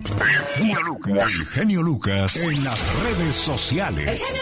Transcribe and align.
El 0.00 1.46
genio 1.46 1.82
Lucas 1.82 2.36
en 2.36 2.62
las 2.62 3.02
redes 3.02 3.34
sociales. 3.34 4.40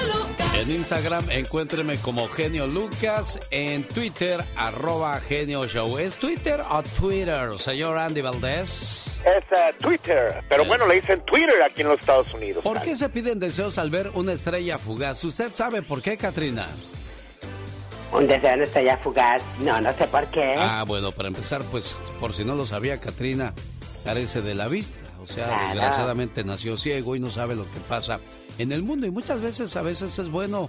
En 0.55 0.71
Instagram 0.71 1.31
encuéntreme 1.31 1.97
como 1.99 2.29
genio 2.29 2.67
Lucas, 2.67 3.41
en 3.51 3.85
Twitter 3.85 4.45
arroba 4.55 5.19
genio 5.21 5.67
show. 5.67 5.97
¿Es 5.97 6.17
Twitter 6.17 6.61
o 6.71 6.83
Twitter, 6.83 7.59
señor 7.59 7.97
Andy 7.97 8.21
Valdés? 8.21 9.19
Es 9.25 9.45
uh, 9.51 9.83
Twitter, 9.83 10.45
pero 10.49 10.67
bueno, 10.67 10.87
le 10.87 10.97
dicen 10.97 11.25
Twitter 11.25 11.63
aquí 11.63 11.81
en 11.81 11.89
los 11.89 12.01
Estados 12.01 12.33
Unidos. 12.35 12.63
¿Por 12.63 12.83
qué 12.83 12.95
se 12.95 13.09
piden 13.09 13.41
deseos 13.41 13.79
al 13.79 13.89
ver 13.89 14.11
una 14.13 14.35
estrella 14.35 14.77
fugaz? 14.77 15.25
¿Usted 15.25 15.53
sabe 15.53 15.81
por 15.81 16.03
qué, 16.03 16.19
Katrina? 16.19 16.67
Un 18.13 18.27
deseo 18.27 18.51
de 18.51 18.55
una 18.57 18.65
estrella 18.65 18.99
fugaz. 18.99 19.43
No, 19.61 19.81
no 19.81 19.93
sé 19.95 20.07
por 20.07 20.27
qué. 20.27 20.55
Ah, 20.59 20.85
bueno, 20.87 21.11
para 21.13 21.29
empezar, 21.29 21.63
pues, 21.71 21.95
por 22.21 22.35
si 22.35 22.45
no 22.45 22.55
lo 22.55 22.67
sabía, 22.67 22.99
Katrina 22.99 23.55
carece 24.05 24.43
de 24.43 24.55
la 24.55 24.69
vista. 24.69 25.06
O 25.29 25.33
sea, 25.33 25.71
desgraciadamente 25.73 26.45
nació 26.45 26.77
ciego 26.77 27.17
y 27.17 27.21
no 27.21 27.31
sabe 27.31 27.57
lo 27.57 27.65
que 27.65 27.81
pasa 27.89 28.21
en 28.59 28.71
el 28.71 28.83
mundo. 28.83 29.07
Y 29.07 29.11
muchas 29.11 29.41
veces, 29.41 29.77
a 29.77 29.83
veces 29.83 30.19
es 30.19 30.31
bueno 30.31 30.69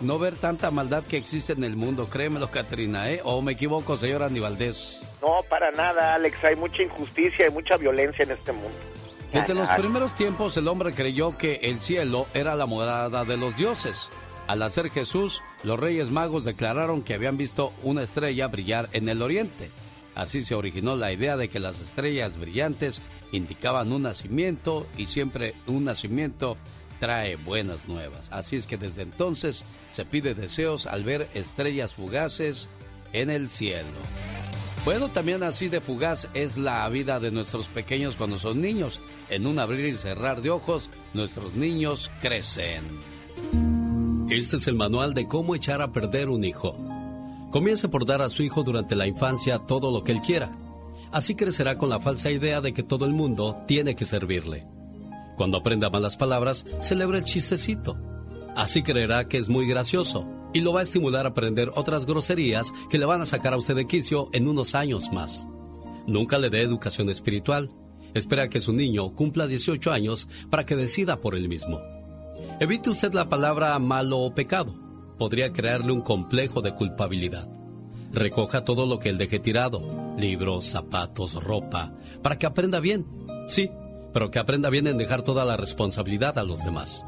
no 0.00 0.18
ver 0.18 0.36
tanta 0.36 0.70
maldad 0.70 1.04
que 1.04 1.18
existe 1.18 1.52
en 1.52 1.62
el 1.62 1.76
mundo. 1.76 2.06
Créemelo, 2.06 2.50
Katrina, 2.50 3.10
¿eh? 3.10 3.20
¿O 3.24 3.42
me 3.42 3.52
equivoco, 3.52 3.96
señor 3.98 4.22
Aníbaldez? 4.22 4.98
No, 5.20 5.42
para 5.48 5.70
nada, 5.72 6.14
Alex. 6.14 6.42
Hay 6.42 6.56
mucha 6.56 6.82
injusticia 6.82 7.46
y 7.46 7.50
mucha 7.50 7.76
violencia 7.76 8.24
en 8.24 8.30
este 8.30 8.52
mundo. 8.52 8.78
Desde 9.32 9.54
los 9.54 9.68
primeros 9.70 10.14
tiempos 10.14 10.56
el 10.58 10.68
hombre 10.68 10.92
creyó 10.92 11.38
que 11.38 11.60
el 11.62 11.80
cielo 11.80 12.26
era 12.34 12.54
la 12.54 12.66
morada 12.66 13.24
de 13.24 13.36
los 13.36 13.56
dioses. 13.56 14.10
Al 14.46 14.62
hacer 14.62 14.90
Jesús, 14.90 15.42
los 15.62 15.78
reyes 15.78 16.10
magos 16.10 16.44
declararon 16.44 17.02
que 17.02 17.14
habían 17.14 17.36
visto 17.36 17.72
una 17.82 18.02
estrella 18.02 18.48
brillar 18.48 18.88
en 18.92 19.08
el 19.08 19.22
oriente. 19.22 19.70
Así 20.14 20.42
se 20.42 20.54
originó 20.54 20.96
la 20.96 21.12
idea 21.12 21.38
de 21.38 21.48
que 21.48 21.60
las 21.60 21.80
estrellas 21.80 22.36
brillantes 22.36 23.00
indicaban 23.32 23.92
un 23.92 24.02
nacimiento 24.02 24.86
y 24.96 25.06
siempre 25.06 25.54
un 25.66 25.84
nacimiento 25.84 26.56
trae 27.00 27.34
buenas 27.36 27.88
nuevas. 27.88 28.28
Así 28.30 28.56
es 28.56 28.66
que 28.66 28.76
desde 28.76 29.02
entonces 29.02 29.64
se 29.90 30.04
pide 30.04 30.34
deseos 30.34 30.86
al 30.86 31.02
ver 31.02 31.28
estrellas 31.34 31.94
fugaces 31.94 32.68
en 33.12 33.28
el 33.28 33.48
cielo. 33.48 33.88
Bueno, 34.84 35.08
también 35.08 35.42
así 35.42 35.68
de 35.68 35.80
fugaz 35.80 36.28
es 36.34 36.56
la 36.56 36.88
vida 36.88 37.20
de 37.20 37.30
nuestros 37.30 37.68
pequeños 37.68 38.16
cuando 38.16 38.36
son 38.36 38.60
niños. 38.60 39.00
En 39.30 39.46
un 39.46 39.58
abrir 39.58 39.86
y 39.86 39.96
cerrar 39.96 40.42
de 40.42 40.50
ojos, 40.50 40.90
nuestros 41.14 41.54
niños 41.54 42.10
crecen. 42.20 42.84
Este 44.30 44.56
es 44.56 44.66
el 44.66 44.74
manual 44.74 45.14
de 45.14 45.28
cómo 45.28 45.54
echar 45.54 45.82
a 45.82 45.92
perder 45.92 46.28
un 46.28 46.42
hijo. 46.44 46.76
Comience 47.52 47.88
por 47.88 48.06
dar 48.06 48.22
a 48.22 48.30
su 48.30 48.42
hijo 48.42 48.62
durante 48.62 48.94
la 48.94 49.06
infancia 49.06 49.58
todo 49.58 49.92
lo 49.92 50.02
que 50.02 50.12
él 50.12 50.20
quiera. 50.20 50.50
Así 51.12 51.34
crecerá 51.34 51.76
con 51.76 51.90
la 51.90 52.00
falsa 52.00 52.30
idea 52.30 52.60
de 52.60 52.72
que 52.72 52.82
todo 52.82 53.04
el 53.04 53.12
mundo 53.12 53.62
tiene 53.66 53.94
que 53.94 54.06
servirle. 54.06 54.64
Cuando 55.36 55.58
aprenda 55.58 55.90
malas 55.90 56.16
palabras, 56.16 56.64
celebra 56.80 57.18
el 57.18 57.24
chistecito. 57.24 57.96
Así 58.56 58.82
creerá 58.82 59.28
que 59.28 59.38
es 59.38 59.48
muy 59.48 59.66
gracioso 59.66 60.26
y 60.54 60.60
lo 60.60 60.72
va 60.72 60.80
a 60.80 60.84
estimular 60.84 61.26
a 61.26 61.30
aprender 61.30 61.70
otras 61.74 62.06
groserías 62.06 62.72
que 62.90 62.98
le 62.98 63.06
van 63.06 63.20
a 63.20 63.26
sacar 63.26 63.52
a 63.52 63.56
usted 63.56 63.74
de 63.74 63.86
quicio 63.86 64.28
en 64.32 64.48
unos 64.48 64.74
años 64.74 65.12
más. 65.12 65.46
Nunca 66.06 66.38
le 66.38 66.50
dé 66.50 66.62
educación 66.62 67.10
espiritual. 67.10 67.70
Espera 68.14 68.48
que 68.48 68.60
su 68.60 68.72
niño 68.72 69.14
cumpla 69.14 69.46
18 69.46 69.90
años 69.90 70.28
para 70.50 70.66
que 70.66 70.76
decida 70.76 71.20
por 71.20 71.34
él 71.34 71.48
mismo. 71.48 71.80
Evite 72.60 72.90
usted 72.90 73.12
la 73.12 73.28
palabra 73.28 73.78
malo 73.78 74.18
o 74.18 74.34
pecado. 74.34 74.74
Podría 75.18 75.52
crearle 75.52 75.92
un 75.92 76.02
complejo 76.02 76.60
de 76.60 76.74
culpabilidad. 76.74 77.48
Recoja 78.12 78.64
todo 78.64 78.86
lo 78.86 78.98
que 78.98 79.08
él 79.08 79.18
deje 79.18 79.38
tirado, 79.38 79.80
libros, 80.18 80.66
zapatos, 80.66 81.34
ropa, 81.34 81.92
para 82.22 82.38
que 82.38 82.46
aprenda 82.46 82.80
bien. 82.80 83.06
Sí, 83.48 83.70
pero 84.12 84.30
que 84.30 84.38
aprenda 84.38 84.70
bien 84.70 84.86
en 84.86 84.98
dejar 84.98 85.22
toda 85.22 85.44
la 85.44 85.56
responsabilidad 85.56 86.38
a 86.38 86.44
los 86.44 86.64
demás. 86.64 87.04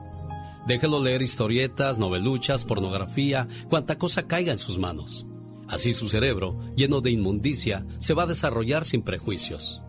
Déjelo 0.67 1.03
leer 1.03 1.21
historietas, 1.21 1.99
noveluchas, 1.99 2.65
pornografía, 2.65 3.49
cuanta 3.69 3.99
cosa 3.99 4.27
caiga 4.27 4.53
en 4.53 4.59
sus 4.59 4.79
manos. 4.79 5.27
Así 5.69 5.93
su 5.93 6.09
cerebro, 6.09 6.57
lleno 6.77 7.01
de 7.01 7.11
inmundicia, 7.11 7.85
se 7.99 8.15
va 8.15 8.23
a 8.23 8.27
desarrollar 8.27 8.85
sin 8.85 9.03
prejuicios. 9.03 9.83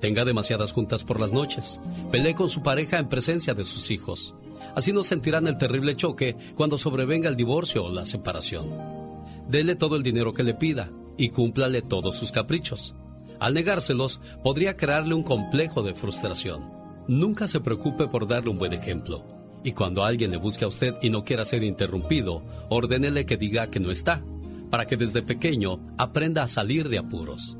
Tenga 0.00 0.26
demasiadas 0.26 0.72
juntas 0.72 1.04
por 1.04 1.20
las 1.20 1.32
noches. 1.32 1.80
Pelee 2.10 2.34
con 2.34 2.50
su 2.50 2.62
pareja 2.62 2.98
en 2.98 3.08
presencia 3.08 3.54
de 3.54 3.64
sus 3.64 3.90
hijos. 3.90 4.34
Así 4.74 4.92
no 4.92 5.02
sentirán 5.02 5.46
el 5.46 5.56
terrible 5.56 5.96
choque 5.96 6.36
cuando 6.54 6.76
sobrevenga 6.76 7.30
el 7.30 7.36
divorcio 7.36 7.84
o 7.84 7.90
la 7.90 8.04
separación. 8.04 9.03
Dele 9.48 9.76
todo 9.76 9.96
el 9.96 10.02
dinero 10.02 10.32
que 10.32 10.42
le 10.42 10.54
pida 10.54 10.90
y 11.16 11.28
cúmplale 11.28 11.82
todos 11.82 12.16
sus 12.16 12.32
caprichos. 12.32 12.94
Al 13.40 13.54
negárselos, 13.54 14.20
podría 14.42 14.76
crearle 14.76 15.14
un 15.14 15.22
complejo 15.22 15.82
de 15.82 15.94
frustración. 15.94 16.62
Nunca 17.08 17.46
se 17.46 17.60
preocupe 17.60 18.08
por 18.08 18.26
darle 18.26 18.50
un 18.50 18.58
buen 18.58 18.72
ejemplo. 18.72 19.22
Y 19.62 19.72
cuando 19.72 20.04
alguien 20.04 20.30
le 20.30 20.36
busque 20.36 20.64
a 20.64 20.68
usted 20.68 20.94
y 21.02 21.10
no 21.10 21.24
quiera 21.24 21.44
ser 21.44 21.62
interrumpido, 21.62 22.42
ordénele 22.68 23.26
que 23.26 23.36
diga 23.36 23.70
que 23.70 23.80
no 23.80 23.90
está, 23.90 24.22
para 24.70 24.86
que 24.86 24.96
desde 24.96 25.22
pequeño 25.22 25.78
aprenda 25.98 26.42
a 26.42 26.48
salir 26.48 26.88
de 26.88 26.98
apuros. 26.98 27.56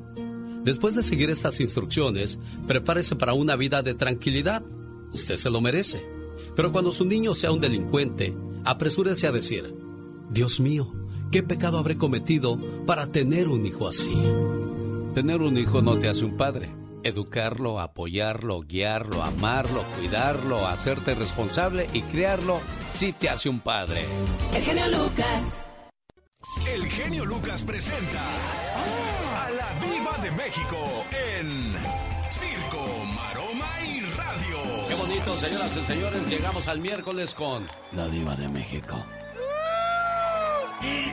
Después 0.64 0.94
de 0.94 1.02
seguir 1.02 1.28
estas 1.28 1.60
instrucciones, 1.60 2.38
prepárese 2.66 3.16
para 3.16 3.34
una 3.34 3.56
vida 3.56 3.82
de 3.82 3.94
tranquilidad. 3.94 4.62
Usted 5.12 5.36
se 5.36 5.50
lo 5.50 5.60
merece. 5.60 6.02
Pero 6.56 6.72
cuando 6.72 6.92
su 6.92 7.04
niño 7.04 7.34
sea 7.34 7.52
un 7.52 7.60
delincuente, 7.60 8.32
apresúrese 8.64 9.26
a 9.26 9.32
decir, 9.32 9.74
Dios 10.30 10.60
mío, 10.60 10.90
¿qué 11.34 11.42
pecado 11.42 11.78
habré 11.78 11.98
cometido 11.98 12.56
para 12.86 13.08
tener 13.08 13.48
un 13.48 13.66
hijo 13.66 13.88
así? 13.88 14.14
Tener 15.16 15.42
un 15.42 15.58
hijo 15.58 15.82
no 15.82 15.98
te 15.98 16.08
hace 16.08 16.24
un 16.24 16.36
padre. 16.36 16.70
Educarlo, 17.02 17.80
apoyarlo, 17.80 18.60
guiarlo, 18.60 19.20
amarlo, 19.20 19.82
cuidarlo, 19.98 20.64
hacerte 20.68 21.16
responsable 21.16 21.88
y 21.92 22.02
criarlo 22.02 22.60
sí 22.92 23.12
te 23.12 23.28
hace 23.30 23.48
un 23.48 23.58
padre. 23.58 24.04
El 24.54 24.62
genio 24.62 24.86
Lucas. 24.86 25.60
El 26.72 26.86
genio 26.86 27.24
Lucas 27.24 27.62
presenta 27.62 28.22
a 28.86 29.50
la 29.50 29.80
Viva 29.80 30.16
de 30.22 30.30
México 30.30 30.76
en 31.10 31.74
bonito, 34.96 35.34
señoras 35.34 35.76
y 35.76 35.84
señores. 35.84 36.28
Llegamos 36.28 36.68
al 36.68 36.78
miércoles 36.78 37.34
con 37.34 37.66
La 37.92 38.06
Diva 38.06 38.36
de 38.36 38.48
México. 38.48 38.96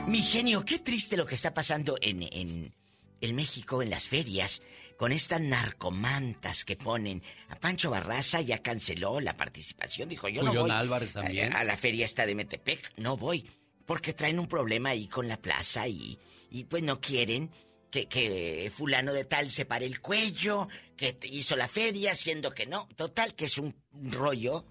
Mi 0.06 0.22
genio, 0.22 0.64
qué 0.64 0.78
triste 0.78 1.16
lo 1.16 1.26
que 1.26 1.34
está 1.34 1.54
pasando 1.54 1.96
en, 2.00 2.22
en, 2.22 2.74
en 3.20 3.36
México, 3.36 3.82
en 3.82 3.90
las 3.90 4.08
ferias, 4.08 4.60
con 4.96 5.12
estas 5.12 5.40
narcomantas 5.40 6.64
que 6.64 6.76
ponen. 6.76 7.22
A 7.48 7.56
Pancho 7.56 7.90
Barraza 7.90 8.40
ya 8.40 8.62
canceló 8.62 9.20
la 9.20 9.36
participación. 9.36 10.08
Dijo, 10.08 10.28
yo 10.28 10.42
no 10.42 10.52
voy. 10.52 10.70
Álvarez 10.70 11.12
también. 11.14 11.54
A, 11.54 11.64
la 11.64 11.76
feria 11.76 12.04
esta 12.04 12.26
de 12.26 12.34
Metepec, 12.34 12.92
no 12.98 13.16
voy. 13.16 13.48
Porque 13.86 14.12
traen 14.12 14.38
un 14.38 14.48
problema 14.48 14.90
ahí 14.90 15.08
con 15.08 15.28
la 15.28 15.40
plaza 15.40 15.88
y, 15.88 16.18
y 16.50 16.64
pues 16.64 16.82
no 16.82 17.00
quieren 17.00 17.50
que, 17.90 18.06
que 18.06 18.70
fulano 18.74 19.12
de 19.12 19.24
tal 19.24 19.50
se 19.50 19.66
pare 19.66 19.86
el 19.86 20.00
cuello, 20.00 20.68
que 20.96 21.16
hizo 21.24 21.56
la 21.56 21.68
feria, 21.68 22.14
siendo 22.14 22.52
que 22.52 22.66
no. 22.66 22.88
Total, 22.96 23.34
que 23.34 23.44
es 23.46 23.58
un 23.58 23.74
rollo 23.92 24.64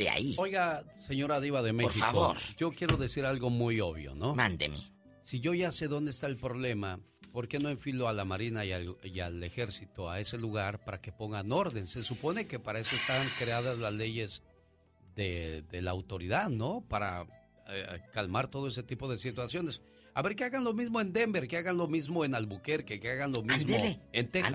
de 0.00 0.08
ahí. 0.08 0.34
Oiga, 0.38 0.82
señora 0.98 1.40
Diva 1.40 1.62
de 1.62 1.72
México. 1.72 1.92
Por 1.92 2.00
favor. 2.00 2.36
Yo 2.56 2.72
quiero 2.72 2.96
decir 2.96 3.24
algo 3.26 3.50
muy 3.50 3.80
obvio, 3.80 4.14
¿no? 4.14 4.34
Mándeme. 4.34 4.78
Si 5.20 5.40
yo 5.40 5.52
ya 5.52 5.70
sé 5.70 5.88
dónde 5.88 6.10
está 6.10 6.26
el 6.26 6.38
problema, 6.38 6.98
¿por 7.32 7.48
qué 7.48 7.58
no 7.58 7.68
enfilo 7.68 8.08
a 8.08 8.12
la 8.14 8.24
Marina 8.24 8.64
y 8.64 8.72
al, 8.72 9.44
Ejército 9.44 10.08
a 10.08 10.18
ese 10.18 10.38
lugar 10.38 10.82
para 10.84 11.00
que 11.00 11.12
pongan 11.12 11.52
orden? 11.52 11.86
Se 11.86 12.02
supone 12.02 12.46
que 12.46 12.58
para 12.58 12.80
eso 12.80 12.96
están 12.96 13.28
creadas 13.38 13.78
las 13.78 13.92
leyes 13.92 14.42
de, 15.14 15.64
la 15.70 15.90
autoridad, 15.90 16.48
¿no? 16.48 16.82
Para 16.88 17.26
eh, 17.68 18.00
calmar 18.12 18.48
todo 18.48 18.68
ese 18.68 18.82
tipo 18.82 19.06
de 19.06 19.18
situaciones. 19.18 19.82
A 20.14 20.22
ver 20.22 20.34
que 20.34 20.44
hagan 20.44 20.64
lo 20.64 20.72
mismo 20.72 21.00
en 21.00 21.12
Denver, 21.12 21.46
que 21.46 21.58
hagan 21.58 21.76
lo 21.76 21.86
mismo 21.86 22.24
en 22.24 22.34
Albuquerque, 22.34 22.98
que 22.98 23.10
hagan 23.10 23.32
lo 23.32 23.42
mismo 23.42 23.76
en 24.12 24.28
Texas. 24.30 24.54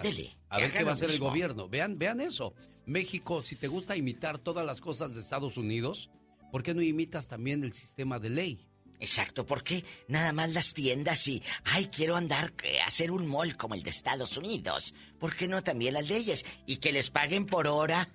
a 0.50 0.58
ver 0.58 0.74
qué 0.74 0.84
va 0.84 0.92
a 0.92 0.94
hacer 0.96 1.12
el 1.12 1.20
gobierno. 1.20 1.70
Vean, 1.70 1.98
vean 2.00 2.20
eso. 2.20 2.56
México, 2.86 3.42
si 3.42 3.56
te 3.56 3.68
gusta 3.68 3.96
imitar 3.96 4.40
todas 4.40 4.66
las 4.66 4.82
cosas 4.82 5.14
de 5.14 5.22
Estados 5.22 5.58
Unidos, 5.58 6.10
¿por 6.52 6.64
qué 6.64 6.74
no 6.74 6.82
imitas 6.82 7.28
también 7.28 7.64
el 7.64 7.74
sistema 7.74 8.20
de 8.20 8.30
ley? 8.30 8.68
Exacto, 9.00 9.46
¿por 9.46 9.64
qué 9.64 9.84
nada 10.08 10.32
más 10.32 10.54
las 10.54 10.74
tiendas 10.74 11.28
y, 11.28 11.44
ay, 11.66 11.88
quiero 11.88 12.16
andar, 12.16 12.54
eh, 12.64 12.80
a 12.80 12.88
hacer 12.88 13.12
un 13.12 13.28
mall 13.28 13.58
como 13.58 13.76
el 13.76 13.84
de 13.84 13.90
Estados 13.90 14.38
Unidos? 14.38 14.94
¿Por 15.20 15.36
qué 15.36 15.48
no 15.48 15.64
también 15.64 15.96
las 15.96 16.08
leyes? 16.08 16.46
Y 16.66 16.78
que 16.78 16.94
les 16.94 17.10
paguen 17.10 17.46
por 17.46 17.68
hora 17.68 18.10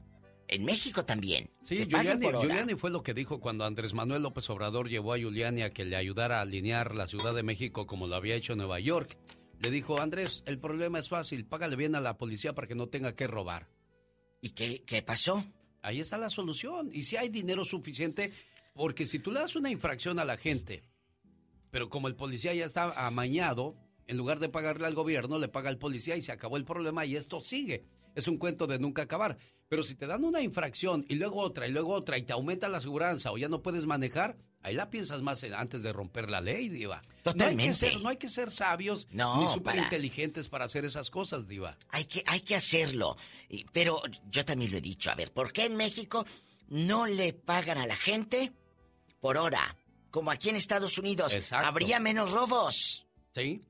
en 0.48 0.64
México 0.64 1.04
también. 1.04 1.50
Sí, 1.60 1.86
Giuliani, 1.86 2.74
fue 2.74 2.90
lo 2.90 3.02
que 3.02 3.14
dijo 3.14 3.40
cuando 3.40 3.64
Andrés 3.64 3.94
Manuel 3.94 4.22
López 4.22 4.48
Obrador 4.50 4.88
llevó 4.88 5.12
a 5.12 5.18
Giuliani 5.18 5.62
a 5.62 5.70
que 5.70 5.84
le 5.84 5.96
ayudara 5.96 6.38
a 6.38 6.42
alinear 6.42 6.94
la 6.94 7.06
Ciudad 7.06 7.34
de 7.34 7.42
México 7.42 7.86
como 7.86 8.06
lo 8.06 8.16
había 8.16 8.34
hecho 8.34 8.56
Nueva 8.56 8.80
York. 8.80 9.16
Le 9.60 9.70
dijo, 9.70 10.00
Andrés, 10.00 10.42
el 10.46 10.58
problema 10.58 10.98
es 10.98 11.08
fácil, 11.08 11.44
págale 11.44 11.76
bien 11.76 11.94
a 11.94 12.00
la 12.00 12.16
policía 12.16 12.54
para 12.54 12.66
que 12.66 12.74
no 12.74 12.88
tenga 12.88 13.14
que 13.14 13.26
robar. 13.26 13.68
¿Y 14.40 14.50
qué, 14.50 14.82
qué 14.84 15.02
pasó? 15.02 15.44
Ahí 15.82 16.00
está 16.00 16.18
la 16.18 16.30
solución. 16.30 16.90
Y 16.92 17.02
si 17.02 17.16
hay 17.16 17.28
dinero 17.28 17.64
suficiente, 17.64 18.32
porque 18.74 19.06
si 19.06 19.18
tú 19.18 19.30
le 19.30 19.40
das 19.40 19.56
una 19.56 19.70
infracción 19.70 20.18
a 20.18 20.24
la 20.24 20.36
gente, 20.36 20.84
pero 21.70 21.88
como 21.88 22.08
el 22.08 22.16
policía 22.16 22.54
ya 22.54 22.64
está 22.64 22.92
amañado, 23.06 23.76
en 24.06 24.16
lugar 24.16 24.40
de 24.40 24.48
pagarle 24.48 24.86
al 24.86 24.94
gobierno, 24.94 25.38
le 25.38 25.48
paga 25.48 25.68
al 25.68 25.78
policía 25.78 26.16
y 26.16 26.22
se 26.22 26.32
acabó 26.32 26.56
el 26.56 26.64
problema 26.64 27.06
y 27.06 27.16
esto 27.16 27.40
sigue. 27.40 27.84
es 28.16 28.26
un 28.26 28.38
cuento 28.38 28.66
de 28.66 28.78
nunca 28.78 29.02
acabar. 29.02 29.38
Pero 29.68 29.84
si 29.84 29.94
te 29.94 30.08
dan 30.08 30.24
una 30.24 30.40
infracción 30.40 31.06
y 31.08 31.14
luego 31.14 31.40
otra 31.40 31.68
y 31.68 31.70
luego 31.70 31.92
otra 31.92 32.18
y 32.18 32.22
te 32.22 32.32
aumenta 32.32 32.68
la 32.68 32.78
aseguranza 32.78 33.30
o 33.30 33.38
ya 33.38 33.48
no 33.48 33.62
puedes 33.62 33.86
manejar, 33.86 34.36
ahí 34.62 34.74
la 34.74 34.90
piensas 34.90 35.22
más 35.22 35.42
antes 35.44 35.82
de 35.82 35.92
romper 35.92 36.30
la 36.30 36.40
ley, 36.40 36.68
Diva. 36.68 37.00
Totalmente. 37.22 37.56
No 37.56 37.62
hay 37.62 37.68
que 37.68 37.74
ser, 37.74 38.00
no 38.00 38.08
hay 38.08 38.16
que 38.16 38.28
ser 38.28 38.50
sabios 38.50 39.06
No, 39.10 39.40
ni 39.40 39.52
súper 39.52 39.76
inteligentes 39.76 40.48
para 40.48 40.64
hacer 40.64 40.84
esas 40.84 41.10
cosas, 41.10 41.46
Diva. 41.48 41.76
Hay 41.90 42.04
que, 42.04 42.22
hay 42.26 42.40
que 42.40 42.54
hacerlo. 42.54 43.16
Pero 43.72 44.02
yo 44.30 44.44
también 44.44 44.72
lo 44.72 44.78
he 44.78 44.82
dicho. 44.82 45.10
A 45.10 45.14
ver, 45.14 45.32
¿por 45.32 45.52
qué 45.52 45.66
en 45.66 45.76
México 45.76 46.26
no 46.68 47.06
le 47.06 47.32
pagan 47.32 47.78
a 47.78 47.86
la 47.86 47.96
gente 47.96 48.52
por 49.20 49.36
hora? 49.36 49.76
Como 50.10 50.30
aquí 50.30 50.48
en 50.48 50.56
Estados 50.56 50.98
Unidos. 50.98 51.34
Exacto. 51.34 51.68
Habría 51.68 52.00
menos 52.00 52.30
robos. 52.30 53.06
¿Sí? 53.32 53.62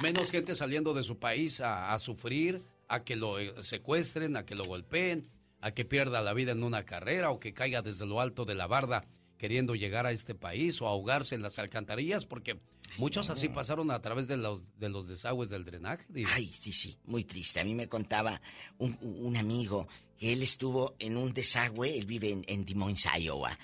Menos 0.00 0.30
gente 0.30 0.54
saliendo 0.54 0.94
de 0.94 1.02
su 1.02 1.18
país 1.18 1.60
a, 1.60 1.92
a 1.92 1.98
sufrir, 1.98 2.62
a 2.88 3.04
que 3.04 3.16
lo 3.16 3.38
eh, 3.38 3.54
secuestren, 3.62 4.36
a 4.36 4.44
que 4.44 4.54
lo 4.54 4.64
golpeen, 4.64 5.28
a 5.60 5.72
que 5.72 5.84
pierda 5.84 6.20
la 6.20 6.34
vida 6.34 6.52
en 6.52 6.62
una 6.62 6.84
carrera 6.84 7.30
o 7.30 7.38
que 7.38 7.54
caiga 7.54 7.82
desde 7.82 8.06
lo 8.06 8.20
alto 8.20 8.44
de 8.44 8.54
la 8.54 8.66
barda 8.66 9.04
queriendo 9.42 9.74
llegar 9.74 10.06
a 10.06 10.12
este 10.12 10.36
país 10.36 10.80
o 10.80 10.86
ahogarse 10.86 11.34
en 11.34 11.42
las 11.42 11.58
alcantarillas, 11.58 12.26
porque 12.26 12.60
muchos 12.96 13.28
así 13.28 13.48
pasaron 13.48 13.90
a 13.90 14.00
través 14.00 14.28
de 14.28 14.36
los, 14.36 14.62
de 14.78 14.88
los 14.88 15.08
desagües 15.08 15.50
del 15.50 15.64
drenaje. 15.64 16.04
digo. 16.10 16.30
Ay, 16.32 16.52
sí, 16.52 16.72
sí, 16.72 16.96
muy 17.06 17.24
triste. 17.24 17.58
A 17.58 17.64
mí 17.64 17.74
me 17.74 17.88
contaba 17.88 18.40
un, 18.78 18.96
un 19.00 19.36
amigo 19.36 19.88
que 20.16 20.32
él 20.32 20.44
estuvo 20.44 20.94
en 21.00 21.16
un 21.16 21.34
desagüe, 21.34 21.98
él 21.98 22.06
vive 22.06 22.30
en, 22.30 22.44
en 22.46 22.64
Des 22.64 22.76
Moines, 22.76 23.04
Iowa. 23.18 23.58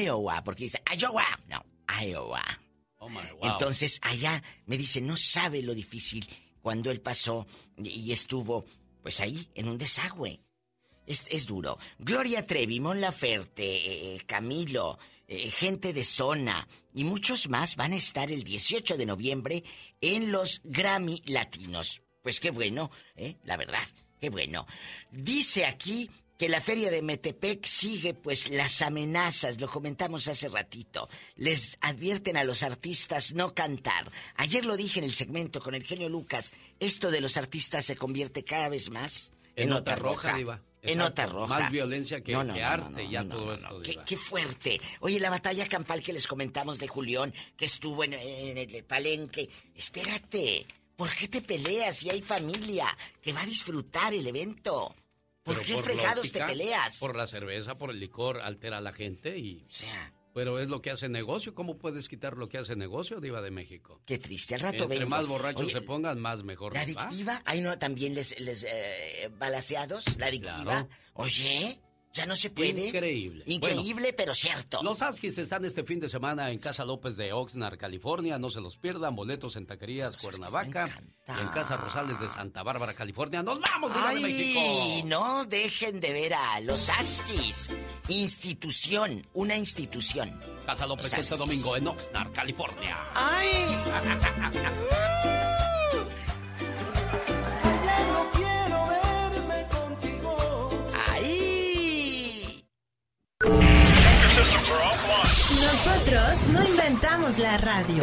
Iowa, 0.00 0.42
porque 0.42 0.64
dice 0.64 0.80
Iowa, 0.98 1.26
no, 1.46 1.62
Iowa. 2.02 2.42
Oh, 2.96 3.10
my, 3.10 3.16
wow. 3.38 3.52
Entonces, 3.52 4.00
allá 4.00 4.42
me 4.64 4.78
dice, 4.78 5.02
no 5.02 5.18
sabe 5.18 5.60
lo 5.60 5.74
difícil 5.74 6.26
cuando 6.62 6.90
él 6.90 7.02
pasó 7.02 7.46
y, 7.76 8.10
estuvo, 8.12 8.64
pues 9.02 9.20
ahí, 9.20 9.46
en 9.54 9.68
un 9.68 9.76
desagüe. 9.76 10.40
Es, 11.06 11.26
es 11.30 11.46
duro. 11.46 11.78
Gloria 11.98 12.46
Trevi, 12.46 12.80
Mon 12.80 12.98
Laferte, 12.98 14.14
eh, 14.14 14.22
Camilo, 14.26 14.98
eh, 15.28 15.50
gente 15.50 15.92
de 15.92 16.04
zona 16.04 16.66
y 16.94 17.04
muchos 17.04 17.50
más 17.50 17.76
van 17.76 17.92
a 17.92 17.96
estar 17.96 18.32
el 18.32 18.44
18 18.44 18.96
de 18.96 19.04
noviembre 19.06 19.64
en 20.00 20.32
los 20.32 20.62
Grammy 20.64 21.22
Latinos. 21.26 22.02
Pues 22.22 22.40
qué 22.40 22.50
bueno, 22.50 22.90
¿eh? 23.14 23.36
La 23.44 23.58
verdad, 23.58 23.86
qué 24.18 24.30
bueno. 24.30 24.66
Dice 25.10 25.66
aquí 25.66 26.10
que 26.38 26.48
la 26.48 26.62
feria 26.62 26.90
de 26.90 27.02
Metepec 27.02 27.66
sigue 27.66 28.14
pues 28.14 28.48
las 28.48 28.80
amenazas, 28.80 29.60
lo 29.60 29.68
comentamos 29.68 30.28
hace 30.28 30.48
ratito. 30.48 31.10
Les 31.34 31.76
advierten 31.82 32.36
a 32.38 32.44
los 32.44 32.62
artistas 32.62 33.34
no 33.34 33.54
cantar. 33.54 34.10
Ayer 34.36 34.64
lo 34.64 34.76
dije 34.78 35.00
en 35.00 35.04
el 35.04 35.12
segmento 35.12 35.60
con 35.60 35.74
el 35.74 35.84
genio 35.84 36.08
Lucas, 36.08 36.52
esto 36.80 37.10
de 37.10 37.20
los 37.20 37.36
artistas 37.36 37.84
se 37.84 37.96
convierte 37.96 38.44
cada 38.44 38.68
vez 38.68 38.88
más 38.88 39.32
en, 39.56 39.68
nota 39.68 39.96
roja. 39.96 40.38
En 40.82 40.98
nota 40.98 41.26
roja. 41.26 41.60
Más 41.60 41.70
violencia 41.72 42.22
que, 42.22 42.32
No, 42.32 42.44
no, 42.44 42.54
que 42.54 42.62
arte, 42.62 43.04
no, 43.04 43.10
ya 43.10 43.28
todo 43.28 43.52
esto. 43.52 43.82
Qué, 44.06 44.16
fuerte. 44.16 44.80
Oye, 45.00 45.18
la 45.18 45.30
batalla 45.30 45.66
campal 45.66 46.02
que 46.02 46.12
les 46.12 46.26
comentamos 46.26 46.78
de 46.78 46.88
Julián, 46.88 47.34
que 47.56 47.64
estuvo 47.64 48.04
en, 48.04 48.12
en 48.14 48.58
el 48.58 48.84
palenque. 48.84 49.48
Espérate, 49.74 50.66
¿por 50.96 51.10
qué 51.10 51.28
te 51.28 51.42
peleas 51.42 51.96
si 51.96 52.10
hay 52.10 52.22
familia 52.22 52.96
que 53.20 53.32
va 53.32 53.42
a 53.42 53.46
disfrutar 53.46 54.14
el 54.14 54.26
evento? 54.26 54.94
¿Por 55.48 55.56
Pero 55.56 55.66
qué 55.66 55.82
fregados 55.82 56.26
lógica, 56.26 56.46
te 56.46 56.52
peleas? 56.52 56.98
Por 56.98 57.16
la 57.16 57.26
cerveza, 57.26 57.78
por 57.78 57.90
el 57.90 57.98
licor, 57.98 58.40
altera 58.40 58.78
a 58.78 58.80
la 58.82 58.92
gente 58.92 59.38
y... 59.38 59.64
O 59.66 59.72
sea, 59.72 60.12
Pero 60.38 60.60
es 60.60 60.68
lo 60.68 60.80
que 60.80 60.92
hace 60.92 61.08
negocio. 61.08 61.52
¿Cómo 61.52 61.78
puedes 61.78 62.08
quitar 62.08 62.36
lo 62.36 62.48
que 62.48 62.58
hace 62.58 62.76
negocio, 62.76 63.20
Diva 63.20 63.42
de 63.42 63.50
México? 63.50 64.00
qué 64.06 64.18
triste. 64.18 64.54
Al 64.54 64.60
rato 64.60 64.84
Entre 64.84 65.00
vengo. 65.00 65.10
más 65.10 65.26
borrachos 65.26 65.62
Oye, 65.62 65.72
se 65.72 65.80
pongan, 65.80 66.20
más 66.20 66.44
mejor 66.44 66.74
La 66.74 66.82
adictiva, 66.82 67.42
ahí 67.44 67.60
no, 67.60 67.76
también 67.76 68.14
les, 68.14 68.38
les 68.38 68.62
eh, 68.62 69.28
balaseados, 69.36 70.16
la 70.16 70.26
adictiva. 70.26 70.62
Claro. 70.62 70.88
Oye, 71.14 71.80
ya 72.18 72.26
no 72.26 72.34
se 72.34 72.50
puede. 72.50 72.88
Increíble. 72.88 73.44
Increíble, 73.46 74.12
pero 74.12 74.34
cierto. 74.34 74.82
Los 74.82 75.02
Askis 75.02 75.38
están 75.38 75.64
este 75.64 75.84
fin 75.84 76.00
de 76.00 76.08
semana 76.08 76.50
en 76.50 76.58
Casa 76.58 76.84
López 76.84 77.16
de 77.16 77.32
Oxnard, 77.32 77.78
California. 77.78 78.40
No 78.40 78.50
se 78.50 78.60
los 78.60 78.76
pierdan. 78.76 79.14
Boletos 79.14 79.54
en 79.54 79.66
Taquerías 79.66 80.14
Los 80.14 80.22
Cuernavaca 80.24 81.00
y 81.28 81.40
en 81.40 81.48
Casa 81.48 81.76
Rosales 81.76 82.18
de 82.18 82.28
Santa 82.28 82.64
Bárbara, 82.64 82.94
California. 82.94 83.40
¡Nos 83.44 83.60
vamos, 83.60 83.94
Diva 83.94 84.10
de 84.10 84.16
Ay, 84.16 84.22
México! 84.22 85.06
no 85.06 85.44
dejen 85.44 86.00
de 86.00 86.12
ver 86.12 86.34
a 86.34 86.58
los 86.60 86.88
Askis. 86.90 87.70
Institución, 88.08 89.24
una 89.34 89.56
institución. 89.56 90.36
Casa 90.66 90.86
López 90.88 91.04
Los 91.04 91.12
este 91.20 91.34
Askis. 91.34 91.38
domingo 91.38 91.76
en 91.76 91.86
Oxnard, 91.86 92.32
California. 92.32 92.96
¡Ay! 93.14 93.48
¡Ay! 93.92 94.58
Nosotros 105.60 106.42
no 106.52 106.64
inventamos 106.64 107.38
la 107.38 107.58
radio. 107.58 108.02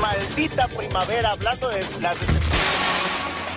Maldita 0.00 0.68
primavera, 0.68 1.32
hablando 1.32 1.68
de 1.68 1.80
las... 2.00 2.16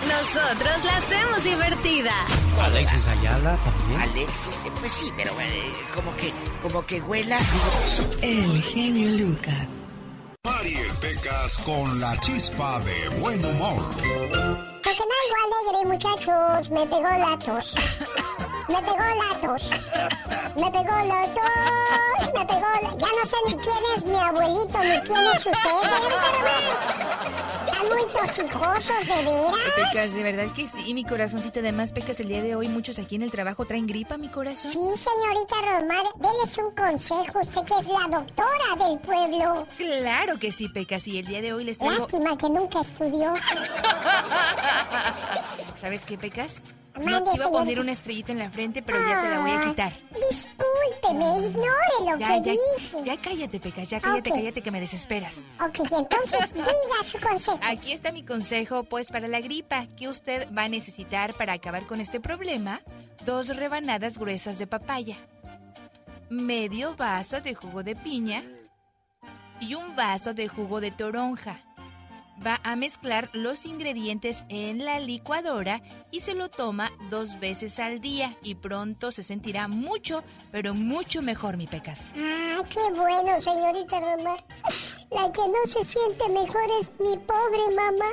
Nosotros 0.06 0.84
la 0.84 0.96
hacemos 0.96 1.44
divertida. 1.44 2.12
Alexis 2.60 3.06
Ayala 3.06 3.56
también. 3.56 4.00
Alexis, 4.00 4.56
eh, 4.64 4.72
pues 4.80 4.92
sí, 4.92 5.12
pero 5.16 5.30
eh, 5.40 5.72
como 5.94 6.14
que, 6.16 6.32
como 6.62 6.84
que 6.84 7.00
huela. 7.00 7.38
El 8.20 8.62
genio 8.62 9.10
Lucas. 9.10 9.68
Mariel 10.44 10.90
Pecas 11.00 11.58
con 11.58 12.00
la 12.00 12.18
chispa 12.20 12.80
de 12.80 13.08
buen 13.20 13.44
humor. 13.44 13.84
Porque 13.94 14.98
no 14.98 15.14
algo 15.22 15.54
alegre, 15.72 15.88
muchachos. 15.88 16.70
Me 16.70 16.86
pegó 16.86 17.02
la 17.02 17.38
tos. 17.38 17.74
Me 18.68 18.80
pegó 18.82 18.98
la 18.98 19.40
tos. 19.40 19.70
Me 20.56 20.70
pegó 20.70 20.96
la 21.04 21.26
tos. 21.34 22.32
Me 22.34 22.44
pegó 22.46 22.66
la... 22.82 22.90
Ya 22.98 23.08
no 23.08 23.26
sé 23.26 23.36
ni 23.46 23.56
quién 23.56 23.76
es 23.96 24.04
mi 24.04 24.16
abuelito, 24.16 24.78
ni 24.78 25.00
quién 25.00 25.26
es 25.34 25.46
usted, 25.46 25.82
señorita. 25.82 26.28
Están 27.66 27.86
muy 27.88 28.06
tosijosos, 28.12 29.00
de 29.06 29.24
veras. 29.24 29.72
Pecas, 29.76 30.14
de 30.14 30.22
verdad 30.22 30.46
que 30.54 30.66
sí, 30.66 30.94
mi 30.94 31.04
corazoncito. 31.04 31.60
Además, 31.60 31.92
Pecas, 31.92 32.20
el 32.20 32.28
día 32.28 32.42
de 32.42 32.54
hoy 32.56 32.68
muchos 32.68 32.98
aquí 32.98 33.16
en 33.16 33.22
el 33.22 33.30
trabajo 33.30 33.64
traen 33.64 33.86
gripa, 33.86 34.16
mi 34.16 34.28
corazón. 34.28 34.72
Sí, 34.72 34.78
señorita 34.78 35.56
Román, 35.60 36.06
déles 36.16 36.58
un 36.58 36.70
consejo, 36.74 37.40
usted 37.40 37.62
que 37.64 37.74
es 37.78 37.86
la 37.86 38.08
doctora 38.18 38.76
del 38.86 38.98
pueblo. 39.00 39.66
Claro 39.76 40.38
que 40.38 40.52
sí, 40.52 40.68
Pecas, 40.68 41.06
y 41.08 41.18
el 41.18 41.26
día 41.26 41.40
de 41.40 41.52
hoy 41.52 41.64
les 41.64 41.78
traigo... 41.78 41.98
Lástima 42.00 42.36
que 42.36 42.48
nunca 42.48 42.80
estudió. 42.80 43.34
¿Sabes 45.80 46.04
qué, 46.06 46.16
Pecas? 46.18 46.62
No 47.00 47.24
te 47.24 47.36
iba 47.36 47.46
a 47.46 47.50
poner 47.50 47.80
una 47.80 47.92
estrellita 47.92 48.32
en 48.32 48.38
la 48.38 48.50
frente, 48.50 48.82
pero 48.82 48.98
ya 48.98 49.22
te 49.22 49.30
la 49.30 49.40
voy 49.40 49.50
a 49.50 49.60
Ah, 49.62 49.64
quitar. 49.70 49.92
Discúlpeme, 50.30 51.46
ignore 51.46 51.88
lo 52.00 52.18
Ya, 52.18 52.28
que 52.28 52.40
ya, 52.42 52.52
dije. 52.52 53.04
ya 53.04 53.16
cállate, 53.16 53.60
Pecas, 53.60 53.90
ya 53.90 54.00
cállate, 54.00 54.30
cállate 54.30 54.62
que 54.62 54.70
me 54.70 54.80
desesperas. 54.80 55.38
Ok, 55.60 55.78
entonces 55.90 56.52
diga 56.54 56.66
su 57.10 57.18
consejo. 57.18 57.58
Aquí 57.62 57.92
está 57.92 58.12
mi 58.12 58.22
consejo, 58.24 58.84
pues 58.84 59.10
para 59.10 59.26
la 59.28 59.40
gripa, 59.40 59.86
que 59.96 60.08
usted 60.08 60.48
va 60.56 60.64
a 60.64 60.68
necesitar 60.68 61.34
para 61.34 61.54
acabar 61.54 61.86
con 61.86 62.00
este 62.00 62.20
problema, 62.20 62.80
dos 63.24 63.48
rebanadas 63.48 64.18
gruesas 64.18 64.58
de 64.58 64.66
papaya, 64.66 65.16
medio 66.30 66.94
vaso 66.96 67.40
de 67.40 67.54
jugo 67.54 67.82
de 67.82 67.96
piña 67.96 68.44
y 69.60 69.74
un 69.74 69.94
vaso 69.96 70.34
de 70.34 70.48
jugo 70.48 70.80
de 70.80 70.90
toronja. 70.90 71.60
Va 72.44 72.60
a 72.64 72.74
mezclar 72.76 73.28
los 73.32 73.66
ingredientes 73.66 74.44
en 74.48 74.84
la 74.84 74.98
licuadora 74.98 75.80
y 76.10 76.20
se 76.20 76.34
lo 76.34 76.48
toma 76.48 76.90
dos 77.10 77.38
veces 77.38 77.78
al 77.78 78.00
día 78.00 78.36
y 78.42 78.54
pronto 78.56 79.12
se 79.12 79.22
sentirá 79.22 79.68
mucho, 79.68 80.24
pero 80.50 80.74
mucho 80.74 81.22
mejor, 81.22 81.56
mi 81.56 81.66
pecas. 81.66 82.02
Ah, 82.16 82.62
qué 82.68 82.80
bueno, 82.98 83.40
señorita 83.40 84.00
Román. 84.00 84.38
La 85.10 85.30
que 85.30 85.42
no 85.42 85.66
se 85.66 85.84
siente 85.84 86.28
mejor 86.30 86.62
es 86.80 86.90
mi 86.98 87.16
pobre 87.18 87.74
mamá. 87.76 88.06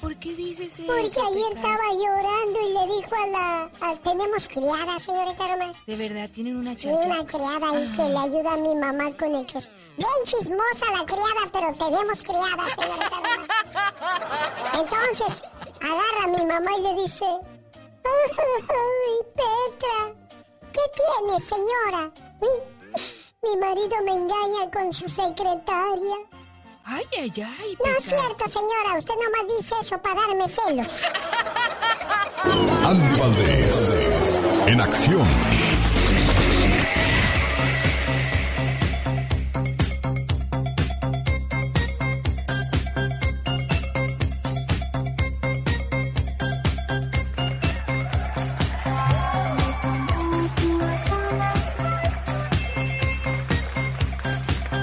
¿Por 0.00 0.16
qué 0.16 0.34
dices 0.34 0.80
eso? 0.80 0.82
Porque 0.84 1.02
ayer 1.06 1.54
Pecas? 1.54 1.54
estaba 1.54 1.92
llorando 1.92 2.60
y 2.60 2.72
le 2.72 2.94
dijo 2.96 3.14
a 3.14 3.26
la... 3.28 3.70
a- 3.92 3.96
tenemos 4.02 4.48
criada, 4.48 4.98
señorita 4.98 5.46
Román. 5.46 5.72
De 5.86 5.94
verdad, 5.96 6.28
tienen 6.28 6.56
una 6.56 6.74
chacha. 6.74 7.06
una 7.06 7.24
criada 7.24 7.70
ahí 7.70 7.88
que 7.96 8.02
le 8.08 8.18
ayuda 8.18 8.52
a 8.54 8.56
mi 8.56 8.74
mamá 8.74 9.16
con 9.16 9.34
el 9.36 9.46
que... 9.46 9.60
Bien 9.96 10.10
chismosa 10.24 10.90
la 10.92 11.04
criada, 11.04 11.50
pero 11.52 11.74
tenemos 11.74 12.22
criada, 12.22 12.64
señorita 12.74 13.16
Román. 13.16 13.46
Entonces, 14.74 15.42
agarra 15.80 16.24
a 16.24 16.28
mi 16.28 16.44
mamá 16.44 16.70
y 16.78 16.82
le 16.82 17.02
dice... 17.02 17.24
¡Ay, 18.04 18.30
Petra! 19.36 20.14
¿Qué 20.72 20.80
tiene, 20.96 21.40
señora? 21.40 22.10
Mi 23.42 23.56
marido 23.56 23.96
me 24.04 24.12
engaña 24.12 24.70
con 24.72 24.92
su 24.92 25.08
secretaria. 25.08 26.16
Ay, 26.84 27.04
ay, 27.18 27.32
ay, 27.36 27.78
No 27.84 27.96
es 27.96 28.04
cierto, 28.04 28.48
señora. 28.48 28.98
Usted 28.98 29.14
nomás 29.14 29.56
dice 29.58 29.74
eso 29.80 30.00
para 30.02 30.20
darme 30.20 30.48
celos. 30.48 30.88
Andy 32.84 33.20
Valdés, 33.20 34.40
en 34.66 34.80
acción. 34.80 35.51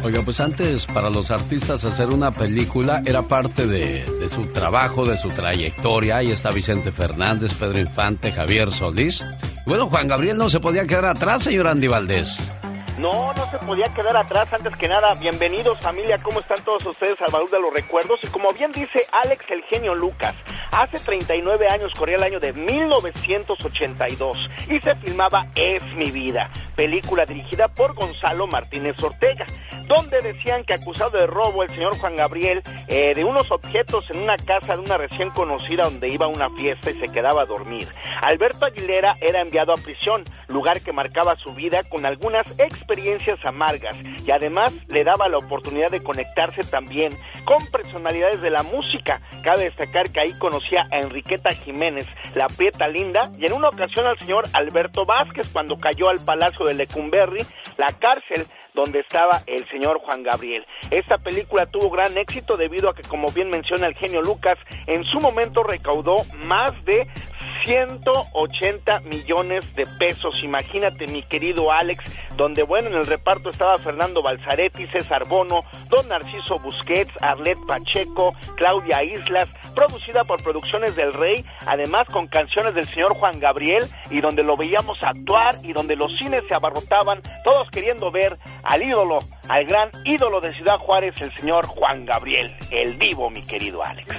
Oiga, 0.09 0.23
pues 0.23 0.39
antes 0.39 0.87
para 0.87 1.11
los 1.11 1.29
artistas 1.29 1.85
hacer 1.85 2.07
una 2.07 2.31
película 2.31 3.03
era 3.05 3.21
parte 3.21 3.67
de, 3.67 4.05
de, 4.19 4.27
su 4.27 4.47
trabajo, 4.47 5.05
de 5.05 5.19
su 5.19 5.29
trayectoria. 5.29 6.17
Ahí 6.17 6.31
está 6.31 6.49
Vicente 6.49 6.91
Fernández, 6.91 7.53
Pedro 7.53 7.77
Infante, 7.77 8.31
Javier 8.31 8.71
Solís. 8.71 9.23
Bueno, 9.67 9.87
Juan 9.87 10.07
Gabriel 10.07 10.35
no 10.35 10.49
se 10.49 10.59
podía 10.59 10.87
quedar 10.87 11.05
atrás, 11.05 11.43
señor 11.43 11.67
Andy 11.67 11.85
Valdés. 11.85 12.39
No, 12.99 13.33
no 13.33 13.45
se 13.49 13.57
podía 13.59 13.87
quedar 13.93 14.17
atrás. 14.17 14.51
Antes 14.51 14.75
que 14.75 14.89
nada, 14.89 15.15
bienvenidos 15.21 15.79
familia, 15.79 16.17
¿cómo 16.17 16.41
están 16.41 16.61
todos 16.65 16.85
ustedes 16.85 17.15
al 17.21 17.31
de 17.49 17.59
los 17.59 17.73
recuerdos? 17.73 18.19
Y 18.23 18.27
como 18.27 18.51
bien 18.51 18.73
dice 18.73 18.99
Alex 19.13 19.45
el 19.51 19.63
genio 19.63 19.95
Lucas, 19.95 20.35
hace 20.69 20.99
39 20.99 21.67
años 21.69 21.93
corría 21.97 22.17
el 22.17 22.23
año 22.23 22.41
de 22.41 22.51
1982 22.51 24.37
y 24.67 24.81
se 24.81 24.93
filmaba 24.95 25.47
Es 25.55 25.81
mi 25.95 26.11
vida, 26.11 26.49
película 26.75 27.23
dirigida 27.25 27.69
por 27.69 27.93
Gonzalo 27.93 28.47
Martínez 28.47 29.01
Ortega 29.01 29.45
donde 29.89 30.19
decían 30.21 30.63
que 30.63 30.75
acusado 30.75 31.17
de 31.17 31.25
robo 31.25 31.63
el 31.63 31.69
señor 31.71 31.97
Juan 31.97 32.15
Gabriel 32.15 32.61
eh, 32.87 33.13
de 33.15 33.23
unos 33.23 33.49
objetos 33.51 34.05
en 34.11 34.21
una 34.21 34.37
casa 34.37 34.75
de 34.75 34.83
una 34.83 34.97
recién 34.97 35.31
conocida 35.31 35.83
donde 35.85 36.07
iba 36.09 36.27
a 36.27 36.29
una 36.29 36.49
fiesta 36.51 36.91
y 36.91 36.99
se 36.99 37.07
quedaba 37.07 37.41
a 37.41 37.45
dormir. 37.45 37.87
Alberto 38.21 38.65
Aguilera 38.65 39.15
era 39.19 39.41
enviado 39.41 39.73
a 39.73 39.77
prisión, 39.77 40.23
lugar 40.47 40.81
que 40.81 40.93
marcaba 40.93 41.35
su 41.37 41.55
vida 41.55 41.83
con 41.83 42.05
algunas 42.05 42.57
experiencias 42.89 43.45
amargas 43.45 43.95
y 44.25 44.31
además 44.31 44.75
le 44.87 45.03
daba 45.03 45.29
la 45.29 45.37
oportunidad 45.37 45.91
de 45.91 46.01
conectarse 46.01 46.63
también 46.63 47.13
con 47.45 47.63
personalidades 47.67 48.41
de 48.41 48.49
la 48.49 48.63
música. 48.63 49.21
Cabe 49.43 49.65
destacar 49.65 50.09
que 50.09 50.21
ahí 50.21 50.33
conocía 50.39 50.87
a 50.91 50.97
Enriqueta 50.97 51.51
Jiménez, 51.51 52.07
la 52.35 52.47
prieta 52.47 52.87
linda, 52.87 53.31
y 53.37 53.45
en 53.45 53.53
una 53.53 53.69
ocasión 53.69 54.07
al 54.07 54.17
señor 54.17 54.45
Alberto 54.53 55.05
Vázquez 55.05 55.49
cuando 55.53 55.77
cayó 55.77 56.09
al 56.09 56.17
Palacio 56.25 56.65
de 56.65 56.73
Lecumberri, 56.73 57.45
la 57.77 57.87
cárcel 57.99 58.47
donde 58.73 58.99
estaba 59.01 59.41
el 59.45 59.67
señor 59.69 59.99
Juan 59.99 60.23
Gabriel. 60.23 60.65
Esta 60.89 61.17
película 61.17 61.65
tuvo 61.65 61.89
gran 61.89 62.17
éxito 62.17 62.57
debido 62.57 62.89
a 62.89 62.95
que, 62.95 63.03
como 63.03 63.29
bien 63.29 63.49
menciona 63.49 63.87
el 63.87 63.95
genio 63.95 64.21
Lucas, 64.21 64.57
en 64.87 65.03
su 65.05 65.19
momento 65.19 65.63
recaudó 65.63 66.17
más 66.45 66.83
de 66.85 67.07
180 67.69 69.01
millones 69.01 69.75
de 69.75 69.83
pesos. 69.99 70.43
Imagínate, 70.43 71.05
mi 71.05 71.21
querido 71.21 71.71
Alex, 71.71 72.03
donde, 72.35 72.63
bueno, 72.63 72.87
en 72.87 72.95
el 72.95 73.05
reparto 73.05 73.51
estaba 73.51 73.77
Fernando 73.77 74.23
Balzaretti, 74.23 74.87
César 74.87 75.27
Bono, 75.27 75.59
Don 75.87 76.07
Narciso 76.07 76.57
Busquets, 76.57 77.13
Arlet 77.21 77.59
Pacheco, 77.67 78.33
Claudia 78.55 79.03
Islas, 79.03 79.49
producida 79.75 80.23
por 80.23 80.41
Producciones 80.41 80.95
del 80.95 81.13
Rey, 81.13 81.45
además 81.67 82.07
con 82.07 82.25
canciones 82.25 82.73
del 82.73 82.87
señor 82.87 83.13
Juan 83.13 83.39
Gabriel, 83.39 83.85
y 84.09 84.19
donde 84.19 84.41
lo 84.41 84.57
veíamos 84.57 84.97
actuar 85.03 85.53
y 85.61 85.71
donde 85.71 85.95
los 85.95 86.11
cines 86.17 86.43
se 86.47 86.55
abarrotaban, 86.55 87.21
todos 87.43 87.69
queriendo 87.69 88.09
ver 88.09 88.39
al 88.63 88.81
ídolo, 88.81 89.19
al 89.49 89.65
gran 89.65 89.89
ídolo 90.05 90.39
de 90.39 90.53
Ciudad 90.53 90.77
Juárez, 90.77 91.19
el 91.21 91.35
señor 91.35 91.65
Juan 91.65 92.05
Gabriel, 92.05 92.55
el 92.71 92.93
vivo, 92.93 93.29
mi 93.29 93.45
querido 93.45 93.83
Alex. 93.83 94.07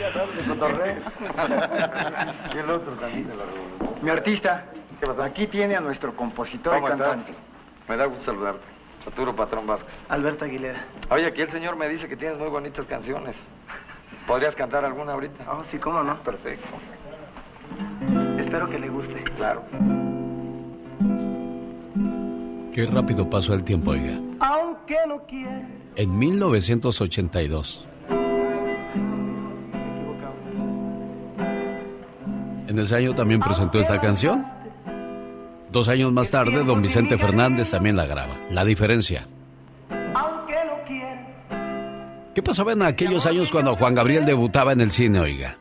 y 2.54 2.58
el 2.58 2.70
otro 2.70 2.92
también 2.94 3.30
Mi 4.02 4.10
artista, 4.10 4.66
aquí 5.22 5.46
tiene 5.46 5.76
a 5.76 5.80
nuestro 5.80 6.14
compositor 6.14 6.78
y 6.78 6.84
cantante. 6.84 7.32
Me 7.88 7.96
da 7.96 8.06
gusto 8.06 8.24
saludarte. 8.24 8.64
Arturo 9.06 9.34
Patrón 9.34 9.66
Vázquez. 9.66 9.94
Alberto 10.08 10.44
Aguilera. 10.44 10.84
Oye, 11.10 11.26
aquí 11.26 11.40
el 11.40 11.50
señor 11.50 11.76
me 11.76 11.88
dice 11.88 12.06
que 12.08 12.16
tienes 12.16 12.36
muy 12.36 12.48
bonitas 12.48 12.84
canciones. 12.86 13.36
¿Podrías 14.26 14.54
cantar 14.54 14.84
alguna 14.84 15.12
ahorita? 15.14 15.50
Oh, 15.50 15.64
sí, 15.64 15.78
cómo 15.78 16.02
no. 16.02 16.22
Perfecto. 16.22 16.68
Espero 18.38 18.68
que 18.68 18.78
le 18.78 18.88
guste. 18.88 19.24
Claro. 19.36 19.64
Qué 22.72 22.86
rápido 22.86 23.28
pasó 23.28 23.54
el 23.54 23.64
tiempo, 23.64 23.90
oiga. 23.90 24.18
Aunque 24.40 24.96
no 25.08 25.24
quieres. 25.26 25.64
En 25.96 26.18
1982. 26.18 27.86
En 32.68 32.78
ese 32.78 32.94
año 32.94 33.14
también 33.14 33.40
presentó 33.40 33.80
esta 33.80 34.00
canción. 34.00 34.44
Dos 35.70 35.88
años 35.88 36.12
más 36.12 36.30
tarde, 36.30 36.62
don 36.64 36.80
Vicente 36.82 37.18
Fernández 37.18 37.70
también 37.70 37.96
la 37.96 38.06
graba. 38.06 38.36
La 38.50 38.64
diferencia. 38.64 39.26
¿Qué 42.34 42.42
pasaba 42.42 42.72
en 42.72 42.82
aquellos 42.82 43.26
años 43.26 43.50
cuando 43.50 43.74
Juan 43.74 43.94
Gabriel 43.94 44.24
debutaba 44.24 44.72
en 44.72 44.80
el 44.80 44.92
cine, 44.92 45.18
oiga? 45.18 45.58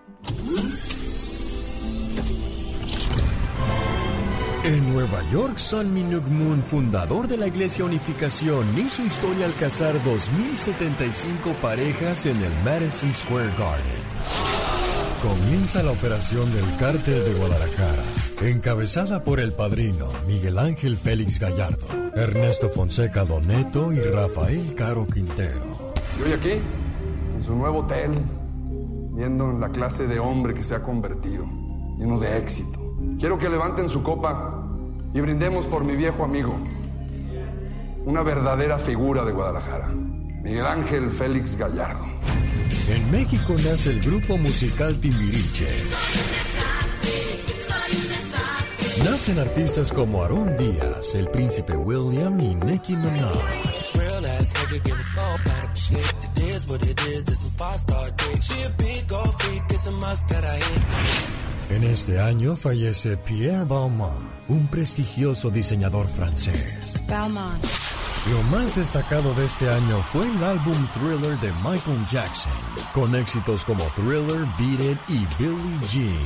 En 4.69 4.93
Nueva 4.93 5.23
York, 5.31 5.57
San 5.57 5.91
Minuk 5.91 6.27
Moon, 6.27 6.61
fundador 6.61 7.27
de 7.27 7.37
la 7.37 7.47
Iglesia 7.47 7.83
Unificación, 7.83 8.67
hizo 8.77 9.01
historia 9.01 9.47
al 9.47 9.55
casar 9.55 9.95
2.075 9.95 11.55
parejas 11.59 12.27
en 12.27 12.37
el 12.37 12.51
Madison 12.63 13.11
Square 13.11 13.49
Garden. 13.57 14.03
Comienza 15.23 15.81
la 15.81 15.91
operación 15.91 16.53
del 16.53 16.65
Cártel 16.77 17.25
de 17.25 17.33
Guadalajara, 17.33 18.03
encabezada 18.43 19.23
por 19.23 19.39
el 19.39 19.53
padrino 19.53 20.09
Miguel 20.27 20.59
Ángel 20.59 20.97
Félix 20.97 21.39
Gallardo, 21.39 21.87
Ernesto 22.13 22.69
Fonseca 22.69 23.25
Doneto 23.25 23.91
y 23.91 23.99
Rafael 24.01 24.75
Caro 24.75 25.07
Quintero. 25.07 25.93
Y 26.19 26.27
hoy 26.27 26.33
aquí, 26.33 26.61
en 27.33 27.41
su 27.41 27.55
nuevo 27.55 27.79
hotel, 27.79 28.23
viendo 29.15 29.51
la 29.51 29.69
clase 29.69 30.05
de 30.05 30.19
hombre 30.19 30.53
que 30.53 30.63
se 30.63 30.75
ha 30.75 30.83
convertido, 30.83 31.43
lleno 31.97 32.19
de 32.19 32.37
éxito. 32.37 32.79
Quiero 33.17 33.37
que 33.37 33.49
levanten 33.49 33.89
su 33.89 34.03
copa 34.03 34.58
y 35.13 35.21
brindemos 35.21 35.65
por 35.65 35.83
mi 35.83 35.95
viejo 35.95 36.23
amigo, 36.23 36.55
una 38.05 38.23
verdadera 38.23 38.77
figura 38.77 39.23
de 39.25 39.31
Guadalajara, 39.31 39.87
Miguel 39.87 40.65
Ángel 40.65 41.09
Félix 41.09 41.55
Gallardo. 41.55 42.05
En 42.89 43.11
México 43.11 43.53
nace 43.53 43.91
el 43.91 44.01
grupo 44.01 44.37
musical 44.37 44.99
Timbiriche. 44.99 45.67
Nacen 49.03 49.39
artistas 49.39 49.91
como 49.91 50.23
Aaron 50.23 50.57
Díaz, 50.57 51.15
el 51.15 51.29
príncipe 51.29 51.75
William 51.75 52.39
y 52.39 52.55
Nicki 52.55 52.95
Minaj. 52.95 53.31
En 61.69 61.83
este 61.83 62.19
año 62.19 62.55
fallece 62.55 63.17
Pierre 63.17 63.63
Balmain, 63.63 64.11
un 64.49 64.67
prestigioso 64.67 65.49
diseñador 65.49 66.07
francés. 66.07 66.99
Balmain. 67.07 67.61
Lo 68.31 68.43
más 68.43 68.75
destacado 68.75 69.33
de 69.33 69.45
este 69.45 69.69
año 69.69 70.01
fue 70.03 70.27
el 70.27 70.43
álbum 70.43 70.75
Thriller 70.93 71.39
de 71.39 71.53
Michael 71.63 72.05
Jackson, 72.09 72.51
con 72.93 73.15
éxitos 73.15 73.63
como 73.63 73.83
Thriller, 73.95 74.45
Beat 74.59 74.81
It 74.81 74.97
y 75.07 75.25
Billie 75.41 75.79
Jean. 75.89 76.17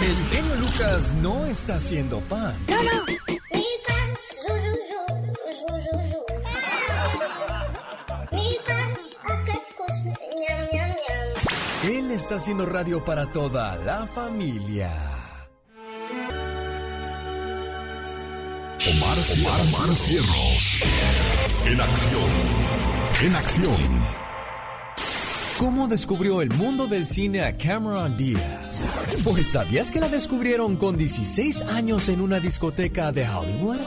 El 0.00 0.16
genio 0.30 0.56
Lucas 0.56 1.14
no 1.22 1.44
está 1.46 1.76
haciendo 1.76 2.20
pan. 2.20 2.54
No, 2.68 2.82
no. 2.82 3.14
Está 12.14 12.36
haciendo 12.36 12.64
radio 12.64 13.04
para 13.04 13.26
toda 13.26 13.74
la 13.76 14.06
familia. 14.06 14.92
Omar, 18.88 19.18
Omar, 19.32 19.60
Omar 19.68 19.96
Cierros. 19.96 20.78
En 21.66 21.80
acción. 21.80 22.30
En 23.22 23.34
acción. 23.34 24.24
¿Cómo 25.58 25.88
descubrió 25.88 26.40
el 26.40 26.50
mundo 26.50 26.86
del 26.86 27.08
cine 27.08 27.42
a 27.42 27.56
Cameron 27.56 28.16
Díaz? 28.16 28.86
Pues 29.24 29.50
¿sabías 29.52 29.90
que 29.90 29.98
la 29.98 30.08
descubrieron 30.08 30.76
con 30.76 30.96
16 30.96 31.62
años 31.62 32.08
en 32.08 32.20
una 32.20 32.38
discoteca 32.38 33.10
de 33.10 33.28
Hollywood? 33.28 33.80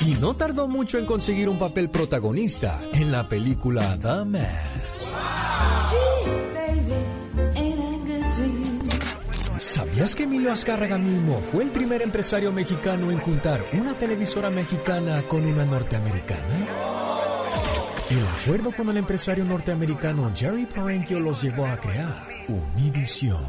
Y 0.00 0.14
no 0.14 0.34
tardó 0.34 0.66
mucho 0.66 0.98
en 0.98 1.06
conseguir 1.06 1.48
un 1.48 1.58
papel 1.58 1.90
protagonista 1.90 2.80
en 2.92 3.12
la 3.12 3.28
película 3.28 3.96
The 4.00 4.24
Mask. 4.24 5.16
¿Sabías 9.76 10.14
que 10.14 10.22
Emilio 10.22 10.50
Azcárraga 10.50 10.96
mismo 10.96 11.38
fue 11.52 11.62
el 11.62 11.70
primer 11.70 12.00
empresario 12.00 12.50
mexicano 12.50 13.10
en 13.10 13.18
juntar 13.18 13.62
una 13.74 13.92
televisora 13.98 14.48
mexicana 14.48 15.22
con 15.28 15.44
una 15.44 15.66
norteamericana? 15.66 16.66
El 18.08 18.26
acuerdo 18.26 18.72
con 18.72 18.88
el 18.88 18.96
empresario 18.96 19.44
norteamericano 19.44 20.32
Jerry 20.34 20.64
Parenchio 20.64 21.20
los 21.20 21.42
llevó 21.42 21.66
a 21.66 21.76
crear 21.76 22.26
Univision. 22.48 23.44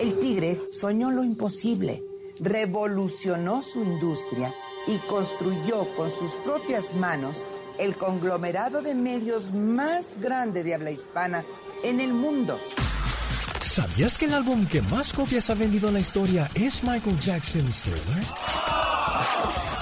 El 0.00 0.18
tigre 0.18 0.60
soñó 0.70 1.10
lo 1.10 1.24
imposible, 1.24 2.04
revolucionó 2.38 3.62
su 3.62 3.82
industria 3.82 4.52
y 4.86 4.98
construyó 5.08 5.88
con 5.96 6.10
sus 6.10 6.30
propias 6.44 6.92
manos 6.92 7.42
el 7.78 7.96
conglomerado 7.96 8.82
de 8.82 8.94
medios 8.94 9.50
más 9.54 10.20
grande 10.20 10.62
de 10.62 10.74
habla 10.74 10.90
hispana 10.90 11.42
en 11.82 12.00
el 12.00 12.12
mundo. 12.12 12.60
¿Sabías 13.64 14.18
que 14.18 14.26
el 14.26 14.34
álbum 14.34 14.66
que 14.66 14.82
más 14.82 15.12
copias 15.12 15.48
ha 15.48 15.54
vendido 15.54 15.88
en 15.88 15.94
la 15.94 16.00
historia 16.00 16.50
es 16.54 16.84
Michael 16.84 17.18
Jackson's 17.18 17.82
Thriller? 17.82 18.24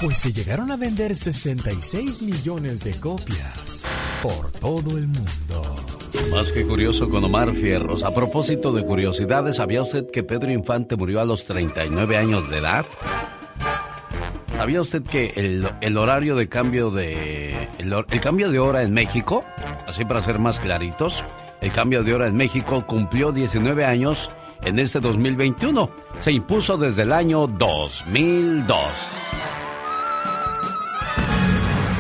Pues 0.00 0.18
se 0.18 0.32
llegaron 0.32 0.70
a 0.70 0.76
vender 0.76 1.14
66 1.16 2.22
millones 2.22 2.84
de 2.84 2.98
copias 3.00 3.84
por 4.22 4.52
todo 4.52 4.96
el 4.96 5.08
mundo. 5.08 5.74
Más 6.30 6.52
que 6.52 6.64
curioso 6.64 7.08
con 7.10 7.24
Omar 7.24 7.52
Fierros. 7.54 8.04
A 8.04 8.14
propósito 8.14 8.72
de 8.72 8.86
curiosidades, 8.86 9.56
¿sabía 9.56 9.82
usted 9.82 10.08
que 10.10 10.22
Pedro 10.22 10.52
Infante 10.52 10.96
murió 10.96 11.20
a 11.20 11.24
los 11.24 11.44
39 11.44 12.16
años 12.16 12.48
de 12.48 12.58
edad? 12.58 12.86
¿Sabía 14.56 14.80
usted 14.80 15.02
que 15.02 15.32
el, 15.34 15.98
horario 15.98 16.36
de 16.36 16.48
cambio 16.48 16.90
de... 16.90 17.68
el 17.78 18.20
cambio 18.20 18.50
de 18.50 18.60
hora 18.60 18.82
en 18.82 18.94
México, 18.94 19.44
así 19.88 20.04
para 20.04 20.22
ser 20.22 20.38
más 20.38 20.60
claritos, 20.60 21.24
el 21.62 21.72
cambio 21.72 22.02
de 22.02 22.12
hora 22.12 22.26
en 22.26 22.36
México 22.36 22.84
cumplió 22.84 23.30
19 23.32 23.86
años 23.86 24.28
en 24.62 24.80
este 24.80 25.00
2021. 25.00 25.88
Se 26.18 26.32
impuso 26.32 26.76
desde 26.76 27.02
el 27.02 27.12
año 27.12 27.46
2002. 27.46 28.78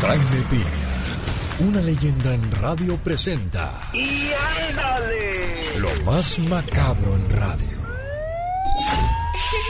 Jaime 0.02 0.42
Piña, 0.50 1.70
una 1.70 1.80
leyenda 1.80 2.34
en 2.34 2.50
radio 2.60 2.96
presenta. 2.98 3.72
¡Y 3.92 4.30
ándale! 4.68 5.78
Lo 5.78 6.04
más 6.04 6.40
macabro 6.40 7.14
en 7.14 7.30
radio. 7.30 7.78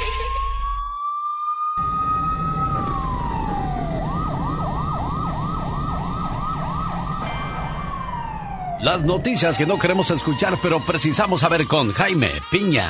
Las 8.82 9.04
noticias 9.04 9.56
que 9.56 9.64
no 9.64 9.78
queremos 9.78 10.10
escuchar, 10.10 10.54
pero 10.60 10.80
precisamos 10.80 11.42
saber 11.42 11.68
con 11.68 11.92
Jaime 11.92 12.30
Piña. 12.50 12.88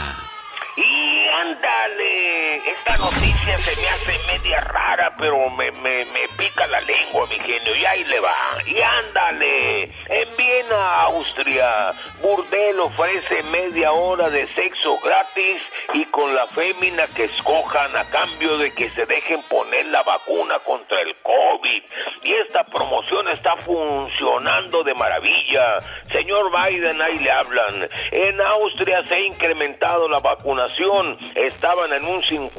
Y 0.75 1.29
ándale, 1.29 2.52
esta 2.67 2.97
noticia 2.97 3.59
se 3.59 3.81
me 3.81 3.89
hace 3.89 4.19
media 4.27 4.61
rara, 4.61 5.15
pero 5.19 5.51
me, 5.51 5.71
me, 5.73 6.05
me 6.07 6.29
pica 6.39 6.67
la 6.69 6.81
lengua, 6.83 7.27
mi 7.29 7.37
genio, 7.37 7.75
y 7.75 7.85
ahí 7.85 8.05
le 8.05 8.21
va. 8.21 8.35
Y 8.67 8.81
ándale, 8.81 9.85
en 9.85 10.37
Viena, 10.37 11.03
Austria, 11.03 11.91
Burdel 12.23 12.79
ofrece 12.81 13.43
media 13.45 13.93
hora 13.93 14.31
de 14.31 14.47
sexo 14.55 14.97
gratis 15.05 15.63
y 15.95 16.05
con 16.07 16.35
la 16.35 16.47
fémina 16.47 17.05
que 17.15 17.25
escojan 17.25 17.97
a 17.97 18.05
cambio 18.05 18.59
de 18.59 18.73
que 18.73 18.91
se 18.91 19.07
dejen 19.07 19.41
poner 19.49 19.87
la 19.87 20.03
vacuna 20.03 20.59
contra 20.61 21.01
el 21.01 21.17
COVID. 21.23 21.83
Y 22.23 22.35
esta 22.47 22.65
promoción 22.65 23.29
está 23.29 23.57
funcionando 23.57 24.85
de 24.85 24.95
maravilla. 24.95 25.81
Señor 26.13 26.51
Biden, 26.51 27.03
ahí 27.03 27.19
le 27.19 27.31
hablan. 27.31 27.89
En 28.13 28.41
Austria 28.41 29.03
se 29.09 29.15
ha 29.15 29.21
incrementado 29.21 30.09
la 30.09 30.21
vacunación. 30.21 31.19
Estaban 31.35 31.93
en 31.93 32.05
un 32.07 32.23
50% 32.23 32.52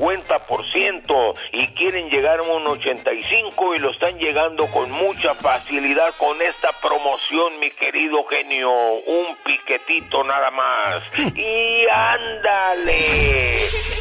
y 1.51 1.67
quieren 1.69 2.09
llegar 2.09 2.39
a 2.39 2.43
un 2.43 2.65
85% 2.65 3.75
y 3.75 3.79
lo 3.79 3.91
están 3.91 4.17
llegando 4.17 4.67
con 4.67 4.91
mucha 4.91 5.33
facilidad 5.35 6.09
con 6.17 6.41
esta 6.41 6.69
promoción, 6.81 7.59
mi 7.59 7.71
querido 7.71 8.23
genio. 8.25 8.71
Un 8.71 9.35
piquetito 9.45 10.23
nada 10.23 10.51
más. 10.51 11.03
Y 11.35 11.85
ándale. 11.89 13.57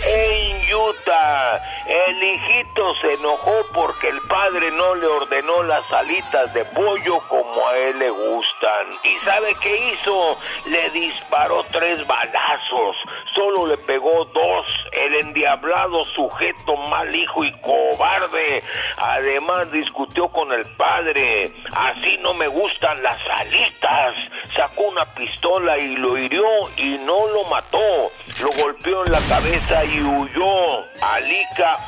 En 0.07 0.75
Utah, 0.75 1.61
el 1.87 2.23
hijito 2.23 2.95
se 3.01 3.15
enojó 3.15 3.53
porque 3.75 4.09
el 4.09 4.21
padre 4.29 4.71
no 4.73 4.95
le 4.95 5.07
ordenó 5.07 5.63
las 5.65 5.93
alitas 5.93 6.53
de 6.55 6.65
pollo 6.67 7.19
como 7.29 7.69
a 7.69 7.77
él 7.77 7.99
le 7.99 8.11
gustan. 8.11 8.87
¿Y 9.03 9.25
sabe 9.25 9.55
qué 9.61 9.93
hizo? 9.93 10.39
Le 10.67 10.91
disparó 10.91 11.65
tres 11.73 12.07
balazos. 12.07 12.97
Solo 13.35 13.67
le 13.67 13.79
pegó 13.79 14.25
dos. 14.27 14.67
El 14.93 15.15
endiablado 15.27 16.05
sujeto 16.15 16.77
mal 16.89 17.13
hijo 17.15 17.45
y 17.45 17.53
cobarde. 17.61 18.63
Además 18.97 19.73
discutió 19.73 20.29
con 20.29 20.53
el 20.53 20.65
padre. 20.77 21.53
Así 21.75 22.17
no 22.19 22.33
me 22.35 22.47
gustan 22.47 23.03
las 23.03 23.19
alitas. 23.39 24.15
Sacó 24.55 24.83
una 24.83 25.05
pistola 25.15 25.79
y 25.79 25.97
lo 25.97 26.17
hirió 26.17 26.47
y 26.77 26.99
no 26.99 27.27
lo 27.27 27.45
mató. 27.45 28.13
Lo 28.41 28.63
golpeó 28.63 29.05
en 29.05 29.13
la 29.13 29.21
cabeza 29.29 29.85
y 29.85 30.01
huyó. 30.01 30.85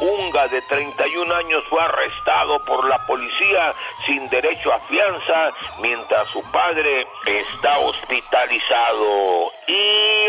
Unga, 0.01 0.49
de 0.49 0.63
31 0.63 1.35
años, 1.35 1.65
fue 1.69 1.83
arrestado 1.83 2.65
por 2.65 2.89
la 2.89 2.99
policía 3.07 3.73
sin 4.07 4.29
derecho 4.29 4.73
a 4.73 4.81
fianza, 4.81 5.51
mientras 5.81 6.29
su 6.29 6.43
padre 6.51 7.07
está 7.27 7.79
hospitalizado. 7.79 9.53
Y 9.67 10.29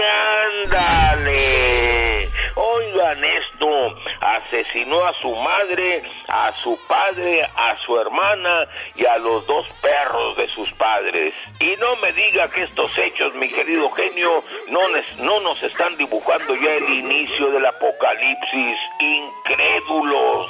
ándale. 0.64 2.32
Oigan 2.56 3.22
esto, 3.24 3.68
asesinó 4.22 5.04
a 5.06 5.12
su 5.14 5.36
madre, 5.36 6.04
a 6.30 6.52
su 6.54 6.80
padre, 6.88 7.44
a 7.44 7.78
su 7.86 8.00
hermana 8.00 8.68
y 8.96 9.06
a 9.06 9.18
los 9.18 9.46
dos 9.46 9.68
perros 9.82 10.38
de 10.38 10.48
sus 10.48 10.72
padres. 10.74 11.34
Y 11.60 11.76
no 11.80 11.96
me 11.98 12.14
diga 12.14 12.50
que 12.50 12.64
estos 12.64 12.98
hechos, 12.98 13.34
mi 13.36 13.50
querido 13.50 13.90
genio, 13.92 14.42
no 14.70 15.40
nos 15.42 15.62
están 15.64 15.98
dibujando 15.98 16.56
ya 16.56 16.76
el 16.76 16.90
inicio 16.90 17.52
del 17.52 17.66
apocalipsis. 17.66 18.78
Incrédulos. 19.48 20.48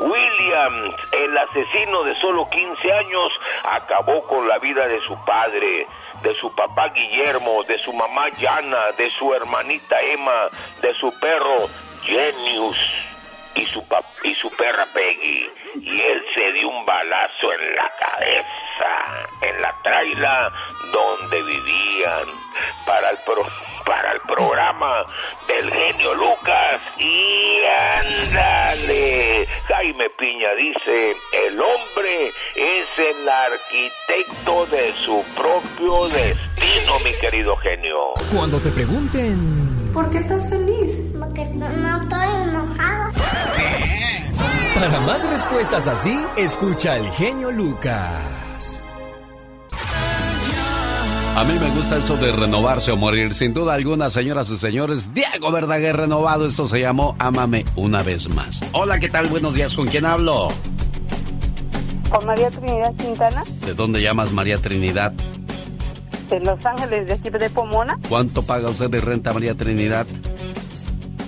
Williams, 0.00 0.96
el 1.12 1.38
asesino 1.38 2.02
de 2.02 2.14
solo 2.16 2.48
15 2.50 2.92
años, 2.92 3.32
acabó 3.64 4.26
con 4.26 4.48
la 4.48 4.58
vida 4.58 4.88
de 4.88 5.00
su 5.02 5.16
padre, 5.24 5.86
de 6.22 6.34
su 6.34 6.52
papá 6.54 6.88
Guillermo, 6.88 7.62
de 7.64 7.78
su 7.78 7.92
mamá 7.92 8.28
Yana, 8.30 8.92
de 8.98 9.10
su 9.10 9.32
hermanita 9.32 10.00
Emma, 10.00 10.48
de 10.80 10.92
su 10.94 11.16
perro 11.20 11.68
Genius 12.02 12.76
y 13.54 13.64
su, 13.66 13.86
perra 14.56 14.86
Peggy. 14.92 15.50
Y 15.76 16.02
él 16.02 16.24
se 16.34 16.52
dio 16.52 16.68
un 16.68 16.84
balazo 16.84 17.52
en 17.52 17.76
la 17.76 17.90
cabeza, 18.00 19.28
en 19.42 19.62
la 19.62 19.74
traila 19.82 20.52
donde 20.92 21.42
vivían, 21.42 22.28
para 22.86 23.10
el, 23.10 23.18
para 23.84 24.12
el 24.12 24.20
programa 24.20 25.04
del 25.46 25.70
genio 25.70 26.14
Lucas. 26.14 26.80
Y 26.98 27.60
ándale, 28.26 29.46
Jaime 29.68 30.10
Piña 30.18 30.50
dice, 30.56 31.14
el 31.48 31.60
hombre 31.60 32.28
es 32.54 32.88
el 32.98 33.28
arquitecto 33.28 34.66
de 34.66 34.92
su 35.04 35.24
propio 35.34 36.08
destino, 36.08 36.98
mi 37.04 37.12
querido 37.20 37.56
genio. 37.56 38.12
Cuando 38.34 38.60
te 38.60 38.70
pregunten... 38.70 39.92
¿Por 39.92 40.10
qué 40.10 40.18
estás 40.18 40.48
feliz? 40.48 40.98
Porque 41.18 41.44
no 41.44 42.02
estoy 42.02 42.26
enojado. 42.48 43.12
Para 44.74 45.00
más 45.00 45.28
respuestas 45.30 45.86
así, 45.86 46.18
escucha 46.36 46.96
el 46.96 47.08
genio 47.12 47.50
Lucas. 47.50 48.41
A 51.34 51.44
mí 51.44 51.54
me 51.58 51.70
gusta 51.70 51.96
eso 51.96 52.16
de 52.18 52.30
renovarse 52.30 52.92
o 52.92 52.96
morir. 52.96 53.32
Sin 53.32 53.54
duda 53.54 53.72
alguna, 53.72 54.10
señoras 54.10 54.50
y 54.50 54.58
señores, 54.58 55.12
Diego 55.14 55.50
Verdaguer 55.50 55.96
renovado. 55.96 56.44
Esto 56.44 56.66
se 56.66 56.78
llamó 56.78 57.16
Ámame 57.18 57.64
una 57.74 58.02
vez 58.02 58.28
más. 58.28 58.60
Hola, 58.72 58.98
¿qué 59.00 59.08
tal? 59.08 59.28
Buenos 59.28 59.54
días. 59.54 59.74
¿Con 59.74 59.86
quién 59.86 60.04
hablo? 60.04 60.48
Con 62.10 62.26
María 62.26 62.50
Trinidad 62.50 62.94
Quintana. 62.96 63.44
¿De 63.64 63.72
dónde 63.72 64.02
llamas 64.02 64.30
María 64.32 64.58
Trinidad? 64.58 65.12
De 66.28 66.38
Los 66.40 66.64
Ángeles, 66.66 67.06
de 67.06 67.14
aquí 67.14 67.30
de 67.30 67.48
Pomona. 67.48 67.98
¿Cuánto 68.10 68.42
paga 68.42 68.68
usted 68.68 68.90
de 68.90 69.00
renta, 69.00 69.32
María 69.32 69.54
Trinidad? 69.54 70.06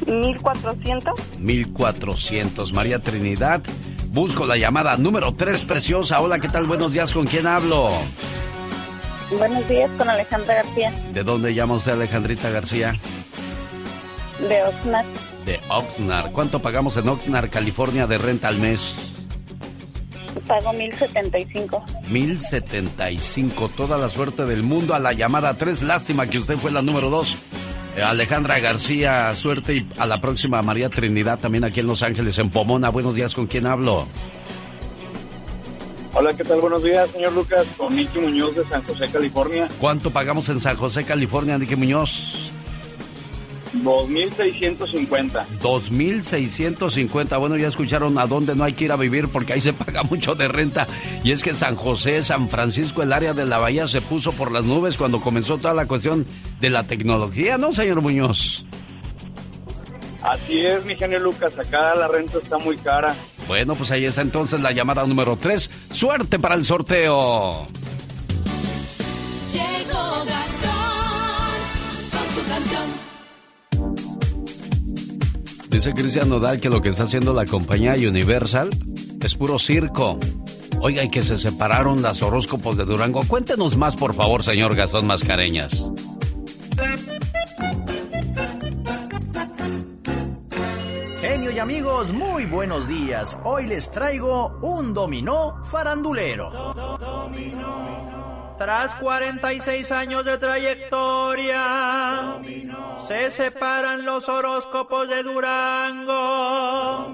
1400. 0.07 1.15
1400. 1.39 2.73
María 2.75 2.99
Trinidad. 2.99 3.63
Busco 4.11 4.45
la 4.45 4.59
llamada 4.59 4.99
número 4.99 5.33
3, 5.35 5.63
preciosa. 5.63 6.21
Hola, 6.21 6.39
¿qué 6.41 6.49
tal? 6.49 6.67
Buenos 6.67 6.93
días. 6.93 7.11
¿Con 7.13 7.27
quién 7.27 7.47
hablo? 7.47 7.89
Buenos 9.31 9.69
días, 9.69 9.91
con 9.97 10.09
Alejandra 10.09 10.55
García. 10.55 10.93
¿De 11.13 11.23
dónde 11.23 11.55
llama 11.55 11.75
usted, 11.75 11.93
Alejandrita 11.93 12.51
García? 12.51 12.95
De 14.49 14.63
Oxnard. 14.65 15.07
De 15.47 15.61
Oxnard. 15.69 16.33
¿Cuánto 16.33 16.61
pagamos 16.61 16.97
en 16.97 17.09
Oxnard, 17.09 17.51
California, 17.51 18.07
de 18.07 18.19
renta 18.19 18.49
al 18.49 18.59
mes? 18.59 18.95
Pago 20.47 20.73
1075. 20.73 21.85
1075. 22.09 23.69
Toda 23.71 23.97
la 23.97 24.11
suerte 24.11 24.45
del 24.45 24.63
mundo 24.63 24.95
a 24.95 24.99
la 24.99 25.13
llamada 25.13 25.55
3. 25.55 25.83
Lástima 25.83 26.27
que 26.27 26.39
usted 26.39 26.57
fue 26.57 26.71
la 26.71 26.83
número 26.83 27.09
2. 27.09 27.37
Eh, 27.97 28.03
Alejandra 28.03 28.59
García, 28.59 29.33
suerte 29.35 29.75
y 29.77 29.89
a 29.99 30.07
la 30.07 30.21
próxima 30.21 30.61
María 30.63 30.91
Trinidad 30.91 31.39
también 31.39 31.65
aquí 31.65 31.81
en 31.81 31.87
Los 31.87 32.03
Ángeles, 32.03 32.39
en 32.39 32.51
Pomona. 32.51 32.89
Buenos 32.91 33.15
días, 33.15 33.35
¿con 33.35 33.47
quién 33.47 33.67
hablo? 33.67 34.07
Hola, 36.17 36.37
¿qué 36.37 36.45
tal? 36.45 36.61
Buenos 36.61 36.83
días, 36.85 37.11
señor 37.11 37.33
Lucas, 37.33 37.67
con 37.77 37.95
Nicky 37.95 38.21
Muñoz 38.21 38.55
de 38.55 38.65
San 38.67 38.83
José, 38.85 39.09
California. 39.11 39.69
¿Cuánto 39.81 40.11
pagamos 40.11 40.49
en 40.49 40.61
San 40.61 40.77
José, 40.77 41.05
California, 41.05 41.59
Nicky 41.59 41.75
Muñoz? 41.75 42.53
2.650. 43.83 45.45
2.650. 45.61 47.41
Bueno, 47.41 47.57
ya 47.57 47.67
escucharon 47.67 48.17
a 48.19 48.27
dónde 48.27 48.55
no 48.55 48.63
hay 48.63 48.75
que 48.75 48.85
ir 48.85 48.93
a 48.93 48.97
vivir 48.97 49.27
porque 49.29 49.55
ahí 49.55 49.61
se 49.61 49.73
paga 49.75 50.05
mucho 50.05 50.37
de 50.37 50.47
renta. 50.47 50.87
Y 51.25 51.33
es 51.33 51.43
que 51.43 51.53
San 51.53 51.75
José, 51.75 52.23
San 52.23 52.49
Francisco, 52.49 53.03
el 53.03 53.13
área 53.13 53.35
de 53.35 53.45
la 53.45 53.59
bahía 53.59 53.89
se 53.89 54.01
puso 54.01 54.31
por 54.31 54.53
las 54.53 54.63
nubes 54.63 54.97
cuando 54.97 55.21
comenzó 55.21 55.59
toda 55.59 55.75
la 55.75 55.87
cuestión 55.87 56.25
de 56.61 56.71
la 56.71 56.85
tecnología, 56.85 57.59
¿no, 57.59 57.73
señor 57.73 58.01
Muñoz? 58.01 58.65
Así 60.23 60.65
es, 60.65 60.85
mi 60.85 60.95
genio 60.95 61.19
Lucas. 61.19 61.53
Acá 61.59 61.97
la 61.97 62.07
renta 62.07 62.39
está 62.39 62.57
muy 62.59 62.77
cara. 62.77 63.15
Bueno, 63.47 63.75
pues 63.75 63.91
ahí 63.91 64.05
está 64.05 64.23
entonces 64.23 64.61
la 64.61 64.73
llamada 64.73 65.07
número 65.07 65.37
3. 65.37 65.71
Suerte 65.91 66.39
para 66.39 66.55
el 66.55 66.65
sorteo. 66.65 67.67
Llegó 69.53 70.25
Gastón 70.25 71.55
con 72.11 72.27
su 72.35 72.49
canción. 72.49 72.85
Dice 75.71 75.93
Cristian 75.93 76.29
Nodal 76.29 76.61
que 76.61 76.71
lo 76.71 76.81
que 76.81 76.89
está 76.89 77.05
haciendo 77.05 77.35
la 77.35 77.45
compañía 77.45 77.95
Universal 77.95 78.71
es 79.21 79.35
puro 79.35 79.59
circo. 79.59 80.19
Oiga, 80.81 81.03
y 81.03 81.11
que 81.11 81.23
se 81.23 81.39
separaron 81.39 82.03
las 82.03 82.23
horóscopos 82.23 82.77
de 82.77 82.85
Durango. 82.85 83.23
Cuéntenos 83.27 83.77
más, 83.77 83.97
por 83.97 84.15
favor, 84.15 84.43
señor 84.45 84.75
Gastón 84.75 85.07
Mascareñas. 85.07 85.85
Y 91.55 91.59
amigos, 91.61 92.13
muy 92.13 92.47
buenos 92.47 92.89
días. 92.89 93.39
Hoy 93.45 93.67
les 93.67 93.89
traigo 93.91 94.59
un 94.61 94.93
dominó 94.93 95.63
farandulero. 95.65 96.51
Tras 98.59 98.95
46 98.97 99.93
años 99.93 100.25
de 100.25 100.37
trayectoria, 100.39 101.63
se 103.07 103.31
separan 103.31 104.05
los 104.05 104.29
horóscopos 104.29 105.09
de 105.09 105.23
Durango. 105.23 107.13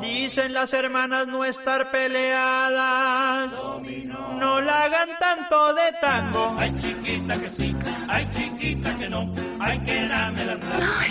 Dicen 0.00 0.52
las 0.52 0.72
hermanas 0.72 1.26
no 1.26 1.44
estar 1.44 1.90
peleadas. 1.90 3.52
No 4.38 4.60
la 4.60 4.82
hagan 4.84 5.08
tanto 5.18 5.74
de 5.74 5.92
tango. 6.00 6.54
Ay, 6.58 6.72
chiquita 6.76 7.40
que 7.40 7.50
sí, 7.50 7.74
ay, 8.08 8.28
chiquita 8.32 8.96
que 8.98 9.08
no. 9.08 9.32
Ay, 9.60 9.78
que 9.80 10.06
dame 10.06 10.44
las 10.44 10.60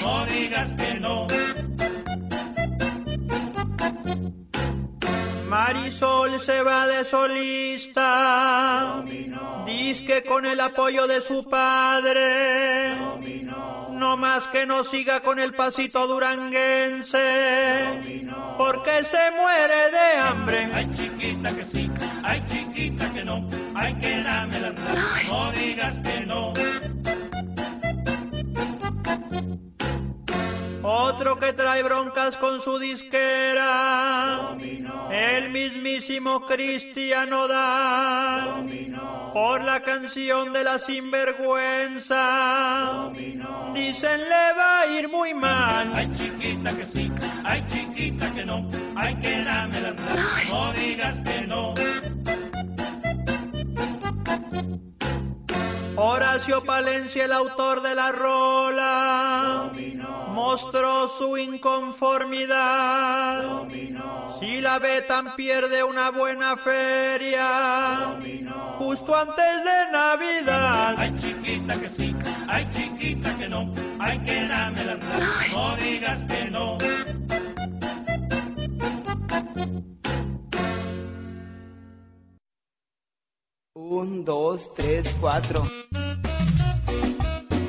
no 0.01 0.25
digas 0.25 0.71
que 0.73 0.93
no. 0.95 1.27
Marisol 5.73 6.37
se 6.41 6.63
va 6.63 6.85
de 6.85 7.05
solista. 7.05 9.01
Dice 9.65 10.03
que 10.03 10.23
con 10.23 10.45
el 10.45 10.59
apoyo 10.59 11.07
de 11.07 11.21
su 11.21 11.45
padre. 11.45 12.93
No 13.91 14.17
más 14.17 14.49
que 14.49 14.65
no 14.65 14.83
siga 14.83 15.21
con 15.21 15.39
el 15.39 15.53
pasito 15.53 16.07
duranguense. 16.07 17.21
Porque 18.57 19.05
se 19.05 19.31
muere 19.39 19.91
de 19.91 20.19
hambre. 20.19 20.69
Ay, 20.73 20.89
chiquita 20.91 21.55
que 21.55 21.63
sí, 21.63 21.89
ay, 22.21 22.43
chiquita 22.49 23.13
que 23.13 23.23
no. 23.23 23.47
Ay, 23.73 23.93
que 23.93 24.21
dame 24.21 24.59
las 24.59 24.75
no 25.29 25.51
digas 25.53 25.99
que 25.99 26.19
no. 26.25 26.53
Otro 30.93 31.39
que 31.39 31.53
trae 31.53 31.83
broncas 31.83 32.35
con 32.35 32.59
su 32.59 32.77
disquera. 32.77 34.57
El 35.09 35.49
mismísimo 35.49 36.45
Cristiano 36.45 37.47
da. 37.47 38.57
Por 39.33 39.63
la 39.63 39.81
canción 39.83 40.51
de 40.51 40.65
la 40.65 40.79
sinvergüenza. 40.79 42.19
Dicen 43.73 44.19
le 44.19 44.53
va 44.57 44.81
a 44.81 44.87
ir 44.87 45.07
muy 45.07 45.33
mal. 45.33 45.93
Ay, 45.95 46.11
chiquita 46.11 46.75
que 46.75 46.85
sí, 46.85 47.09
ay, 47.45 47.63
chiquita 47.71 48.29
que 48.33 48.43
no. 48.43 48.69
Ay, 48.93 49.15
que 49.15 49.41
dame 49.43 49.79
las 49.79 49.95
no 50.49 50.73
digas 50.73 51.19
que 51.19 51.47
no. 51.47 51.73
Horacio 56.03 56.63
Palencia, 56.63 57.25
el 57.25 57.31
autor 57.31 57.83
de 57.83 57.93
la 57.93 58.11
rola, 58.11 59.71
mostró 60.29 61.07
su 61.07 61.37
inconformidad. 61.37 63.67
Si 64.39 64.59
la 64.61 64.79
Betan 64.79 65.35
pierde 65.35 65.83
una 65.83 66.09
buena 66.09 66.57
feria, 66.57 68.17
justo 68.79 69.15
antes 69.15 69.63
de 69.63 69.91
Navidad. 69.91 70.95
Ay, 70.97 71.15
chiquita 71.17 71.79
que 71.79 71.87
sí, 71.87 72.15
ay, 72.47 72.67
chiquita 72.73 73.37
que 73.37 73.47
no. 73.47 73.71
Ay, 73.99 74.17
que 74.23 74.43
dame 74.45 74.83
las 74.83 74.97
no 75.51 75.77
digas 75.77 76.23
que 76.23 76.45
no. 76.45 76.79
Un, 83.91 84.23
dos, 84.23 84.73
tres, 84.73 85.13
cuatro. 85.19 85.69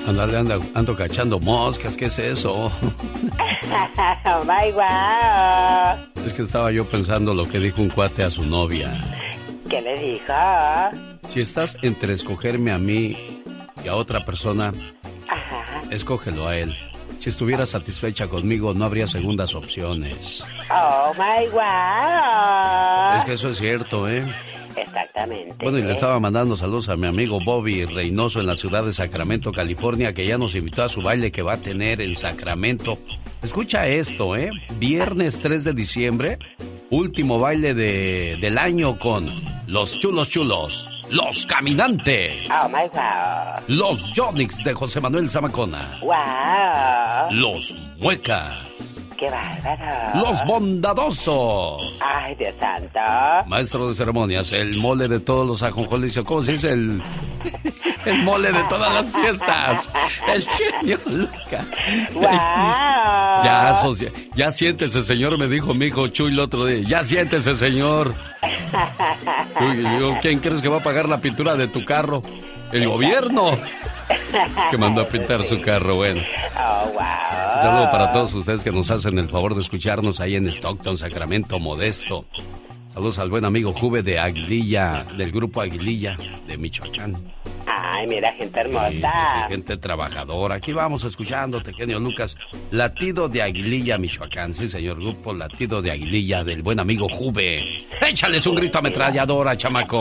Andale, 0.06 0.38
ando, 0.38 0.62
ando 0.72 0.96
cachando 0.96 1.40
moscas, 1.40 1.96
¿qué 1.96 2.04
es 2.04 2.16
eso? 2.16 2.70
Bye, 4.46 4.70
guau. 4.70 5.96
Es 6.24 6.32
que 6.32 6.42
estaba 6.42 6.70
yo 6.70 6.88
pensando 6.88 7.34
lo 7.34 7.44
que 7.48 7.58
dijo 7.58 7.82
un 7.82 7.88
cuate 7.88 8.22
a 8.22 8.30
su 8.30 8.46
novia. 8.46 8.92
¿Qué 9.68 9.82
le 9.82 9.98
dijo? 9.98 10.32
Si 11.26 11.40
estás 11.40 11.76
entre 11.82 12.12
escogerme 12.12 12.70
a 12.70 12.78
mí 12.78 13.42
y 13.84 13.88
a 13.88 13.96
otra 13.96 14.24
persona, 14.24 14.72
escógelo 15.90 16.46
a 16.46 16.56
él. 16.56 16.72
Si 17.18 17.30
estuviera 17.30 17.66
satisfecha 17.66 18.28
conmigo, 18.28 18.74
no 18.74 18.84
habría 18.84 19.08
segundas 19.08 19.56
opciones. 19.56 20.44
Oh, 20.70 21.12
my 21.14 21.48
wow. 21.48 23.18
Es 23.18 23.24
que 23.24 23.32
eso 23.32 23.50
es 23.50 23.58
cierto, 23.58 24.08
¿eh? 24.08 24.24
Exactamente. 24.76 25.56
Bueno, 25.62 25.78
y 25.78 25.82
le 25.82 25.92
estaba 25.92 26.18
mandando 26.20 26.56
saludos 26.56 26.88
a 26.88 26.96
mi 26.96 27.06
amigo 27.06 27.38
Bobby 27.44 27.84
Reynoso 27.84 28.40
en 28.40 28.46
la 28.46 28.56
ciudad 28.56 28.84
de 28.84 28.92
Sacramento, 28.92 29.52
California, 29.52 30.12
que 30.14 30.26
ya 30.26 30.38
nos 30.38 30.54
invitó 30.54 30.82
a 30.84 30.88
su 30.88 31.02
baile 31.02 31.30
que 31.32 31.42
va 31.42 31.54
a 31.54 31.56
tener 31.58 32.00
en 32.00 32.14
Sacramento. 32.16 32.96
Escucha 33.42 33.86
esto, 33.86 34.36
¿eh? 34.36 34.50
Viernes 34.78 35.40
3 35.42 35.64
de 35.64 35.72
diciembre, 35.72 36.38
último 36.90 37.38
baile 37.38 37.74
de, 37.74 38.36
del 38.40 38.58
año 38.58 38.98
con 38.98 39.28
los 39.66 39.98
chulos 39.98 40.28
chulos, 40.28 40.88
los 41.10 41.46
caminantes, 41.46 42.48
Oh, 42.50 42.68
my 42.68 42.88
wow. 42.92 43.64
los 43.68 44.12
Jonix 44.14 44.62
de 44.64 44.74
José 44.74 45.00
Manuel 45.00 45.28
Zamacona, 45.30 45.98
Wow. 46.02 47.32
los 47.32 47.72
muecas, 47.98 48.54
Qué 49.22 49.30
bárbaro. 49.30 50.18
los 50.18 50.44
bondadosos. 50.46 51.94
Ay, 52.00 52.34
Dios 52.34 52.52
santo. 52.58 52.98
Maestro 53.48 53.88
de 53.88 53.94
ceremonias, 53.94 54.52
el 54.52 54.76
mole 54.78 55.06
de 55.06 55.20
todos 55.20 55.46
los 55.46 55.62
ajonjoles. 55.62 56.18
¿Cómo 56.24 56.42
se 56.42 56.52
dice? 56.52 56.72
El, 56.72 57.00
el 58.04 58.22
mole 58.24 58.50
de 58.50 58.62
todas 58.64 58.92
las 58.92 59.12
fiestas. 59.12 59.88
El 60.26 60.42
genio 60.44 60.98
Lucas. 61.06 61.66
Wow. 62.14 62.24
Ya, 63.44 63.78
socia- 63.80 64.12
ya 64.34 64.50
siéntese, 64.50 65.02
señor, 65.02 65.38
me 65.38 65.46
dijo 65.46 65.72
mi 65.72 65.86
hijo 65.86 66.08
Chuy 66.08 66.32
el 66.32 66.40
otro 66.40 66.66
día. 66.66 66.84
Ya 66.84 67.04
siéntese, 67.04 67.54
señor. 67.54 68.14
Uy, 69.60 69.76
digo, 69.76 70.18
¿quién 70.20 70.40
crees 70.40 70.60
que 70.62 70.68
va 70.68 70.78
a 70.78 70.82
pagar 70.82 71.08
la 71.08 71.20
pintura 71.20 71.54
de 71.54 71.68
tu 71.68 71.84
carro? 71.84 72.22
El 72.72 72.88
gobierno. 72.88 73.50
Es 74.08 74.68
que 74.70 74.78
mandó 74.78 75.02
a 75.02 75.08
pintar 75.08 75.42
su 75.44 75.60
carro, 75.60 75.96
bueno. 75.96 76.22
Oh, 76.56 76.84
wow. 76.92 77.00
Un 77.00 77.62
saludo 77.62 77.90
para 77.90 78.12
todos 78.12 78.34
ustedes 78.34 78.64
que 78.64 78.70
nos 78.72 78.90
hacen 78.90 79.18
el 79.18 79.28
favor 79.28 79.54
de 79.54 79.60
escucharnos 79.62 80.20
ahí 80.20 80.34
en 80.36 80.46
Stockton, 80.48 80.96
Sacramento, 80.96 81.58
Modesto. 81.58 82.24
Saludos 82.88 83.18
al 83.18 83.30
buen 83.30 83.44
amigo 83.46 83.72
Juve 83.72 84.02
de 84.02 84.18
Aguililla, 84.18 85.04
del 85.16 85.32
grupo 85.32 85.62
Aguililla 85.62 86.16
de 86.46 86.58
Michoacán. 86.58 87.14
Ay, 87.66 88.06
mira, 88.06 88.32
gente 88.32 88.62
Sí, 88.62 88.68
sí, 88.70 88.76
hermosa. 88.76 89.12
sí, 89.46 89.52
gente 89.52 89.76
trabajadora. 89.78 90.56
Aquí 90.56 90.72
vamos 90.72 91.04
escuchándote, 91.04 91.72
genio 91.72 91.98
Lucas. 92.00 92.36
Latido 92.70 93.28
de 93.30 93.40
Aguililla, 93.42 93.96
Michoacán. 93.96 94.52
Sí, 94.52 94.68
señor, 94.68 95.00
grupo 95.00 95.32
Latido 95.32 95.80
de 95.80 95.90
Aguililla 95.90 96.44
del 96.44 96.62
buen 96.62 96.80
amigo 96.80 97.08
Juve. 97.08 97.86
Échales 98.02 98.46
un 98.46 98.56
grito 98.56 98.78
ametralladora, 98.78 99.56
chamaco. 99.56 100.00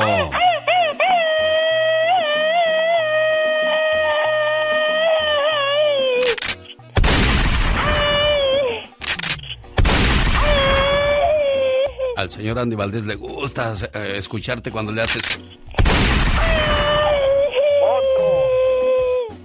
Al 12.21 12.29
señor 12.29 12.59
Andy 12.59 12.75
Valdés 12.75 13.03
le 13.03 13.15
gusta 13.15 13.73
eh, 13.95 14.13
escucharte 14.17 14.69
cuando 14.69 14.91
le 14.91 15.01
haces. 15.01 15.39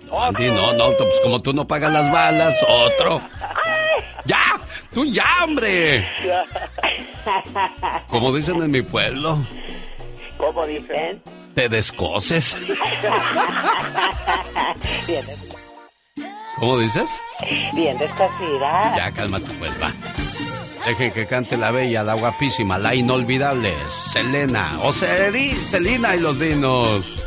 No, 0.06 0.22
Andy, 0.22 0.50
no, 0.50 0.74
no, 0.74 0.94
pues 0.94 1.14
como 1.22 1.40
tú 1.40 1.54
no 1.54 1.66
pagas 1.66 1.90
las 1.90 2.12
balas, 2.12 2.54
otro. 2.68 3.22
¡Ya! 4.26 4.60
¡Tú 4.92 5.06
ya, 5.06 5.24
hombre! 5.42 6.06
Como 8.08 8.34
dicen 8.36 8.62
en 8.62 8.70
mi 8.70 8.82
pueblo, 8.82 9.38
¿Cómo 10.36 10.66
dicen? 10.66 11.22
te 11.54 11.70
descoces. 11.70 12.58
¿Cómo 16.58 16.78
dices? 16.78 17.08
Bien 17.72 17.96
despacida. 17.96 18.94
Ya, 18.96 19.10
cálmate, 19.12 19.54
pues, 19.58 19.82
va. 19.82 19.90
Dejen 20.86 21.10
que 21.10 21.26
cante 21.26 21.56
la 21.56 21.72
bella, 21.72 22.04
la 22.04 22.14
guapísima, 22.14 22.78
la 22.78 22.94
inolvidable, 22.94 23.74
Selena, 23.88 24.70
o 24.82 24.92
Selena 24.92 26.14
y 26.14 26.20
los 26.20 26.38
dinos. 26.38 27.26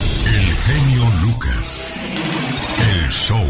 El 0.00 0.54
genio 0.56 1.04
Lucas. 1.22 1.94
El 2.80 3.10
show. 3.10 3.46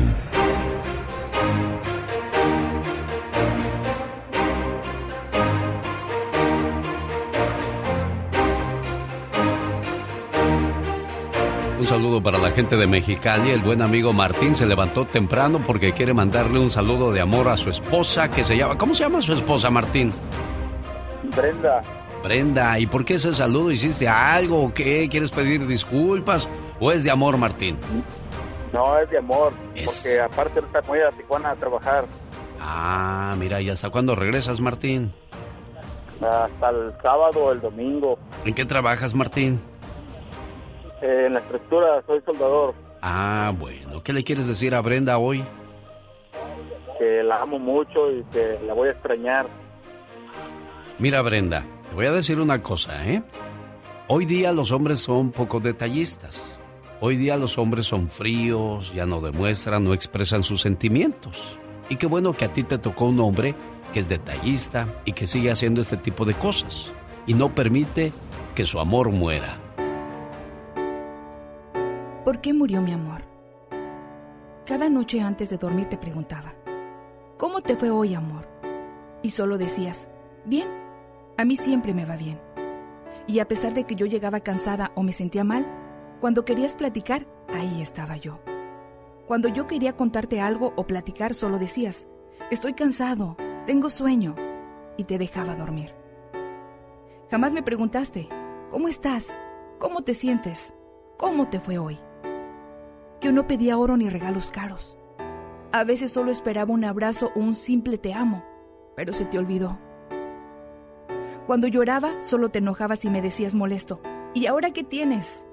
Un 11.83 11.89
saludo 11.89 12.23
para 12.23 12.39
la 12.39 12.53
gente 12.53 12.77
de 12.77 12.87
Mexicali. 12.87 13.51
El 13.51 13.61
buen 13.61 13.83
amigo 13.83 14.13
Martín 14.13 14.55
se 14.55 14.65
levantó 14.65 15.05
temprano 15.05 15.61
porque 15.67 15.91
quiere 15.93 16.15
mandarle 16.15 16.61
un 16.61 16.71
saludo 16.71 17.11
de 17.11 17.21
amor 17.21 17.49
a 17.49 17.57
su 17.57 17.71
esposa 17.71 18.31
que 18.31 18.45
se 18.45 18.57
llama... 18.57 18.79
¿Cómo 18.79 18.95
se 18.95 19.03
llama 19.03 19.21
su 19.21 19.33
esposa, 19.33 19.69
Martín? 19.69 20.13
Brenda, 21.37 21.83
Brenda. 22.23 22.79
¿Y 22.79 22.87
por 22.87 23.05
qué 23.05 23.15
ese 23.15 23.33
saludo? 23.33 23.73
¿Hiciste 23.73 24.07
algo 24.09 24.63
o 24.67 24.73
qué? 24.73 25.09
¿Quieres 25.11 25.33
pedir 25.33 25.67
disculpas? 25.67 26.49
¿O 26.79 26.93
es 26.93 27.03
de 27.03 27.11
amor, 27.11 27.37
Martín? 27.37 27.77
no 28.73 28.97
es 29.01 29.11
de 29.11 29.19
amor, 29.19 29.53
porque 29.85 30.21
aparte 30.21 30.61
me 30.63 30.81
voy 30.83 31.01
a 31.01 31.11
Tijuana 31.11 31.51
a 31.51 31.57
trabajar 31.57 32.05
Ah, 32.61 33.35
mira, 33.41 33.61
¿y 33.61 33.71
hasta 33.71 33.91
cuándo 33.91 34.15
regresas, 34.15 34.61
Martín? 34.61 35.13
hasta 36.21 36.71
el 36.71 36.93
sábado 37.03 37.47
o 37.47 37.51
el 37.53 37.61
domingo. 37.61 38.17
¿En 38.45 38.55
qué 38.55 38.65
trabajas, 38.65 39.17
Martín? 39.17 39.61
Eh, 41.03 41.25
en 41.27 41.35
la 41.35 41.41
estructura 41.41 42.03
soy 42.07 42.21
soldador, 42.25 42.75
Ah, 43.05 43.53
bueno. 43.59 44.03
¿Qué 44.05 44.13
le 44.13 44.23
quieres 44.23 44.47
decir 44.47 44.75
a 44.75 44.81
Brenda 44.81 45.19
hoy? 45.19 45.45
que 46.99 47.23
la 47.25 47.43
amo 47.43 47.59
mucho 47.59 48.13
y 48.13 48.23
que 48.31 48.61
la 48.65 48.75
voy 48.75 48.87
a 48.89 48.93
extrañar. 48.93 49.47
Mira, 51.01 51.21
Brenda, 51.23 51.65
te 51.89 51.95
voy 51.97 52.07
a 52.07 52.13
decir 52.13 52.39
una 52.39 52.63
cosa, 52.63 53.05
¿eh? 53.09 53.23
Hoy 54.07 54.25
día 54.25 54.53
los 54.53 54.71
hombres 54.71 55.01
son 55.01 55.33
poco 55.33 55.59
detallistas. 55.59 56.41
Hoy 57.01 57.17
día 57.17 57.37
los 57.37 57.59
hombres 57.59 57.87
son 57.87 58.09
fríos, 58.09 58.93
ya 58.95 59.05
no 59.05 59.21
demuestran, 59.21 59.83
no 59.83 59.95
expresan 59.95 60.45
sus 60.45 60.61
sentimientos. 60.61 61.59
Y 61.89 61.97
qué 61.97 62.07
bueno 62.07 62.35
que 62.35 62.45
a 62.45 62.53
ti 62.53 62.63
te 62.63 62.79
tocó 62.79 63.07
un 63.07 63.19
hombre 63.19 63.57
que 63.93 63.99
es 63.99 64.09
detallista 64.09 64.87
y 65.05 65.13
que 65.13 65.27
sigue 65.27 65.51
haciendo 65.51 65.81
este 65.81 65.97
tipo 65.97 66.25
de 66.25 66.35
cosas. 66.35 66.93
Y 67.27 67.35
no 67.35 67.53
permite 67.53 68.13
que 68.55 68.65
su 68.65 68.79
amor 68.79 69.11
muera. 69.11 69.57
¿Por 72.25 72.41
qué 72.41 72.53
murió 72.53 72.81
mi 72.81 72.93
amor? 72.93 73.23
Cada 74.65 74.89
noche 74.89 75.21
antes 75.21 75.51
de 75.51 75.59
dormir 75.59 75.89
te 75.89 75.99
preguntaba, 75.99 76.55
¿cómo 77.37 77.63
te 77.63 77.75
fue 77.75 77.91
hoy, 77.91 78.15
amor? 78.15 78.47
Y 79.23 79.31
solo 79.31 79.59
decías, 79.59 80.07
bien, 80.45 80.69
a 81.37 81.45
mí 81.45 81.57
siempre 81.57 81.93
me 81.93 82.05
va 82.05 82.15
bien. 82.15 82.41
Y 83.27 83.41
a 83.41 83.49
pesar 83.49 83.75
de 83.75 83.83
que 83.83 83.97
yo 83.97 84.07
llegaba 84.07 84.39
cansada 84.39 84.93
o 84.95 85.03
me 85.03 85.13
sentía 85.13 85.43
mal, 85.43 85.67
cuando 86.21 86.45
querías 86.45 86.77
platicar, 86.77 87.27
ahí 87.53 87.83
estaba 87.83 88.17
yo. 88.17 88.39
Cuando 89.27 89.49
yo 89.49 89.67
quería 89.67 89.97
contarte 89.97 90.41
algo 90.41 90.75
o 90.77 90.87
platicar, 90.87 91.35
solo 91.35 91.59
decías, 91.59 92.07
estoy 92.53 92.75
cansado, 92.75 93.37
tengo 93.67 93.91
sueño, 93.91 94.37
y 94.97 95.05
te 95.05 95.19
dejaba 95.19 95.57
dormir. 95.57 95.93
Jamás 97.33 97.53
me 97.53 97.65
preguntaste, 97.65 98.29
¿cómo 98.71 98.87
estás? 98.87 99.41
¿Cómo 99.81 100.03
te 100.03 100.15
sientes? 100.15 100.73
¿Cómo 101.17 101.49
te 101.49 101.59
fue 101.59 101.79
hoy? 101.79 101.99
Yo 103.23 103.31
no 103.31 103.47
pedía 103.47 103.79
oro 103.79 103.97
ni 103.97 104.09
regalos 104.09 104.51
caros. 104.51 104.99
A 105.71 105.85
veces 105.85 106.11
solo 106.11 106.33
esperaba 106.33 106.75
un 106.75 106.85
abrazo 106.85 107.31
o 107.37 107.39
un 107.39 107.55
simple 107.55 107.97
te 107.97 108.13
amo, 108.13 108.45
pero 108.97 109.13
se 109.13 109.25
te 109.25 109.39
olvidó. 109.39 109.79
Cuando 111.47 111.69
lloraba, 111.69 112.21
solo 112.23 112.51
te 112.51 112.59
enojabas 112.59 113.05
y 113.05 113.11
me 113.11 113.23
decías 113.23 113.55
molesto, 113.55 114.01
¿y 114.35 114.47
ahora 114.47 114.73
qué 114.73 114.83
tienes? 114.83 115.47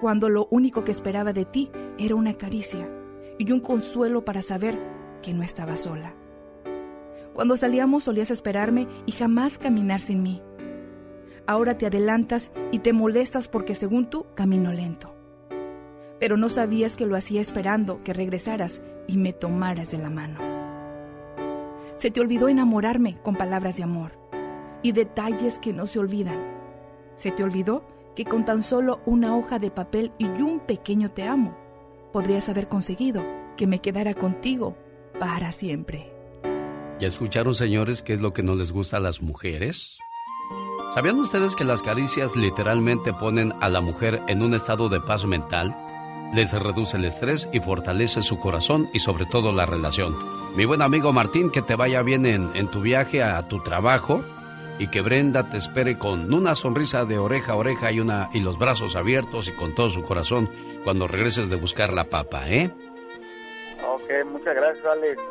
Cuando 0.00 0.28
lo 0.28 0.48
único 0.50 0.82
que 0.82 0.90
esperaba 0.90 1.32
de 1.32 1.44
ti 1.44 1.70
era 1.98 2.16
una 2.16 2.34
caricia 2.34 2.90
y 3.38 3.52
un 3.52 3.60
consuelo 3.60 4.24
para 4.24 4.42
saber 4.42 4.76
que 5.22 5.32
no 5.32 5.44
estaba 5.44 5.76
sola. 5.76 6.14
Cuando 7.32 7.56
salíamos 7.56 8.04
solías 8.04 8.32
esperarme 8.32 8.88
y 9.06 9.12
jamás 9.12 9.56
caminar 9.56 10.00
sin 10.00 10.24
mí. 10.24 10.42
Ahora 11.46 11.78
te 11.78 11.86
adelantas 11.86 12.50
y 12.72 12.80
te 12.80 12.92
molestas 12.92 13.46
porque 13.46 13.76
según 13.76 14.10
tú 14.10 14.26
camino 14.34 14.72
lento. 14.72 15.17
Pero 16.20 16.36
no 16.36 16.48
sabías 16.48 16.96
que 16.96 17.06
lo 17.06 17.16
hacía 17.16 17.40
esperando 17.40 18.00
que 18.00 18.12
regresaras 18.12 18.82
y 19.06 19.16
me 19.16 19.32
tomaras 19.32 19.90
de 19.90 19.98
la 19.98 20.10
mano. 20.10 20.38
Se 21.96 22.10
te 22.10 22.20
olvidó 22.20 22.48
enamorarme 22.48 23.18
con 23.22 23.36
palabras 23.36 23.76
de 23.76 23.82
amor 23.82 24.12
y 24.82 24.92
detalles 24.92 25.58
que 25.58 25.72
no 25.72 25.86
se 25.86 25.98
olvidan. 25.98 26.38
Se 27.16 27.30
te 27.30 27.42
olvidó 27.42 27.84
que 28.14 28.24
con 28.24 28.44
tan 28.44 28.62
solo 28.62 29.00
una 29.06 29.36
hoja 29.36 29.58
de 29.58 29.70
papel 29.70 30.12
y 30.18 30.26
un 30.26 30.60
pequeño 30.60 31.10
te 31.10 31.24
amo, 31.24 31.56
podrías 32.12 32.48
haber 32.48 32.68
conseguido 32.68 33.24
que 33.56 33.66
me 33.66 33.80
quedara 33.80 34.14
contigo 34.14 34.76
para 35.18 35.52
siempre. 35.52 36.12
¿Ya 37.00 37.08
escucharon, 37.08 37.54
señores, 37.54 38.02
qué 38.02 38.14
es 38.14 38.20
lo 38.20 38.32
que 38.32 38.42
no 38.42 38.54
les 38.54 38.72
gusta 38.72 38.96
a 38.96 39.00
las 39.00 39.22
mujeres? 39.22 39.98
¿Sabían 40.94 41.18
ustedes 41.18 41.54
que 41.54 41.64
las 41.64 41.82
caricias 41.82 42.34
literalmente 42.34 43.12
ponen 43.12 43.52
a 43.60 43.68
la 43.68 43.80
mujer 43.80 44.20
en 44.26 44.42
un 44.42 44.54
estado 44.54 44.88
de 44.88 45.00
paz 45.00 45.24
mental? 45.24 45.76
Les 46.34 46.52
reduce 46.52 46.96
el 46.96 47.04
estrés 47.04 47.48
y 47.52 47.60
fortalece 47.60 48.22
su 48.22 48.38
corazón 48.38 48.88
y 48.92 48.98
sobre 48.98 49.24
todo 49.26 49.52
la 49.52 49.66
relación. 49.66 50.14
Mi 50.56 50.64
buen 50.64 50.82
amigo 50.82 51.12
Martín, 51.12 51.50
que 51.50 51.62
te 51.62 51.74
vaya 51.74 52.02
bien 52.02 52.26
en, 52.26 52.50
en 52.54 52.68
tu 52.68 52.80
viaje 52.80 53.22
a 53.22 53.46
tu 53.48 53.60
trabajo 53.60 54.22
y 54.78 54.88
que 54.88 55.00
Brenda 55.00 55.50
te 55.50 55.56
espere 55.56 55.98
con 55.98 56.32
una 56.32 56.54
sonrisa 56.54 57.04
de 57.04 57.18
oreja 57.18 57.52
a 57.52 57.56
oreja 57.56 57.90
y, 57.92 58.00
una, 58.00 58.28
y 58.32 58.40
los 58.40 58.58
brazos 58.58 58.94
abiertos 58.94 59.48
y 59.48 59.52
con 59.52 59.74
todo 59.74 59.90
su 59.90 60.02
corazón 60.04 60.48
cuando 60.84 61.08
regreses 61.08 61.48
de 61.48 61.56
buscar 61.56 61.92
la 61.92 62.04
papa, 62.04 62.48
¿eh? 62.48 62.70
Ok, 63.84 64.10
muchas 64.30 64.54
gracias, 64.54 64.86
Alex. 64.86 65.22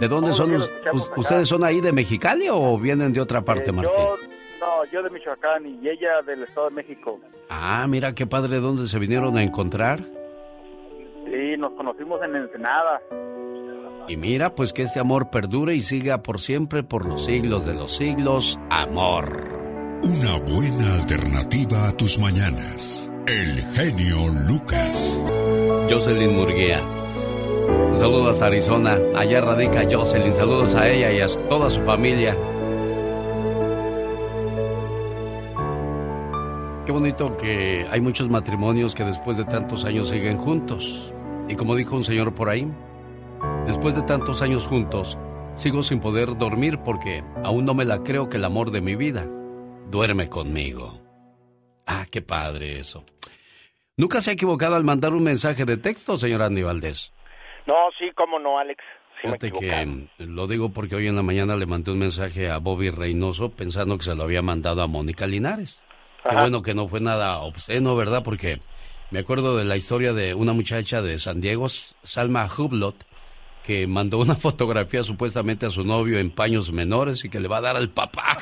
¿De 0.00 0.08
dónde 0.08 0.32
son? 0.32 0.52
los. 0.52 0.70
¿Ustedes 1.16 1.48
son 1.48 1.64
ahí 1.64 1.80
de 1.80 1.92
Mexicali 1.92 2.48
o 2.50 2.78
vienen 2.78 3.12
de 3.12 3.20
otra 3.20 3.42
parte, 3.42 3.70
Eh, 3.70 3.72
Martín? 3.72 3.92
Yo, 3.96 4.16
no, 4.60 4.84
yo 4.90 5.02
de 5.02 5.10
Michoacán 5.10 5.66
y 5.66 5.88
ella 5.88 6.22
del 6.26 6.42
Estado 6.42 6.68
de 6.68 6.74
México. 6.76 7.20
Ah, 7.48 7.86
mira 7.88 8.14
qué 8.14 8.26
padre, 8.26 8.58
¿dónde 8.60 8.88
se 8.88 8.98
vinieron 8.98 9.36
a 9.36 9.42
encontrar? 9.42 10.04
Sí, 11.36 11.54
nos 11.58 11.72
conocimos 11.72 12.18
en 12.22 12.34
Ensenada. 12.34 13.02
Y 14.08 14.16
mira, 14.16 14.54
pues 14.54 14.72
que 14.72 14.82
este 14.82 15.00
amor 15.00 15.28
perdure 15.28 15.74
y 15.74 15.80
siga 15.80 16.22
por 16.22 16.40
siempre, 16.40 16.82
por 16.82 17.04
los 17.04 17.26
siglos 17.26 17.66
de 17.66 17.74
los 17.74 17.94
siglos. 17.94 18.58
Amor. 18.70 19.46
Una 20.02 20.38
buena 20.38 20.94
alternativa 20.94 21.88
a 21.88 21.92
tus 21.94 22.18
mañanas. 22.18 23.12
El 23.26 23.60
genio 23.74 24.16
Lucas. 24.48 25.22
Jocelyn 25.90 26.34
Murguía. 26.34 26.80
Un 27.90 27.98
saludo 27.98 28.30
hasta 28.30 28.46
Arizona. 28.46 28.96
Allá 29.14 29.42
radica 29.42 29.86
Jocelyn. 29.90 30.32
Saludos 30.32 30.74
a 30.74 30.88
ella 30.88 31.12
y 31.12 31.20
a 31.20 31.26
toda 31.50 31.68
su 31.68 31.82
familia. 31.82 32.34
Qué 36.86 36.92
bonito 36.92 37.36
que 37.36 37.84
hay 37.90 38.00
muchos 38.00 38.30
matrimonios 38.30 38.94
que 38.94 39.04
después 39.04 39.36
de 39.36 39.44
tantos 39.44 39.84
años 39.84 40.08
siguen 40.08 40.38
juntos. 40.38 41.12
Y 41.48 41.54
como 41.54 41.76
dijo 41.76 41.94
un 41.94 42.04
señor 42.04 42.34
por 42.34 42.48
ahí, 42.48 42.66
después 43.66 43.94
de 43.94 44.02
tantos 44.02 44.42
años 44.42 44.66
juntos, 44.66 45.16
sigo 45.54 45.82
sin 45.82 46.00
poder 46.00 46.36
dormir 46.36 46.78
porque 46.84 47.22
aún 47.44 47.64
no 47.64 47.74
me 47.74 47.84
la 47.84 48.02
creo 48.02 48.28
que 48.28 48.36
el 48.36 48.44
amor 48.44 48.70
de 48.72 48.80
mi 48.80 48.96
vida 48.96 49.26
duerme 49.90 50.28
conmigo. 50.28 51.00
Ah, 51.86 52.06
qué 52.10 52.20
padre 52.20 52.80
eso. 52.80 53.04
¿Nunca 53.96 54.20
se 54.20 54.30
ha 54.30 54.34
equivocado 54.34 54.74
al 54.76 54.84
mandar 54.84 55.12
un 55.12 55.22
mensaje 55.22 55.64
de 55.64 55.76
texto, 55.76 56.18
señor 56.18 56.42
Andy 56.42 56.62
Valdés? 56.62 57.12
No, 57.66 57.74
sí, 57.98 58.10
cómo 58.14 58.38
no, 58.38 58.58
Alex. 58.58 58.82
Sí 59.14 59.28
Fíjate 59.28 59.50
que 59.52 60.08
lo 60.18 60.46
digo 60.46 60.70
porque 60.70 60.96
hoy 60.96 61.06
en 61.06 61.16
la 61.16 61.22
mañana 61.22 61.56
le 61.56 61.64
mandé 61.64 61.92
un 61.92 62.00
mensaje 62.00 62.50
a 62.50 62.58
Bobby 62.58 62.90
Reynoso 62.90 63.50
pensando 63.50 63.96
que 63.96 64.04
se 64.04 64.14
lo 64.14 64.24
había 64.24 64.42
mandado 64.42 64.82
a 64.82 64.86
Mónica 64.86 65.26
Linares. 65.26 65.80
Qué 66.28 66.34
bueno 66.34 66.60
que 66.60 66.74
no 66.74 66.88
fue 66.88 67.00
nada 67.00 67.38
obsceno, 67.38 67.96
¿verdad? 67.96 68.22
Porque 68.22 68.60
me 69.10 69.20
acuerdo 69.20 69.56
de 69.56 69.64
la 69.64 69.76
historia 69.76 70.12
de 70.12 70.34
una 70.34 70.52
muchacha 70.52 71.02
de 71.02 71.18
San 71.18 71.40
Diego, 71.40 71.68
Salma 72.02 72.48
Hublot, 72.56 72.96
que 73.64 73.86
mandó 73.86 74.18
una 74.18 74.36
fotografía 74.36 75.04
supuestamente 75.04 75.66
a 75.66 75.70
su 75.70 75.84
novio 75.84 76.18
en 76.18 76.30
paños 76.30 76.72
menores 76.72 77.24
y 77.24 77.28
que 77.28 77.40
le 77.40 77.48
va 77.48 77.58
a 77.58 77.62
dar 77.62 77.76
al 77.76 77.90
papá. 77.90 78.38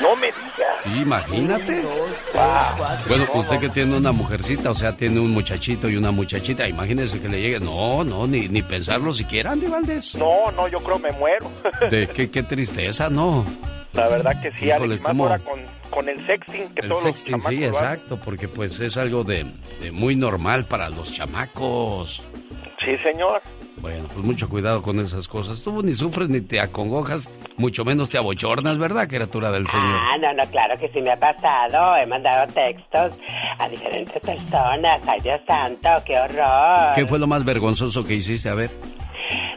No 0.00 0.14
me 0.14 0.28
digas. 0.28 0.82
Sí, 0.84 0.90
imagínate. 1.00 1.82
Ah, 2.36 2.96
Bueno, 3.08 3.26
no, 3.34 3.40
usted 3.40 3.58
que 3.58 3.68
tiene 3.68 3.96
una 3.96 4.12
mujercita, 4.12 4.70
o 4.70 4.74
sea, 4.74 4.96
tiene 4.96 5.18
un 5.18 5.32
muchachito 5.32 5.88
y 5.88 5.96
una 5.96 6.12
muchachita, 6.12 6.68
imagínese 6.68 7.20
que 7.20 7.28
le 7.28 7.40
llegue. 7.40 7.58
No, 7.58 8.04
no, 8.04 8.26
ni, 8.28 8.48
ni 8.48 8.62
pensarlo 8.62 9.12
siquiera, 9.12 9.50
Andy 9.52 9.66
Valdés. 9.66 10.14
No, 10.14 10.52
no, 10.52 10.68
yo 10.68 10.78
creo 10.78 11.00
me 11.00 11.10
muero. 11.12 11.50
De 11.90 12.06
qué, 12.06 12.30
qué 12.30 12.44
tristeza, 12.44 13.10
¿no? 13.10 13.44
La 13.92 14.08
verdad 14.08 14.40
que 14.40 14.50
sí, 14.52 14.66
Híjole, 14.66 14.94
Alex. 14.94 15.02
Más 15.02 15.18
ahora 15.18 15.38
con, 15.38 15.60
con 15.90 16.08
el 16.08 16.24
sexting 16.26 16.68
que 16.74 16.80
El 16.82 16.88
todos 16.88 17.02
sexting, 17.02 17.32
los 17.32 17.42
chamacos 17.44 17.58
sí, 17.58 17.64
exacto, 17.64 18.18
porque 18.24 18.48
pues 18.48 18.78
es 18.80 18.96
algo 18.96 19.24
de, 19.24 19.46
de 19.80 19.90
muy 19.90 20.14
normal 20.14 20.64
para 20.66 20.88
los 20.90 21.12
chamacos. 21.12 22.22
Sí, 22.84 22.96
señor. 22.98 23.42
Bueno, 23.80 24.06
pues 24.06 24.24
mucho 24.24 24.48
cuidado 24.48 24.82
con 24.82 25.00
esas 25.00 25.26
cosas. 25.26 25.62
Tú 25.62 25.82
ni 25.82 25.94
sufres 25.94 26.28
ni 26.28 26.40
te 26.40 26.60
acongojas, 26.60 27.28
mucho 27.56 27.84
menos 27.84 28.08
te 28.10 28.18
abochornas, 28.18 28.78
¿verdad, 28.78 29.08
criatura 29.08 29.50
del 29.52 29.66
Señor? 29.68 29.96
Ah, 29.96 30.16
no, 30.20 30.32
no, 30.32 30.48
claro 30.50 30.74
que 30.78 30.88
sí 30.88 31.00
me 31.00 31.10
ha 31.10 31.16
pasado. 31.16 31.96
He 31.96 32.06
mandado 32.06 32.46
textos 32.52 33.20
a 33.58 33.68
diferentes 33.68 34.20
personas. 34.20 35.00
Ay, 35.06 35.20
Dios 35.22 35.40
santo, 35.46 35.88
qué 36.04 36.18
horror. 36.18 36.94
¿Qué 36.94 37.06
fue 37.06 37.18
lo 37.18 37.26
más 37.26 37.44
vergonzoso 37.44 38.02
que 38.04 38.14
hiciste? 38.14 38.48
A 38.48 38.54
ver. 38.54 38.70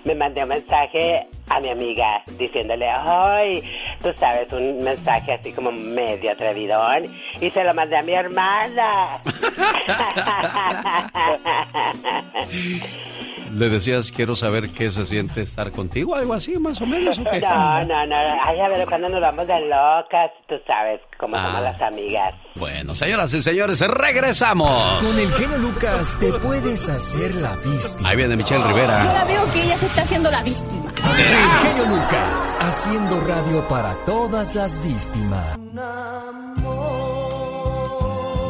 Me 0.06 0.16
mandé 0.16 0.44
un 0.44 0.50
mensaje 0.50 1.28
a 1.50 1.60
mi 1.60 1.70
amiga 1.70 2.24
diciéndole, 2.38 2.88
ay, 2.90 3.62
tú 4.02 4.12
sabes, 4.18 4.52
un 4.54 4.80
mensaje 4.80 5.34
así 5.34 5.52
como 5.52 5.72
medio 5.72 6.32
atrevidón. 6.32 7.04
Y 7.40 7.50
se 7.50 7.64
lo 7.64 7.74
mandé 7.74 7.98
a 7.98 8.04
mi 8.04 8.14
hermana. 8.14 9.22
¿Le 13.54 13.70
decías, 13.70 14.12
quiero 14.12 14.36
saber 14.36 14.70
qué 14.72 14.90
se 14.92 15.06
siente 15.06 15.42
estar 15.42 15.72
contigo? 15.72 16.16
¿Algo 16.16 16.34
así, 16.34 16.58
más 16.58 16.80
o 16.82 16.86
menos? 16.86 17.18
¿o 17.20 17.24
qué? 17.26 17.40
No, 17.42 17.82
no, 17.82 18.06
no. 18.08 18.16
Ay, 18.44 18.60
a 18.60 18.70
ver, 18.70 18.88
cuando 18.88 19.10
nos 19.10 19.20
vamos 19.22 19.46
de 19.46 19.60
locas, 19.68 20.32
tú 20.48 20.56
sabes 20.68 21.02
cómo 21.20 21.36
Ah. 21.36 21.44
somos 21.44 21.62
las 21.62 21.82
amigas. 21.82 22.34
Bueno, 22.56 22.96
señoras 22.96 23.34
y 23.34 23.42
señores, 23.42 23.82
regresamos. 23.82 25.04
Con 25.04 25.20
el 25.20 25.32
genio 25.34 25.58
Lucas 25.58 26.18
te 26.20 26.32
puedes 26.34 26.88
hacer 26.90 27.36
la 27.36 27.56
víctima. 27.58 28.10
Ahí 28.10 28.16
viene 28.18 28.36
Michelle 28.38 28.64
Rivera. 28.64 29.00
Yo 29.04 29.14
la 29.14 29.26
veo 29.26 29.52
que 29.52 29.64
ella 29.64 29.78
se 29.78 29.86
está 29.88 30.02
haciendo 30.04 30.32
la 30.32 30.44
víctima. 30.44 30.86
El 31.18 31.68
genio 31.68 31.86
Lucas, 31.98 32.58
haciendo 32.62 33.20
radio 33.28 33.68
para 33.68 33.96
todas 34.06 34.56
las 34.56 34.82
víctimas. 34.84 35.58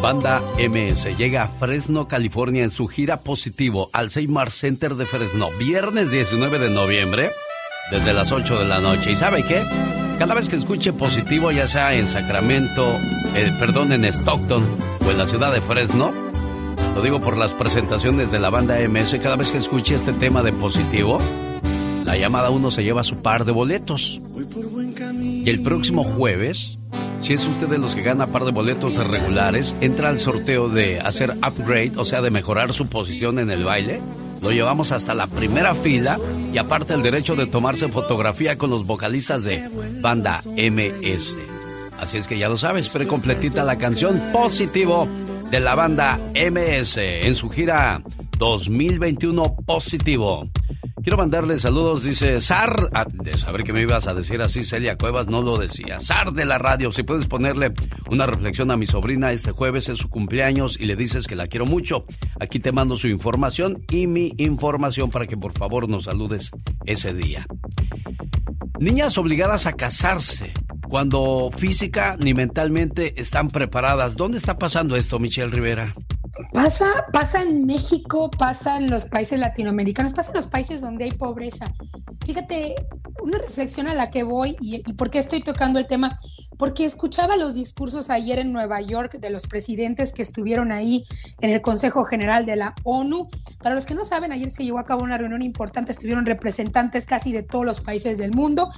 Banda 0.01 0.41
MS 0.57 1.15
llega 1.15 1.43
a 1.43 1.47
Fresno, 1.47 2.07
California 2.07 2.63
en 2.63 2.71
su 2.71 2.87
gira 2.87 3.17
positivo 3.17 3.91
al 3.93 4.09
Seymour 4.09 4.49
Center 4.49 4.95
de 4.95 5.05
Fresno, 5.05 5.49
viernes 5.59 6.09
19 6.09 6.57
de 6.57 6.71
noviembre, 6.71 7.29
desde 7.91 8.11
las 8.11 8.31
8 8.31 8.57
de 8.57 8.65
la 8.65 8.79
noche. 8.79 9.11
¿Y 9.11 9.15
sabe 9.15 9.43
qué? 9.43 9.63
Cada 10.17 10.33
vez 10.33 10.49
que 10.49 10.55
escuche 10.55 10.91
positivo, 10.91 11.51
ya 11.51 11.67
sea 11.67 11.93
en 11.93 12.07
Sacramento, 12.07 12.83
eh, 13.35 13.51
perdón, 13.59 13.91
en 13.91 14.05
Stockton 14.05 14.65
o 15.05 15.11
en 15.11 15.19
la 15.19 15.27
ciudad 15.27 15.53
de 15.53 15.61
Fresno, 15.61 16.11
lo 16.95 17.01
digo 17.03 17.21
por 17.21 17.37
las 17.37 17.53
presentaciones 17.53 18.31
de 18.31 18.39
la 18.39 18.49
banda 18.49 18.79
MS, 18.79 19.19
cada 19.21 19.35
vez 19.35 19.51
que 19.51 19.59
escuche 19.59 19.93
este 19.93 20.13
tema 20.13 20.41
de 20.41 20.51
positivo, 20.51 21.19
la 22.05 22.17
llamada 22.17 22.49
uno 22.49 22.71
se 22.71 22.83
lleva 22.83 23.03
su 23.03 23.21
par 23.21 23.45
de 23.45 23.51
boletos. 23.51 24.19
Y 25.19 25.49
el 25.49 25.61
próximo 25.61 26.03
jueves, 26.03 26.77
si 27.21 27.33
es 27.33 27.45
usted 27.45 27.67
de 27.67 27.77
los 27.77 27.95
que 27.95 28.01
gana 28.01 28.27
par 28.27 28.45
de 28.45 28.51
boletos 28.51 28.95
regulares, 29.07 29.75
entra 29.81 30.09
al 30.09 30.19
sorteo 30.19 30.69
de 30.69 30.99
hacer 30.99 31.31
upgrade, 31.31 31.93
o 31.97 32.05
sea, 32.05 32.21
de 32.21 32.29
mejorar 32.29 32.73
su 32.73 32.87
posición 32.87 33.39
en 33.39 33.49
el 33.49 33.63
baile. 33.63 34.01
Lo 34.41 34.51
llevamos 34.51 34.91
hasta 34.91 35.13
la 35.13 35.27
primera 35.27 35.75
fila 35.75 36.19
y 36.53 36.57
aparte 36.57 36.93
el 36.93 37.03
derecho 37.03 37.35
de 37.35 37.45
tomarse 37.45 37.87
fotografía 37.89 38.57
con 38.57 38.69
los 38.69 38.85
vocalistas 38.85 39.43
de 39.43 39.67
banda 40.01 40.41
MS. 40.55 41.35
Así 41.99 42.17
es 42.17 42.27
que 42.27 42.39
ya 42.39 42.49
lo 42.49 42.57
sabes, 42.57 42.89
precompletita 42.89 43.63
la 43.63 43.77
canción 43.77 44.19
Positivo 44.31 45.07
de 45.51 45.59
la 45.59 45.75
banda 45.75 46.19
MS 46.33 46.97
en 46.97 47.35
su 47.35 47.49
gira 47.49 48.01
2021 48.41 49.55
Positivo. 49.67 50.49
Quiero 51.03 51.15
mandarle 51.15 51.59
saludos, 51.59 52.03
dice 52.03 52.41
Sar, 52.41 52.89
ah, 52.91 53.05
de 53.07 53.37
saber 53.37 53.63
que 53.63 53.71
me 53.71 53.83
ibas 53.83 54.07
a 54.07 54.15
decir 54.15 54.41
así, 54.41 54.63
Celia 54.63 54.97
Cuevas 54.97 55.27
no 55.27 55.43
lo 55.43 55.57
decía. 55.57 55.99
Sar 55.99 56.33
de 56.33 56.45
la 56.45 56.57
radio, 56.57 56.91
si 56.91 57.03
puedes 57.03 57.27
ponerle 57.27 57.71
una 58.09 58.25
reflexión 58.25 58.71
a 58.71 58.77
mi 58.77 58.87
sobrina 58.87 59.31
este 59.31 59.51
jueves 59.51 59.89
es 59.89 59.99
su 59.99 60.09
cumpleaños 60.09 60.79
y 60.79 60.85
le 60.85 60.95
dices 60.95 61.27
que 61.27 61.35
la 61.35 61.45
quiero 61.45 61.67
mucho. 61.67 62.05
Aquí 62.39 62.59
te 62.59 62.71
mando 62.71 62.97
su 62.97 63.07
información 63.07 63.85
y 63.91 64.07
mi 64.07 64.33
información 64.37 65.11
para 65.11 65.27
que 65.27 65.37
por 65.37 65.53
favor 65.53 65.87
nos 65.87 66.05
saludes 66.05 66.49
ese 66.85 67.13
día. 67.13 67.45
Niñas 68.79 69.19
obligadas 69.19 69.67
a 69.67 69.73
casarse 69.73 70.51
cuando 70.89 71.51
física 71.55 72.17
ni 72.19 72.33
mentalmente 72.33 73.21
están 73.21 73.49
preparadas. 73.49 74.17
¿Dónde 74.17 74.39
está 74.39 74.57
pasando 74.57 74.95
esto, 74.95 75.19
Michelle 75.19 75.51
Rivera? 75.51 75.93
Pasa, 76.53 77.05
pasa 77.13 77.41
en 77.41 77.65
México, 77.65 78.29
pasa 78.31 78.77
en 78.77 78.89
los 78.89 79.05
países 79.05 79.39
latinoamericanos, 79.39 80.13
pasa 80.13 80.31
en 80.31 80.37
los 80.37 80.47
países 80.47 80.81
donde 80.81 81.05
hay 81.05 81.11
pobreza. 81.11 81.71
Fíjate, 82.25 82.75
una 83.21 83.37
reflexión 83.37 83.87
a 83.87 83.95
la 83.95 84.09
que 84.09 84.23
voy 84.23 84.55
y, 84.59 84.81
y 84.85 84.93
por 84.93 85.09
qué 85.09 85.19
estoy 85.19 85.41
tocando 85.41 85.79
el 85.79 85.87
tema, 85.87 86.17
porque 86.57 86.85
escuchaba 86.85 87.37
los 87.37 87.55
discursos 87.55 88.09
ayer 88.09 88.39
en 88.39 88.53
Nueva 88.53 88.81
York 88.81 89.17
de 89.19 89.29
los 89.29 89.47
presidentes 89.47 90.13
que 90.13 90.21
estuvieron 90.21 90.71
ahí 90.71 91.03
en 91.39 91.49
el 91.49 91.61
Consejo 91.61 92.03
General 92.03 92.45
de 92.45 92.55
la 92.55 92.75
ONU. 92.83 93.29
Para 93.63 93.75
los 93.75 93.85
que 93.85 93.95
no 93.95 94.03
saben, 94.03 94.31
ayer 94.31 94.49
se 94.49 94.63
llevó 94.63 94.79
a 94.79 94.85
cabo 94.85 95.03
una 95.03 95.17
reunión 95.17 95.41
importante, 95.41 95.91
estuvieron 95.91 96.25
representantes 96.25 97.05
casi 97.05 97.31
de 97.31 97.43
todos 97.43 97.65
los 97.65 97.79
países 97.79 98.17
del 98.17 98.31
mundo. 98.31 98.69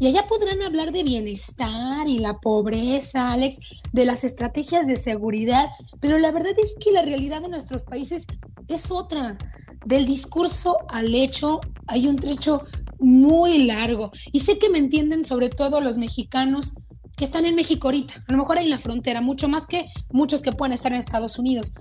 Y 0.00 0.08
allá 0.08 0.26
podrán 0.26 0.60
hablar 0.62 0.90
de 0.90 1.04
bienestar 1.04 2.08
y 2.08 2.18
la 2.18 2.38
pobreza, 2.38 3.32
Alex, 3.32 3.60
de 3.92 4.04
las 4.04 4.24
estrategias 4.24 4.86
de 4.86 4.96
seguridad, 4.96 5.70
pero 6.00 6.18
la 6.18 6.32
verdad 6.32 6.52
es 6.58 6.74
que 6.80 6.90
la 6.90 7.02
realidad 7.02 7.42
de 7.42 7.48
nuestros 7.48 7.84
países 7.84 8.26
es 8.68 8.90
otra. 8.90 9.38
Del 9.86 10.06
discurso 10.06 10.78
al 10.88 11.14
hecho 11.14 11.60
hay 11.86 12.08
un 12.08 12.16
trecho 12.16 12.62
muy 12.98 13.64
largo. 13.64 14.10
Y 14.32 14.40
sé 14.40 14.58
que 14.58 14.68
me 14.68 14.78
entienden 14.78 15.24
sobre 15.24 15.48
todo 15.48 15.80
los 15.80 15.98
mexicanos 15.98 16.74
que 17.16 17.24
están 17.24 17.44
en 17.44 17.54
México 17.54 17.86
ahorita, 17.86 18.24
a 18.26 18.32
lo 18.32 18.38
mejor 18.38 18.58
en 18.58 18.70
la 18.70 18.78
frontera, 18.78 19.20
mucho 19.20 19.48
más 19.48 19.68
que 19.68 19.86
muchos 20.10 20.42
que 20.42 20.52
pueden 20.52 20.72
estar 20.72 20.92
en 20.92 20.98
Estados 20.98 21.38
Unidos. 21.38 21.72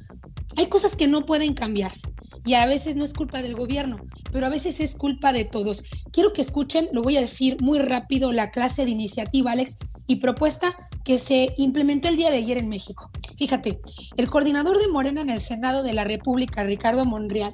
Hay 0.58 0.68
cosas 0.68 0.96
que 0.96 1.08
no 1.08 1.26
pueden 1.26 1.56
cambiarse 1.56 2.08
y 2.46 2.56
a 2.56 2.66
veces 2.66 2.96
no 2.96 3.06
es 3.06 3.14
culpa 3.14 3.42
del 3.42 3.56
gobierno, 3.56 4.00
pero 4.32 4.46
a 4.46 4.50
veces 4.50 4.80
es 4.80 4.96
culpa 4.96 5.34
de 5.34 5.46
todos. 5.46 5.84
Quiero 6.12 6.34
que 6.34 6.42
escuchen, 6.42 6.90
lo 6.92 7.02
voy 7.02 7.18
a 7.18 7.22
decir 7.22 7.58
muy 7.62 7.80
rápido, 7.80 8.32
la 8.32 8.52
clase 8.52 8.86
de 8.86 8.92
iniciativa, 8.92 9.52
Alex, 9.52 9.78
y 10.08 10.18
propuesta 10.18 10.76
que 11.06 11.18
se 11.18 11.54
implementó 11.58 12.08
el 12.08 12.18
día 12.18 12.30
de 12.30 12.38
ayer 12.38 12.58
en 12.58 12.70
México. 12.70 13.10
Fíjate, 13.38 13.80
el 14.18 14.30
coordinador 14.30 14.78
de 14.78 14.88
Morena 14.90 15.22
en 15.22 15.30
el 15.30 15.40
Senado 15.40 15.84
de 15.84 15.94
la 15.94 16.04
República, 16.04 16.64
Ricardo 16.64 17.06
Monreal, 17.06 17.54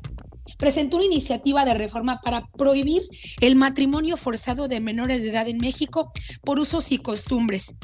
presentó 0.57 0.97
una 0.97 1.05
iniciativa 1.05 1.63
de 1.63 1.73
reforma 1.75 2.19
para 2.23 2.47
prohibir 2.57 3.03
el 3.39 3.55
matrimonio 3.55 4.17
forzado 4.17 4.67
de 4.67 4.79
menores 4.79 5.21
de 5.21 5.29
edad 5.29 5.47
en 5.47 5.59
México 5.59 6.11
por 6.43 6.59
usos 6.59 6.91
y 6.91 6.97
costumbres. 6.97 7.75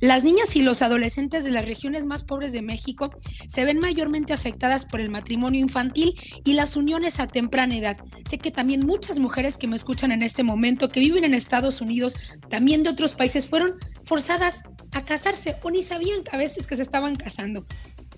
Las 0.00 0.24
niñas 0.24 0.56
y 0.56 0.62
los 0.62 0.82
adolescentes 0.82 1.44
de 1.44 1.50
las 1.50 1.64
regiones 1.64 2.04
más 2.04 2.24
pobres 2.24 2.52
de 2.52 2.62
México 2.62 3.10
se 3.46 3.64
ven 3.64 3.80
mayormente 3.80 4.32
afectadas 4.32 4.84
por 4.84 5.00
el 5.00 5.10
matrimonio 5.10 5.60
infantil 5.60 6.14
y 6.44 6.54
las 6.54 6.76
uniones 6.76 7.20
a 7.20 7.26
temprana 7.26 7.76
edad. 7.76 7.96
Sé 8.28 8.38
que 8.38 8.50
también 8.50 8.86
muchas 8.86 9.18
mujeres 9.18 9.58
que 9.58 9.66
me 9.66 9.76
escuchan 9.76 10.12
en 10.12 10.22
este 10.22 10.42
momento, 10.42 10.88
que 10.88 11.00
viven 11.00 11.24
en 11.24 11.34
Estados 11.34 11.80
Unidos, 11.80 12.16
también 12.48 12.82
de 12.82 12.90
otros 12.90 13.14
países, 13.14 13.48
fueron 13.48 13.74
forzadas 14.04 14.62
a 14.92 15.04
casarse 15.04 15.56
o 15.62 15.70
ni 15.70 15.82
sabían 15.82 16.20
a 16.30 16.36
veces 16.36 16.66
que 16.66 16.76
se 16.76 16.82
estaban 16.82 17.16
casando. 17.16 17.64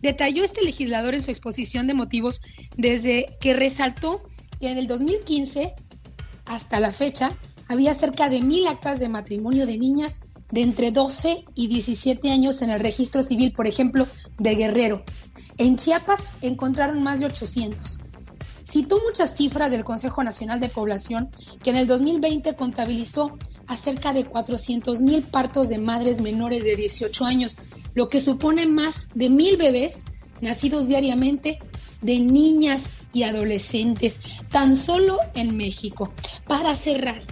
Detalló 0.03 0.45
este 0.45 0.63
legislador 0.63 1.15
en 1.15 1.23
su 1.23 1.31
exposición 1.31 1.87
de 1.87 1.95
motivos 1.95 2.43
desde 2.77 3.27
que 3.41 3.55
resaltó 3.55 4.23
que 4.61 4.69
en 4.69 4.79
el 4.79 4.87
2015 4.87 5.75
hasta 6.45 6.81
la 6.81 6.93
fecha 6.93 7.37
había 7.69 7.95
cerca 7.95 8.29
de 8.29 8.43
mil 8.43 8.67
actas 8.69 9.01
de 9.01 9.09
matrimonio 9.09 9.67
de 9.67 9.79
niñas 9.79 10.21
de 10.51 10.63
entre 10.63 10.91
12 10.91 11.45
y 11.55 11.69
17 11.69 12.31
años 12.31 12.63
en 12.63 12.71
el 12.71 12.81
registro 12.81 13.23
civil, 13.23 13.53
por 13.53 13.67
ejemplo, 13.67 14.07
de 14.39 14.55
Guerrero. 14.55 15.05
En 15.59 15.77
Chiapas 15.77 16.31
encontraron 16.43 17.03
más 17.03 17.21
de 17.21 17.27
800. 17.27 17.99
Citó 18.69 19.01
muchas 19.07 19.37
cifras 19.37 19.71
del 19.71 19.85
Consejo 19.85 20.23
Nacional 20.25 20.59
de 20.59 20.69
Población 20.69 21.31
que 21.63 21.71
en 21.71 21.77
el 21.77 21.87
2020 21.87 22.57
contabilizó 22.57 23.39
a 23.67 23.77
cerca 23.77 24.13
de 24.13 24.25
400 24.25 25.01
mil 25.03 25.23
partos 25.23 25.69
de 25.69 25.79
madres 25.79 26.21
menores 26.21 26.65
de 26.65 26.77
18 26.77 27.25
años, 27.25 27.59
lo 27.95 28.09
que 28.09 28.21
supone 28.21 28.67
más 28.67 29.11
de 29.15 29.31
mil 29.31 29.57
bebés 29.57 30.05
nacidos 30.41 30.89
diariamente 30.89 31.59
de 32.03 32.19
niñas 32.19 32.99
y 33.13 33.23
adolescentes, 33.23 34.21
tan 34.51 34.77
solo 34.77 35.19
en 35.35 35.57
México. 35.57 36.13
Para 36.47 36.75
cerrar, 36.75 37.23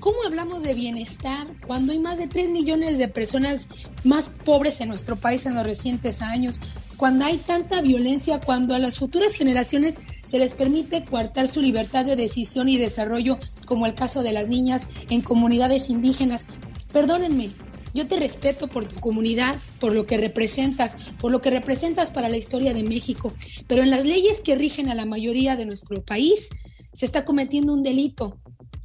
¿cómo 0.00 0.22
hablamos 0.24 0.62
de 0.62 0.74
bienestar 0.74 1.46
cuando 1.66 1.92
hay 1.92 1.98
más 1.98 2.18
de 2.18 2.26
3 2.26 2.50
millones 2.50 2.98
de 2.98 3.08
personas 3.08 3.68
más 4.02 4.30
pobres 4.30 4.80
en 4.80 4.88
nuestro 4.88 5.16
país 5.16 5.46
en 5.46 5.54
los 5.54 5.64
recientes 5.64 6.22
años? 6.22 6.58
Cuando 6.96 7.26
hay 7.26 7.36
tanta 7.36 7.82
violencia, 7.82 8.40
cuando 8.40 8.74
a 8.74 8.78
las 8.78 8.98
futuras 8.98 9.34
generaciones 9.34 10.00
se 10.24 10.38
les 10.38 10.54
permite 10.54 11.04
coartar 11.04 11.48
su 11.48 11.60
libertad 11.60 12.04
de 12.04 12.16
decisión 12.16 12.68
y 12.68 12.78
desarrollo, 12.78 13.38
como 13.66 13.86
el 13.86 13.94
caso 13.94 14.22
de 14.22 14.32
las 14.32 14.48
niñas 14.48 14.90
en 15.10 15.20
comunidades 15.20 15.90
indígenas. 15.90 16.46
Perdónenme, 16.92 17.52
yo 17.94 18.06
te 18.08 18.16
respeto 18.18 18.68
por 18.68 18.86
tu 18.86 18.98
comunidad, 19.00 19.56
por 19.78 19.92
lo 19.92 20.06
que 20.06 20.16
representas, 20.16 20.96
por 21.20 21.30
lo 21.30 21.42
que 21.42 21.50
representas 21.50 22.10
para 22.10 22.28
la 22.28 22.36
historia 22.36 22.72
de 22.72 22.84
México, 22.84 23.32
pero 23.66 23.82
en 23.82 23.90
las 23.90 24.04
leyes 24.04 24.40
que 24.40 24.54
rigen 24.54 24.88
a 24.88 24.94
la 24.94 25.04
mayoría 25.04 25.56
de 25.56 25.66
nuestro 25.66 26.02
país 26.02 26.50
se 26.92 27.06
está 27.06 27.24
cometiendo 27.24 27.72
un 27.72 27.82
delito. 27.82 28.38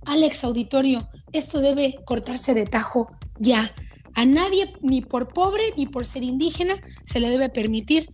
Alex 0.06 0.44
Auditorio, 0.44 1.10
esto 1.34 1.62
debe 1.62 1.96
cortarse 2.06 2.54
de 2.54 2.66
tajo 2.66 3.08
ya. 3.40 3.74
A 4.14 4.26
nadie, 4.26 4.74
ni 4.82 5.02
por 5.02 5.34
pobre 5.34 5.64
ni 5.76 5.88
por 5.88 6.06
ser 6.06 6.24
indígena, 6.24 6.76
se 7.04 7.20
le 7.20 7.30
debe 7.30 7.50
permitir 7.50 8.14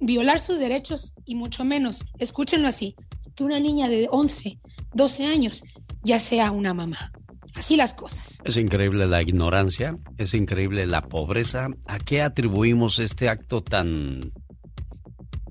violar 0.00 0.38
sus 0.38 0.58
derechos 0.58 1.14
y 1.24 1.34
mucho 1.34 1.64
menos, 1.64 2.04
escúchenlo 2.18 2.68
así, 2.68 2.94
que 3.34 3.44
una 3.44 3.58
niña 3.58 3.88
de 3.88 4.08
11, 4.10 4.58
12 4.94 5.26
años 5.26 5.62
ya 6.02 6.20
sea 6.20 6.50
una 6.50 6.74
mamá. 6.74 7.12
Así 7.54 7.76
las 7.76 7.94
cosas. 7.94 8.38
Es 8.44 8.58
increíble 8.58 9.06
la 9.06 9.22
ignorancia, 9.22 9.96
es 10.18 10.34
increíble 10.34 10.86
la 10.86 11.08
pobreza. 11.08 11.68
¿A 11.86 11.98
qué 11.98 12.20
atribuimos 12.20 12.98
este 12.98 13.30
acto 13.30 13.62
tan... 13.62 14.32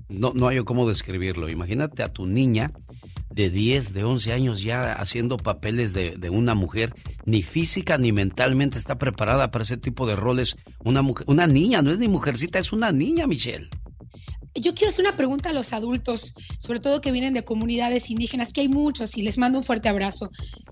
No, 0.08 0.32
no 0.32 0.46
hay 0.46 0.62
cómo 0.62 0.88
describirlo. 0.88 1.48
Imagínate 1.48 2.04
a 2.04 2.12
tu 2.12 2.26
niña 2.26 2.70
de 3.36 3.50
10, 3.50 3.92
de 3.92 4.02
11 4.02 4.32
años 4.32 4.62
ya 4.62 4.94
haciendo 4.94 5.36
papeles 5.36 5.92
de, 5.92 6.16
de, 6.16 6.30
una 6.30 6.54
mujer, 6.54 6.94
ni 7.26 7.42
física 7.42 7.98
ni 7.98 8.10
mentalmente 8.10 8.78
está 8.78 8.96
preparada 8.96 9.50
para 9.50 9.62
ese 9.62 9.76
tipo 9.76 10.06
de 10.06 10.16
roles. 10.16 10.56
Una, 10.82 11.02
mujer, 11.02 11.26
una 11.28 11.46
niña, 11.46 11.82
no 11.82 11.92
es 11.92 11.98
ni 11.98 12.08
mujercita, 12.08 12.58
es 12.58 12.72
una 12.72 12.92
niña, 12.92 13.26
Michelle. 13.26 13.68
Yo 14.54 14.74
quiero 14.74 14.88
hacer 14.88 15.04
una 15.04 15.18
pregunta 15.18 15.50
a 15.50 15.52
los 15.52 15.74
adultos, 15.74 16.34
sobre 16.58 16.80
todo 16.80 17.02
que 17.02 17.12
vienen 17.12 17.34
de 17.34 17.44
comunidades 17.44 18.08
indígenas, 18.08 18.54
que 18.54 18.62
hay 18.62 18.68
muchos, 18.68 19.18
y 19.18 19.22
les 19.22 19.36
mando 19.36 19.58
un 19.58 19.64
fuerte 19.64 19.90
abrazo. 19.90 20.30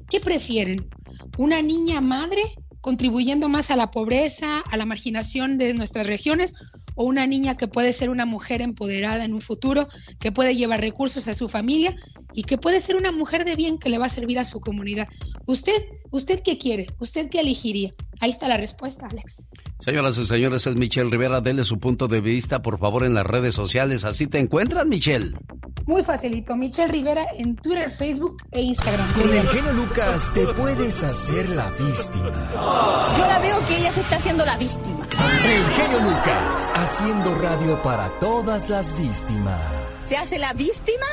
¿Qué 0.08 0.20
prefieren? 0.20 0.88
¿Una 1.36 1.60
niña 1.60 2.00
madre 2.00 2.40
contribuyendo 2.84 3.48
más 3.48 3.70
a 3.70 3.76
la 3.76 3.90
pobreza, 3.90 4.58
a 4.60 4.76
la 4.76 4.84
marginación 4.84 5.56
de 5.56 5.72
nuestras 5.72 6.06
regiones, 6.06 6.52
o 6.96 7.04
una 7.04 7.26
niña 7.26 7.56
que 7.56 7.66
puede 7.66 7.94
ser 7.94 8.10
una 8.10 8.26
mujer 8.26 8.60
empoderada 8.60 9.24
en 9.24 9.32
un 9.32 9.40
futuro, 9.40 9.88
que 10.20 10.32
puede 10.32 10.54
llevar 10.54 10.82
recursos 10.82 11.26
a 11.26 11.32
su 11.32 11.48
familia 11.48 11.96
y 12.34 12.42
que 12.42 12.58
puede 12.58 12.80
ser 12.80 12.96
una 12.96 13.10
mujer 13.10 13.46
de 13.46 13.56
bien 13.56 13.78
que 13.78 13.88
le 13.88 13.96
va 13.96 14.04
a 14.04 14.10
servir 14.10 14.38
a 14.38 14.44
su 14.44 14.60
comunidad. 14.60 15.08
¿Usted, 15.46 15.82
usted 16.10 16.42
qué 16.42 16.58
quiere? 16.58 16.88
¿Usted 17.00 17.30
qué 17.30 17.40
elegiría? 17.40 17.90
Ahí 18.20 18.28
está 18.28 18.48
la 18.48 18.58
respuesta, 18.58 19.06
Alex. 19.06 19.48
Señoras 19.84 20.16
y 20.16 20.26
señores, 20.26 20.66
es 20.66 20.76
Michelle 20.76 21.10
Rivera. 21.10 21.42
Dele 21.42 21.62
su 21.62 21.78
punto 21.78 22.08
de 22.08 22.22
vista, 22.22 22.62
por 22.62 22.78
favor, 22.78 23.04
en 23.04 23.12
las 23.12 23.26
redes 23.26 23.54
sociales. 23.54 24.06
Así 24.06 24.26
te 24.26 24.38
encuentras, 24.38 24.86
Michelle. 24.86 25.36
Muy 25.84 26.02
facilito. 26.02 26.56
Michelle 26.56 26.90
Rivera 26.90 27.26
en 27.36 27.54
Twitter, 27.56 27.90
Facebook 27.90 28.38
e 28.50 28.62
Instagram. 28.62 29.12
Con 29.12 29.28
el 29.28 29.46
genio 29.46 29.72
Lucas 29.74 30.32
te 30.32 30.46
puedes 30.46 31.04
hacer 31.04 31.50
la 31.50 31.68
víctima. 31.68 33.12
Yo 33.14 33.26
la 33.26 33.38
veo 33.40 33.58
que 33.68 33.76
ella 33.76 33.92
se 33.92 34.00
está 34.00 34.16
haciendo 34.16 34.46
la 34.46 34.56
víctima. 34.56 35.06
El 35.44 35.64
genio 35.72 36.00
Lucas, 36.00 36.70
haciendo 36.74 37.34
radio 37.34 37.82
para 37.82 38.08
todas 38.20 38.70
las 38.70 38.98
víctimas. 38.98 39.60
¿Se 40.02 40.16
hace 40.16 40.38
la 40.38 40.54
víctima? 40.54 41.04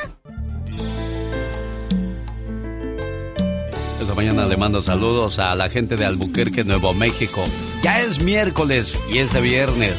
Esta 4.02 4.16
mañana 4.16 4.46
le 4.46 4.56
mando 4.56 4.82
saludos 4.82 5.38
a 5.38 5.54
la 5.54 5.68
gente 5.68 5.94
de 5.94 6.04
Albuquerque, 6.04 6.64
Nuevo 6.64 6.92
México. 6.92 7.44
Ya 7.84 8.00
es 8.00 8.20
miércoles 8.20 9.00
y 9.08 9.18
es 9.18 9.32
de 9.32 9.40
viernes. 9.40 9.94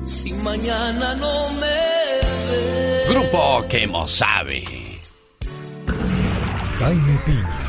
Si 0.02 0.32
mañana 0.42 1.14
no 1.14 1.44
me 1.60 3.08
Grupo 3.08 3.64
Kemosabe. 3.68 4.64
Jaime 6.80 7.20
Piña, 7.24 7.60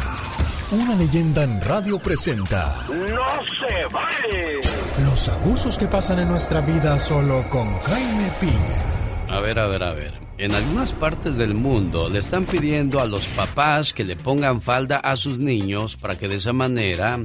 una 0.71 0.95
leyenda 0.95 1.43
en 1.43 1.61
radio 1.61 1.99
presenta. 1.99 2.83
¡No 2.89 3.27
se 3.59 3.85
vale! 3.93 4.59
Los 5.05 5.29
abusos 5.29 5.77
que 5.77 5.87
pasan 5.87 6.17
en 6.17 6.29
nuestra 6.29 6.61
vida 6.61 6.97
solo 6.97 7.47
con 7.47 7.79
Jaime 7.79 8.31
Piña. 8.39 9.27
A 9.29 9.39
ver, 9.39 9.59
a 9.59 9.67
ver, 9.67 9.83
a 9.83 9.93
ver. 9.93 10.22
En 10.37 10.53
algunas 10.53 10.91
partes 10.91 11.37
del 11.37 11.53
mundo 11.53 12.09
le 12.09 12.19
están 12.19 12.45
pidiendo 12.45 12.99
a 12.99 13.05
los 13.05 13.25
papás 13.27 13.93
que 13.93 14.03
le 14.03 14.15
pongan 14.15 14.61
falda 14.61 14.97
a 14.97 15.15
sus 15.15 15.37
niños 15.37 15.95
para 15.95 16.17
que 16.17 16.27
de 16.27 16.35
esa 16.35 16.53
manera 16.53 17.19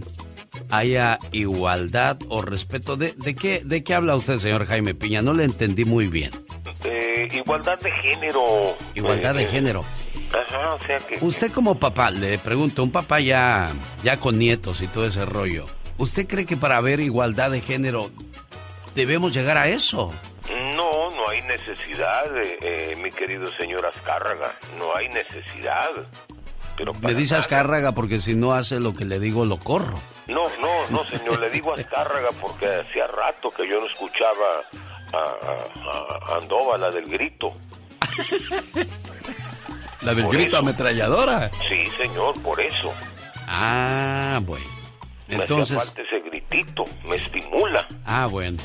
haya 0.71 1.19
igualdad 1.33 2.19
o 2.29 2.43
respeto. 2.43 2.97
¿De, 2.97 3.15
de 3.17 3.35
qué, 3.35 3.63
de 3.65 3.83
qué 3.83 3.95
habla 3.95 4.15
usted, 4.15 4.37
señor 4.39 4.67
Jaime 4.67 4.95
Piña? 4.95 5.23
No 5.23 5.33
le 5.33 5.45
entendí 5.45 5.85
muy 5.85 6.07
bien. 6.07 6.31
Eh, 6.85 7.29
igualdad 7.33 7.81
de 7.81 7.91
género. 7.91 8.77
Igualdad 8.95 9.35
de 9.35 9.45
Eh, 9.45 9.49
género. 9.49 9.85
Ajá, 10.31 10.75
o 10.75 10.79
sea 10.79 10.99
que... 10.99 11.19
Usted 11.25 11.51
como 11.51 11.79
papá, 11.79 12.11
le 12.11 12.39
pregunto, 12.39 12.85
un 12.85 12.91
papá 12.93 13.21
ya, 13.21 13.73
ya 14.05 14.19
con 14.19 14.39
nietos 14.39 14.83
y 14.83 14.87
todo 14.87 15.07
ese 15.07 15.25
rollo, 15.25 15.65
¿usted 15.97 16.27
cree 16.29 16.45
que 16.45 16.59
para 16.59 16.77
haber 16.77 17.01
igualdad 17.01 17.51
de 17.51 17.63
género 17.63 18.11
debemos 18.95 19.33
llegar 19.33 19.57
a 19.57 19.69
eso? 19.69 20.13
No, 21.29 21.33
hay 21.35 21.43
necesidad, 21.43 22.25
eh, 22.39 22.59
eh, 22.63 22.97
mi 23.03 23.11
querido 23.11 23.51
señor 23.53 23.85
Azcárraga. 23.85 24.51
No 24.79 24.97
hay 24.97 25.09
necesidad. 25.11 25.91
Pero 26.75 26.95
Me 26.95 27.13
dice 27.13 27.35
Azcárraga 27.37 27.93
porque 27.93 28.19
si 28.19 28.35
no 28.35 28.55
hace 28.55 28.81
lo 28.81 28.95
que 28.95 29.05
le 29.05 29.19
digo, 29.21 29.45
lo 29.45 29.59
corro. 29.59 30.01
No, 30.29 30.45
no, 30.59 30.89
no, 30.89 31.05
señor. 31.07 31.39
Le 31.41 31.51
digo 31.51 31.75
Azcárraga 31.75 32.29
porque 32.41 32.67
hacía 32.67 33.07
rato 33.09 33.51
que 33.51 33.69
yo 33.69 33.79
no 33.79 33.87
escuchaba 33.87 34.63
a, 35.13 35.19
a- 35.19 36.33
a 36.33 36.37
Andova, 36.39 36.79
la 36.79 36.91
del 36.91 37.05
grito. 37.05 37.53
La 40.03 40.15
del 40.15 40.25
Por 40.25 40.33
grito 40.35 40.49
eso. 40.51 40.59
ametralladora. 40.59 41.51
Sí, 41.69 41.85
señor, 41.99 42.41
por 42.41 42.59
eso. 42.61 42.95
Ah, 43.49 44.39
bueno. 44.43 44.65
Me 45.27 45.35
hacía 45.35 45.43
Entonces, 45.45 45.77
falta 45.77 46.01
ese 46.03 46.21
gritito. 46.21 46.85
Me 47.05 47.17
estimula. 47.17 47.87
ah, 48.07 48.27
bueno. 48.31 48.59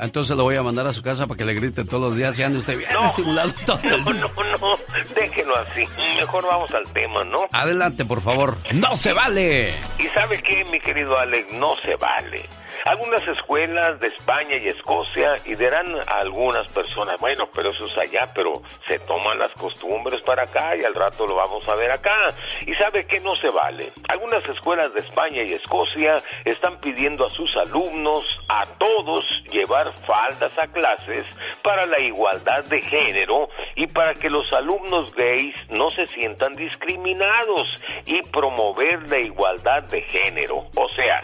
Entonces 0.00 0.36
lo 0.36 0.44
voy 0.44 0.56
a 0.56 0.62
mandar 0.62 0.86
a 0.86 0.92
su 0.92 1.02
casa 1.02 1.26
para 1.26 1.36
que 1.38 1.44
le 1.44 1.54
grite 1.54 1.84
todos 1.84 2.00
los 2.10 2.16
días 2.16 2.38
y 2.38 2.42
ande 2.42 2.58
usted 2.58 2.78
bien 2.78 2.90
estimulado 3.04 3.52
todo 3.66 3.78
el 3.82 3.90
No, 4.04 4.12
día. 4.12 4.22
no, 4.22 4.58
no. 4.58 4.78
Déjenlo 5.14 5.56
así. 5.56 5.84
Mejor 6.16 6.46
vamos 6.46 6.70
al 6.72 6.84
tema, 6.92 7.24
¿no? 7.24 7.40
Adelante, 7.52 8.04
por 8.04 8.20
favor. 8.22 8.56
¡No 8.72 8.96
se 8.96 9.12
vale! 9.12 9.74
¿Y 9.98 10.06
sabe 10.08 10.42
qué, 10.42 10.64
mi 10.70 10.80
querido 10.80 11.18
Alex? 11.18 11.52
No 11.52 11.76
se 11.84 11.96
vale. 11.96 12.44
Algunas 12.84 13.26
escuelas 13.28 14.00
de 14.00 14.08
España 14.08 14.56
y 14.56 14.68
Escocia 14.68 15.34
y 15.44 15.54
dirán 15.54 15.86
a 16.06 16.20
algunas 16.20 16.70
personas, 16.72 17.16
bueno, 17.20 17.48
pero 17.52 17.70
eso 17.70 17.84
es 17.84 17.98
allá, 17.98 18.28
pero 18.34 18.54
se 18.86 18.98
toman 19.00 19.38
las 19.38 19.52
costumbres 19.52 20.20
para 20.22 20.44
acá 20.44 20.76
y 20.76 20.84
al 20.84 20.94
rato 20.94 21.26
lo 21.26 21.34
vamos 21.34 21.68
a 21.68 21.74
ver 21.74 21.90
acá. 21.90 22.28
¿Y 22.66 22.74
sabe 22.74 23.06
qué 23.06 23.20
no 23.20 23.34
se 23.36 23.50
vale? 23.50 23.92
Algunas 24.08 24.44
escuelas 24.48 24.92
de 24.94 25.00
España 25.00 25.42
y 25.42 25.52
Escocia 25.52 26.22
están 26.44 26.80
pidiendo 26.80 27.26
a 27.26 27.30
sus 27.30 27.54
alumnos, 27.56 28.24
a 28.48 28.64
todos, 28.78 29.26
llevar 29.50 29.92
faldas 30.06 30.58
a 30.58 30.66
clases 30.72 31.26
para 31.62 31.86
la 31.86 32.00
igualdad 32.02 32.64
de 32.64 32.80
género 32.80 33.48
y 33.76 33.86
para 33.86 34.14
que 34.14 34.30
los 34.30 34.50
alumnos 34.52 35.14
gays 35.14 35.54
no 35.68 35.90
se 35.90 36.06
sientan 36.06 36.54
discriminados 36.54 37.68
y 38.06 38.22
promover 38.30 39.08
la 39.08 39.18
igualdad 39.18 39.82
de 39.84 40.02
género. 40.02 40.66
O 40.76 40.88
sea, 40.88 41.20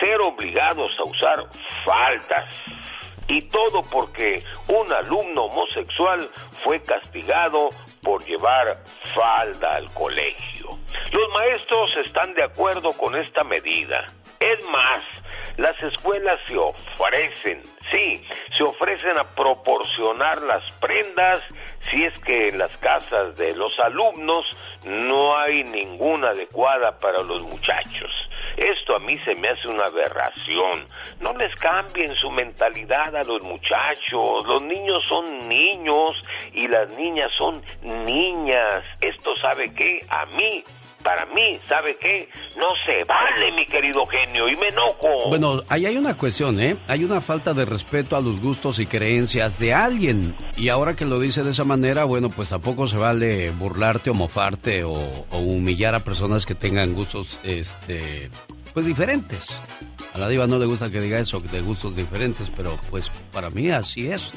ser 0.00 0.20
obligados 0.20 0.96
a 0.98 1.08
usar 1.08 1.44
faldas. 1.84 2.54
Y 3.28 3.42
todo 3.42 3.82
porque 3.82 4.42
un 4.68 4.90
alumno 4.90 5.44
homosexual 5.44 6.26
fue 6.64 6.82
castigado 6.82 7.68
por 8.02 8.24
llevar 8.24 8.82
falda 9.14 9.76
al 9.76 9.92
colegio. 9.92 10.70
Los 11.12 11.28
maestros 11.30 11.94
están 11.98 12.32
de 12.34 12.44
acuerdo 12.44 12.92
con 12.92 13.16
esta 13.16 13.44
medida. 13.44 14.06
Es 14.40 14.62
más, 14.70 15.02
Las 15.58 15.82
escuelas 15.82 16.38
se 16.46 16.56
ofrecen, 16.56 17.60
sí, 17.90 18.24
se 18.56 18.62
ofrecen 18.62 19.18
a 19.18 19.24
proporcionar 19.24 20.40
las 20.42 20.62
prendas 20.80 21.42
si 21.90 22.04
es 22.04 22.16
que 22.20 22.48
en 22.48 22.58
las 22.58 22.76
casas 22.76 23.36
de 23.36 23.56
los 23.56 23.76
alumnos 23.80 24.46
no 24.84 25.36
hay 25.36 25.64
ninguna 25.64 26.28
adecuada 26.28 26.96
para 26.98 27.22
los 27.22 27.42
muchachos. 27.42 28.27
Esto 28.58 28.96
a 28.96 28.98
mí 28.98 29.16
se 29.24 29.36
me 29.36 29.48
hace 29.48 29.68
una 29.68 29.84
aberración. 29.84 30.86
No 31.20 31.32
les 31.34 31.54
cambien 31.60 32.12
su 32.16 32.28
mentalidad 32.30 33.14
a 33.14 33.22
los 33.22 33.40
muchachos. 33.44 34.44
Los 34.46 34.62
niños 34.62 35.00
son 35.08 35.48
niños 35.48 36.10
y 36.52 36.66
las 36.66 36.92
niñas 36.96 37.30
son 37.38 37.62
niñas. 37.82 38.84
Esto 39.00 39.36
sabe 39.36 39.72
qué? 39.72 40.00
A 40.10 40.26
mí 40.36 40.64
para 41.02 41.26
mí, 41.26 41.58
¿sabe 41.68 41.96
qué? 42.00 42.28
No 42.56 42.66
se 42.86 43.04
vale, 43.04 43.52
mi 43.52 43.66
querido 43.66 44.04
genio, 44.06 44.48
y 44.48 44.56
me 44.56 44.68
enojo. 44.68 45.28
Bueno, 45.28 45.62
ahí 45.68 45.86
hay 45.86 45.96
una 45.96 46.16
cuestión, 46.16 46.60
¿eh? 46.60 46.76
Hay 46.86 47.04
una 47.04 47.20
falta 47.20 47.54
de 47.54 47.64
respeto 47.64 48.16
a 48.16 48.20
los 48.20 48.40
gustos 48.40 48.78
y 48.78 48.86
creencias 48.86 49.58
de 49.58 49.74
alguien. 49.74 50.34
Y 50.56 50.68
ahora 50.68 50.94
que 50.94 51.04
lo 51.04 51.20
dice 51.20 51.42
de 51.42 51.50
esa 51.50 51.64
manera, 51.64 52.04
bueno, 52.04 52.30
pues 52.30 52.48
tampoco 52.50 52.88
se 52.88 52.96
vale 52.96 53.50
burlarte 53.50 54.10
o 54.10 54.14
mofarte 54.14 54.84
o, 54.84 54.92
o 54.92 55.38
humillar 55.38 55.94
a 55.94 56.00
personas 56.00 56.46
que 56.46 56.54
tengan 56.54 56.94
gustos, 56.94 57.38
este, 57.42 58.30
pues 58.74 58.86
diferentes. 58.86 59.48
A 60.14 60.18
la 60.18 60.28
diva 60.28 60.46
no 60.46 60.58
le 60.58 60.66
gusta 60.66 60.90
que 60.90 61.00
diga 61.00 61.18
eso, 61.18 61.38
de 61.40 61.60
gustos 61.60 61.94
diferentes, 61.94 62.50
pero 62.56 62.78
pues 62.90 63.10
para 63.32 63.50
mí 63.50 63.70
así 63.70 64.10
es. 64.10 64.32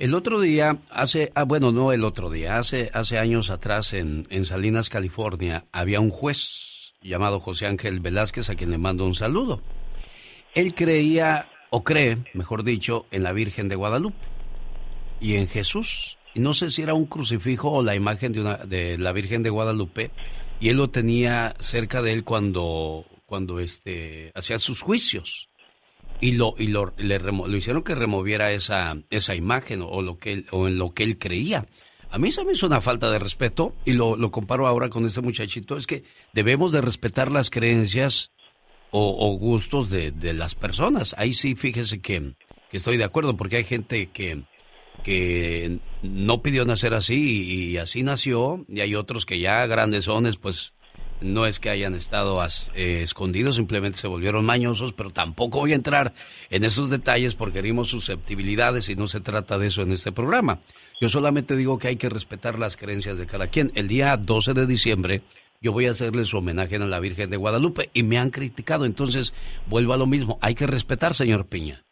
El 0.00 0.14
otro 0.14 0.40
día, 0.40 0.78
hace, 0.88 1.30
ah, 1.34 1.44
bueno, 1.44 1.72
no 1.72 1.92
el 1.92 2.04
otro 2.04 2.30
día, 2.30 2.56
hace, 2.56 2.90
hace 2.94 3.18
años 3.18 3.50
atrás 3.50 3.92
en, 3.92 4.26
en 4.30 4.46
Salinas, 4.46 4.88
California, 4.88 5.66
había 5.72 6.00
un 6.00 6.08
juez 6.08 6.94
llamado 7.02 7.38
José 7.38 7.66
Ángel 7.66 8.00
Velázquez 8.00 8.48
a 8.48 8.54
quien 8.54 8.70
le 8.70 8.78
mando 8.78 9.04
un 9.04 9.14
saludo. 9.14 9.60
Él 10.54 10.74
creía, 10.74 11.50
o 11.68 11.84
cree, 11.84 12.16
mejor 12.32 12.64
dicho, 12.64 13.04
en 13.10 13.22
la 13.22 13.34
Virgen 13.34 13.68
de 13.68 13.76
Guadalupe 13.76 14.16
y 15.20 15.34
en 15.34 15.48
Jesús. 15.48 16.16
Y 16.32 16.40
no 16.40 16.54
sé 16.54 16.70
si 16.70 16.80
era 16.80 16.94
un 16.94 17.04
crucifijo 17.04 17.70
o 17.70 17.82
la 17.82 17.94
imagen 17.94 18.32
de, 18.32 18.40
una, 18.40 18.56
de 18.56 18.96
la 18.96 19.12
Virgen 19.12 19.42
de 19.42 19.50
Guadalupe, 19.50 20.12
y 20.60 20.70
él 20.70 20.78
lo 20.78 20.88
tenía 20.88 21.54
cerca 21.58 22.00
de 22.00 22.14
él 22.14 22.24
cuando, 22.24 23.04
cuando 23.26 23.60
este, 23.60 24.32
hacía 24.34 24.58
sus 24.58 24.80
juicios 24.80 25.49
y 26.20 26.32
lo 26.32 26.54
y 26.58 26.66
lo, 26.68 26.92
le 26.98 27.18
lo 27.18 27.56
hicieron 27.56 27.82
que 27.82 27.94
removiera 27.94 28.52
esa 28.52 28.96
esa 29.10 29.34
imagen 29.34 29.82
o 29.82 30.02
lo 30.02 30.18
que 30.18 30.32
él, 30.32 30.46
o 30.50 30.68
en 30.68 30.78
lo 30.78 30.92
que 30.92 31.04
él 31.04 31.18
creía. 31.18 31.66
A 32.10 32.18
mí 32.18 32.32
se 32.32 32.44
me 32.44 32.52
hizo 32.52 32.66
una 32.66 32.80
falta 32.80 33.10
de 33.10 33.20
respeto 33.20 33.74
y 33.84 33.92
lo, 33.92 34.16
lo 34.16 34.32
comparo 34.32 34.66
ahora 34.66 34.88
con 34.88 35.06
este 35.06 35.20
muchachito. 35.20 35.76
Es 35.76 35.86
que 35.86 36.02
debemos 36.32 36.72
de 36.72 36.80
respetar 36.80 37.30
las 37.30 37.50
creencias 37.50 38.32
o, 38.90 39.36
gustos 39.38 39.88
de, 39.88 40.10
de, 40.10 40.32
las 40.32 40.56
personas. 40.56 41.14
Ahí 41.16 41.32
sí, 41.32 41.54
fíjese 41.54 42.00
que, 42.00 42.32
que, 42.68 42.76
estoy 42.76 42.96
de 42.96 43.04
acuerdo 43.04 43.36
porque 43.36 43.58
hay 43.58 43.64
gente 43.64 44.08
que, 44.08 44.42
que 45.04 45.78
no 46.02 46.42
pidió 46.42 46.64
nacer 46.64 46.94
así 46.94 47.44
y, 47.44 47.62
y 47.70 47.76
así 47.76 48.02
nació 48.02 48.64
y 48.68 48.80
hay 48.80 48.96
otros 48.96 49.24
que 49.24 49.38
ya 49.38 49.64
grandes 49.66 50.06
sones 50.06 50.36
pues 50.36 50.72
no 51.20 51.46
es 51.46 51.60
que 51.60 51.70
hayan 51.70 51.94
estado 51.94 52.40
eh, 52.74 53.02
escondidos, 53.02 53.56
simplemente 53.56 53.98
se 53.98 54.08
volvieron 54.08 54.44
mañosos, 54.44 54.92
pero 54.92 55.10
tampoco 55.10 55.60
voy 55.60 55.72
a 55.72 55.76
entrar 55.76 56.12
en 56.50 56.64
esos 56.64 56.90
detalles 56.90 57.34
porque 57.34 57.58
herimos 57.58 57.88
susceptibilidades 57.88 58.88
y 58.88 58.96
no 58.96 59.06
se 59.06 59.20
trata 59.20 59.58
de 59.58 59.68
eso 59.68 59.82
en 59.82 59.92
este 59.92 60.12
programa. 60.12 60.60
Yo 61.00 61.08
solamente 61.08 61.56
digo 61.56 61.78
que 61.78 61.88
hay 61.88 61.96
que 61.96 62.08
respetar 62.08 62.58
las 62.58 62.76
creencias 62.76 63.18
de 63.18 63.26
cada 63.26 63.48
quien. 63.48 63.72
El 63.74 63.88
día 63.88 64.16
12 64.16 64.54
de 64.54 64.66
diciembre 64.66 65.22
yo 65.62 65.72
voy 65.72 65.86
a 65.86 65.90
hacerle 65.90 66.24
su 66.24 66.38
homenaje 66.38 66.76
a 66.76 66.78
la 66.78 67.00
Virgen 67.00 67.28
de 67.28 67.36
Guadalupe 67.36 67.90
y 67.92 68.02
me 68.02 68.18
han 68.18 68.30
criticado, 68.30 68.86
entonces 68.86 69.34
vuelvo 69.66 69.92
a 69.92 69.98
lo 69.98 70.06
mismo, 70.06 70.38
hay 70.40 70.54
que 70.54 70.66
respetar, 70.66 71.14
señor 71.14 71.46
Piña 71.46 71.84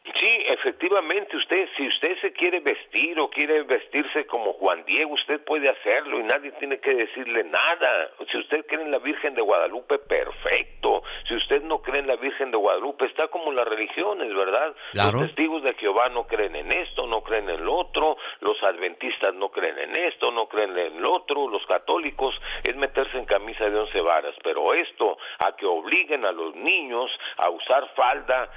efectivamente 0.89 1.37
usted, 1.49 1.69
si 1.77 1.87
usted 1.87 2.21
se 2.21 2.33
quiere 2.33 2.61
vestir 2.61 3.19
o 3.19 3.31
quiere 3.31 3.63
vestirse 3.63 4.27
como 4.27 4.53
Juan 4.55 4.85
Diego, 4.85 5.15
usted 5.15 5.43
puede 5.45 5.69
hacerlo 5.71 6.21
y 6.21 6.25
nadie 6.25 6.53
tiene 6.53 6.79
que 6.79 6.95
decirle 6.95 7.45
nada. 7.45 8.11
Si 8.31 8.37
usted 8.39 8.67
cree 8.67 8.83
en 8.83 8.91
la 8.91 8.99
Virgen 8.99 9.35
de 9.35 9.41
Guadalupe, 9.41 9.99
perfecto. 9.99 11.03
Si 11.27 11.35
usted 11.35 11.63
no 11.63 11.81
cree 11.81 12.01
en 12.01 12.07
la 12.07 12.17
Virgen 12.17 12.51
de 12.51 12.59
Guadalupe, 12.59 13.07
está 13.07 13.29
como 13.29 13.53
las 13.53 13.67
religiones, 13.67 14.35
¿verdad? 14.35 14.75
Los 14.93 15.27
testigos 15.27 15.63
de 15.63 15.75
Jehová 15.75 16.11
no 16.11 16.27
creen 16.27 16.55
en 16.55 16.71
esto, 16.71 17.07
no 17.07 17.23
creen 17.23 17.49
en 17.49 17.65
lo 17.65 17.77
otro, 17.77 18.19
los 18.41 18.63
adventistas 18.63 19.35
no 19.35 19.49
creen 19.49 19.79
en 19.79 19.97
esto, 19.97 20.31
no 20.31 20.49
creen 20.49 20.77
en 20.77 21.01
lo 21.01 21.15
otro, 21.15 21.49
los 21.49 21.65
católicos 21.67 22.35
es 22.63 22.77
meterse 22.77 23.17
en 23.19 23.25
camisa 23.25 23.71
de 23.71 23.79
once 23.79 24.01
varas, 24.03 24.35
pero 24.43 24.75
esto 24.75 25.17
a 25.39 25.57
que 25.57 25.65
obliguen 25.65 26.27
a 26.27 26.33
los 26.33 26.55
niños 26.57 27.11
a 27.39 27.49
usar 27.49 27.89
falda, 27.95 28.51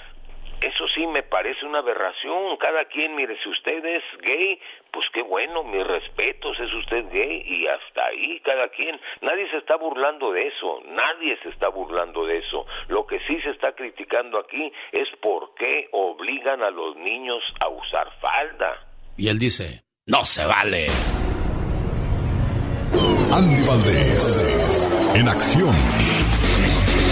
eso 0.62 0.88
sí 0.94 1.08
me 1.08 1.24
parece 1.24 1.66
una 1.66 1.80
aberración. 1.80 2.56
Cada 2.58 2.86
quien, 2.86 3.16
mire, 3.16 3.36
si 3.42 3.50
usted 3.50 3.84
es 3.84 4.04
gay, 4.22 4.60
pues 4.92 5.06
qué 5.14 5.24
bueno, 5.24 5.64
mis 5.64 5.86
respetos, 5.86 6.60
es 6.60 6.72
usted 6.74 7.06
gay 7.12 7.44
y 7.46 7.68
hasta 7.68 8.06
ahí 8.06 8.40
cada 8.42 8.70
quien. 8.70 9.00
Nadie 9.22 9.50
se 9.50 9.58
está 9.58 9.76
burlando 9.78 10.32
de 10.32 10.48
eso, 10.48 10.82
nadie 10.86 11.38
se 11.42 11.50
está 11.50 11.70
burlando 11.70 12.26
de 12.26 12.38
eso. 12.38 12.66
Lo 12.90 13.08
que 13.08 13.20
sí 13.28 13.42
se 13.42 13.50
está 13.50 13.74
criticando 13.74 14.38
aquí 14.40 14.72
es 14.92 15.08
por 15.22 15.54
qué 15.56 15.90
obligan 15.92 16.62
a 16.62 16.70
los 16.70 16.96
niños 16.96 17.42
a 17.60 17.68
usar 17.70 18.08
falda. 18.20 18.88
Y 19.18 19.30
él 19.30 19.40
dice, 19.40 19.84
no 20.06 20.24
se 20.26 20.46
vale. 20.46 20.86
Andy 23.34 23.64
Valdés, 23.66 24.90
en 25.16 25.28
acción. 25.28 26.01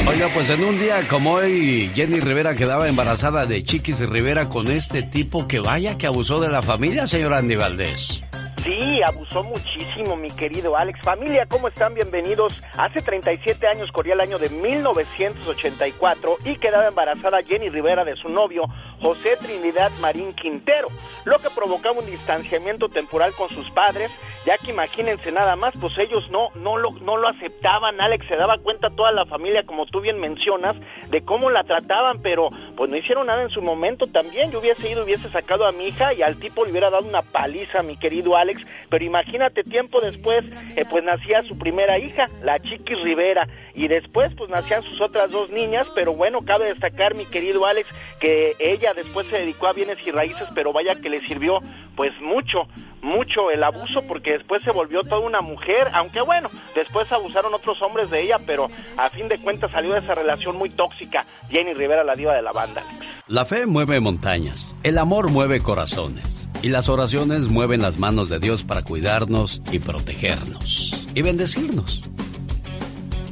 Oiga, 0.09 0.27
pues 0.33 0.49
en 0.49 0.63
un 0.63 0.79
día 0.79 1.01
como 1.07 1.33
hoy, 1.33 1.91
Jenny 1.93 2.19
Rivera 2.19 2.55
quedaba 2.55 2.87
embarazada 2.87 3.45
de 3.45 3.61
Chiquis 3.61 3.99
Rivera 4.09 4.49
con 4.49 4.65
este 4.65 5.03
tipo 5.03 5.47
que 5.47 5.59
vaya 5.59 5.99
que 5.99 6.07
abusó 6.07 6.39
de 6.39 6.49
la 6.49 6.63
familia, 6.63 7.05
señor 7.05 7.35
Andy 7.35 7.55
Valdés. 7.55 8.23
Sí, 8.63 9.01
abusó 9.05 9.43
muchísimo, 9.43 10.15
mi 10.15 10.29
querido 10.29 10.75
Alex. 10.75 10.99
Familia, 11.03 11.45
¿cómo 11.45 11.67
están? 11.67 11.93
Bienvenidos. 11.93 12.59
Hace 12.75 13.01
37 13.01 13.67
años 13.67 13.91
corría 13.91 14.15
el 14.15 14.21
año 14.21 14.39
de 14.39 14.49
1984 14.49 16.37
y 16.43 16.55
quedaba 16.57 16.87
embarazada 16.87 17.43
Jenny 17.43 17.69
Rivera 17.69 18.03
de 18.03 18.15
su 18.15 18.29
novio, 18.29 18.63
José 19.01 19.37
Trinidad 19.37 19.91
Marín 19.99 20.33
Quintero, 20.33 20.87
lo 21.25 21.39
que 21.39 21.49
provocaba 21.49 21.99
un 21.99 22.05
distanciamiento 22.05 22.89
temporal 22.89 23.33
con 23.33 23.49
sus 23.49 23.69
padres, 23.71 24.11
ya 24.45 24.57
que 24.57 24.71
imagínense 24.71 25.31
nada 25.31 25.55
más, 25.55 25.73
pues 25.79 25.97
ellos 25.97 26.29
no, 26.31 26.49
no, 26.55 26.77
lo, 26.77 26.91
no 26.91 27.17
lo 27.17 27.27
aceptaban. 27.29 27.99
Alex 28.01 28.27
se 28.27 28.35
daba 28.35 28.57
cuenta 28.57 28.89
toda 28.89 29.11
la 29.11 29.25
familia, 29.25 29.63
como 29.65 29.85
tú 29.85 30.01
bien 30.01 30.19
mencionas, 30.19 30.75
de 31.09 31.21
cómo 31.23 31.49
la 31.49 31.63
trataban, 31.63 32.21
pero 32.21 32.49
pues 32.75 32.89
no 32.89 32.97
hicieron 32.97 33.27
nada 33.27 33.43
en 33.43 33.49
su 33.49 33.61
momento 33.61 34.07
también. 34.07 34.51
Yo 34.51 34.59
hubiese 34.59 34.89
ido, 34.89 35.03
hubiese 35.03 35.29
sacado 35.29 35.65
a 35.65 35.71
mi 35.71 35.87
hija 35.87 36.13
y 36.13 36.21
al 36.21 36.37
tipo 36.39 36.65
le 36.65 36.71
hubiera 36.71 36.89
dado 36.89 37.07
una 37.07 37.21
paliza, 37.21 37.83
mi 37.83 37.97
querido 37.97 38.35
Alex 38.35 38.61
pero 38.89 39.05
imagínate 39.05 39.63
tiempo 39.63 40.01
después, 40.01 40.43
eh, 40.75 40.83
pues 40.89 41.03
nacía 41.03 41.43
su 41.43 41.57
primera 41.57 41.99
hija, 41.99 42.25
la 42.41 42.59
Chiquis 42.59 42.99
Rivera, 43.03 43.47
y 43.79 43.87
después 43.87 44.33
pues 44.35 44.49
nacían 44.49 44.83
sus 44.83 44.99
otras 44.99 45.31
dos 45.31 45.49
niñas, 45.51 45.87
pero 45.95 46.13
bueno, 46.13 46.39
cabe 46.41 46.65
destacar, 46.65 47.15
mi 47.15 47.25
querido 47.25 47.65
Alex, 47.65 47.87
que 48.19 48.53
ella 48.59 48.93
después 48.93 49.25
se 49.27 49.39
dedicó 49.39 49.67
a 49.67 49.73
bienes 49.73 49.97
y 50.05 50.11
raíces, 50.11 50.49
pero 50.53 50.73
vaya 50.73 50.95
que 50.95 51.09
le 51.09 51.25
sirvió 51.25 51.59
pues 51.95 52.11
mucho, 52.19 52.67
mucho 53.01 53.51
el 53.51 53.63
abuso, 53.63 54.05
porque 54.05 54.33
después 54.33 54.61
se 54.63 54.71
volvió 54.71 55.03
toda 55.03 55.21
una 55.21 55.39
mujer, 55.39 55.87
aunque 55.93 56.19
bueno, 56.19 56.49
después 56.75 57.09
abusaron 57.13 57.53
otros 57.53 57.81
hombres 57.81 58.09
de 58.09 58.21
ella, 58.21 58.35
pero 58.45 58.67
a 58.97 59.09
fin 59.09 59.29
de 59.29 59.37
cuentas 59.37 59.71
salió 59.71 59.93
de 59.93 59.99
esa 59.99 60.13
relación 60.13 60.57
muy 60.57 60.71
tóxica, 60.71 61.25
Jenny 61.49 61.73
Rivera, 61.73 62.03
la 62.03 62.15
diva 62.15 62.35
de 62.35 62.41
la 62.41 62.51
banda. 62.51 62.83
La 63.27 63.45
fe 63.45 63.65
mueve 63.65 64.01
montañas, 64.01 64.75
el 64.83 64.97
amor 64.97 65.31
mueve 65.31 65.61
corazones. 65.61 66.35
Y 66.61 66.67
las 66.67 66.89
oraciones 66.89 67.47
mueven 67.47 67.81
las 67.81 67.97
manos 67.97 68.27
de 68.27 68.39
Dios 68.39 68.65
para 68.65 68.83
cuidarnos 68.83 69.61
y 69.71 69.79
protegernos 69.79 71.07
y 71.15 71.21
bendecirnos. 71.21 72.03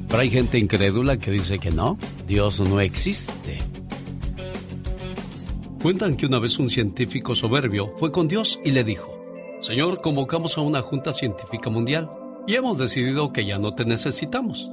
Pero 0.08 0.22
hay 0.22 0.30
gente 0.30 0.58
incrédula 0.58 1.18
que 1.18 1.32
dice 1.32 1.60
que 1.60 1.72
no, 1.72 1.98
Dios 2.26 2.60
no 2.60 2.80
existe. 2.80 3.60
Cuentan 5.82 6.18
que 6.18 6.26
una 6.26 6.40
vez 6.40 6.58
un 6.60 6.70
científico 6.70 7.36
soberbio 7.36 7.94
fue 7.98 8.12
con 8.12 8.28
Dios 8.28 8.60
y 8.64 8.72
le 8.72 8.84
dijo, 8.84 9.14
Señor, 9.60 10.02
convocamos 10.02 10.58
a 10.58 10.62
una 10.62 10.82
junta 10.82 11.14
científica 11.14 11.70
mundial 11.70 12.10
y 12.48 12.56
hemos 12.56 12.78
decidido 12.78 13.32
que 13.34 13.46
ya 13.46 13.60
no 13.60 13.76
te 13.76 13.86
necesitamos. 13.86 14.72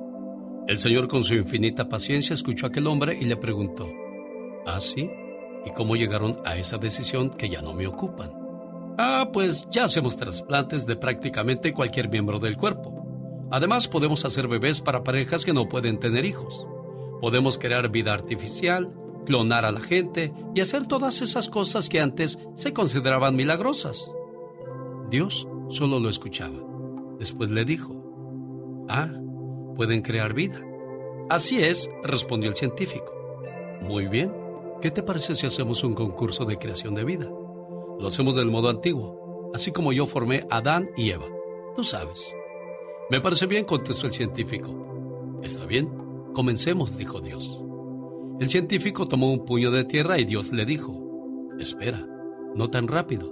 El 0.66 0.78
Señor 0.78 1.09
con 1.09 1.24
su 1.24 1.35
infinita 1.35 1.89
paciencia 1.89 2.35
escuchó 2.35 2.66
a 2.66 2.68
aquel 2.70 2.87
hombre 2.87 3.18
y 3.20 3.24
le 3.24 3.37
preguntó, 3.37 3.87
¿Ah, 4.66 4.80
sí? 4.80 5.11
¿Y 5.66 5.70
cómo 5.70 5.95
llegaron 5.97 6.39
a 6.45 6.57
esa 6.57 6.78
decisión 6.78 7.30
que 7.30 7.49
ya 7.49 7.61
no 7.61 7.74
me 7.74 7.87
ocupan? 7.87 8.32
Ah, 8.97 9.28
pues 9.32 9.68
ya 9.70 9.85
hacemos 9.85 10.16
trasplantes 10.16 10.87
de 10.87 10.97
prácticamente 10.97 11.72
cualquier 11.72 12.09
miembro 12.09 12.39
del 12.39 12.57
cuerpo. 12.57 13.03
Además, 13.55 13.86
podemos 13.86 14.24
hacer 14.24 14.48
bebés 14.48 14.80
para 14.80 15.05
parejas 15.05 15.44
que 15.44 15.52
no 15.52 15.68
pueden 15.68 16.00
tener 16.00 16.24
hijos. 16.24 16.66
Podemos 17.20 17.57
crear 17.57 17.88
vida 17.88 18.12
artificial, 18.12 18.92
clonar 19.26 19.64
a 19.64 19.70
la 19.70 19.78
gente 19.78 20.34
y 20.57 20.61
hacer 20.61 20.88
todas 20.88 21.22
esas 21.22 21.50
cosas 21.50 21.88
que 21.88 22.00
antes 22.00 22.36
se 22.57 22.72
consideraban 22.72 23.36
milagrosas. 23.36 24.11
Dios 25.09 25.46
solo 25.68 26.00
lo 26.00 26.11
escuchaba. 26.11 26.59
Después 27.20 27.48
le 27.48 27.64
dijo, 27.64 27.94
Ah, 28.88 29.12
pueden 29.76 30.02
crear 30.02 30.34
vida. 30.34 30.61
Así 31.30 31.62
es, 31.62 31.88
respondió 32.02 32.50
el 32.50 32.57
científico. 32.57 33.14
Muy 33.82 34.09
bien, 34.09 34.34
¿qué 34.82 34.90
te 34.90 35.05
parece 35.05 35.36
si 35.36 35.46
hacemos 35.46 35.84
un 35.84 35.94
concurso 35.94 36.44
de 36.44 36.59
creación 36.59 36.96
de 36.96 37.05
vida? 37.05 37.30
Lo 38.00 38.09
hacemos 38.09 38.34
del 38.34 38.50
modo 38.50 38.68
antiguo, 38.68 39.52
así 39.55 39.70
como 39.70 39.92
yo 39.92 40.07
formé 40.07 40.44
a 40.50 40.57
Adán 40.57 40.90
y 40.96 41.11
Eva. 41.11 41.28
Tú 41.76 41.84
sabes. 41.84 42.34
Me 43.11 43.20
parece 43.20 43.46
bien, 43.46 43.64
contestó 43.64 44.07
el 44.07 44.14
científico. 44.14 45.40
Está 45.42 45.66
bien, 45.66 45.90
comencemos, 46.32 46.96
dijo 46.96 47.20
Dios. 47.20 47.62
El 48.40 48.48
científico 48.48 49.07
tomó 49.07 49.30
un 49.30 49.44
puño 49.44 49.70
de 49.70 49.84
tierra 49.84 50.18
y 50.18 50.24
Dios 50.24 50.52
le 50.52 50.64
dijo, 50.64 51.48
espera, 51.61 52.07
no 52.55 52.70
tan 52.70 52.88
rápido, 52.88 53.30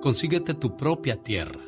consíguete 0.00 0.54
tu 0.54 0.76
propia 0.76 1.16
tierra. 1.16 1.60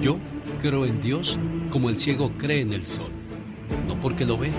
Yo 0.00 0.16
creo 0.62 0.86
en 0.86 1.00
Dios 1.00 1.36
como 1.70 1.90
el 1.90 1.98
ciego 1.98 2.30
cree 2.38 2.60
en 2.60 2.72
el 2.72 2.86
sol, 2.86 3.10
no 3.88 4.00
porque 4.00 4.24
lo 4.24 4.38
ve, 4.38 4.50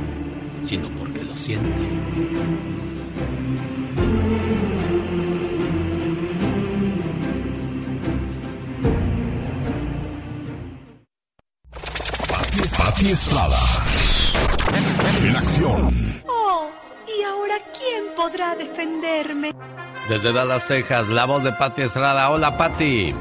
sino 0.62 0.90
porque 0.90 1.24
lo 1.24 1.36
siente. 1.36 1.72
Pati 13.02 13.14
Estrada. 13.14 13.58
En 15.24 15.36
acción. 15.36 16.22
Oh, 16.28 16.70
¿y 17.08 17.24
ahora 17.24 17.56
quién 17.76 18.14
podrá 18.16 18.54
defenderme? 18.56 19.54
Desde 20.08 20.32
Dallas, 20.32 20.68
Texas, 20.68 21.08
la 21.08 21.26
voz 21.26 21.44
de 21.44 21.52
Pati 21.52 21.82
Estrada. 21.82 22.30
Hola, 22.30 22.56
Pati. 22.60 23.16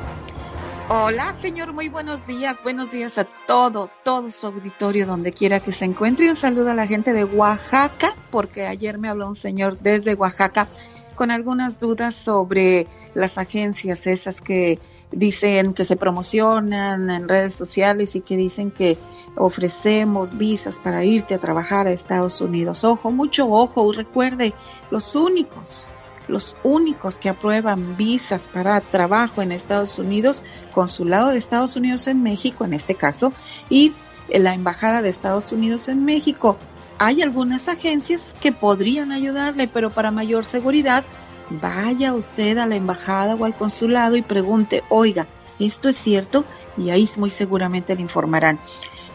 Hola, 0.91 1.33
señor, 1.35 1.73
muy 1.73 1.89
buenos 1.89 2.27
días. 2.27 2.63
Buenos 2.63 2.91
días 2.91 3.17
a 3.17 3.25
todo, 3.25 3.89
todo 4.05 4.31
su 4.31 4.49
auditorio, 4.49 5.07
donde 5.07 5.33
quiera 5.33 5.61
que 5.61 5.73
se 5.73 5.87
encuentre. 5.87 6.29
Un 6.29 6.37
saludo 6.37 6.73
a 6.73 6.75
la 6.75 6.87
gente 6.87 7.15
de 7.15 7.25
Oaxaca, 7.25 8.15
porque 8.31 8.67
ayer 8.67 8.99
me 8.99 9.09
habló 9.09 9.29
un 9.29 9.35
señor 9.35 9.79
desde 9.79 10.13
Oaxaca 10.13 10.69
con 11.15 11.31
algunas 11.31 11.81
dudas 11.81 12.15
sobre 12.15 12.87
las 13.15 13.39
agencias 13.39 14.07
esas 14.07 14.43
que 14.43 14.79
dicen 15.13 15.75
que 15.75 15.85
se 15.85 15.97
promocionan 15.97 17.11
en 17.11 17.29
redes 17.29 17.55
sociales 17.55 18.15
y 18.17 18.21
que 18.21 18.37
dicen 18.37 18.71
que 18.71 18.97
ofrecemos 19.37 20.37
visas 20.37 20.79
para 20.79 21.05
irte 21.05 21.35
a 21.35 21.39
trabajar 21.39 21.87
a 21.87 21.93
Estados 21.93 22.41
Unidos. 22.41 22.85
Ojo, 22.85 23.11
mucho 23.11 23.51
ojo, 23.51 23.93
recuerde, 23.93 24.55
los 24.91 25.17
únicos 25.17 25.89
los 26.31 26.57
únicos 26.63 27.19
que 27.19 27.29
aprueban 27.29 27.97
visas 27.97 28.49
para 28.49 28.81
trabajo 28.81 29.43
en 29.43 29.53
Estados 29.53 29.99
Unidos, 29.99 30.43
consulado 30.73 31.31
de 31.31 31.39
Estados 31.39 31.77
Unidos 31.77 32.07
en 32.07 32.23
México 32.23 32.65
en 32.65 32.73
este 32.73 32.95
caso, 32.95 33.33
y 33.69 33.93
la 34.29 34.55
Embajada 34.55 35.03
de 35.03 35.09
Estados 35.09 35.53
Unidos 35.53 35.89
en 35.89 36.05
México. 36.05 36.57
Hay 36.99 37.23
algunas 37.23 37.69
agencias 37.69 38.35
que 38.41 38.53
podrían 38.53 39.11
ayudarle, 39.11 39.69
pero 39.69 39.91
para 39.91 40.11
mayor 40.11 40.45
seguridad, 40.45 41.05
vaya 41.51 42.15
usted 42.15 42.59
a 42.59 42.67
la 42.67 42.77
embajada 42.77 43.35
o 43.35 43.45
al 43.45 43.55
consulado 43.55 44.17
y 44.17 44.23
pregunte, 44.23 44.85
oiga, 44.89 45.27
¿esto 45.59 45.89
es 45.89 45.97
cierto? 45.97 46.45
Y 46.77 46.91
ahí 46.91 47.09
muy 47.19 47.31
seguramente 47.31 47.95
le 47.95 48.03
informarán. 48.03 48.59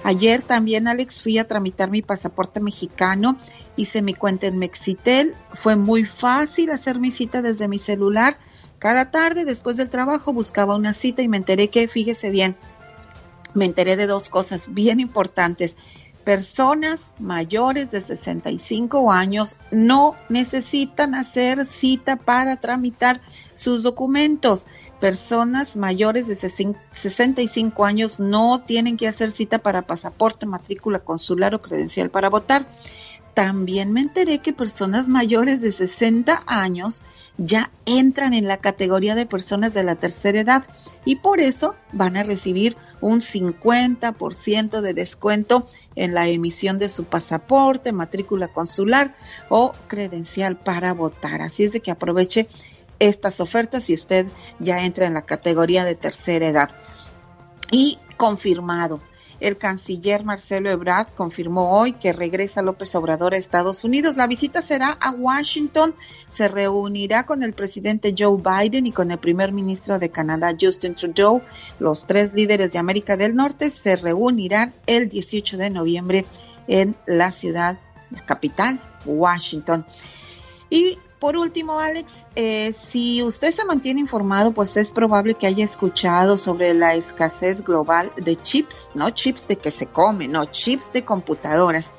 Ayer 0.06 0.44
también, 0.44 0.88
Alex, 0.88 1.24
fui 1.24 1.40
a 1.40 1.48
tramitar 1.48 1.90
mi 1.90 2.04
pasaporte 2.04 2.60
mexicano, 2.60 3.40
hice 3.76 4.04
mi 4.04 4.14
cuenta 4.14 4.46
en 4.46 4.60
Mexitel, 4.60 5.34
fue 5.52 5.76
muy 5.76 6.06
fácil 6.06 6.70
hacer 6.70 7.00
mi 7.00 7.10
cita 7.10 7.42
desde 7.42 7.68
mi 7.68 7.80
celular. 7.80 8.38
Cada 8.78 9.10
tarde, 9.10 9.46
después 9.46 9.78
del 9.78 9.90
trabajo, 9.90 10.32
buscaba 10.32 10.76
una 10.76 10.94
cita 10.94 11.24
y 11.24 11.28
me 11.28 11.38
enteré 11.38 11.72
que, 11.72 11.88
fíjese 11.88 12.30
bien, 12.30 12.56
me 13.56 13.66
enteré 13.66 13.96
de 13.96 14.06
dos 14.06 14.30
cosas 14.30 14.76
bien 14.76 15.00
importantes. 15.00 15.76
Personas 16.24 17.16
mayores 17.18 17.90
de 17.90 18.00
65 18.00 19.12
años 19.12 19.58
no 19.72 20.16
necesitan 20.30 21.16
hacer 21.16 21.66
cita 21.66 22.16
para 22.16 22.58
tramitar 22.58 23.22
sus 23.56 23.82
documentos 23.82 24.68
personas 25.06 25.78
mayores 25.78 26.26
de 26.26 26.36
65 26.36 27.86
años 27.86 28.20
no 28.20 28.60
tienen 28.60 28.98
que 28.98 29.08
hacer 29.08 29.30
cita 29.30 29.60
para 29.60 29.84
pasaporte, 29.84 30.48
matrícula 30.48 30.98
consular 30.98 31.54
o 31.54 31.62
credencial 31.62 32.10
para 32.10 32.28
votar. 32.28 32.66
También 33.36 33.94
me 33.94 34.02
enteré 34.02 34.40
que 34.40 34.52
personas 34.52 35.08
mayores 35.08 35.62
de 35.62 35.72
60 35.72 36.42
años 36.48 37.04
ya 37.38 37.70
entran 37.86 38.34
en 38.34 38.48
la 38.48 38.58
categoría 38.58 39.14
de 39.14 39.28
personas 39.28 39.76
de 39.76 39.84
la 39.84 39.96
tercera 39.96 40.40
edad 40.40 40.64
y 41.06 41.18
por 41.18 41.40
eso 41.40 41.76
van 41.92 42.18
a 42.18 42.24
recibir 42.24 42.76
un 43.00 43.20
50% 43.20 44.82
de 44.82 44.94
descuento 44.96 45.68
en 45.96 46.16
la 46.16 46.28
emisión 46.30 46.80
de 46.80 46.90
su 46.90 47.04
pasaporte, 47.04 47.92
matrícula 47.92 48.48
consular 48.48 49.16
o 49.50 49.72
credencial 49.88 50.58
para 50.58 50.94
votar. 50.94 51.44
Así 51.44 51.64
es 51.64 51.74
de 51.74 51.82
que 51.82 51.92
aproveche 51.92 52.48
estas 53.00 53.40
ofertas 53.40 53.86
si 53.86 53.94
usted 53.94 54.26
ya 54.60 54.84
entra 54.84 55.06
en 55.06 55.14
la 55.14 55.26
categoría 55.26 55.86
de 55.86 55.96
tercera 55.96 56.48
edad. 56.48 56.70
Y 57.72 58.00
confirmado. 58.18 59.02
El 59.40 59.58
canciller 59.58 60.24
Marcelo 60.24 60.70
Ebrard 60.70 61.08
confirmó 61.16 61.78
hoy 61.78 61.92
que 61.92 62.14
regresa 62.14 62.62
López 62.62 62.96
Obrador 62.96 63.34
a 63.34 63.38
Estados 63.38 63.84
Unidos. 63.84 64.16
La 64.16 64.28
visita 64.28 64.62
será 64.62 64.98
a 65.02 65.12
Washington. 65.12 65.94
Se 66.30 66.48
reunirá 66.48 67.26
con 67.26 67.44
el 67.44 67.54
presidente 67.54 68.16
Joe 68.18 68.42
Biden 68.42 68.88
y 68.88 68.92
con 68.92 69.12
el 69.12 69.18
primer 69.18 69.52
ministro 69.52 70.00
de 70.00 70.10
Canadá, 70.10 70.56
Justin 70.60 70.96
Trudeau. 70.96 71.42
Los 71.80 72.06
tres 72.06 72.34
líderes 72.34 72.72
de 72.72 72.80
América 72.80 73.18
del 73.18 73.36
Norte 73.36 73.70
se 73.70 73.98
reunirán 73.98 74.74
el 74.88 75.10
18 75.10 75.58
de 75.58 75.70
noviembre 75.70 76.26
en 76.68 76.96
la 77.06 77.32
ciudad, 77.32 77.78
la 78.12 78.26
capital, 78.26 78.80
Washington. 79.06 79.86
Y 80.70 80.98
por 81.20 81.38
último, 81.38 81.80
Alex, 81.80 82.26
eh, 82.36 82.74
si 82.74 83.24
usted 83.24 83.52
se 83.52 83.66
mantiene 83.66 84.02
informado, 84.02 84.52
pues 84.52 84.76
es 84.78 84.92
probable 84.92 85.36
que 85.36 85.48
haya 85.48 85.64
escuchado 85.64 86.38
sobre 86.38 86.74
la 86.74 86.96
escasez 86.96 87.64
global 87.64 88.12
de 88.18 88.36
chips, 88.36 88.90
no 88.96 89.10
chips 89.10 89.48
de 89.48 89.56
que 89.56 89.72
se 89.72 89.88
come, 89.88 90.28
no 90.28 90.46
chips 90.46 90.92
de 90.92 91.06
computadoras. 91.06 91.92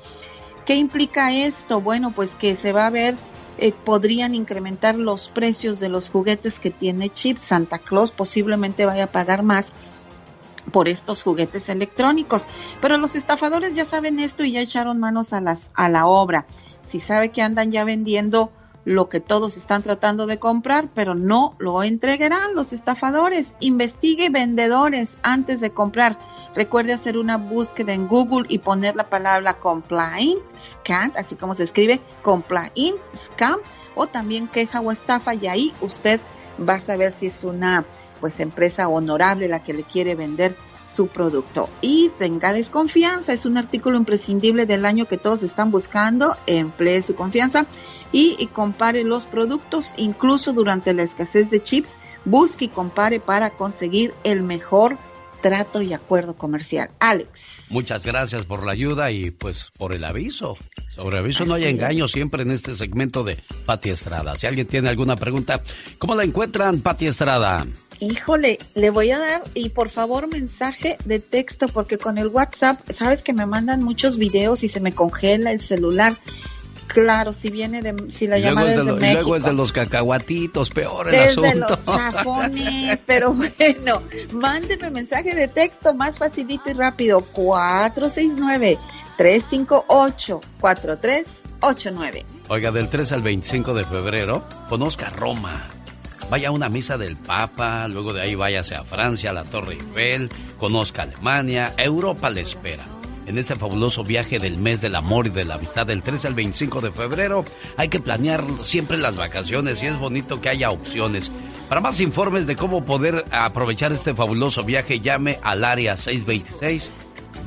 ¿Qué 0.65 0.75
implica 0.75 1.33
esto? 1.33 1.81
Bueno, 1.81 2.13
pues 2.13 2.35
que 2.35 2.55
se 2.55 2.73
va 2.73 2.85
a 2.85 2.91
ver, 2.91 3.15
eh, 3.57 3.71
podrían 3.71 4.35
incrementar 4.35 4.95
los 4.95 5.29
precios 5.29 5.79
de 5.79 5.89
los 5.89 6.09
juguetes 6.09 6.59
que 6.59 6.69
tiene 6.69 7.09
chips. 7.09 7.43
Santa 7.43 7.79
Claus 7.79 8.11
posiblemente 8.11 8.85
vaya 8.85 9.05
a 9.05 9.11
pagar 9.11 9.41
más 9.41 9.73
por 10.71 10.87
estos 10.87 11.23
juguetes 11.23 11.69
electrónicos. 11.69 12.45
Pero 12.81 12.97
los 12.97 13.15
estafadores 13.15 13.75
ya 13.75 13.85
saben 13.85 14.19
esto 14.19 14.43
y 14.43 14.51
ya 14.51 14.61
echaron 14.61 14.99
manos 14.99 15.33
a, 15.33 15.41
las, 15.41 15.71
a 15.73 15.89
la 15.89 16.05
obra. 16.05 16.45
Si 16.81 16.99
sabe 16.99 17.31
que 17.31 17.41
andan 17.41 17.71
ya 17.71 17.83
vendiendo 17.83 18.51
lo 18.87 19.09
que 19.09 19.19
todos 19.19 19.57
están 19.57 19.83
tratando 19.83 20.27
de 20.27 20.39
comprar, 20.39 20.87
pero 20.93 21.13
no 21.13 21.57
lo 21.59 21.83
entregarán 21.83 22.55
los 22.55 22.71
estafadores. 22.71 23.57
Investigue 23.59 24.29
vendedores 24.29 25.17
antes 25.23 25.59
de 25.59 25.71
comprar. 25.71 26.17
Recuerde 26.55 26.93
hacer 26.93 27.17
una 27.17 27.35
búsqueda 27.35 27.93
en 27.93 28.07
Google 28.07 28.45
y 28.47 28.59
poner 28.59 28.95
la 28.95 29.09
palabra 29.09 29.59
complaint 29.59 30.39
scam, 30.57 31.11
así 31.17 31.35
como 31.35 31.53
se 31.53 31.65
escribe 31.65 31.99
complaint 32.21 32.95
scam, 33.13 33.57
o 33.93 34.07
también 34.07 34.47
queja 34.47 34.79
o 34.79 34.89
estafa, 34.89 35.35
y 35.35 35.47
ahí 35.47 35.73
usted 35.81 36.21
va 36.57 36.75
a 36.75 36.79
saber 36.79 37.11
si 37.11 37.25
es 37.25 37.43
una 37.43 37.83
pues 38.21 38.39
empresa 38.39 38.87
honorable 38.87 39.49
la 39.49 39.63
que 39.63 39.73
le 39.73 39.83
quiere 39.83 40.15
vender 40.15 40.55
su 40.97 41.07
producto. 41.07 41.69
Y 41.81 42.09
tenga 42.17 42.53
desconfianza, 42.53 43.31
es 43.31 43.45
un 43.45 43.57
artículo 43.57 43.97
imprescindible 43.97 44.65
del 44.65 44.83
año 44.83 45.07
que 45.07 45.17
todos 45.17 45.43
están 45.43 45.69
buscando, 45.69 46.35
emplee 46.47 47.03
su 47.03 47.13
confianza 47.15 47.67
y, 48.11 48.47
compare 48.47 49.03
los 49.03 49.27
productos, 49.27 49.93
incluso 49.97 50.53
durante 50.53 50.93
la 50.93 51.03
escasez 51.03 51.51
de 51.51 51.61
chips, 51.61 51.99
busque 52.25 52.65
y 52.65 52.69
compare 52.69 53.19
para 53.19 53.51
conseguir 53.51 54.13
el 54.23 54.41
mejor 54.41 54.97
trato 55.41 55.83
y 55.83 55.93
acuerdo 55.93 56.35
comercial. 56.35 56.89
Alex. 56.97 57.67
Muchas 57.69 58.03
gracias 58.03 58.43
por 58.45 58.65
la 58.65 58.71
ayuda 58.71 59.11
y 59.11 59.29
pues 59.29 59.69
por 59.77 59.93
el 59.93 60.03
aviso. 60.03 60.57
Sobre 60.95 61.19
aviso 61.19 61.45
no 61.45 61.53
hay 61.53 61.65
engaño 61.65 62.07
siempre 62.07 62.41
en 62.41 62.49
este 62.49 62.75
segmento 62.75 63.23
de 63.23 63.37
Pati 63.67 63.91
Estrada. 63.91 64.35
Si 64.35 64.47
alguien 64.47 64.65
tiene 64.65 64.89
alguna 64.89 65.15
pregunta, 65.15 65.61
¿cómo 65.99 66.15
la 66.15 66.23
encuentran, 66.23 66.81
Pati 66.81 67.05
Estrada? 67.05 67.67
Híjole, 67.99 68.59
le 68.75 68.89
voy 68.91 69.11
a 69.11 69.19
dar 69.19 69.43
y 69.55 69.69
por 69.69 69.89
favor 69.89 70.27
mensaje 70.27 70.97
de 71.05 71.19
texto 71.19 71.67
porque 71.67 71.97
con 71.97 72.17
el 72.17 72.27
WhatsApp, 72.27 72.79
sabes 72.91 73.23
que 73.23 73.33
me 73.33 73.45
mandan 73.45 73.81
muchos 73.81 74.17
videos 74.17 74.63
y 74.63 74.69
se 74.69 74.79
me 74.79 74.93
congela 74.93 75.51
el 75.51 75.59
celular. 75.59 76.15
Claro, 76.87 77.33
si 77.33 77.49
viene 77.49 77.81
de, 77.81 78.09
si 78.09 78.27
la 78.27 78.39
llamada 78.39 78.71
es 78.71 78.77
de, 78.77 78.83
México. 78.83 79.05
Y 79.05 79.13
luego 79.13 79.35
es 79.35 79.43
de 79.43 79.53
los 79.53 79.73
cacahuatitos, 79.73 80.69
peor 80.69 81.13
el 81.13 81.29
asunto. 81.29 81.49
de 81.49 81.55
los 81.55 81.85
chafones, 81.85 83.03
pero 83.05 83.33
bueno, 83.33 84.03
mándeme 84.33 84.89
mensaje 84.91 85.35
de 85.35 85.47
texto 85.47 85.93
más 85.93 86.17
facilito 86.17 86.69
y 86.69 86.73
rápido, 86.73 87.21
469 87.21 88.77
358 89.17 90.41
4389. 90.59 92.25
Oiga, 92.49 92.71
del 92.71 92.89
3 92.89 93.11
al 93.11 93.21
25 93.21 93.73
de 93.73 93.83
febrero, 93.83 94.45
conozca 94.69 95.09
Roma 95.09 95.67
vaya 96.29 96.49
a 96.49 96.51
una 96.51 96.69
misa 96.69 96.97
del 96.97 97.15
Papa, 97.17 97.87
luego 97.87 98.13
de 98.13 98.21
ahí 98.21 98.35
váyase 98.35 98.75
a 98.75 98.83
Francia, 98.83 99.29
a 99.29 99.33
la 99.33 99.43
Torre 99.43 99.73
Eiffel, 99.73 100.29
conozca 100.59 101.03
Alemania, 101.03 101.73
Europa 101.77 102.29
le 102.29 102.41
espera. 102.41 102.85
en 103.27 103.37
ese 103.37 103.57
fabuloso 103.57 104.05
viaje 104.05 104.39
del 104.39 104.57
mes 104.57 104.79
del 104.79 104.95
amor 104.95 105.27
y 105.27 105.31
de 105.31 105.43
la 105.43 105.55
amistad 105.55 105.85
del 105.85 106.01
13 106.01 106.27
al 106.27 106.33
25 106.33 106.79
de 106.79 106.91
febrero. 106.91 107.43
Hay 107.75 107.89
que 107.89 107.99
planear 107.99 108.41
siempre 108.61 108.97
las 108.97 109.17
vacaciones 109.17 109.83
y 109.83 109.87
es 109.87 109.99
bonito 109.99 110.39
que 110.39 110.47
haya 110.47 110.69
opciones. 110.69 111.29
Para 111.67 111.81
más 111.81 111.99
informes 111.99 112.47
de 112.47 112.55
cómo 112.55 112.85
poder 112.85 113.25
aprovechar 113.31 113.91
este 113.91 114.13
fabuloso 114.13 114.63
viaje, 114.63 115.01
llame 115.01 115.39
al 115.43 115.65
área 115.65 115.97
626 115.97 116.89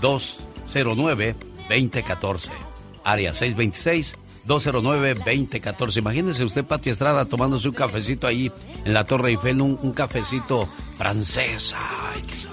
209 0.02 1.34
2014. 1.70 2.52
Área 3.02 3.32
626 3.32 4.16
209-2014. 4.46 5.98
Imagínese 5.98 6.44
usted, 6.44 6.64
Pati 6.64 6.90
Estrada, 6.90 7.24
tomándose 7.24 7.68
un 7.68 7.74
cafecito 7.74 8.26
ahí 8.26 8.50
en 8.84 8.94
la 8.94 9.04
Torre 9.04 9.30
Eiffel, 9.30 9.60
un, 9.60 9.78
un 9.82 9.92
cafecito 9.92 10.68
francés. 10.96 11.74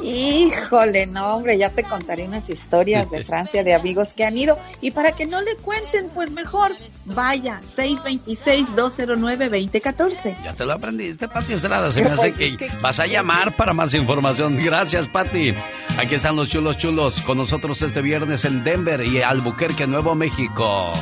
Híjole, 0.01 1.05
no, 1.07 1.35
hombre, 1.35 1.57
ya 1.57 1.69
te 1.69 1.83
contaré 1.83 2.23
unas 2.25 2.49
historias 2.49 3.11
de 3.11 3.21
Francia 3.25 3.61
de 3.63 3.73
amigos 3.73 4.13
que 4.13 4.23
han 4.23 4.37
ido. 4.37 4.57
Y 4.79 4.91
para 4.91 5.11
que 5.13 5.25
no 5.25 5.41
le 5.41 5.57
cuenten, 5.57 6.07
pues 6.13 6.31
mejor 6.31 6.71
vaya, 7.05 7.59
626-209-2014. 7.61 10.37
Ya 10.43 10.53
te 10.53 10.65
lo 10.65 10.73
aprendiste, 10.73 11.27
Pati 11.27 11.53
Estrada. 11.53 11.91
Se 11.91 12.01
me 12.01 12.09
hace 12.09 12.31
pues 12.31 12.57
que 12.57 12.69
vas 12.81 12.99
a 12.99 13.07
llamar 13.07 13.55
para 13.55 13.73
más 13.73 13.93
información. 13.93 14.57
Gracias, 14.57 15.07
Pati. 15.09 15.53
Aquí 15.97 16.15
están 16.15 16.35
los 16.35 16.49
chulos 16.49 16.77
chulos 16.77 17.21
con 17.21 17.37
nosotros 17.37 17.81
este 17.81 18.01
viernes 18.01 18.43
en 18.45 18.63
Denver 18.63 19.05
y 19.05 19.21
Albuquerque, 19.21 19.85
Nuevo 19.87 20.15
México. 20.15 20.93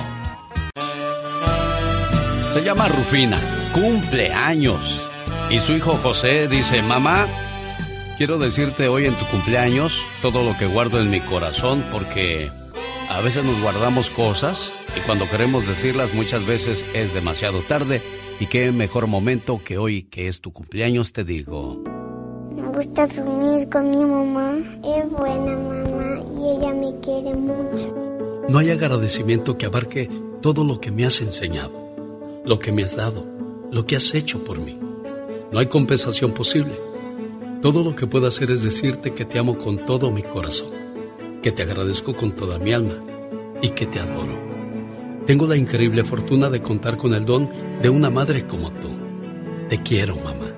Se 2.56 2.64
llama 2.64 2.88
Rufina, 2.88 3.38
cumple 3.74 4.32
años. 4.32 5.06
Y 5.49 5.60
su 5.60 5.74
hijo 5.74 5.91
José 6.01 6.47
dice, 6.47 6.82
mamá, 6.82 7.28
quiero 8.18 8.38
decirte 8.38 8.88
hoy 8.88 9.08
en 9.08 9.14
tu 9.16 9.26
cumpleaños 9.26 10.01
todo 10.22 10.41
lo 10.41 10.58
que 10.58 10.66
guardo 10.66 11.01
en 11.01 11.10
mi 11.10 11.20
corazón 11.20 11.84
porque 11.91 12.49
a 13.10 13.20
veces 13.20 13.43
nos 13.43 13.62
guardamos 13.62 14.10
cosas 14.10 14.72
y 14.95 15.01
cuando 15.01 15.30
queremos 15.30 15.68
decirlas 15.68 16.14
muchas 16.14 16.45
veces 16.45 16.86
es 16.93 17.14
demasiado 17.14 17.60
tarde 17.60 18.01
y 18.39 18.45
qué 18.45 18.72
mejor 18.72 19.08
momento 19.08 19.60
que 19.62 19.78
hoy 19.78 20.03
que 20.03 20.30
es 20.30 20.39
tu 20.39 20.53
cumpleaños 20.53 21.12
te 21.12 21.26
digo. 21.26 21.84
Me 22.56 22.66
gusta 22.70 23.06
dormir 23.06 23.68
con 23.68 23.89
mi 23.89 24.06
mamá. 24.06 24.53
Es 24.82 25.10
buena 25.10 25.58
mamá 25.58 26.24
y 26.39 26.58
ella 26.58 26.74
me 26.74 26.97
quiere 27.01 27.36
mucho. 27.36 27.93
No 28.47 28.60
hay 28.60 28.70
agradecimiento 28.70 29.58
que 29.58 29.66
abarque 29.66 30.10
todo 30.41 30.64
lo 30.64 30.80
que 30.80 30.91
me 30.91 31.06
has 31.06 31.20
enseñado 31.20 31.85
lo 32.46 32.60
que 32.60 32.72
me 32.72 32.84
has 32.84 32.96
dado, 32.96 33.26
lo 33.72 33.86
que 33.86 33.96
has 33.96 34.14
hecho 34.14 34.43
por 34.43 34.60
mí. 34.60 34.80
No 35.52 35.60
hay 35.60 35.66
compensación 35.66 36.34
posible. 36.34 36.80
Todo 37.62 37.84
lo 37.84 37.96
que 37.96 38.08
puedo 38.08 38.28
hacer 38.28 38.52
es 38.52 38.62
decirte 38.64 39.14
que 39.14 39.26
te 39.26 39.39
amo 39.39 39.58
con 39.58 39.86
todo 39.86 40.12
mi 40.12 40.22
corazón, 40.22 40.70
que 41.41 41.52
te 41.52 41.64
agradezco 41.64 42.16
con 42.16 42.34
toda 42.34 42.60
mi 42.60 42.74
alma 42.74 43.04
y 43.62 43.70
que 43.70 43.88
te 43.88 44.00
adoro. 44.00 44.38
Tengo 45.26 45.48
la 45.48 45.56
increíble 45.56 46.04
fortuna 46.04 46.50
de 46.50 46.62
contar 46.62 46.98
con 46.98 47.14
el 47.14 47.26
don 47.26 47.50
de 47.82 47.89
una 47.89 48.12
madre 48.12 48.46
como 48.46 48.72
tú. 48.72 48.89
Te 49.70 49.82
quiero, 49.82 50.16
mamá. 50.18 50.52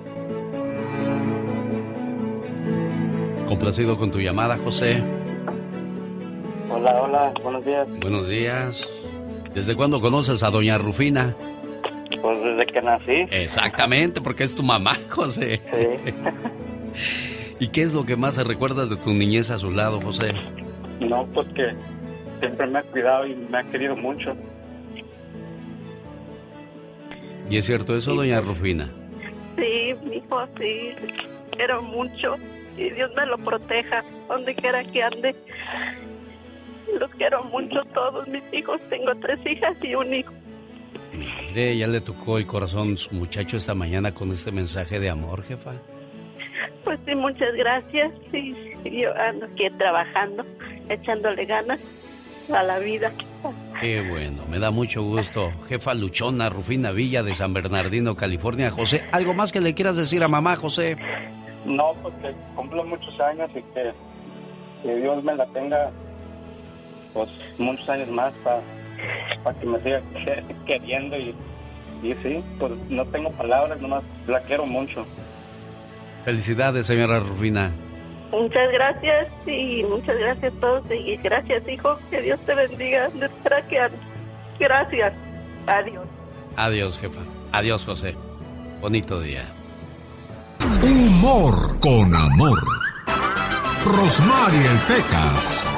Complacido 3.48 3.98
con 3.98 4.12
tu 4.12 4.20
llamada, 4.20 4.58
José. 4.58 5.02
Hola, 6.70 7.02
hola, 7.02 7.34
buenos 7.42 7.64
días. 7.64 7.88
Buenos 8.02 8.28
días. 8.28 8.90
¿Desde 9.54 9.74
cuándo 9.76 10.02
conoces 10.02 10.44
a 10.44 10.52
doña 10.52 10.78
Rufina? 10.78 11.34
Pues 12.22 12.44
desde 12.44 12.66
que 12.66 12.82
nací. 12.82 13.26
Exactamente, 13.32 14.22
porque 14.22 14.44
es 14.44 14.56
tu 14.56 14.64
mamá, 14.64 14.98
José. 15.10 15.62
Sí. 15.74 16.14
¿Y 17.60 17.70
qué 17.70 17.82
es 17.82 17.94
lo 17.94 18.06
que 18.06 18.16
más 18.16 18.38
recuerdas 18.38 18.90
de 18.90 18.98
tu 18.98 19.14
niñez 19.14 19.50
a 19.50 19.58
su 19.58 19.72
lado, 19.72 20.00
José? 20.00 20.34
No, 21.00 21.26
pues 21.34 21.48
que 21.54 21.76
siempre 22.40 22.68
me 22.68 22.80
ha 22.80 22.84
cuidado 22.84 23.26
y 23.26 23.36
me 23.36 23.58
ha 23.58 23.64
querido 23.64 23.96
mucho. 23.96 24.36
¿Y 27.50 27.58
es 27.58 27.66
cierto 27.66 27.96
eso, 27.96 28.14
doña 28.14 28.42
Rufina? 28.42 28.90
Sí, 29.56 29.96
mi 30.04 30.18
hijo, 30.18 30.46
sí. 30.60 30.92
Quiero 31.52 31.82
mucho. 31.82 32.36
Y 32.78 32.90
Dios 32.92 33.12
me 33.16 33.26
lo 33.26 33.38
proteja 33.38 34.04
donde 34.28 34.54
quiera 34.54 34.84
que 34.84 35.02
ande. 35.02 35.36
Los 37.00 37.10
quiero 37.12 37.44
mucho 37.46 37.84
todos 37.94 38.28
mis 38.28 38.44
hijos. 38.54 38.80
Tengo 38.90 39.16
tres 39.16 39.40
hijas 39.46 39.76
y 39.82 39.96
un 39.96 40.14
hijo. 40.14 40.34
Mire, 41.18 41.78
ya 41.78 41.88
le 41.88 42.02
tocó 42.02 42.38
el 42.38 42.46
corazón 42.46 42.98
su 42.98 43.14
muchacho 43.16 43.58
esta 43.58 43.74
mañana 43.74 44.14
con 44.14 44.32
este 44.32 44.52
mensaje 44.52 45.00
de 45.00 45.10
amor, 45.10 45.44
jefa. 45.44 45.74
Pues 46.84 47.00
sí, 47.06 47.16
muchas 47.16 47.54
gracias. 47.56 48.12
Sí, 48.32 48.56
yo 48.86 49.14
ando 49.18 49.48
aquí 49.48 49.68
trabajando, 49.78 50.46
echándole 50.90 51.46
ganas 51.46 51.80
a 52.54 52.64
la 52.64 52.80
vida. 52.80 53.12
Qué 53.82 54.08
bueno, 54.10 54.44
me 54.50 54.60
da 54.60 54.72
mucho 54.72 55.04
gusto. 55.04 55.52
Jefa 55.68 55.94
Luchona, 55.94 56.50
Rufina 56.50 56.92
Villa 56.92 57.24
de 57.24 57.36
San 57.36 57.54
Bernardino, 57.54 58.16
California. 58.16 58.72
José, 58.72 59.04
¿algo 59.12 59.34
más 59.34 59.52
que 59.52 59.60
le 59.60 59.74
quieras 59.74 59.98
decir 59.98 60.24
a 60.24 60.28
mamá, 60.28 60.56
José? 60.56 60.98
No, 61.66 61.94
porque 62.02 62.34
cumplo 62.56 62.84
muchos 62.86 63.20
años 63.20 63.50
y 63.52 63.62
que, 63.74 63.92
que 64.84 64.96
Dios 64.96 65.24
me 65.24 65.36
la 65.36 65.46
tenga 65.48 65.92
pues 67.14 67.30
muchos 67.58 67.90
años 67.90 68.10
más 68.10 68.34
para 68.44 68.62
para 69.44 69.60
que 69.60 69.66
me 69.66 69.80
siga 69.80 70.02
queriendo 70.66 71.18
y, 71.18 71.36
y 72.04 72.14
sí, 72.24 72.44
pues 72.60 72.72
no 72.90 73.06
tengo 73.06 73.32
palabras, 73.32 73.80
nomás 73.82 74.04
la 74.28 74.42
quiero 74.42 74.66
mucho. 74.66 75.06
Felicidades, 76.26 76.86
señora 76.86 77.20
Rufina. 77.20 77.72
Muchas 78.32 78.72
gracias 78.74 79.28
y 79.48 79.84
muchas 79.84 80.18
gracias 80.18 80.54
a 80.54 80.60
todos 80.60 80.84
y 80.92 81.16
gracias, 81.18 81.68
hijo. 81.68 81.98
Que 82.10 82.22
Dios 82.22 82.40
te 82.46 82.54
bendiga. 82.54 83.10
Gracias. 83.44 83.92
Gracias. 84.60 85.14
Adiós. 85.66 86.08
Adiós, 86.58 87.00
jefa. 87.00 87.22
Adiós, 87.54 87.86
José. 87.86 88.16
Bonito 88.82 89.22
día. 89.22 89.46
Humor 90.84 91.80
con 91.80 92.14
amor. 92.14 92.60
Rosmarie 93.86 94.70
Pecas. 94.88 95.77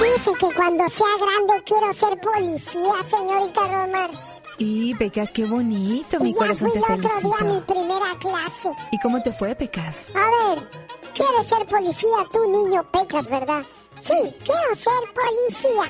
Dice 0.00 0.30
que 0.38 0.54
cuando 0.54 0.88
sea 0.88 1.06
grande 1.18 1.64
quiero 1.64 1.92
ser 1.94 2.18
policía, 2.20 2.92
señorita 3.04 3.60
Romar. 3.68 4.10
Y 4.58 4.94
Pecas, 4.94 5.32
qué 5.32 5.44
bonito, 5.44 6.20
mi 6.20 6.30
y 6.30 6.34
corazón 6.34 6.70
ya 6.74 6.80
fui 6.80 6.86
te 6.86 6.92
el 6.94 7.06
otro 7.06 7.20
día 7.20 7.36
a 7.40 7.44
mi 7.44 7.60
primera 7.60 8.18
clase. 8.18 8.70
¿Y 8.90 8.98
cómo 9.00 9.22
te 9.22 9.32
fue, 9.32 9.54
Pecas? 9.54 10.12
A 10.14 10.54
ver, 10.54 10.68
¿quieres 11.14 11.46
ser 11.46 11.66
policía 11.66 12.26
tú, 12.32 12.50
niño 12.50 12.82
Pecas, 12.90 13.28
verdad? 13.28 13.62
Sí, 13.98 14.14
quiero 14.44 14.74
ser 14.74 15.12
policía. 15.14 15.84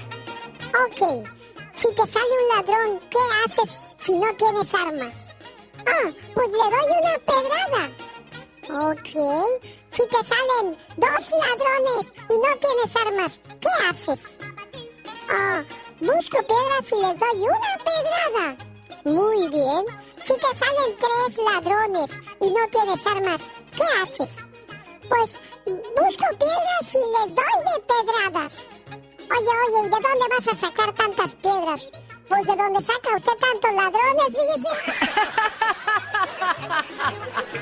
Ok, 0.87 1.27
si 1.73 1.89
te 1.95 2.07
sale 2.07 2.27
un 2.43 2.57
ladrón, 2.57 3.01
¿qué 3.11 3.19
haces 3.45 3.95
si 3.97 4.17
no 4.17 4.27
tienes 4.37 4.75
armas? 4.75 5.31
Ah, 5.87 6.11
pues 6.35 6.49
le 6.49 6.57
doy 6.57 6.87
una 7.01 7.19
pedrada. 7.27 7.91
Ok, 8.75 9.11
si 9.91 10.03
te 10.09 10.25
salen 10.25 10.79
dos 10.97 11.31
ladrones 11.31 12.15
y 12.31 12.39
no 12.39 12.57
tienes 12.59 12.97
armas, 12.97 13.41
¿qué 13.61 13.87
haces? 13.87 14.39
Ah, 15.29 15.63
busco 16.01 16.39
piedras 16.39 16.91
y 16.91 16.95
les 16.95 17.21
doy 17.21 17.49
una 17.49 17.79
pedrada. 17.85 18.57
Muy 19.05 19.49
bien. 19.49 19.85
Si 20.25 20.33
te 20.35 20.55
salen 20.55 20.97
tres 20.99 21.37
ladrones 21.45 22.19
y 22.41 22.51
no 22.51 22.67
tienes 22.71 23.07
armas, 23.07 23.51
¿qué 23.77 24.03
haces? 24.03 24.47
Pues 25.07 25.41
busco 25.67 26.25
piedras 26.39 26.95
y 26.95 26.97
les 26.97 27.35
doy 27.35 27.59
de 27.67 27.81
pedradas. 27.87 28.67
Oye, 29.19 29.49
oye, 29.67 29.81
¿y 29.81 29.83
de 29.85 29.91
dónde 29.91 30.29
vas 30.31 30.49
a 30.49 30.55
sacar 30.55 30.95
tantas 30.95 31.35
piedras? 31.35 31.91
Pues 32.29 32.47
de 32.47 32.57
dónde 32.57 32.81
saca 32.81 33.17
usted 33.17 33.33
tantos 33.39 33.75
ladrones, 33.75 34.27
fíjese. 34.29 34.69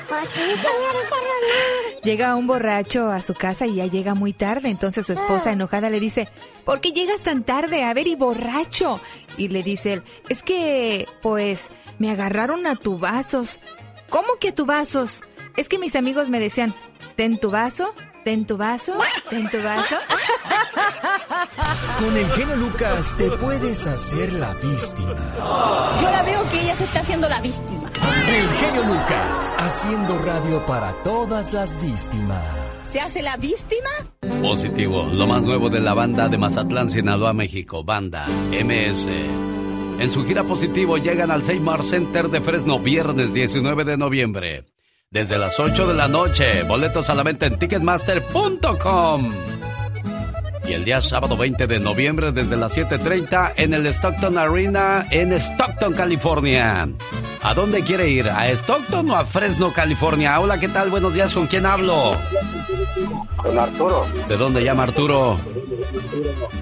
pues 0.07 0.29
sí, 0.29 0.39
señorita 0.39 1.15
Romar. 1.15 2.01
Llega 2.03 2.35
un 2.35 2.47
borracho 2.47 3.09
a 3.09 3.21
su 3.21 3.33
casa 3.33 3.65
y 3.67 3.75
ya 3.75 3.85
llega 3.87 4.13
muy 4.15 4.33
tarde. 4.33 4.69
Entonces 4.69 5.05
su 5.05 5.13
esposa 5.13 5.51
enojada 5.51 5.89
le 5.89 5.99
dice, 5.99 6.29
¿por 6.65 6.79
qué 6.81 6.91
llegas 6.91 7.21
tan 7.21 7.43
tarde? 7.43 7.83
A 7.83 7.93
ver, 7.93 8.07
y 8.07 8.15
borracho. 8.15 8.99
Y 9.37 9.49
le 9.49 9.63
dice 9.63 9.93
él, 9.93 10.03
es 10.29 10.43
que, 10.43 11.07
pues, 11.21 11.69
me 11.99 12.11
agarraron 12.11 12.65
a 12.67 12.75
tubazos. 12.75 13.59
¿Cómo 14.09 14.37
que 14.39 14.49
a 14.49 14.55
tubazos? 14.55 15.23
Es 15.57 15.69
que 15.69 15.77
mis 15.77 15.95
amigos 15.95 16.29
me 16.29 16.39
decían, 16.39 16.73
ten 17.15 17.37
tu 17.39 17.49
vaso, 17.51 17.93
ten 18.23 18.45
tu 18.45 18.57
vaso, 18.57 18.93
ten 19.29 19.49
tu 19.49 19.57
vaso. 19.61 19.95
Con 21.99 22.17
el 22.17 22.27
genio 22.31 22.55
Lucas 22.55 23.15
te 23.17 23.29
puedes 23.31 23.87
hacer 23.87 24.33
la 24.33 24.53
víctima. 24.55 25.15
Yo 25.99 26.09
la 26.09 26.23
veo 26.23 26.47
que 26.49 26.61
ella 26.61 26.75
se 26.75 26.83
está 26.85 26.99
haciendo 26.99 27.29
la 27.29 27.41
víctima. 27.41 27.89
El 28.27 28.47
genio 28.59 28.83
Lucas 28.83 29.55
haciendo 29.57 30.17
radio 30.19 30.65
para 30.65 30.93
todas 31.03 31.53
las 31.53 31.81
víctimas. 31.81 32.43
¿Se 32.85 32.99
hace 32.99 33.21
la 33.21 33.37
víctima? 33.37 33.89
Positivo, 34.41 35.07
lo 35.13 35.27
más 35.27 35.43
nuevo 35.43 35.69
de 35.69 35.79
la 35.79 35.93
banda 35.93 36.27
de 36.27 36.37
Mazatlán, 36.37 36.91
Sinaloa, 36.91 37.33
México, 37.33 37.83
banda 37.83 38.25
MS. 38.51 39.07
En 39.99 40.09
su 40.09 40.25
gira 40.25 40.43
positivo 40.43 40.97
llegan 40.97 41.29
al 41.31 41.43
Seymour 41.43 41.83
Center 41.83 42.27
de 42.29 42.41
Fresno 42.41 42.79
viernes 42.79 43.33
19 43.33 43.83
de 43.83 43.97
noviembre. 43.97 44.65
Desde 45.13 45.37
las 45.37 45.59
8 45.59 45.87
de 45.87 45.93
la 45.93 46.07
noche, 46.07 46.63
boletos 46.63 47.09
a 47.09 47.13
la 47.13 47.23
venta 47.23 47.45
en 47.45 47.59
ticketmaster.com. 47.59 49.29
Y 50.65 50.71
el 50.71 50.85
día 50.85 51.01
sábado 51.01 51.35
20 51.35 51.67
de 51.67 51.81
noviembre 51.81 52.31
desde 52.31 52.55
las 52.55 52.77
7.30 52.77 53.55
en 53.57 53.73
el 53.73 53.87
Stockton 53.87 54.37
Arena 54.37 55.05
en 55.11 55.33
Stockton, 55.33 55.91
California. 55.91 56.87
¿A 57.41 57.53
dónde 57.53 57.81
quiere 57.81 58.07
ir? 58.07 58.29
¿A 58.29 58.49
Stockton 58.51 59.09
o 59.09 59.17
a 59.17 59.25
Fresno, 59.25 59.73
California? 59.73 60.39
Hola, 60.39 60.57
¿qué 60.57 60.69
tal? 60.69 60.89
Buenos 60.89 61.13
días, 61.13 61.33
¿con 61.33 61.45
quién 61.47 61.65
hablo? 61.65 62.15
Con 63.35 63.59
Arturo. 63.59 64.05
¿De 64.29 64.37
dónde 64.37 64.63
llama 64.63 64.83
Arturo? 64.83 65.37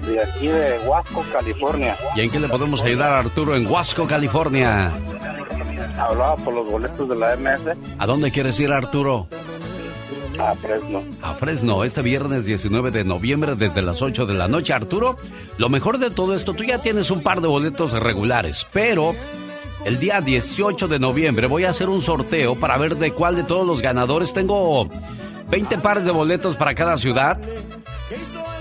De 0.08 0.20
aquí 0.24 0.48
de 0.48 0.76
Huasco, 0.84 1.24
California. 1.32 1.96
¿Y 2.16 2.22
en 2.22 2.30
qué 2.30 2.40
le 2.40 2.48
podemos 2.48 2.82
ayudar 2.82 3.12
a 3.12 3.20
Arturo 3.20 3.54
en 3.54 3.64
Huasco, 3.64 4.08
California? 4.08 4.90
Hablaba 6.00 6.36
por 6.36 6.54
los 6.54 6.70
boletos 6.70 7.08
de 7.08 7.16
la 7.16 7.36
MS 7.36 7.76
¿A 7.98 8.06
dónde 8.06 8.30
quieres 8.30 8.58
ir, 8.60 8.72
Arturo? 8.72 9.28
a 10.38 10.54
Fresno. 10.54 11.02
A 11.20 11.34
Fresno, 11.34 11.84
este 11.84 12.00
viernes 12.00 12.46
19 12.46 12.90
de 12.90 13.04
noviembre 13.04 13.56
desde 13.56 13.82
las 13.82 14.00
8 14.00 14.24
de 14.24 14.32
la 14.34 14.48
noche. 14.48 14.72
Arturo, 14.72 15.16
lo 15.58 15.68
mejor 15.68 15.98
de 15.98 16.10
todo 16.10 16.34
esto, 16.34 16.54
tú 16.54 16.64
ya 16.64 16.78
tienes 16.80 17.10
un 17.10 17.22
par 17.22 17.42
de 17.42 17.48
boletos 17.48 17.92
regulares, 17.92 18.66
pero 18.72 19.14
el 19.84 19.98
día 19.98 20.22
18 20.22 20.88
de 20.88 20.98
noviembre 20.98 21.46
voy 21.46 21.64
a 21.64 21.70
hacer 21.70 21.90
un 21.90 22.00
sorteo 22.00 22.54
para 22.54 22.78
ver 22.78 22.96
de 22.96 23.12
cuál 23.12 23.36
de 23.36 23.44
todos 23.44 23.66
los 23.66 23.82
ganadores. 23.82 24.32
Tengo 24.32 24.88
20 25.50 25.76
pares 25.78 26.04
de 26.04 26.10
boletos 26.10 26.56
para 26.56 26.74
cada 26.74 26.96
ciudad. 26.96 27.38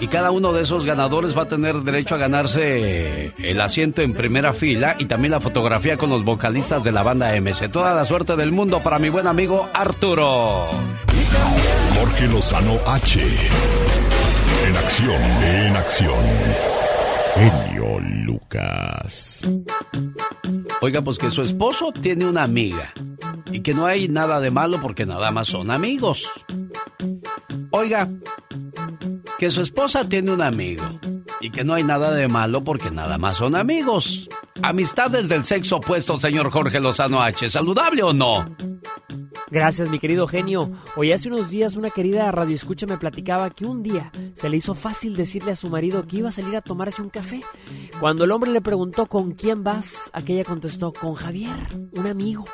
Y 0.01 0.07
cada 0.07 0.31
uno 0.31 0.53
de 0.53 0.61
esos 0.61 0.85
ganadores 0.85 1.37
va 1.37 1.43
a 1.43 1.47
tener 1.47 1.75
derecho 1.81 2.15
a 2.15 2.17
ganarse 2.17 3.33
el 3.37 3.61
asiento 3.61 4.01
en 4.01 4.13
primera 4.13 4.53
fila 4.53 4.95
y 4.97 5.05
también 5.05 5.31
la 5.31 5.41
fotografía 5.41 5.97
con 5.97 6.09
los 6.09 6.23
vocalistas 6.23 6.83
de 6.83 6.91
la 6.91 7.03
banda 7.03 7.33
MC. 7.39 7.69
Toda 7.69 7.93
la 7.93 8.05
suerte 8.05 8.35
del 8.35 8.51
mundo 8.51 8.79
para 8.79 8.97
mi 8.97 9.09
buen 9.09 9.27
amigo 9.27 9.67
Arturo. 9.73 10.67
Jorge 11.95 12.27
Lozano 12.27 12.77
H. 12.87 13.19
En 14.67 14.77
acción, 14.77 15.21
en 15.43 15.75
acción. 15.75 16.15
Genio 17.35 17.99
Lucas. 17.99 19.45
Oiga, 20.81 21.01
pues 21.01 21.17
que 21.17 21.29
su 21.29 21.41
esposo 21.41 21.91
tiene 21.91 22.25
una 22.25 22.43
amiga 22.43 22.93
y 23.51 23.61
que 23.61 23.73
no 23.73 23.85
hay 23.85 24.07
nada 24.07 24.39
de 24.39 24.51
malo 24.51 24.79
porque 24.81 25.05
nada 25.05 25.31
más 25.31 25.49
son 25.49 25.71
amigos. 25.71 26.29
Oiga, 27.71 28.09
que 29.37 29.51
su 29.51 29.61
esposa 29.61 30.07
tiene 30.07 30.31
un 30.31 30.41
amigo 30.41 30.85
y 31.41 31.51
que 31.51 31.63
no 31.63 31.73
hay 31.73 31.83
nada 31.83 32.11
de 32.11 32.27
malo 32.27 32.63
porque 32.63 32.91
nada 32.91 33.17
más 33.17 33.37
son 33.37 33.55
amigos. 33.55 34.29
Amistades 34.61 35.29
del 35.29 35.43
sexo 35.43 35.77
opuesto, 35.77 36.17
señor 36.17 36.51
Jorge 36.51 36.79
Lozano 36.79 37.21
H. 37.21 37.49
¿Saludable 37.49 38.03
o 38.03 38.13
no? 38.13 38.45
Gracias, 39.51 39.89
mi 39.89 39.97
querido 39.97 40.27
genio. 40.27 40.71
Hoy 40.95 41.11
hace 41.11 41.27
unos 41.27 41.49
días 41.49 41.75
una 41.75 41.89
querida 41.89 42.29
radioescucha 42.31 42.85
me 42.85 42.97
platicaba 42.97 43.49
que 43.49 43.65
un 43.65 43.81
día 43.81 44.11
se 44.35 44.47
le 44.47 44.57
hizo 44.57 44.75
fácil 44.75 45.15
decirle 45.15 45.51
a 45.51 45.55
su 45.55 45.69
marido 45.69 46.05
que 46.05 46.17
iba 46.17 46.29
a 46.29 46.31
salir 46.31 46.55
a 46.55 46.61
tomarse 46.61 47.01
un 47.01 47.09
café. 47.09 47.41
Cuando 47.99 48.25
el 48.25 48.31
hombre 48.31 48.51
le 48.51 48.61
preguntó 48.61 49.07
con 49.07 49.31
quién 49.31 49.63
vas, 49.63 50.11
aquella 50.13 50.43
contestó 50.43 50.93
con 50.93 51.15
Javier, 51.15 51.55
un 51.93 52.05
amigo. 52.05 52.45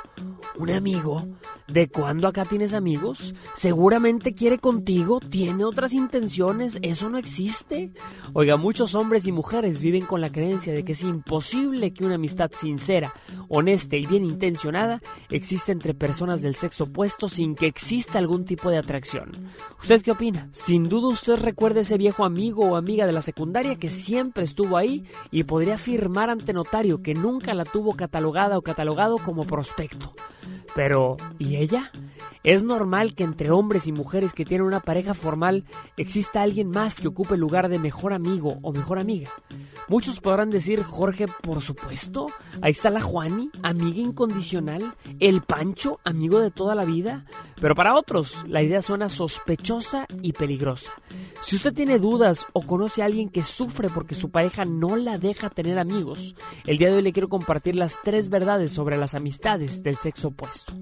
¿Un 0.58 0.70
amigo? 0.70 1.28
¿De 1.68 1.90
cuándo 1.90 2.28
acá 2.30 2.46
tienes 2.46 2.74
amigos? 2.74 3.36
Seguramente 3.56 4.34
quiere 4.34 4.58
contigo, 4.58 5.20
tiene 5.20 5.66
otras 5.66 5.92
intenciones, 5.92 6.65
eso 6.82 7.10
no 7.10 7.18
existe. 7.18 7.92
Oiga, 8.34 8.58
muchos 8.58 8.96
hombres 8.96 9.28
y 9.28 9.32
mujeres 9.32 9.82
viven 9.82 10.06
con 10.06 10.22
la 10.22 10.32
creencia 10.32 10.74
de 10.74 10.84
que 10.84 10.94
es 10.94 11.02
imposible 11.04 11.94
que 11.94 12.06
una 12.06 12.16
amistad 12.16 12.52
sincera, 12.54 13.14
honesta 13.50 13.96
y 13.96 14.06
bien 14.06 14.26
intencionada 14.26 15.02
exista 15.30 15.72
entre 15.72 15.94
personas 15.94 16.42
del 16.42 16.56
sexo 16.56 16.86
opuesto 16.86 17.28
sin 17.28 17.56
que 17.56 17.68
exista 17.68 18.20
algún 18.20 18.46
tipo 18.46 18.70
de 18.70 18.78
atracción. 18.78 19.50
¿Usted 19.80 20.02
qué 20.02 20.12
opina? 20.12 20.50
Sin 20.52 20.90
duda 20.90 21.10
usted 21.10 21.36
recuerda 21.36 21.82
ese 21.82 21.98
viejo 21.98 22.26
amigo 22.26 22.66
o 22.66 22.76
amiga 22.76 23.06
de 23.06 23.14
la 23.14 23.22
secundaria 23.22 23.76
que 23.76 23.90
siempre 23.90 24.44
estuvo 24.44 24.78
ahí 24.78 25.04
y 25.32 25.44
podría 25.44 25.76
afirmar 25.76 26.30
ante 26.30 26.54
notario 26.54 27.02
que 27.02 27.14
nunca 27.14 27.54
la 27.54 27.66
tuvo 27.66 27.96
catalogada 27.96 28.58
o 28.58 28.62
catalogado 28.62 29.18
como 29.18 29.46
prospecto. 29.46 30.14
Pero, 30.74 31.18
¿y 31.40 31.56
ella? 31.56 31.92
Es 32.46 32.64
normal 32.64 33.16
que 33.16 33.24
entre 33.24 33.50
hombres 33.50 33.88
y 33.88 33.92
mujeres 33.92 34.32
que 34.34 34.46
tienen 34.46 34.68
una 34.68 34.80
pareja 34.80 35.16
formal 35.16 35.64
exista 35.98 36.44
alguien 36.44 36.70
más 36.70 37.00
que 37.00 37.08
ocupe 37.08 37.34
el 37.34 37.40
lugar 37.40 37.70
de 37.70 37.80
mejor 37.80 38.14
amigo 38.14 38.60
o 38.62 38.72
mejor 38.72 39.00
amiga. 39.00 39.32
Muchos 39.88 40.20
podrán 40.20 40.52
decir, 40.52 40.84
Jorge, 40.84 41.26
por 41.42 41.62
supuesto, 41.62 42.28
ahí 42.62 42.70
está 42.70 42.92
la 42.92 43.02
Juani, 43.02 43.50
amiga 43.64 44.00
incondicional, 44.00 44.94
el 45.20 45.42
Pancho, 45.42 46.00
amigo 46.04 46.40
de 46.40 46.52
toda 46.52 46.76
la 46.76 46.86
vida. 46.86 47.26
Pero 47.60 47.76
para 47.76 47.96
otros, 47.96 48.44
la 48.48 48.62
idea 48.62 48.82
suena 48.82 49.10
sospechosa 49.10 50.08
y 50.22 50.34
peligrosa. 50.34 50.92
Si 51.42 51.56
usted 51.56 51.74
tiene 51.74 52.00
dudas 52.00 52.48
o 52.54 52.62
conoce 52.62 53.02
a 53.02 53.06
alguien 53.06 53.30
que 53.30 53.44
sufre 53.44 53.90
porque 53.90 54.16
su 54.16 54.30
pareja 54.30 54.66
no 54.66 54.96
la 54.96 55.18
deja 55.18 55.50
tener 55.50 55.80
amigos, 55.80 56.36
el 56.66 56.78
día 56.78 56.90
de 56.90 56.98
hoy 56.98 57.02
le 57.02 57.14
quiero 57.14 57.30
compartir 57.30 57.76
las 57.76 57.98
tres 58.04 58.30
verdades 58.30 58.72
sobre 58.72 58.98
las 58.98 59.16
amistades 59.16 59.84
del 59.84 59.96
sexo 59.96 60.30
opuesto. 60.30 60.74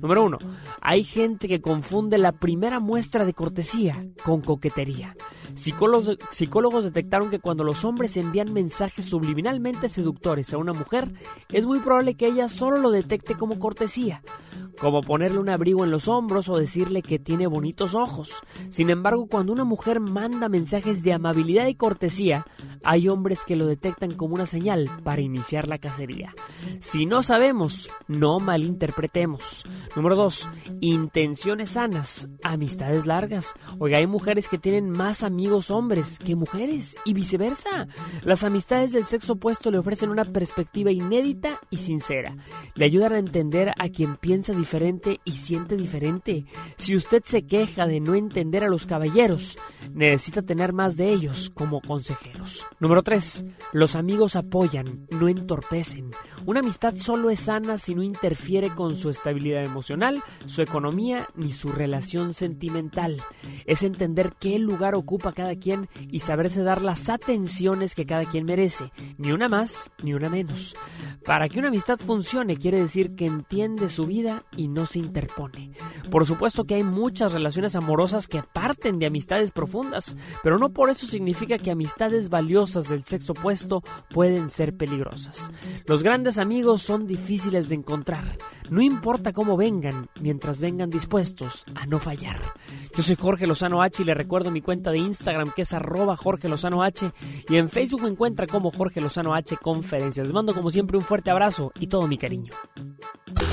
Número 0.00 0.24
uno, 0.24 0.38
hay 0.80 1.04
gente 1.04 1.48
que 1.48 1.60
confunde 1.60 2.18
la 2.18 2.32
primera 2.32 2.80
muestra 2.80 3.24
de 3.24 3.34
cortesía 3.34 4.04
con 4.24 4.40
coquetería. 4.40 5.16
Psicólogos, 5.54 6.18
psicólogos 6.30 6.84
detectaron 6.84 7.30
que 7.30 7.38
cuando 7.38 7.64
los 7.64 7.84
hombres 7.84 8.16
envían 8.16 8.52
mensajes 8.52 9.04
subliminalmente 9.04 9.88
seductores 9.88 10.52
a 10.52 10.58
una 10.58 10.72
mujer, 10.72 11.12
es 11.50 11.64
muy 11.64 11.80
probable 11.80 12.14
que 12.14 12.26
ella 12.26 12.48
solo 12.48 12.78
lo 12.78 12.90
detecte 12.90 13.36
como 13.36 13.58
cortesía, 13.58 14.22
como 14.80 15.02
ponerle 15.02 15.38
un 15.38 15.48
abrigo 15.48 15.84
en 15.84 15.90
los 15.90 16.08
hombros 16.08 16.48
o 16.48 16.58
decirle 16.58 17.02
que 17.02 17.18
tiene 17.18 17.46
bonitos 17.46 17.94
ojos. 17.94 18.42
Sin 18.68 18.90
embargo, 18.90 19.26
cuando 19.26 19.52
una 19.52 19.64
mujer 19.64 20.00
manda 20.00 20.48
mensajes 20.48 21.02
de 21.02 21.12
amabilidad 21.12 21.66
y 21.66 21.74
cortesía, 21.74 22.44
hay 22.84 23.08
hombres 23.08 23.44
que 23.46 23.56
lo 23.56 23.66
detectan 23.66 24.14
como 24.14 24.34
una 24.34 24.46
señal 24.46 24.90
para 25.02 25.22
iniciar 25.22 25.66
la 25.66 25.78
cacería. 25.78 26.34
Si 26.80 27.06
no 27.06 27.22
sabemos, 27.22 27.88
no 28.06 28.38
malinterpretemos. 28.38 29.64
Número 29.94 30.14
2. 30.16 30.48
Intenciones 30.80 31.70
sanas, 31.70 32.28
amistades 32.42 33.06
largas. 33.06 33.54
Oiga, 33.78 33.98
hay 33.98 34.06
mujeres 34.06 34.48
que 34.48 34.58
tienen 34.58 34.90
más 34.90 35.22
amigos 35.22 35.70
hombres 35.70 36.18
que 36.18 36.36
mujeres 36.36 36.96
y 37.04 37.14
viceversa. 37.14 37.88
Las 38.22 38.44
amistades 38.44 38.92
del 38.92 39.04
sexo 39.04 39.34
opuesto 39.34 39.70
le 39.70 39.78
ofrecen 39.78 40.10
una 40.10 40.24
perspectiva 40.24 40.90
inédita 40.90 41.60
y 41.70 41.78
sincera. 41.78 42.36
Le 42.74 42.84
ayudan 42.84 43.12
a 43.14 43.18
entender 43.18 43.72
a 43.78 43.88
quien 43.88 44.16
piensa 44.16 44.52
diferente 44.52 44.65
y 45.24 45.32
siente 45.32 45.76
diferente. 45.76 46.44
Si 46.76 46.96
usted 46.96 47.22
se 47.24 47.46
queja 47.46 47.86
de 47.86 48.00
no 48.00 48.14
entender 48.14 48.64
a 48.64 48.68
los 48.68 48.84
caballeros, 48.84 49.58
necesita 49.92 50.42
tener 50.42 50.72
más 50.72 50.96
de 50.96 51.10
ellos 51.12 51.50
como 51.54 51.80
consejeros. 51.80 52.66
Número 52.80 53.02
3. 53.02 53.44
Los 53.72 53.94
amigos 53.94 54.36
apoyan, 54.36 55.06
no 55.10 55.28
entorpecen. 55.28 56.10
Una 56.46 56.60
amistad 56.60 56.94
solo 56.94 57.30
es 57.30 57.40
sana 57.40 57.76
si 57.76 57.96
no 57.96 58.04
interfiere 58.04 58.72
con 58.72 58.94
su 58.94 59.10
estabilidad 59.10 59.64
emocional, 59.64 60.22
su 60.44 60.62
economía 60.62 61.26
ni 61.34 61.50
su 61.50 61.70
relación 61.70 62.34
sentimental. 62.34 63.20
Es 63.64 63.82
entender 63.82 64.32
qué 64.38 64.60
lugar 64.60 64.94
ocupa 64.94 65.32
cada 65.32 65.56
quien 65.56 65.88
y 66.08 66.20
saberse 66.20 66.62
dar 66.62 66.82
las 66.82 67.08
atenciones 67.08 67.96
que 67.96 68.06
cada 68.06 68.26
quien 68.26 68.44
merece, 68.44 68.92
ni 69.18 69.32
una 69.32 69.48
más 69.48 69.90
ni 70.04 70.14
una 70.14 70.28
menos. 70.28 70.76
Para 71.24 71.48
que 71.48 71.58
una 71.58 71.66
amistad 71.66 71.98
funcione 71.98 72.56
quiere 72.56 72.80
decir 72.80 73.16
que 73.16 73.26
entiende 73.26 73.88
su 73.88 74.06
vida 74.06 74.44
y 74.56 74.68
no 74.68 74.86
se 74.86 75.00
interpone. 75.00 75.72
Por 76.12 76.26
supuesto 76.26 76.62
que 76.62 76.76
hay 76.76 76.84
muchas 76.84 77.32
relaciones 77.32 77.74
amorosas 77.74 78.28
que 78.28 78.44
parten 78.44 79.00
de 79.00 79.06
amistades 79.06 79.50
profundas, 79.50 80.14
pero 80.44 80.58
no 80.58 80.68
por 80.72 80.90
eso 80.90 81.06
significa 81.06 81.58
que 81.58 81.72
amistades 81.72 82.28
valiosas 82.28 82.88
del 82.88 83.02
sexo 83.02 83.32
opuesto 83.32 83.82
pueden 84.14 84.48
ser 84.48 84.76
peligrosas. 84.76 85.50
Los 85.86 86.04
grandes 86.04 86.35
amigos 86.38 86.82
son 86.82 87.06
difíciles 87.06 87.68
de 87.68 87.74
encontrar. 87.74 88.24
No 88.70 88.82
importa 88.82 89.32
cómo 89.32 89.56
vengan, 89.56 90.08
mientras 90.20 90.60
vengan 90.60 90.90
dispuestos 90.90 91.64
a 91.74 91.86
no 91.86 91.98
fallar. 91.98 92.40
Yo 92.96 93.02
soy 93.02 93.16
Jorge 93.16 93.46
Lozano 93.46 93.82
H 93.82 94.02
y 94.02 94.06
le 94.06 94.14
recuerdo 94.14 94.50
mi 94.50 94.60
cuenta 94.60 94.90
de 94.90 94.98
Instagram 94.98 95.52
que 95.54 95.62
es 95.62 95.72
arroba 95.72 96.16
Jorge 96.16 96.48
Lozano 96.48 96.82
H 96.82 97.12
y 97.48 97.56
en 97.56 97.68
Facebook 97.68 98.02
me 98.02 98.08
encuentra 98.08 98.46
como 98.46 98.70
Jorge 98.70 99.00
Lozano 99.00 99.34
H 99.34 99.56
Conferencias. 99.56 100.26
Les 100.26 100.34
mando 100.34 100.54
como 100.54 100.70
siempre 100.70 100.96
un 100.96 101.04
fuerte 101.04 101.30
abrazo 101.30 101.72
y 101.78 101.86
todo 101.86 102.08
mi 102.08 102.18
cariño. 102.18 102.52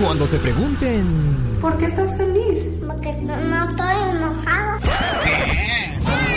Cuando 0.02 0.28
te 0.28 0.40
pregunten... 0.40 1.58
¿Por 1.62 1.78
qué 1.78 1.86
estás 1.86 2.18
feliz? 2.18 2.64
Porque 2.88 3.14
no, 3.14 3.38
no 3.38 3.70
estoy 3.70 4.16
enojado. 4.16 4.80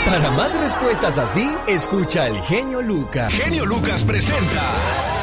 Para 0.04 0.30
más 0.32 0.58
respuestas 0.60 1.18
así, 1.18 1.48
escucha 1.66 2.24
al 2.24 2.40
genio 2.42 2.82
Lucas. 2.82 3.32
Genio 3.32 3.64
Lucas 3.66 4.04
presenta 4.04 5.15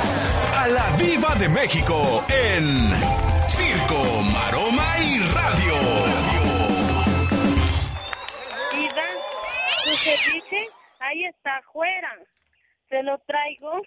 la 0.74 0.90
Viva 0.98 1.36
de 1.36 1.48
México 1.50 2.26
en 2.30 2.90
Circo, 3.48 4.22
Maroma 4.34 4.98
y 5.00 5.20
Radio. 5.38 5.76
Ida, 8.74 9.08
tu 9.84 9.92
ceviche, 9.96 10.68
ahí 11.00 11.26
está 11.26 11.58
afuera. 11.58 12.18
Se 12.90 13.04
lo 13.04 13.20
traigo. 13.20 13.82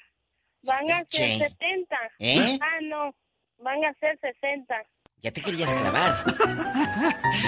Van 0.62 0.90
a 0.92 0.98
ser 1.06 1.38
Ceviche. 1.38 1.48
70. 1.48 1.96
¿Eh? 2.20 2.58
Ah, 2.60 2.78
no. 2.82 3.14
Van 3.58 3.84
a 3.84 3.92
ser 3.94 4.18
60. 4.20 4.86
Ya 5.26 5.32
te 5.32 5.42
querías 5.42 5.74
clavar. 5.74 6.24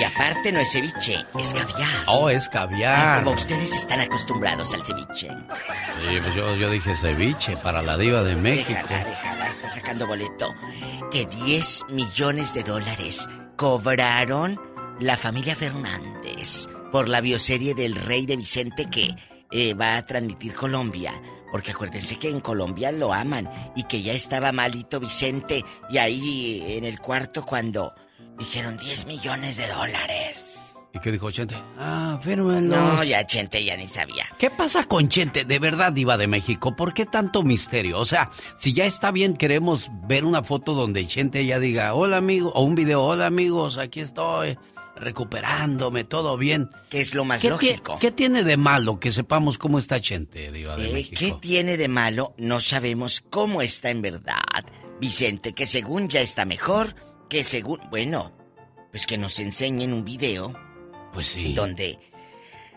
Y 0.00 0.02
aparte 0.02 0.50
no 0.50 0.58
es 0.58 0.72
ceviche, 0.72 1.24
es 1.38 1.54
caviar. 1.54 2.04
Oh, 2.08 2.28
es 2.28 2.46
Ay, 2.46 2.50
caviar. 2.50 3.22
como 3.22 3.36
ustedes 3.36 3.72
están 3.72 4.00
acostumbrados 4.00 4.74
al 4.74 4.84
ceviche. 4.84 5.28
Sí, 5.28 6.18
pues 6.20 6.34
yo, 6.34 6.56
yo 6.56 6.70
dije 6.70 6.96
ceviche 6.96 7.56
para 7.58 7.80
la 7.80 7.96
diva 7.96 8.24
de 8.24 8.34
México. 8.34 8.72
Déjala, 8.72 9.04
déjala, 9.04 9.48
está 9.48 9.68
sacando 9.68 10.08
boleto. 10.08 10.52
Que 11.12 11.26
10 11.26 11.84
millones 11.90 12.52
de 12.52 12.64
dólares 12.64 13.28
cobraron 13.54 14.60
la 14.98 15.16
familia 15.16 15.54
Fernández 15.54 16.66
por 16.90 17.08
la 17.08 17.20
bioserie 17.20 17.76
del 17.76 17.94
rey 17.94 18.26
de 18.26 18.34
Vicente 18.34 18.90
que 18.90 19.14
eh, 19.52 19.74
va 19.74 19.98
a 19.98 20.04
transmitir 20.04 20.52
Colombia. 20.52 21.12
Porque 21.50 21.72
acuérdense 21.72 22.18
que 22.18 22.28
en 22.28 22.40
Colombia 22.40 22.92
lo 22.92 23.12
aman 23.12 23.50
y 23.74 23.84
que 23.84 24.02
ya 24.02 24.12
estaba 24.12 24.52
malito 24.52 25.00
Vicente 25.00 25.64
y 25.90 25.98
ahí 25.98 26.64
en 26.76 26.84
el 26.84 26.98
cuarto 27.00 27.44
cuando 27.44 27.94
dijeron 28.38 28.76
10 28.76 29.06
millones 29.06 29.56
de 29.56 29.66
dólares. 29.68 30.74
¿Y 30.94 31.00
qué 31.00 31.12
dijo 31.12 31.30
Chente? 31.30 31.54
Ah, 31.78 32.18
fírmenlos. 32.22 32.78
No, 32.78 33.04
ya 33.04 33.26
Chente 33.26 33.62
ya 33.62 33.76
ni 33.76 33.86
sabía. 33.86 34.24
¿Qué 34.38 34.50
pasa 34.50 34.84
con 34.84 35.08
Chente? 35.08 35.44
De 35.44 35.58
verdad, 35.58 35.92
Diva 35.92 36.16
de 36.16 36.26
México, 36.26 36.74
¿por 36.74 36.94
qué 36.94 37.04
tanto 37.04 37.42
misterio? 37.42 37.98
O 37.98 38.06
sea, 38.06 38.30
si 38.56 38.72
ya 38.72 38.86
está 38.86 39.10
bien, 39.10 39.36
queremos 39.36 39.90
ver 40.06 40.24
una 40.24 40.42
foto 40.42 40.74
donde 40.74 41.06
Chente 41.06 41.44
ya 41.44 41.58
diga, 41.58 41.94
hola 41.94 42.16
amigo, 42.16 42.52
o 42.54 42.62
un 42.62 42.74
video, 42.74 43.02
hola 43.02 43.26
amigos, 43.26 43.76
aquí 43.76 44.00
estoy, 44.00 44.58
recuperándome, 44.98 46.04
todo 46.04 46.36
bien. 46.36 46.70
¿Qué 46.90 47.00
es 47.00 47.14
lo 47.14 47.24
más 47.24 47.40
¿Qué 47.40 47.50
lógico? 47.50 47.98
¿Qué 47.98 48.10
tiene 48.10 48.44
de 48.44 48.56
malo 48.56 48.98
que 49.00 49.12
sepamos 49.12 49.58
cómo 49.58 49.78
está 49.78 50.00
Chente, 50.00 50.50
de 50.50 50.62
Eh, 50.62 50.92
México? 50.92 51.16
¿Qué 51.18 51.34
tiene 51.40 51.76
de 51.76 51.88
malo? 51.88 52.34
No 52.38 52.60
sabemos 52.60 53.22
cómo 53.30 53.62
está 53.62 53.90
en 53.90 54.02
verdad. 54.02 54.64
Vicente, 55.00 55.52
que 55.52 55.66
según 55.66 56.08
ya 56.08 56.20
está 56.20 56.44
mejor, 56.44 56.94
que 57.28 57.44
según... 57.44 57.80
Bueno, 57.90 58.32
pues 58.90 59.06
que 59.06 59.18
nos 59.18 59.38
enseñen 59.38 59.92
un 59.92 60.04
video. 60.04 60.52
Pues 61.12 61.28
sí. 61.28 61.54
Donde 61.54 61.98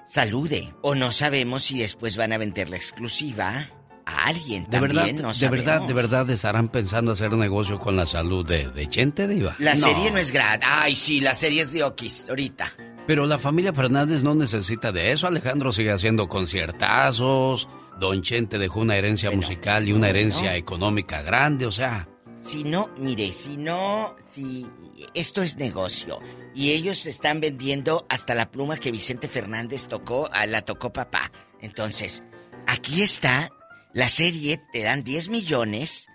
salude. 0.05 0.73
O 0.81 0.95
no 0.95 1.11
sabemos 1.11 1.63
si 1.63 1.79
después 1.79 2.17
van 2.17 2.33
a 2.33 2.37
vender 2.37 2.69
la 2.69 2.77
exclusiva 2.77 3.69
a 4.05 4.25
alguien. 4.27 4.65
De 4.65 4.71
También, 4.71 5.15
verdad, 5.15 5.21
no 5.21 5.33
de 5.33 5.49
verdad, 5.49 5.81
de 5.81 5.93
verdad 5.93 6.29
estarán 6.29 6.69
pensando 6.69 7.11
hacer 7.11 7.31
negocio 7.33 7.79
con 7.79 7.95
la 7.95 8.05
salud 8.05 8.45
de, 8.45 8.67
de 8.69 8.87
Chente, 8.87 9.27
Diva. 9.27 9.55
La 9.59 9.75
serie 9.75 10.11
no 10.11 10.17
es 10.17 10.31
gratis. 10.31 10.67
Ay, 10.69 10.95
sí, 10.95 11.21
la 11.21 11.35
serie 11.35 11.61
es 11.61 11.71
de 11.73 11.83
Okis, 11.83 12.29
ahorita. 12.29 12.73
Pero 13.07 13.25
la 13.25 13.39
familia 13.39 13.73
Fernández 13.73 14.23
no 14.23 14.35
necesita 14.35 14.91
de 14.91 15.11
eso. 15.11 15.27
Alejandro 15.27 15.71
sigue 15.71 15.91
haciendo 15.91 16.27
conciertazos. 16.27 17.67
Don 17.99 18.21
Chente 18.21 18.57
dejó 18.57 18.79
una 18.79 18.95
herencia 18.95 19.31
musical 19.31 19.87
y 19.87 19.93
una 19.93 20.09
herencia 20.09 20.55
económica 20.55 21.21
grande, 21.21 21.65
o 21.65 21.71
sea. 21.71 22.07
Si 22.39 22.63
no, 22.63 22.89
mire, 22.97 23.31
si 23.33 23.57
no, 23.57 24.15
si 24.25 24.65
esto 25.13 25.43
es 25.43 25.57
negocio 25.57 26.19
y 26.55 26.71
ellos 26.71 27.05
están 27.05 27.39
vendiendo 27.39 28.05
hasta 28.09 28.33
la 28.33 28.49
pluma 28.49 28.77
que 28.77 28.91
Vicente 28.91 29.27
Fernández 29.27 29.87
tocó, 29.87 30.29
la 30.47 30.61
tocó 30.61 30.91
papá. 30.91 31.31
Entonces, 31.59 32.23
aquí 32.65 33.03
está 33.03 33.51
la 33.93 34.09
serie, 34.09 34.61
te 34.71 34.83
dan 34.83 35.03
10 35.03 35.29
millones 35.29 36.07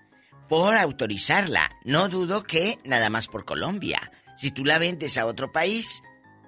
por 0.49 0.77
autorizarla. 0.77 1.71
No 1.85 2.09
dudo 2.09 2.43
que 2.45 2.79
nada 2.85 3.11
más 3.11 3.27
por 3.29 3.45
Colombia. 3.45 4.11
Si 4.37 4.51
tú 4.51 4.65
la 4.65 4.79
vendes 4.79 5.19
a 5.19 5.27
otro 5.27 5.51
país, 5.53 6.03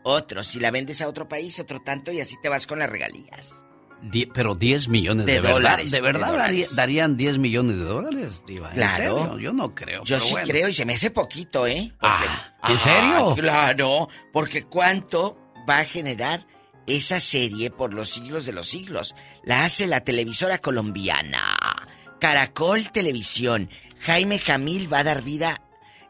otro. 0.05 0.45
Si 0.45 0.61
la 0.61 0.71
vendes 0.71 1.01
a 1.03 1.09
otro 1.09 1.29
país, 1.29 1.59
otro 1.61 1.81
tanto 1.81 2.13
y 2.13 2.21
así 2.21 2.37
te 2.43 2.49
vas 2.49 2.67
con 2.67 2.79
las 2.79 2.89
regalías. 2.91 3.57
Die- 4.01 4.29
pero 4.33 4.55
10 4.55 4.87
millones 4.89 5.27
de, 5.27 5.33
De 5.33 5.41
verdad. 5.41 5.55
dólares, 5.55 5.91
¿De 5.91 6.01
verdad 6.01 6.27
de 6.27 6.33
dólares. 6.33 6.77
daría- 6.77 6.77
darían 7.03 7.17
10 7.17 7.39
millones 7.39 7.79
de 7.79 7.85
dólares, 7.85 8.45
Diva? 8.47 8.69
¿En 8.69 8.75
Claro. 8.77 8.95
serio? 9.19 9.39
Yo 9.41 9.53
no 9.53 9.75
creo. 9.75 10.05
Yo 10.05 10.17
pero 10.17 10.21
sí 10.25 10.31
bueno. 10.33 10.49
creo 10.49 10.69
y 10.69 10.75
se 10.75 10.85
me 10.85 10.95
hace 10.95 11.11
poquito, 11.11 11.67
¿eh? 11.67 11.93
Porque- 11.99 12.73
¿en 12.73 12.79
serio? 12.79 13.35
Claro, 13.35 14.09
porque 14.33 14.63
¿cuánto 14.65 15.37
va 15.69 15.79
a 15.81 15.85
generar 15.85 16.47
esa 16.89 17.21
serie 17.21 17.71
por 17.71 17.95
los 17.95 18.11
siglos 18.11 18.47
de 18.47 18.53
los 18.53 18.69
siglos? 18.69 19.15
La 19.45 19.65
hace 19.65 19.87
la 19.87 20.01
televisora 20.01 20.59
colombiana. 20.59 21.87
Caracol 22.19 22.91
Televisión. 22.91 23.71
Jaime 24.01 24.39
Jamil 24.39 24.93
va 24.93 25.01
a 25.01 25.05
dar 25.05 25.23
vida, 25.23 25.63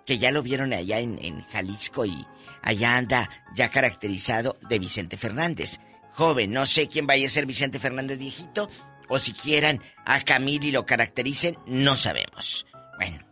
que 0.07 0.18
ya 0.18 0.31
lo 0.31 0.43
vieron 0.43 0.72
allá 0.72 1.01
en, 1.01 1.43
Jalisco 1.51 2.05
y 2.05 2.26
allá 2.62 2.97
anda 2.97 3.31
ya 3.55 3.70
caracterizado 3.70 4.57
de 4.68 4.79
Vicente 4.79 5.16
Fernández. 5.16 5.81
Joven, 6.12 6.53
no 6.53 6.66
sé 6.66 6.89
quién 6.89 7.07
vaya 7.07 7.26
a 7.26 7.31
ser 7.31 7.47
Vicente 7.47 7.79
Fernández 7.79 8.18
viejito, 8.18 8.70
o 9.09 9.18
si 9.18 9.33
quieran 9.33 9.83
a 10.05 10.20
Camil 10.22 10.64
y 10.64 10.70
lo 10.70 10.85
caractericen, 10.85 11.57
no 11.66 11.97
sabemos. 11.97 12.66
Bueno, 12.99 13.26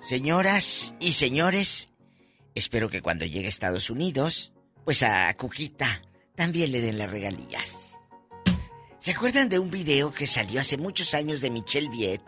señoras 0.00 0.94
y 1.00 1.12
señores, 1.12 1.88
espero 2.54 2.88
que 2.88 3.02
cuando 3.02 3.24
llegue 3.24 3.46
a 3.46 3.48
Estados 3.48 3.90
Unidos, 3.90 4.52
pues 4.84 5.02
a 5.02 5.34
Cuquita 5.34 6.02
también 6.38 6.70
le 6.72 6.80
den 6.80 6.96
las 6.98 7.10
regalías. 7.10 7.98
¿Se 8.98 9.10
acuerdan 9.10 9.48
de 9.48 9.58
un 9.58 9.70
video 9.70 10.12
que 10.12 10.26
salió 10.26 10.60
hace 10.60 10.76
muchos 10.78 11.12
años 11.14 11.40
de 11.40 11.50
Michelle 11.50 11.88
Viet, 11.88 12.22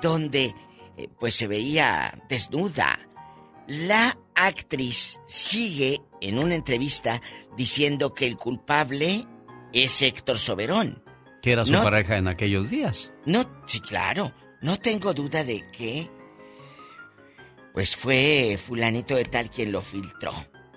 donde 0.00 0.54
eh, 0.96 1.08
pues 1.18 1.34
se 1.34 1.46
veía 1.48 2.22
desnuda? 2.28 2.98
La 3.66 4.16
actriz 4.36 5.20
sigue 5.26 6.00
en 6.20 6.38
una 6.38 6.54
entrevista 6.54 7.20
diciendo 7.56 8.14
que 8.14 8.26
el 8.26 8.36
culpable 8.36 9.26
es 9.72 10.00
Héctor 10.00 10.38
Soberón. 10.38 11.02
Que 11.42 11.52
era 11.52 11.64
su 11.66 11.72
No. 11.72 11.82
pareja 11.82 12.16
en 12.16 12.28
aquellos 12.28 12.70
días. 12.70 13.10
No, 13.26 13.44
sí, 13.66 13.80
claro. 13.80 14.32
No 14.62 14.76
tengo 14.78 15.12
duda 15.12 15.42
de 15.44 15.68
que. 15.72 16.08
Pues 17.72 17.96
fue 17.96 18.58
fulanito 18.64 19.16
de 19.16 19.24
tal 19.24 19.50
quien 19.50 19.72
lo 19.72 19.82
filtró. 19.82 20.32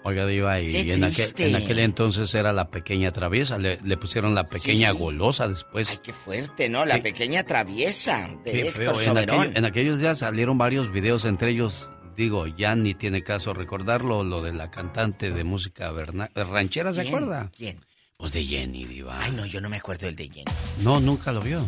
Oiga, 0.07 0.25
Diva, 0.25 0.61
y 0.61 0.89
en 0.91 1.03
aquel, 1.03 1.33
en 1.37 1.55
aquel 1.55 1.79
entonces 1.79 2.33
era 2.33 2.53
la 2.53 2.69
pequeña 2.69 3.11
traviesa. 3.11 3.57
Le, 3.57 3.77
le 3.83 3.97
pusieron 3.97 4.33
la 4.33 4.45
pequeña 4.45 4.91
sí. 4.91 4.97
golosa 4.97 5.49
después. 5.49 5.89
Ay, 5.89 5.99
qué 6.01 6.13
fuerte, 6.13 6.69
¿no? 6.69 6.85
La 6.85 6.95
Sí. 6.95 7.01
pequeña 7.01 7.43
traviesa 7.43 8.29
de 8.45 8.51
Qué 8.53 8.61
Héctor 8.69 8.95
feo. 8.97 9.43
En, 9.53 9.65
aquellos 9.65 9.99
días 9.99 10.19
salieron 10.19 10.57
varios 10.57 10.93
videos, 10.93 11.25
entre 11.25 11.51
ellos, 11.51 11.89
digo, 12.15 12.47
ya 12.47 12.73
ni 12.77 12.93
tiene 12.93 13.21
caso 13.21 13.53
recordarlo, 13.53 14.23
lo 14.23 14.41
de 14.41 14.53
la 14.53 14.71
cantante 14.71 15.31
de 15.31 15.43
música 15.43 15.91
verna- 15.91 16.29
ranchera, 16.33 16.93
¿se 16.93 17.01
¿Quién? 17.01 17.13
acuerda? 17.13 17.51
¿Quién? 17.57 17.81
Pues 18.15 18.31
de 18.31 18.45
Jenny, 18.45 18.85
Diva. 18.85 19.19
Ay, 19.21 19.31
no, 19.31 19.45
yo 19.45 19.59
no 19.59 19.69
me 19.69 19.75
acuerdo 19.75 20.05
del 20.05 20.15
de 20.15 20.29
Jenny. 20.29 20.45
No, 20.83 21.01
nunca 21.01 21.33
lo 21.33 21.41
vio. 21.41 21.67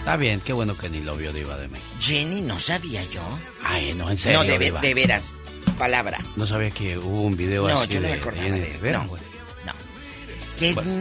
Está 0.00 0.16
bien, 0.16 0.40
qué 0.40 0.52
bueno 0.52 0.76
que 0.76 0.88
ni 0.90 1.00
lo 1.00 1.16
vio 1.16 1.32
Diva 1.32 1.56
de 1.56 1.68
México. 1.68 1.88
Jenny, 2.00 2.42
no 2.42 2.58
sabía 2.58 3.02
yo. 3.04 3.22
Ay, 3.64 3.94
no, 3.96 4.10
en 4.10 4.18
serio, 4.18 4.42
no, 4.42 4.48
de, 4.50 4.58
Diva. 4.58 4.80
de 4.80 4.94
veras. 4.94 5.36
Palabra. 5.82 6.20
No 6.36 6.46
sabía 6.46 6.70
que 6.70 6.96
hubo 6.96 7.22
un 7.22 7.36
video 7.36 7.66
No, 7.66 7.80
así 7.80 7.94
yo 7.94 8.00
no 8.00 8.06
de 8.06 8.12
me 8.14 8.20
acordaba 8.20 8.48
de 8.48 8.92
No. 8.92 9.72
¿Qué 10.56 10.74
Bueno. 10.74 10.92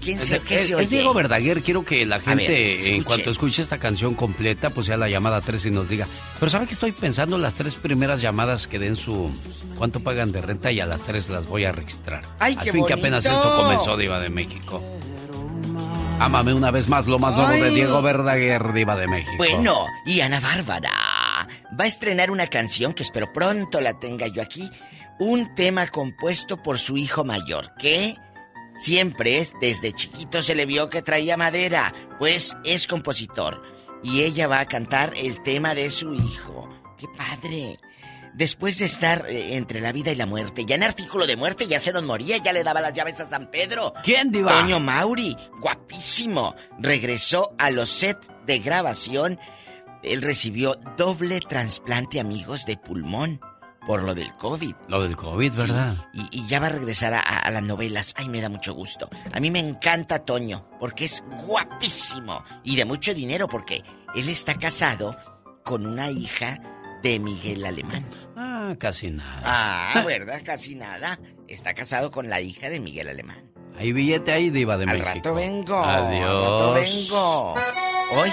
¿Quién 0.00 0.18
se, 0.18 0.34
Es, 0.34 0.42
qué 0.42 0.54
es 0.56 0.72
oye? 0.72 0.88
Diego 0.88 1.14
Verdaguer, 1.14 1.62
quiero 1.62 1.84
que 1.84 2.04
la 2.04 2.18
gente, 2.18 2.48
ver, 2.48 2.94
en 2.94 3.04
cuanto 3.04 3.30
escuche 3.30 3.62
esta 3.62 3.78
canción 3.78 4.16
completa, 4.16 4.70
pues 4.70 4.88
sea 4.88 4.96
la 4.96 5.08
llamada 5.08 5.40
3 5.40 5.66
y 5.66 5.70
nos 5.70 5.88
diga. 5.88 6.08
Pero 6.40 6.50
¿sabe 6.50 6.66
que 6.66 6.72
estoy 6.72 6.90
pensando? 6.90 7.38
Las 7.38 7.54
tres 7.54 7.76
primeras 7.76 8.20
llamadas 8.20 8.66
que 8.66 8.80
den 8.80 8.96
su 8.96 9.30
cuánto 9.78 10.00
pagan 10.00 10.32
de 10.32 10.40
renta 10.40 10.72
y 10.72 10.80
a 10.80 10.86
las 10.86 11.04
tres 11.04 11.30
las 11.30 11.46
voy 11.46 11.64
a 11.64 11.70
registrar. 11.70 12.24
¡Ay, 12.40 12.56
Al 12.58 12.64
qué 12.64 12.72
fin 12.72 12.84
que 12.86 12.94
bonito! 12.94 13.06
apenas 13.06 13.24
esto 13.24 13.56
comenzó, 13.56 13.96
Diva 13.96 14.18
de 14.18 14.30
México. 14.30 14.82
Ámame 16.18 16.54
una 16.54 16.72
vez 16.72 16.88
más, 16.88 17.06
lo 17.06 17.20
más 17.20 17.36
nuevo 17.36 17.52
de. 17.52 17.70
Diego 17.70 18.02
Verdaguer, 18.02 18.72
Diva 18.72 18.96
de 18.96 19.06
México. 19.06 19.34
Bueno, 19.38 19.86
y 20.04 20.22
Ana 20.22 20.40
Bárbara 20.40 20.90
va 21.78 21.84
a 21.84 21.88
estrenar 21.88 22.30
una 22.30 22.46
canción 22.46 22.92
que 22.92 23.02
espero 23.02 23.32
pronto 23.32 23.80
la 23.80 23.98
tenga 23.98 24.26
yo 24.26 24.42
aquí. 24.42 24.70
Un 25.18 25.54
tema 25.54 25.86
compuesto 25.88 26.62
por 26.62 26.78
su 26.78 26.96
hijo 26.96 27.24
mayor, 27.24 27.74
que 27.76 28.16
siempre 28.76 29.38
es, 29.38 29.52
desde 29.60 29.92
chiquito 29.92 30.42
se 30.42 30.54
le 30.54 30.66
vio 30.66 30.90
que 30.90 31.02
traía 31.02 31.36
madera, 31.36 31.94
pues 32.18 32.56
es 32.64 32.86
compositor. 32.86 33.62
Y 34.02 34.22
ella 34.22 34.48
va 34.48 34.60
a 34.60 34.68
cantar 34.68 35.12
el 35.16 35.42
tema 35.42 35.74
de 35.74 35.90
su 35.90 36.14
hijo. 36.14 36.68
¡Qué 36.98 37.06
padre! 37.16 37.78
Después 38.34 38.80
de 38.80 38.86
estar 38.86 39.26
eh, 39.28 39.54
entre 39.54 39.80
la 39.80 39.92
vida 39.92 40.10
y 40.10 40.16
la 40.16 40.26
muerte, 40.26 40.64
ya 40.64 40.74
en 40.74 40.82
artículo 40.82 41.24
de 41.26 41.36
muerte 41.36 41.68
ya 41.68 41.78
se 41.78 41.92
nos 41.92 42.02
moría, 42.02 42.36
ya 42.38 42.52
le 42.52 42.64
daba 42.64 42.80
las 42.80 42.92
llaves 42.92 43.20
a 43.20 43.28
San 43.28 43.48
Pedro. 43.48 43.94
¿Quién, 44.02 44.32
Diva? 44.32 44.58
Toño 44.58 44.80
Mauri, 44.80 45.36
guapísimo. 45.60 46.56
Regresó 46.80 47.54
a 47.58 47.70
los 47.70 47.88
sets 47.88 48.26
de 48.44 48.58
grabación. 48.58 49.38
Él 50.04 50.22
recibió 50.22 50.74
doble 50.96 51.40
trasplante, 51.40 52.20
amigos, 52.20 52.66
de 52.66 52.76
pulmón 52.76 53.40
por 53.86 54.02
lo 54.02 54.14
del 54.14 54.32
COVID. 54.36 54.74
Lo 54.88 55.02
del 55.02 55.16
COVID, 55.16 55.52
¿verdad? 55.52 55.96
Y, 56.12 56.28
y 56.30 56.46
ya 56.46 56.60
va 56.60 56.66
a 56.66 56.70
regresar 56.70 57.14
a, 57.14 57.20
a 57.20 57.50
las 57.50 57.62
novelas. 57.62 58.14
Ay, 58.16 58.28
me 58.28 58.40
da 58.40 58.48
mucho 58.48 58.74
gusto. 58.74 59.08
A 59.32 59.40
mí 59.40 59.50
me 59.50 59.60
encanta 59.60 60.24
Toño, 60.24 60.68
porque 60.80 61.04
es 61.04 61.22
guapísimo 61.46 62.44
y 62.62 62.76
de 62.76 62.84
mucho 62.84 63.12
dinero, 63.14 63.48
porque 63.48 63.82
él 64.14 64.28
está 64.28 64.54
casado 64.54 65.16
con 65.64 65.86
una 65.86 66.10
hija 66.10 66.60
de 67.02 67.18
Miguel 67.18 67.64
Alemán. 67.66 68.06
Ah, 68.36 68.74
casi 68.78 69.10
nada. 69.10 69.42
Ah, 69.44 70.02
¿verdad? 70.06 70.40
Casi 70.44 70.74
nada. 70.74 71.18
Está 71.48 71.74
casado 71.74 72.10
con 72.10 72.28
la 72.30 72.40
hija 72.40 72.70
de 72.70 72.80
Miguel 72.80 73.08
Alemán. 73.08 73.50
Hay 73.78 73.92
billete 73.92 74.32
ahí, 74.32 74.50
Diva 74.50 74.76
de 74.76 74.84
Al 74.84 74.98
México. 74.98 75.10
rato 75.14 75.34
vengo. 75.34 75.76
Adiós. 75.84 76.30
Al 76.30 76.40
rato 76.40 76.72
vengo. 76.74 77.54
Hoy. 78.16 78.30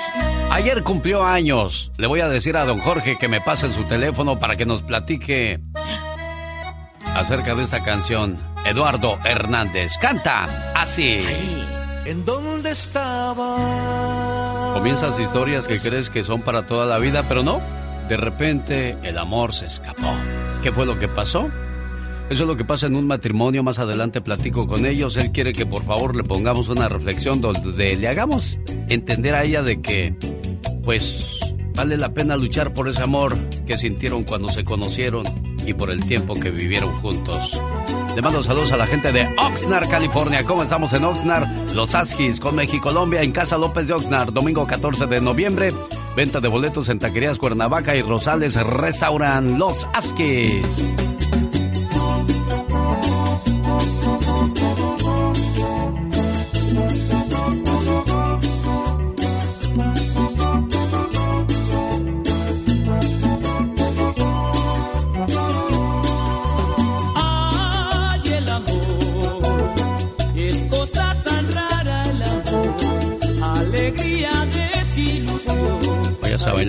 Ayer 0.52 0.84
cumplió 0.84 1.26
años. 1.26 1.92
Le 1.98 2.08
voy 2.08 2.20
a 2.22 2.28
decir 2.28 2.56
a 2.58 2.66
don 2.66 2.78
Jorge 2.80 3.18
que 3.18 3.28
me 3.28 3.42
pase 3.42 3.72
su 3.74 3.84
teléfono 3.86 4.38
para 4.40 4.56
que 4.56 4.66
nos 4.66 4.82
platique 4.82 5.60
acerca 7.16 7.56
de 7.56 7.64
esta 7.64 7.84
canción. 7.84 8.38
Eduardo 8.66 9.18
Hernández 9.26 9.94
canta 10.00 10.72
así. 10.76 11.20
¿En 12.06 12.24
dónde 12.26 12.72
estaba? 12.72 13.56
Comienzas 14.74 15.20
historias 15.20 15.68
que 15.68 15.80
crees 15.80 16.10
que 16.10 16.24
son 16.24 16.42
para 16.42 16.68
toda 16.68 16.86
la 16.86 16.98
vida, 17.00 17.24
pero 17.28 17.42
no. 17.44 17.60
De 18.08 18.18
repente 18.18 18.98
el 19.04 19.18
amor 19.18 19.54
se 19.56 19.66
escapó. 19.66 20.14
¿Qué 20.62 20.72
fue 20.72 20.86
lo 20.86 21.00
que 21.00 21.08
pasó? 21.08 21.50
Eso 22.32 22.44
es 22.44 22.48
lo 22.48 22.56
que 22.56 22.64
pasa 22.64 22.88
en 22.88 22.96
un 22.96 23.08
matrimonio. 23.08 23.62
Más 23.62 23.78
adelante 23.78 24.22
platico 24.22 24.66
con 24.66 24.86
ellos. 24.86 25.18
Él 25.18 25.34
quiere 25.34 25.52
que 25.52 25.66
por 25.66 25.84
favor 25.84 26.16
le 26.16 26.24
pongamos 26.24 26.70
una 26.70 26.88
reflexión 26.88 27.42
donde 27.42 27.98
le 27.98 28.08
hagamos 28.08 28.58
entender 28.88 29.36
a 29.36 29.44
ella 29.44 29.62
de 29.62 29.82
que, 29.82 30.16
pues, 30.82 31.40
vale 31.76 31.98
la 31.98 32.14
pena 32.14 32.38
luchar 32.38 32.72
por 32.72 32.88
ese 32.88 33.04
amor 33.04 33.38
que 33.68 33.78
sintieron 33.78 34.24
cuando 34.24 34.48
se 34.48 34.64
conocieron 34.64 35.24
y 35.66 35.74
por 35.74 35.92
el 35.92 36.06
tiempo 36.06 36.34
que 36.36 36.52
vivieron 36.52 36.90
juntos. 37.02 37.62
Le 38.16 38.22
mando 38.22 38.42
saludos 38.42 38.72
a 38.72 38.78
la 38.78 38.86
gente 38.86 39.12
de 39.12 39.28
Oxnard, 39.38 39.90
California. 39.90 40.46
¿Cómo 40.46 40.64
estamos 40.64 40.94
en 40.94 41.04
Oxnard? 41.04 41.74
Los 41.74 41.94
Askis 41.96 42.40
con 42.40 42.56
México, 42.56 42.84
Colombia, 42.84 43.20
en 43.24 43.34
Casa 43.34 43.58
López 43.58 43.88
de 43.88 43.94
Oxnard, 43.94 44.32
domingo 44.32 44.66
14 44.66 45.06
de 45.06 45.20
noviembre. 45.20 45.74
Venta 46.16 46.40
de 46.40 46.48
boletos 46.48 46.88
en 46.88 46.98
Taquerías 46.98 47.38
Cuernavaca 47.38 47.94
y 47.94 48.02
Rosales 48.02 48.56
Restaurant 48.56 49.58
Los 49.58 49.86
Askis. 49.94 51.11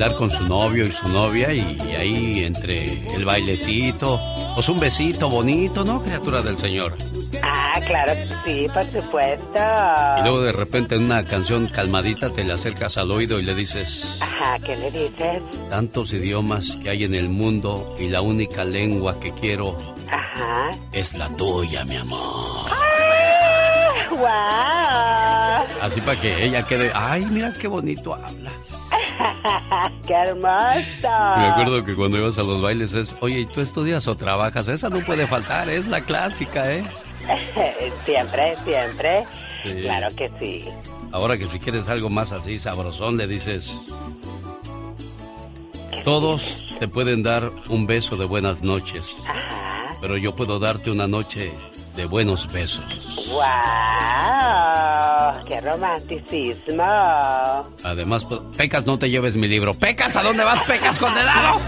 Bailar 0.03 0.19
con 0.19 0.31
su 0.31 0.45
novio 0.49 0.85
y 0.85 0.91
su 0.91 1.09
novia 1.13 1.53
y, 1.53 1.79
ahí 1.97 2.45
entre 2.45 3.07
el 3.15 3.25
bailecito, 3.25 4.19
pues 4.57 4.69
un 4.69 4.79
besito 4.79 5.29
bonito, 5.29 5.85
¿no, 5.85 6.03
criatura 6.03 6.41
del 6.41 6.59
Señor? 6.59 6.97
Ah, 7.41 7.81
claro, 7.87 8.13
sí, 8.45 8.67
por 8.75 8.83
supuesto. 8.85 9.61
Y 10.19 10.23
luego 10.23 10.43
de 10.43 10.53
repente 10.53 10.97
en 10.97 11.05
una 11.05 11.25
canción 11.25 11.69
calmadita 11.69 12.33
te 12.33 12.43
le 12.43 12.53
acercas 12.53 12.97
al 12.99 13.13
oído 13.13 13.39
y 13.39 13.43
le 13.45 13.55
dices... 13.55 14.19
Ajá, 14.21 14.59
¿qué 14.59 14.77
le 14.77 14.91
dices? 14.91 15.41
Tantos 15.71 16.13
idiomas 16.13 16.77
que 16.83 16.91
hay 16.91 17.05
en 17.05 17.15
el 17.15 17.29
mundo 17.29 17.95
y 17.99 18.09
la 18.09 18.23
única 18.23 18.65
lengua 18.65 19.21
que 19.21 19.31
quiero... 19.33 19.77
Ajá. 20.11 20.71
Es 20.93 21.17
la 21.17 21.29
tuya, 21.37 21.85
mi 21.85 21.97
amor. 21.97 22.67
¡Ah! 24.25 25.65
Así 25.81 26.01
para 26.01 26.21
que 26.21 26.45
ella 26.45 26.65
quede... 26.67 26.91
¡Ay, 26.95 27.25
mira 27.27 27.53
qué 27.53 27.69
bonito 27.69 28.15
hablas! 28.15 28.57
¡Qué 30.07 30.15
hermoso! 30.15 31.39
Me 31.39 31.49
acuerdo 31.49 31.85
que 31.85 31.95
cuando 31.95 32.19
ibas 32.19 32.39
a 32.39 32.43
los 32.43 32.61
bailes 32.61 32.93
es, 32.93 33.17
oye, 33.21 33.41
¿y 33.41 33.47
tú 33.47 33.61
estudias 33.61 34.07
o 34.09 34.17
trabajas? 34.17 34.69
Esa 34.69 34.89
no 34.89 35.01
puede 35.01 35.27
faltar, 35.27 35.69
es 35.69 35.87
la 35.87 36.01
clásica, 36.01 36.73
¿eh? 36.73 36.85
siempre, 38.05 38.57
siempre. 38.65 39.25
Claro 39.83 40.09
que 40.17 40.31
sí. 40.41 40.69
Ahora 41.13 41.39
que 41.39 41.47
si 41.47 41.59
quieres 41.59 41.89
algo 41.89 42.09
más 42.09 42.33
así 42.33 42.59
sabrosón, 42.59 43.17
le 43.17 43.27
dices... 43.27 43.73
Todos 46.05 46.77
te 46.81 46.89
pueden 46.89 47.23
dar 47.23 47.51
un 47.69 47.87
beso 47.87 48.17
de 48.17 48.25
buenas 48.25 48.63
noches. 48.63 49.15
Pero 50.01 50.17
yo 50.17 50.35
puedo 50.35 50.59
darte 50.59 50.91
una 50.91 51.07
noche 51.07 51.53
de 51.97 52.07
buenos 52.07 52.51
besos. 52.53 52.85
¡Wow! 53.29 53.45
¡Qué 55.47 55.61
romanticismo! 55.61 56.83
Además, 57.85 58.25
pues, 58.25 58.41
Pecas, 58.57 58.87
no 58.87 58.99
te 58.99 59.11
lleves 59.11 59.37
mi 59.37 59.49
libro. 59.49 59.75
¡Pecas! 59.75 60.17
¿A 60.17 60.23
dónde 60.23 60.45
vas, 60.45 60.63
Pecas, 60.65 60.99
condenado? 60.99 61.61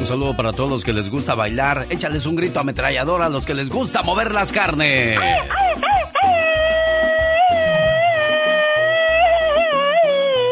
Un 0.00 0.06
saludo 0.06 0.36
para 0.36 0.52
todos 0.52 0.70
los 0.70 0.84
que 0.84 0.92
les 0.92 1.10
gusta 1.10 1.34
bailar. 1.34 1.86
Échales 1.90 2.24
un 2.26 2.36
grito 2.36 2.60
ametrallador 2.60 3.22
a 3.22 3.28
los 3.28 3.44
que 3.44 3.54
les 3.54 3.68
gusta 3.68 4.02
mover 4.02 4.32
las 4.32 4.52
carnes. 4.52 5.18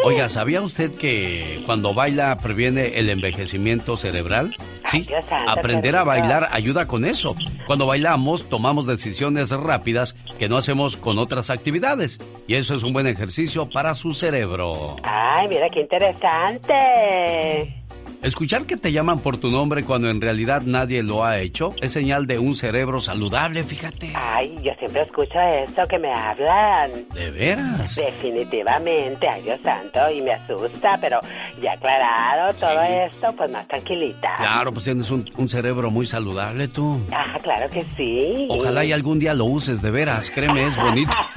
Oiga, 0.08 0.28
¿sabía 0.28 0.62
usted 0.62 0.92
que 0.92 1.60
cuando 1.66 1.92
baila 1.92 2.38
previene 2.38 2.96
el 2.96 3.10
envejecimiento 3.10 3.96
cerebral? 3.96 4.54
Sí, 4.88 5.04
aprender 5.48 5.96
a 5.96 6.04
bailar 6.04 6.48
ayuda 6.52 6.86
con 6.86 7.04
eso. 7.04 7.34
Cuando 7.66 7.86
bailamos 7.86 8.48
tomamos 8.48 8.86
decisiones 8.86 9.50
rápidas 9.50 10.14
que 10.38 10.48
no 10.48 10.58
hacemos 10.58 10.96
con 10.96 11.18
otras 11.18 11.50
actividades. 11.50 12.20
Y 12.46 12.54
eso 12.54 12.76
es 12.76 12.84
un 12.84 12.92
buen 12.92 13.08
ejercicio 13.08 13.68
para 13.68 13.96
su 13.96 14.14
cerebro. 14.14 14.94
Ay, 15.02 15.48
mira 15.48 15.68
qué 15.70 15.80
interesante. 15.80 17.85
Escuchar 18.26 18.64
que 18.64 18.76
te 18.76 18.90
llaman 18.90 19.20
por 19.20 19.38
tu 19.38 19.52
nombre 19.52 19.84
cuando 19.84 20.10
en 20.10 20.20
realidad 20.20 20.62
nadie 20.62 21.00
lo 21.04 21.24
ha 21.24 21.38
hecho 21.38 21.72
es 21.80 21.92
señal 21.92 22.26
de 22.26 22.40
un 22.40 22.56
cerebro 22.56 23.00
saludable, 23.00 23.62
fíjate. 23.62 24.10
Ay, 24.16 24.56
yo 24.64 24.72
siempre 24.80 25.02
escucho 25.02 25.38
eso 25.38 25.82
que 25.88 25.96
me 25.96 26.12
hablan. 26.12 26.90
¿De 27.14 27.30
veras? 27.30 27.94
Definitivamente, 27.94 29.28
ay 29.28 29.42
Dios 29.42 29.60
santo, 29.62 30.10
y 30.10 30.22
me 30.22 30.32
asusta, 30.32 30.98
pero 31.00 31.20
ya 31.62 31.74
aclarado 31.74 32.52
todo 32.54 32.80
esto, 32.80 33.28
pues 33.36 33.48
más 33.52 33.68
tranquilita. 33.68 34.34
Claro, 34.38 34.72
pues 34.72 34.86
tienes 34.86 35.08
un, 35.08 35.30
un, 35.36 35.48
cerebro 35.48 35.92
muy 35.92 36.08
saludable 36.08 36.66
tú. 36.66 37.00
Ah, 37.12 37.38
claro 37.40 37.70
que 37.70 37.84
sí. 37.96 38.48
Ojalá 38.50 38.84
y 38.84 38.90
algún 38.90 39.20
día 39.20 39.34
lo 39.34 39.44
uses, 39.44 39.80
de 39.82 39.92
veras, 39.92 40.30
créeme, 40.30 40.66
es 40.66 40.76
bonito. 40.76 41.12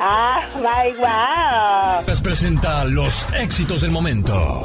ah, 0.00 0.40
my 0.56 0.92
wow. 0.98 2.06
Les 2.06 2.20
presenta 2.20 2.84
los 2.84 3.26
éxitos 3.38 3.80
del 3.80 3.90
momento. 3.90 4.64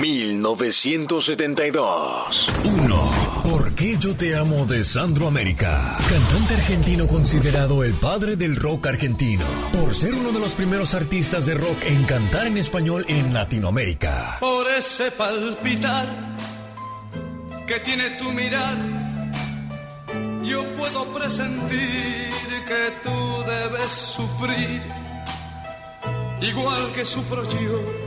1972. 0.00 2.48
1. 2.64 2.96
¿Por 3.44 3.74
qué 3.74 3.96
yo 3.98 4.14
te 4.14 4.36
amo 4.36 4.64
de 4.66 4.84
Sandro 4.84 5.26
América? 5.26 5.96
Cantante 6.08 6.54
argentino 6.54 7.08
considerado 7.08 7.82
el 7.82 7.94
padre 7.94 8.36
del 8.36 8.54
rock 8.56 8.86
argentino. 8.86 9.44
Por 9.72 9.92
ser 9.94 10.14
uno 10.14 10.30
de 10.32 10.38
los 10.38 10.54
primeros 10.54 10.94
artistas 10.94 11.46
de 11.46 11.54
rock 11.54 11.82
en 11.84 12.04
cantar 12.04 12.46
en 12.46 12.58
español 12.58 13.04
en 13.08 13.32
Latinoamérica. 13.34 14.36
Por 14.40 14.70
ese 14.70 15.10
palpitar 15.10 16.06
que 17.66 17.80
tiene 17.80 18.10
tu 18.10 18.30
mirar, 18.32 18.76
yo 20.44 20.62
puedo 20.74 21.12
presentir 21.12 22.30
que 22.66 22.92
tú 23.02 23.44
debes 23.46 23.88
sufrir, 23.88 24.82
igual 26.40 26.92
que 26.94 27.04
sufro 27.04 27.42
yo 27.48 28.05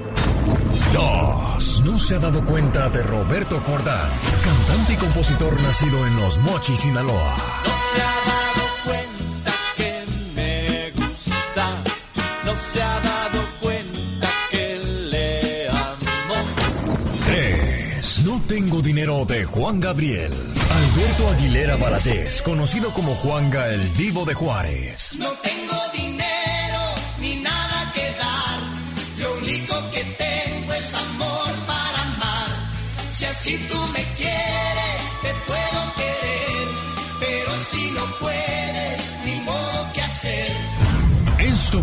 2. 0.94 1.82
No 1.82 2.00
se 2.00 2.16
ha 2.16 2.20
dado 2.20 2.44
cuenta 2.44 2.90
de 2.90 3.04
Roberto 3.04 3.60
Jordán, 3.66 4.10
cantante 4.44 4.94
y 4.94 4.98
compositor 4.98 5.62
nacido 5.62 6.06
en 6.06 6.16
Los 6.16 6.38
Mochis, 6.40 6.80
Sinaloa. 6.80 7.36
No 7.64 7.72
se 7.94 8.02
ha 8.02 8.16
dado 8.26 8.68
cuenta 8.86 9.54
que 9.78 10.06
me 10.36 10.92
gusta, 10.92 11.84
no 12.46 12.56
se 12.56 12.82
ha 12.82 13.00
dado 13.00 13.40
cuenta 13.62 14.30
que 14.50 14.80
le 15.12 15.70
amo. 15.70 16.36
3. 17.26 18.20
No 18.26 18.42
tengo 18.48 18.82
dinero 18.82 19.26
de 19.26 19.46
Juan 19.46 19.80
Gabriel. 19.80 20.34
Alberto 20.72 21.30
Aguilera 21.30 21.76
Valadez, 21.78 22.42
conocido 22.42 22.94
como 22.94 23.14
Juanga 23.16 23.70
el 23.70 23.94
Divo 23.96 24.24
de 24.26 24.34
Juárez. 24.34 25.16
No 25.18 25.30
tengo 25.42 25.89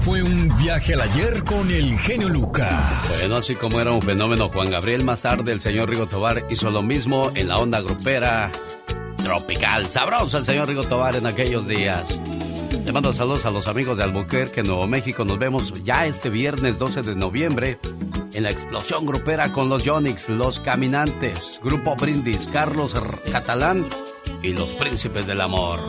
fue 0.07 0.23
un 0.23 0.57
viaje 0.57 0.95
al 0.95 1.01
ayer 1.01 1.43
con 1.43 1.69
el 1.69 1.99
genio 1.99 2.29
Lucas. 2.29 3.19
Bueno, 3.19 3.39
así 3.39 3.57
como 3.57 3.81
era 3.81 3.91
un 3.91 4.01
fenómeno 4.01 4.49
Juan 4.51 4.71
Gabriel, 4.71 5.03
más 5.03 5.23
tarde 5.23 5.51
el 5.51 5.61
señor 5.61 5.91
Rigo 5.91 6.07
Tobar 6.07 6.45
hizo 6.49 6.71
lo 6.71 6.81
mismo 6.81 7.33
en 7.35 7.49
la 7.49 7.57
onda 7.57 7.81
grupera 7.81 8.53
tropical. 9.17 9.91
Sabroso 9.91 10.39
el 10.39 10.47
señor 10.47 10.69
Rigo 10.69 10.85
Tobar 10.85 11.17
en 11.17 11.27
aquellos 11.27 11.67
días. 11.67 12.21
Le 12.85 12.93
mando 12.93 13.13
saludos 13.13 13.47
a 13.47 13.51
los 13.51 13.67
amigos 13.67 13.97
de 13.97 14.05
Albuquerque, 14.05 14.63
Nuevo 14.63 14.87
México. 14.87 15.25
Nos 15.25 15.41
vemos 15.41 15.73
ya 15.83 16.07
este 16.07 16.31
viernes 16.31 16.79
12 16.79 17.03
de 17.03 17.17
noviembre 17.17 17.81
en 18.33 18.45
la 18.45 18.51
explosión 18.51 19.07
grupera 19.07 19.53
con 19.53 19.69
los 19.69 19.83
Yonix, 19.83 20.29
los 20.29 20.61
Caminantes, 20.61 21.59
Grupo 21.65 21.97
Brindis, 21.97 22.47
Carlos 22.53 22.95
Catalán 23.33 23.85
y 24.41 24.53
los 24.53 24.71
Príncipes 24.77 25.27
del 25.27 25.41
Amor. 25.41 25.81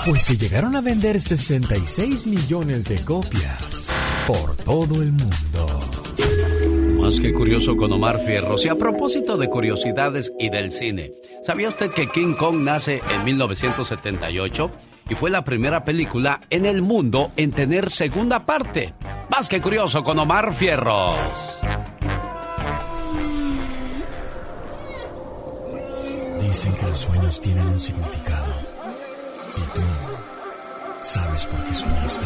Pues 0.05 0.23
se 0.23 0.37
llegaron 0.37 0.77
a 0.77 0.81
vender 0.81 1.19
66 1.19 2.25
millones 2.25 2.85
de 2.85 3.03
copias 3.03 3.89
por 4.25 4.55
todo 4.55 5.01
el 5.01 5.11
mundo. 5.11 5.79
Más 7.01 7.19
que 7.19 7.33
curioso 7.33 7.75
con 7.75 7.91
Omar 7.91 8.17
Fierros. 8.25 8.63
Y 8.63 8.69
a 8.69 8.75
propósito 8.75 9.35
de 9.35 9.49
curiosidades 9.49 10.31
y 10.39 10.49
del 10.49 10.71
cine, 10.71 11.11
¿sabía 11.45 11.67
usted 11.67 11.91
que 11.91 12.07
King 12.07 12.35
Kong 12.35 12.63
nace 12.63 13.01
en 13.13 13.25
1978? 13.25 14.71
Y 15.09 15.15
fue 15.15 15.29
la 15.29 15.43
primera 15.43 15.83
película 15.83 16.39
en 16.49 16.65
el 16.65 16.81
mundo 16.81 17.33
en 17.35 17.51
tener 17.51 17.91
segunda 17.91 18.45
parte. 18.45 18.93
Más 19.29 19.49
que 19.49 19.59
curioso 19.59 20.01
con 20.01 20.17
Omar 20.17 20.53
Fierros. 20.53 21.19
Dicen 26.51 26.75
que 26.75 26.85
los 26.85 26.99
sueños 26.99 27.39
tienen 27.39 27.65
un 27.65 27.79
significado. 27.79 28.51
¿Y 29.55 29.61
tú 29.73 29.81
sabes 31.01 31.45
por 31.45 31.63
qué 31.63 31.73
soñaste? 31.73 32.25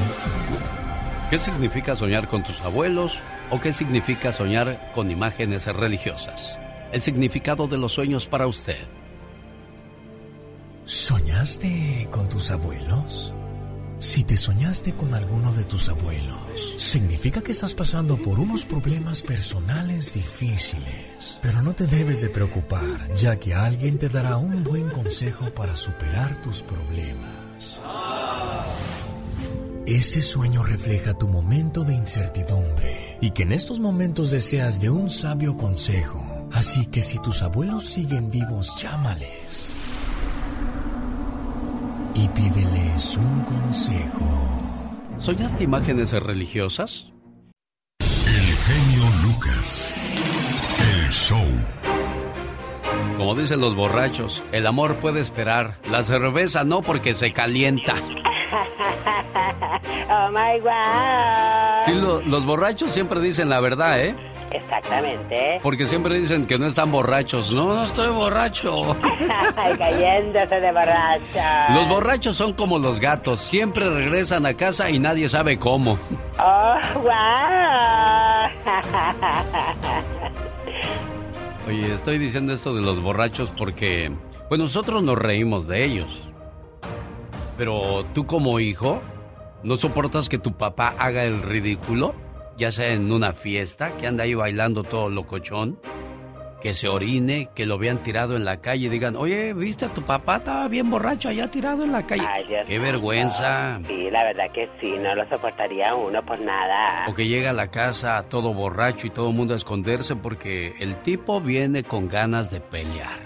¿Qué 1.29 1.37
significa 1.37 1.95
soñar 1.95 2.27
con 2.27 2.43
tus 2.43 2.59
abuelos 2.61 3.19
o 3.51 3.61
qué 3.61 3.71
significa 3.71 4.31
soñar 4.31 4.91
con 4.95 5.11
imágenes 5.11 5.67
religiosas? 5.67 6.57
El 6.91 7.03
significado 7.03 7.67
de 7.67 7.77
los 7.77 7.93
sueños 7.93 8.25
para 8.25 8.47
usted. 8.47 8.79
¿Soñaste 10.85 12.07
con 12.09 12.27
tus 12.27 12.49
abuelos? 12.49 13.31
Si 13.99 14.25
te 14.25 14.35
soñaste 14.35 14.93
con 14.93 15.13
alguno 15.13 15.53
de 15.53 15.63
tus 15.63 15.87
abuelos, 15.87 16.75
significa 16.77 17.41
que 17.41 17.53
estás 17.53 17.73
pasando 17.73 18.17
por 18.17 18.39
unos 18.39 18.65
problemas 18.65 19.21
personales 19.21 20.13
difíciles. 20.13 21.39
Pero 21.41 21.61
no 21.61 21.73
te 21.73 21.87
debes 21.87 22.21
de 22.21 22.29
preocupar, 22.29 23.13
ya 23.15 23.37
que 23.37 23.53
alguien 23.53 23.97
te 23.97 24.09
dará 24.09 24.35
un 24.35 24.63
buen 24.63 24.89
consejo 24.89 25.53
para 25.53 25.77
superar 25.77 26.41
tus 26.41 26.61
problemas. 26.61 27.79
Ese 29.85 30.21
sueño 30.21 30.63
refleja 30.63 31.17
tu 31.17 31.27
momento 31.29 31.83
de 31.83 31.93
incertidumbre 31.93 33.17
y 33.21 33.31
que 33.31 33.43
en 33.43 33.53
estos 33.53 33.79
momentos 33.79 34.31
deseas 34.31 34.81
de 34.81 34.89
un 34.89 35.09
sabio 35.09 35.55
consejo. 35.55 36.47
Así 36.51 36.85
que 36.87 37.01
si 37.01 37.19
tus 37.19 37.41
abuelos 37.41 37.85
siguen 37.85 38.29
vivos, 38.29 38.75
llámales 38.81 39.71
y 42.15 42.27
pídeles 42.29 43.17
un 43.17 43.41
consejo. 43.43 44.25
¿Soñaste 45.19 45.63
imágenes 45.63 46.11
religiosas? 46.13 47.07
El 47.99 48.55
genio 48.55 49.03
Lucas. 49.23 49.95
El 50.79 51.09
show. 51.11 51.45
Como 53.17 53.35
dicen 53.35 53.61
los 53.61 53.75
borrachos, 53.75 54.43
el 54.51 54.67
amor 54.67 54.97
puede 54.97 55.19
esperar, 55.21 55.79
la 55.89 56.03
cerveza 56.03 56.63
no 56.63 56.81
porque 56.81 57.13
se 57.13 57.31
calienta. 57.31 57.95
oh 60.09 60.29
my 60.31 60.59
God. 60.59 61.85
Sí, 61.85 61.93
lo- 61.95 62.21
los 62.21 62.45
borrachos 62.45 62.91
siempre 62.91 63.21
dicen 63.21 63.49
la 63.49 63.59
verdad, 63.61 64.01
¿eh? 64.03 64.15
Exactamente. 64.55 65.59
Porque 65.61 65.85
siempre 65.87 66.17
dicen 66.17 66.45
que 66.45 66.57
no 66.57 66.67
están 66.67 66.91
borrachos. 66.91 67.51
No, 67.51 67.73
no 67.73 67.83
estoy 67.83 68.09
borracho. 68.09 68.95
Ay, 69.55 69.77
cayéndose 69.77 70.55
de 70.55 70.71
borracha. 70.71 71.73
Los 71.73 71.87
borrachos 71.87 72.35
son 72.35 72.53
como 72.53 72.79
los 72.79 72.99
gatos, 72.99 73.39
siempre 73.41 73.89
regresan 73.89 74.45
a 74.45 74.53
casa 74.53 74.89
y 74.89 74.99
nadie 74.99 75.27
sabe 75.29 75.57
cómo. 75.57 75.99
Oh, 76.39 76.75
wow. 77.01 77.11
Oye, 81.67 81.93
estoy 81.93 82.17
diciendo 82.17 82.53
esto 82.53 82.73
de 82.73 82.81
los 82.81 83.01
borrachos 83.01 83.51
porque, 83.57 84.11
pues 84.49 84.59
nosotros 84.59 85.03
nos 85.03 85.17
reímos 85.17 85.67
de 85.67 85.83
ellos. 85.83 86.21
Pero 87.57 88.05
tú 88.13 88.25
como 88.25 88.59
hijo, 88.59 89.01
¿no 89.63 89.77
soportas 89.77 90.29
que 90.29 90.37
tu 90.37 90.53
papá 90.53 90.93
haga 90.97 91.23
el 91.23 91.41
ridículo? 91.41 92.13
Ya 92.57 92.71
sea 92.71 92.93
en 92.93 93.11
una 93.11 93.33
fiesta, 93.33 93.97
que 93.97 94.07
anda 94.07 94.23
ahí 94.23 94.33
bailando 94.33 94.83
todo 94.83 95.09
locochón, 95.09 95.79
que 96.61 96.73
se 96.73 96.87
orine, 96.87 97.49
que 97.53 97.65
lo 97.65 97.77
vean 97.77 98.01
tirado 98.01 98.35
en 98.35 98.43
la 98.43 98.59
calle 98.61 98.87
y 98.87 98.89
digan, 98.89 99.15
oye, 99.15 99.53
¿viste 99.53 99.85
a 99.85 99.93
tu 99.93 100.01
papá? 100.01 100.37
Estaba 100.37 100.67
bien 100.67 100.89
borracho 100.89 101.29
allá 101.29 101.51
tirado 101.51 101.83
en 101.83 101.91
la 101.91 102.07
calle. 102.07 102.25
Ay, 102.27 102.43
Dios 102.47 102.63
¡Qué 102.65 102.79
vergüenza! 102.79 103.79
Sí, 103.85 104.09
la 104.09 104.23
verdad 104.23 104.51
que 104.51 104.67
sí, 104.81 104.95
no 104.97 105.13
lo 105.13 105.29
soportaría 105.29 105.93
uno 105.93 106.25
por 106.25 106.39
nada. 106.39 107.07
O 107.07 107.13
que 107.13 107.27
llega 107.27 107.51
a 107.51 107.53
la 107.53 107.67
casa 107.67 108.27
todo 108.29 108.53
borracho 108.53 109.05
y 109.05 109.11
todo 109.11 109.29
el 109.29 109.35
mundo 109.35 109.53
a 109.53 109.57
esconderse 109.57 110.15
porque 110.15 110.73
el 110.79 110.95
tipo 111.03 111.39
viene 111.39 111.83
con 111.83 112.07
ganas 112.07 112.49
de 112.49 112.61
pelear. 112.61 113.19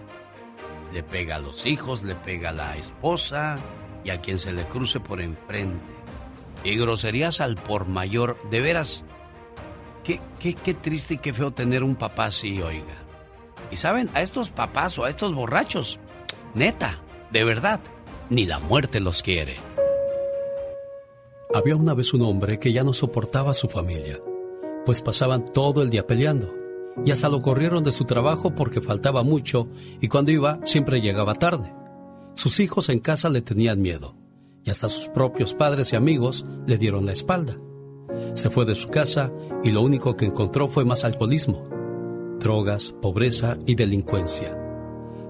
Le 0.92 1.04
pega 1.04 1.38
a 1.38 1.40
los 1.40 1.66
hijos, 1.66 2.04
le 2.04 2.16
pega 2.16 2.50
a 2.50 2.54
la 2.54 2.76
esposa 2.76 3.58
y 4.04 4.10
a 4.10 4.20
quien 4.20 4.40
se 4.40 4.52
le 4.52 4.64
cruce 4.66 5.00
por 5.00 5.22
enfrente. 5.22 5.86
Y 6.64 6.78
groserías 6.78 7.40
al 7.40 7.56
por 7.56 7.88
mayor. 7.88 8.36
De 8.50 8.60
veras, 8.60 9.06
qué, 10.04 10.20
qué, 10.40 10.74
triste 10.74 11.16
y 11.16 11.18
qué 11.18 11.34
feo 11.34 11.52
tener 11.52 11.84
un 11.84 11.96
papá 11.96 12.26
así, 12.26 12.62
oiga. 12.62 12.98
Y 13.72 13.76
saben, 13.76 14.10
a 14.14 14.22
estos 14.22 14.50
papás 14.50 14.98
o 14.98 15.06
a 15.06 15.10
estos 15.10 15.34
borrachos, 15.34 16.00
neta, 16.54 17.00
de 17.32 17.44
verdad, 17.44 17.80
ni 18.30 18.46
la 18.46 18.60
muerte 18.60 19.00
los 19.00 19.22
quiere. 19.22 19.58
Había 21.54 21.76
una 21.76 21.94
vez 21.94 22.14
un 22.14 22.22
hombre 22.22 22.60
que 22.60 22.72
ya 22.72 22.84
no 22.84 22.94
soportaba 22.94 23.52
a 23.52 23.56
su 23.56 23.68
familia, 23.68 24.20
pues 24.86 25.02
pasaban 25.02 25.46
todo 25.46 25.82
el 25.82 25.90
día 25.90 26.06
peleando, 26.06 26.54
y 27.06 27.12
hasta 27.12 27.30
lo 27.30 27.42
corrieron 27.42 27.84
de 27.84 27.92
su 27.92 28.06
trabajo 28.06 28.54
porque 28.54 28.82
faltaba 28.82 29.24
mucho 29.24 29.68
y 30.02 30.08
cuando 30.08 30.32
iba 30.32 30.60
siempre 30.64 31.02
llegaba 31.02 31.36
tarde. 31.36 31.74
Sus 32.36 32.60
hijos 32.60 32.90
en 32.90 33.00
casa 33.00 33.30
le 33.30 33.42
tenían 33.42 33.82
miedo, 33.82 34.16
y 34.64 34.70
hasta 34.70 34.90
sus 34.90 35.10
propios 35.10 35.54
padres 35.54 35.94
y 35.94 35.96
amigos 35.96 36.46
le 36.68 36.78
dieron 36.78 37.06
la 37.06 37.14
espalda. 37.14 37.58
Se 38.34 38.50
fue 38.50 38.66
de 38.66 38.76
su 38.76 38.90
casa 38.90 39.32
y 39.64 39.72
lo 39.72 39.82
único 39.82 40.16
que 40.16 40.26
encontró 40.26 40.68
fue 40.68 40.86
más 40.86 41.04
alcoholismo, 41.04 41.64
drogas, 42.40 42.94
pobreza 43.02 43.58
y 43.66 43.76
delincuencia. 43.76 44.58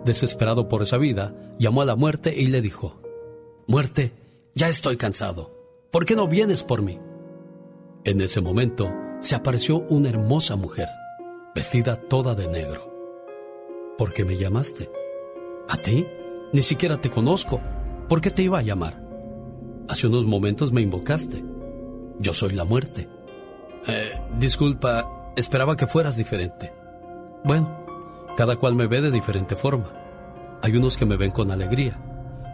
Desesperado 0.06 0.68
por 0.68 0.82
esa 0.82 0.98
vida, 0.98 1.36
llamó 1.58 1.82
a 1.82 1.86
la 1.86 1.96
muerte 1.96 2.34
y 2.36 2.48
le 2.48 2.62
dijo, 2.62 3.02
Muerte, 3.68 4.14
ya 4.56 4.70
estoy 4.70 4.98
cansado. 4.98 5.56
¿Por 5.92 6.06
qué 6.06 6.16
no 6.16 6.28
vienes 6.28 6.64
por 6.64 6.82
mí? 6.82 7.00
En 8.04 8.22
ese 8.22 8.42
momento 8.42 8.92
se 9.20 9.36
apareció 9.36 9.86
una 9.90 10.10
hermosa 10.10 10.56
mujer, 10.56 10.88
vestida 11.54 11.96
toda 11.98 12.36
de 12.36 12.48
negro. 12.48 12.90
¿Por 13.98 14.14
qué 14.14 14.24
me 14.24 14.38
llamaste? 14.38 14.90
¿A 15.68 15.78
ti? 15.78 16.08
Ni 16.54 16.62
siquiera 16.62 17.00
te 17.00 17.10
conozco. 17.10 17.60
¿Por 18.08 18.22
qué 18.22 18.32
te 18.32 18.42
iba 18.42 18.60
a 18.60 18.64
llamar? 18.64 19.06
Hace 19.88 20.08
unos 20.08 20.26
momentos 20.26 20.72
me 20.72 20.82
invocaste. 20.82 21.44
Yo 22.20 22.34
soy 22.34 22.54
la 22.54 22.66
muerte. 22.66 23.08
Eh, 23.88 24.22
disculpa, 24.38 25.32
esperaba 25.36 25.76
que 25.78 25.88
fueras 25.88 26.18
diferente. 26.18 26.74
Bueno, 27.44 27.86
cada 28.36 28.58
cual 28.58 28.76
me 28.76 28.88
ve 28.88 29.02
de 29.02 29.12
diferente 29.12 29.56
forma. 29.56 29.92
Hay 30.62 30.76
unos 30.76 30.98
que 30.98 31.06
me 31.06 31.16
ven 31.16 31.32
con 31.32 31.52
alegría, 31.52 31.98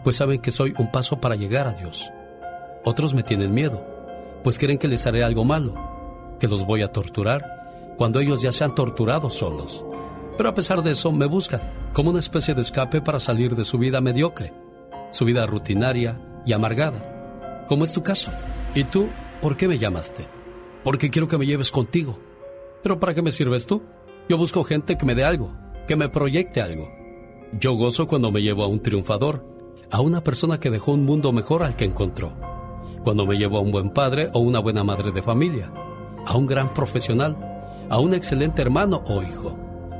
pues 0.04 0.16
saben 0.16 0.40
que 0.40 0.52
soy 0.52 0.72
un 0.78 0.92
paso 0.92 1.20
para 1.20 1.34
llegar 1.34 1.66
a 1.66 1.72
Dios. 1.72 2.10
Otros 2.84 3.14
me 3.14 3.24
tienen 3.24 3.52
miedo, 3.52 3.84
pues 4.44 4.58
creen 4.58 4.78
que 4.78 4.86
les 4.86 5.04
haré 5.06 5.24
algo 5.24 5.44
malo, 5.44 5.74
que 6.38 6.46
los 6.46 6.64
voy 6.64 6.82
a 6.82 6.92
torturar 6.92 7.94
cuando 7.96 8.20
ellos 8.20 8.42
ya 8.42 8.52
se 8.52 8.62
han 8.62 8.74
torturado 8.74 9.30
solos. 9.30 9.84
Pero 10.36 10.48
a 10.48 10.54
pesar 10.54 10.82
de 10.82 10.92
eso 10.92 11.10
me 11.10 11.26
buscan 11.26 11.62
como 11.92 12.10
una 12.10 12.20
especie 12.20 12.54
de 12.54 12.62
escape 12.62 13.00
para 13.00 13.18
salir 13.18 13.56
de 13.56 13.64
su 13.64 13.78
vida 13.78 14.00
mediocre, 14.00 14.52
su 15.10 15.24
vida 15.24 15.46
rutinaria 15.46 16.20
y 16.44 16.52
amargada, 16.52 17.64
como 17.66 17.84
es 17.84 17.92
tu 17.92 18.02
caso. 18.02 18.30
¿Y 18.74 18.84
tú 18.84 19.08
por 19.40 19.56
qué 19.56 19.68
me 19.68 19.78
llamaste? 19.78 20.26
Porque 20.82 21.10
quiero 21.10 21.28
que 21.28 21.38
me 21.38 21.46
lleves 21.46 21.70
contigo. 21.70 22.18
¿Pero 22.82 23.00
para 23.00 23.14
qué 23.14 23.22
me 23.22 23.32
sirves 23.32 23.66
tú? 23.66 23.82
Yo 24.28 24.38
busco 24.38 24.64
gente 24.64 24.96
que 24.96 25.06
me 25.06 25.14
dé 25.14 25.24
algo, 25.24 25.52
que 25.86 25.96
me 25.96 26.08
proyecte 26.08 26.62
algo. 26.62 26.88
Yo 27.58 27.74
gozo 27.74 28.06
cuando 28.06 28.30
me 28.30 28.42
llevo 28.42 28.64
a 28.64 28.68
un 28.68 28.80
triunfador, 28.80 29.44
a 29.90 30.00
una 30.00 30.22
persona 30.22 30.58
que 30.58 30.70
dejó 30.70 30.92
un 30.92 31.04
mundo 31.04 31.32
mejor 31.32 31.62
al 31.62 31.76
que 31.76 31.84
encontró. 31.84 32.32
Cuando 33.04 33.24
me 33.26 33.36
llevo 33.36 33.58
a 33.58 33.60
un 33.60 33.70
buen 33.70 33.90
padre 33.90 34.30
o 34.32 34.40
una 34.40 34.58
buena 34.58 34.82
madre 34.82 35.12
de 35.12 35.22
familia, 35.22 35.72
a 36.24 36.36
un 36.36 36.46
gran 36.46 36.74
profesional, 36.74 37.36
a 37.88 37.98
un 37.98 38.14
excelente 38.14 38.62
hermano 38.62 39.04
o 39.06 39.22
hijo, 39.22 39.56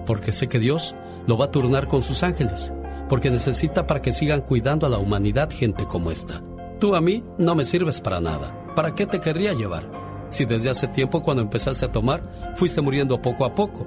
porque 0.07 0.33
sé 0.33 0.49
que 0.49 0.59
Dios 0.59 0.95
lo 1.27 1.39
va 1.39 1.47
a 1.47 1.51
turnar 1.51 1.87
con 1.87 2.03
sus 2.03 2.23
ángeles, 2.23 2.73
porque 3.09 3.31
necesita 3.31 3.87
para 3.87 4.03
que 4.03 4.13
sigan 4.13 4.41
cuidando 4.41 4.87
a 4.87 4.91
la 4.91 4.99
humanidad 4.99 5.51
gente 5.51 5.85
como 5.87 6.11
esta. 6.11 6.43
Tú 6.81 6.97
a 6.97 7.01
mí 7.01 7.23
no 7.39 7.55
me 7.55 7.65
sirves 7.65 8.01
para 8.01 8.21
nada. 8.21 8.66
¿Para 8.77 8.95
qué 8.95 9.07
te 9.07 9.23
querría 9.23 9.55
llevar? 9.55 9.91
Si 10.29 10.45
desde 10.45 10.69
hace 10.69 10.87
tiempo 10.87 11.23
cuando 11.23 11.43
empezaste 11.43 11.87
a 11.87 11.93
tomar, 11.93 12.23
fuiste 12.57 12.83
muriendo 12.83 13.23
poco 13.23 13.47
a 13.47 13.55
poco. 13.55 13.87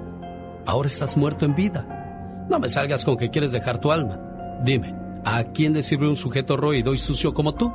Ahora 0.66 0.88
estás 0.88 1.16
muerto 1.16 1.44
en 1.44 1.54
vida. 1.54 2.46
No 2.50 2.58
me 2.58 2.68
salgas 2.68 3.04
con 3.04 3.16
que 3.16 3.30
quieres 3.30 3.52
dejar 3.52 3.78
tu 3.78 3.92
alma. 3.92 4.20
Dime, 4.64 4.92
¿a 5.24 5.44
quién 5.44 5.74
le 5.74 5.84
sirve 5.84 6.08
un 6.08 6.16
sujeto 6.16 6.56
roído 6.56 6.92
y 6.92 6.98
sucio 6.98 7.32
como 7.32 7.54
tú? 7.54 7.72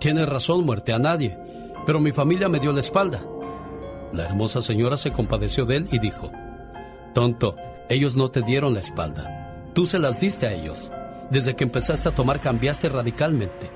Tienes 0.00 0.28
razón, 0.28 0.66
muerte, 0.66 0.92
a 0.92 0.98
nadie. 0.98 1.38
Pero 1.86 2.00
mi 2.00 2.10
familia 2.10 2.48
me 2.48 2.58
dio 2.58 2.72
la 2.72 2.80
espalda. 2.80 3.22
La 4.12 4.24
hermosa 4.24 4.60
señora 4.60 4.96
se 4.96 5.12
compadeció 5.12 5.64
de 5.64 5.76
él 5.76 5.88
y 5.92 6.00
dijo, 6.00 6.32
Tonto, 7.14 7.54
ellos 7.88 8.16
no 8.16 8.32
te 8.32 8.42
dieron 8.42 8.74
la 8.74 8.80
espalda. 8.80 9.70
Tú 9.74 9.86
se 9.86 10.00
las 10.00 10.20
diste 10.20 10.48
a 10.48 10.52
ellos. 10.52 10.90
Desde 11.30 11.54
que 11.54 11.62
empezaste 11.62 12.08
a 12.08 12.14
tomar 12.16 12.40
cambiaste 12.40 12.88
radicalmente. 12.88 13.70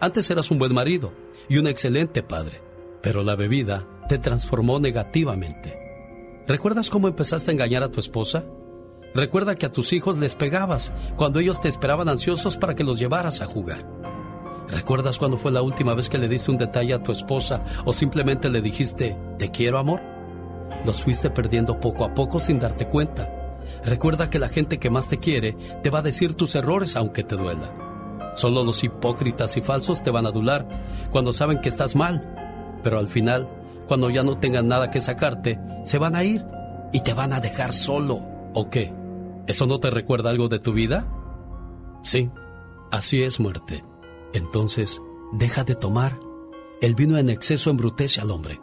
Antes 0.00 0.30
eras 0.30 0.50
un 0.50 0.58
buen 0.58 0.72
marido 0.72 1.12
y 1.46 1.58
un 1.58 1.66
excelente 1.66 2.22
padre, 2.22 2.62
pero 3.02 3.22
la 3.22 3.36
bebida 3.36 3.86
te 4.08 4.16
transformó 4.16 4.80
negativamente. 4.80 5.76
¿Recuerdas 6.48 6.88
cómo 6.88 7.06
empezaste 7.06 7.50
a 7.50 7.52
engañar 7.52 7.82
a 7.82 7.90
tu 7.90 8.00
esposa? 8.00 8.44
Recuerda 9.14 9.56
que 9.56 9.66
a 9.66 9.72
tus 9.72 9.92
hijos 9.92 10.16
les 10.16 10.36
pegabas 10.36 10.94
cuando 11.16 11.38
ellos 11.38 11.60
te 11.60 11.68
esperaban 11.68 12.08
ansiosos 12.08 12.56
para 12.56 12.74
que 12.74 12.82
los 12.82 12.98
llevaras 12.98 13.42
a 13.42 13.46
jugar. 13.46 13.86
¿Recuerdas 14.68 15.18
cuándo 15.18 15.36
fue 15.36 15.52
la 15.52 15.60
última 15.60 15.94
vez 15.94 16.08
que 16.08 16.16
le 16.16 16.28
diste 16.28 16.50
un 16.50 16.56
detalle 16.56 16.94
a 16.94 17.02
tu 17.02 17.12
esposa 17.12 17.62
o 17.84 17.92
simplemente 17.92 18.48
le 18.48 18.62
dijiste, 18.62 19.18
te 19.38 19.48
quiero 19.48 19.76
amor? 19.76 20.00
Los 20.86 21.02
fuiste 21.02 21.28
perdiendo 21.28 21.78
poco 21.78 22.04
a 22.04 22.14
poco 22.14 22.40
sin 22.40 22.58
darte 22.58 22.86
cuenta. 22.86 23.58
Recuerda 23.84 24.30
que 24.30 24.38
la 24.38 24.48
gente 24.48 24.78
que 24.78 24.88
más 24.88 25.08
te 25.08 25.18
quiere 25.18 25.58
te 25.82 25.90
va 25.90 25.98
a 25.98 26.02
decir 26.02 26.34
tus 26.34 26.54
errores 26.54 26.96
aunque 26.96 27.22
te 27.22 27.36
duela. 27.36 27.89
Solo 28.34 28.64
los 28.64 28.84
hipócritas 28.84 29.56
y 29.56 29.60
falsos 29.60 30.02
te 30.02 30.10
van 30.10 30.26
a 30.26 30.30
adular 30.30 30.66
cuando 31.10 31.32
saben 31.32 31.60
que 31.60 31.68
estás 31.68 31.96
mal. 31.96 32.78
Pero 32.82 32.98
al 32.98 33.08
final, 33.08 33.48
cuando 33.88 34.10
ya 34.10 34.22
no 34.22 34.38
tengan 34.38 34.68
nada 34.68 34.90
que 34.90 35.00
sacarte, 35.00 35.58
se 35.84 35.98
van 35.98 36.16
a 36.16 36.24
ir 36.24 36.44
y 36.92 37.00
te 37.00 37.12
van 37.12 37.32
a 37.32 37.40
dejar 37.40 37.72
solo. 37.72 38.22
¿O 38.54 38.70
qué? 38.70 38.92
¿Eso 39.46 39.66
no 39.66 39.80
te 39.80 39.90
recuerda 39.90 40.30
algo 40.30 40.48
de 40.48 40.58
tu 40.58 40.72
vida? 40.72 41.06
Sí, 42.02 42.30
así 42.90 43.22
es 43.22 43.40
muerte. 43.40 43.84
Entonces, 44.32 45.02
deja 45.32 45.64
de 45.64 45.74
tomar. 45.74 46.18
El 46.80 46.94
vino 46.94 47.18
en 47.18 47.28
exceso 47.28 47.70
embrutece 47.70 48.20
al 48.20 48.30
hombre 48.30 48.60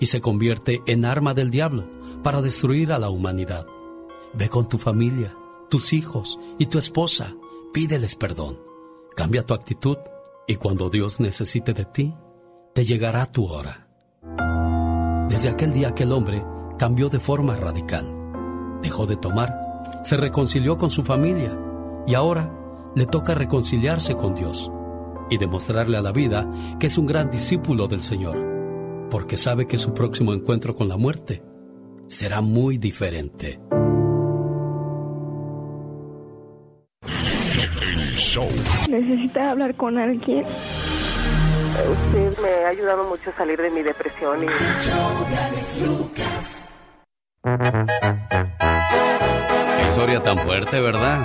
y 0.00 0.06
se 0.06 0.20
convierte 0.20 0.82
en 0.86 1.04
arma 1.04 1.34
del 1.34 1.50
diablo 1.50 1.84
para 2.22 2.42
destruir 2.42 2.92
a 2.92 2.98
la 2.98 3.10
humanidad. 3.10 3.66
Ve 4.34 4.48
con 4.48 4.68
tu 4.68 4.78
familia, 4.78 5.36
tus 5.68 5.92
hijos 5.92 6.38
y 6.58 6.66
tu 6.66 6.78
esposa, 6.78 7.36
pídeles 7.72 8.16
perdón. 8.16 8.69
Cambia 9.16 9.44
tu 9.44 9.54
actitud 9.54 9.98
y 10.46 10.56
cuando 10.56 10.90
Dios 10.90 11.20
necesite 11.20 11.72
de 11.72 11.84
ti, 11.84 12.14
te 12.74 12.84
llegará 12.84 13.26
tu 13.26 13.46
hora. 13.46 13.88
Desde 15.28 15.48
aquel 15.48 15.72
día 15.72 15.94
que 15.94 16.04
el 16.04 16.12
hombre 16.12 16.44
cambió 16.78 17.08
de 17.08 17.20
forma 17.20 17.56
radical. 17.56 18.16
Dejó 18.82 19.06
de 19.06 19.16
tomar, 19.16 20.00
se 20.02 20.16
reconcilió 20.16 20.78
con 20.78 20.90
su 20.90 21.02
familia 21.02 21.56
y 22.06 22.14
ahora 22.14 22.50
le 22.96 23.06
toca 23.06 23.34
reconciliarse 23.34 24.14
con 24.14 24.34
Dios 24.34 24.70
y 25.28 25.38
demostrarle 25.38 25.96
a 25.96 26.02
la 26.02 26.12
vida 26.12 26.50
que 26.78 26.86
es 26.86 26.98
un 26.98 27.06
gran 27.06 27.30
discípulo 27.30 27.86
del 27.86 28.02
Señor, 28.02 29.08
porque 29.10 29.36
sabe 29.36 29.66
que 29.66 29.78
su 29.78 29.92
próximo 29.92 30.32
encuentro 30.32 30.74
con 30.74 30.88
la 30.88 30.96
muerte 30.96 31.42
será 32.08 32.40
muy 32.40 32.78
diferente. 32.78 33.60
¿Necesita 38.88 39.50
hablar 39.50 39.74
con 39.74 39.98
alguien? 39.98 40.44
Usted 40.44 42.38
me 42.40 42.64
ha 42.64 42.68
ayudado 42.68 43.02
mucho 43.04 43.30
a 43.30 43.32
salir 43.32 43.60
de 43.60 43.70
mi 43.70 43.82
depresión 43.82 44.44
y... 44.44 44.46
Qué 49.76 49.88
historia 49.88 50.22
tan 50.22 50.38
fuerte, 50.38 50.80
¿verdad? 50.80 51.24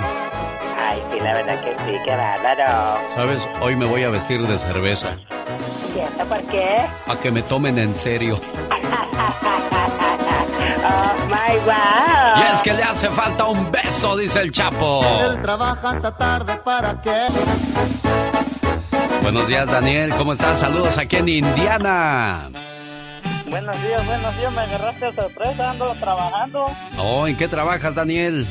Ay, 0.76 1.00
sí, 1.12 1.20
la 1.20 1.34
verdad 1.34 1.62
que 1.62 1.70
sí, 1.70 1.96
qué 2.04 2.10
bárbaro. 2.10 3.00
Sabes, 3.14 3.42
hoy 3.60 3.76
me 3.76 3.86
voy 3.86 4.02
a 4.02 4.10
vestir 4.10 4.44
de 4.44 4.58
cerveza. 4.58 5.16
¿Cierto 5.92 6.24
por 6.24 6.42
qué? 6.50 6.86
A 7.06 7.16
que 7.22 7.30
me 7.30 7.42
tomen 7.42 7.78
en 7.78 7.94
serio. 7.94 8.40
Oh 10.88 11.14
my 11.28 11.56
wow. 11.64 12.38
Y 12.38 12.54
es 12.54 12.62
que 12.62 12.72
le 12.72 12.82
hace 12.82 13.08
falta 13.08 13.44
un 13.46 13.70
beso, 13.72 14.16
dice 14.16 14.40
el 14.40 14.52
Chapo. 14.52 15.02
Él 15.24 15.42
trabaja 15.42 15.90
hasta 15.90 16.16
tarde 16.16 16.56
para 16.64 17.00
qué. 17.02 17.26
Buenos 19.22 19.48
días, 19.48 19.66
Daniel. 19.66 20.14
¿Cómo 20.16 20.34
estás? 20.34 20.60
Saludos 20.60 20.96
aquí 20.98 21.16
en 21.16 21.28
Indiana. 21.28 22.50
Buenos 23.50 23.82
días, 23.82 24.06
buenos 24.06 24.36
días. 24.38 24.52
Me 24.52 24.60
agarraste 24.60 25.06
de 25.06 25.14
sorpresa, 25.14 25.70
ando 25.70 25.94
trabajando. 25.94 26.66
Oh, 26.98 27.26
¿en 27.26 27.36
qué 27.36 27.48
trabajas, 27.48 27.94
Daniel? 27.94 28.46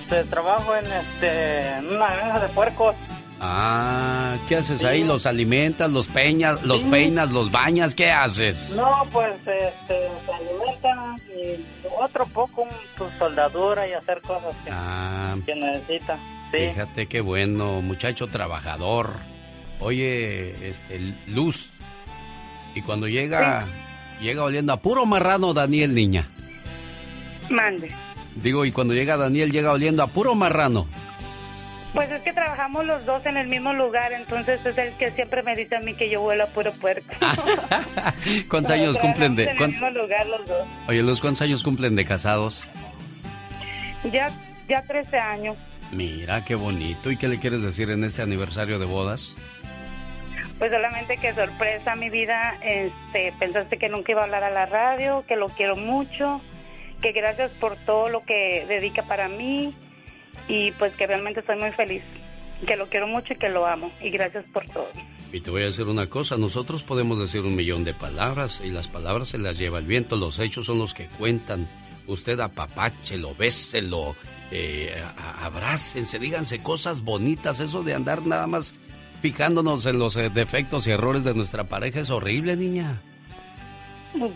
Este, 0.00 0.24
trabajo 0.24 0.74
en, 0.74 0.86
este, 0.86 1.68
en 1.76 1.88
una 1.94 2.06
granja 2.06 2.40
de 2.40 2.48
puercos. 2.48 2.96
Ah, 3.40 4.36
¿qué 4.48 4.56
haces 4.56 4.80
Sí. 4.80 4.86
ahí? 4.86 5.04
¿Los 5.04 5.24
alimentas, 5.26 5.90
los 5.90 6.08
peñas, 6.08 6.62
los 6.64 6.80
Sí. 6.80 6.88
peinas, 6.90 7.30
los 7.30 7.50
bañas? 7.52 7.94
¿Qué 7.94 8.10
haces? 8.10 8.70
No, 8.70 9.06
pues 9.12 9.32
este, 9.46 10.08
se 10.26 10.32
alimentan 10.32 11.16
y 11.28 11.64
otro 12.00 12.26
poco, 12.26 12.62
un- 12.62 12.68
su 12.96 13.08
soldadura 13.18 13.86
y 13.86 13.92
hacer 13.92 14.20
cosas 14.22 14.54
que, 14.64 14.70
Ah, 14.72 15.36
que 15.46 15.54
necesita. 15.54 16.18
Sí. 16.50 16.58
fíjate 16.70 17.06
qué 17.06 17.20
bueno, 17.20 17.80
muchacho 17.82 18.26
trabajador. 18.26 19.10
Oye, 19.80 20.68
este, 20.68 21.14
Luz. 21.28 21.70
Y 22.74 22.82
cuando 22.82 23.06
llega, 23.06 23.66
llega 24.20 24.42
oliendo 24.42 24.72
a 24.72 24.80
puro 24.80 25.06
marrano 25.06 25.54
Daniel, 25.54 25.94
niña. 25.94 26.28
Mande. 27.50 27.92
Digo, 28.34 28.64
y 28.64 28.72
cuando 28.72 28.94
llega 28.94 29.16
Daniel, 29.16 29.50
llega 29.52 29.72
oliendo 29.72 30.02
a 30.02 30.06
puro 30.08 30.34
marrano. 30.34 30.86
Pues 31.94 32.10
es 32.10 32.20
que 32.22 32.32
trabajamos 32.32 32.84
los 32.84 33.04
dos 33.06 33.24
en 33.26 33.36
el 33.38 33.48
mismo 33.48 33.72
lugar, 33.72 34.12
entonces 34.12 34.64
es 34.64 34.76
el 34.76 34.92
que 34.98 35.10
siempre 35.10 35.42
me 35.42 35.54
dice 35.56 35.76
a 35.76 35.80
mí 35.80 35.94
que 35.94 36.10
yo 36.10 36.22
huelo 36.22 36.44
a 36.44 36.46
puro 36.48 36.72
puerco. 36.74 37.08
¿Cuántos 38.50 38.72
años 38.72 38.98
cumplen 38.98 39.34
de...? 39.34 39.44
En 39.44 39.48
el 39.50 39.56
cuántos- 39.56 39.80
mismo 39.80 40.02
lugar 40.02 40.26
los 40.26 40.46
dos. 40.46 40.66
Oye, 40.88 41.02
Luz, 41.02 41.20
¿cuántos 41.20 41.42
años 41.42 41.62
cumplen 41.62 41.96
de 41.96 42.04
casados? 42.04 42.62
Ya, 44.12 44.30
ya 44.68 44.82
13 44.82 45.18
años. 45.18 45.56
Mira, 45.90 46.44
qué 46.44 46.54
bonito. 46.54 47.10
¿Y 47.10 47.16
qué 47.16 47.26
le 47.28 47.38
quieres 47.40 47.62
decir 47.62 47.90
en 47.90 48.04
este 48.04 48.20
aniversario 48.22 48.78
de 48.78 48.84
bodas? 48.84 49.34
Pues 50.58 50.70
solamente 50.70 51.16
que 51.16 51.32
sorpresa 51.34 51.94
mi 51.96 52.10
vida, 52.10 52.54
este, 52.62 53.32
pensaste 53.38 53.78
que 53.78 53.88
nunca 53.88 54.12
iba 54.12 54.20
a 54.20 54.24
hablar 54.24 54.44
a 54.44 54.50
la 54.50 54.66
radio, 54.66 55.24
que 55.26 55.36
lo 55.36 55.48
quiero 55.48 55.76
mucho, 55.76 56.40
que 57.00 57.12
gracias 57.12 57.50
por 57.52 57.76
todo 57.76 58.08
lo 58.08 58.24
que 58.24 58.66
dedica 58.68 59.04
para 59.04 59.28
mí 59.28 59.74
y 60.46 60.72
pues 60.72 60.94
que 60.94 61.06
realmente 61.06 61.40
estoy 61.40 61.56
muy 61.56 61.72
feliz, 61.72 62.02
que 62.66 62.76
lo 62.76 62.88
quiero 62.88 63.06
mucho 63.06 63.32
y 63.32 63.36
que 63.36 63.48
lo 63.48 63.66
amo 63.66 63.90
y 64.00 64.10
gracias 64.10 64.44
por 64.52 64.64
todo. 64.66 64.88
Y 65.32 65.40
te 65.40 65.50
voy 65.50 65.62
a 65.62 65.66
decir 65.66 65.86
una 65.86 66.06
cosa, 66.06 66.38
nosotros 66.38 66.82
podemos 66.82 67.18
decir 67.18 67.42
un 67.42 67.54
millón 67.54 67.84
de 67.84 67.92
palabras 67.92 68.62
y 68.64 68.70
las 68.70 68.88
palabras 68.88 69.28
se 69.28 69.38
las 69.38 69.58
lleva 69.58 69.78
el 69.78 69.86
viento, 69.86 70.16
los 70.16 70.38
hechos 70.38 70.66
son 70.66 70.78
los 70.78 70.94
que 70.94 71.06
cuentan. 71.18 71.68
Usted 72.06 72.40
apapáchelo, 72.40 73.34
béselo, 73.34 74.16
eh, 74.50 74.94
abrácense, 75.42 76.18
díganse 76.18 76.62
cosas 76.62 77.02
bonitas, 77.02 77.60
eso 77.60 77.82
de 77.82 77.92
andar 77.92 78.24
nada 78.24 78.46
más 78.46 78.74
fijándonos 79.20 79.84
en 79.84 79.98
los 79.98 80.16
eh, 80.16 80.30
defectos 80.30 80.86
y 80.86 80.92
errores 80.92 81.24
de 81.24 81.34
nuestra 81.34 81.64
pareja 81.64 82.00
es 82.00 82.08
horrible, 82.08 82.56
niña. 82.56 83.02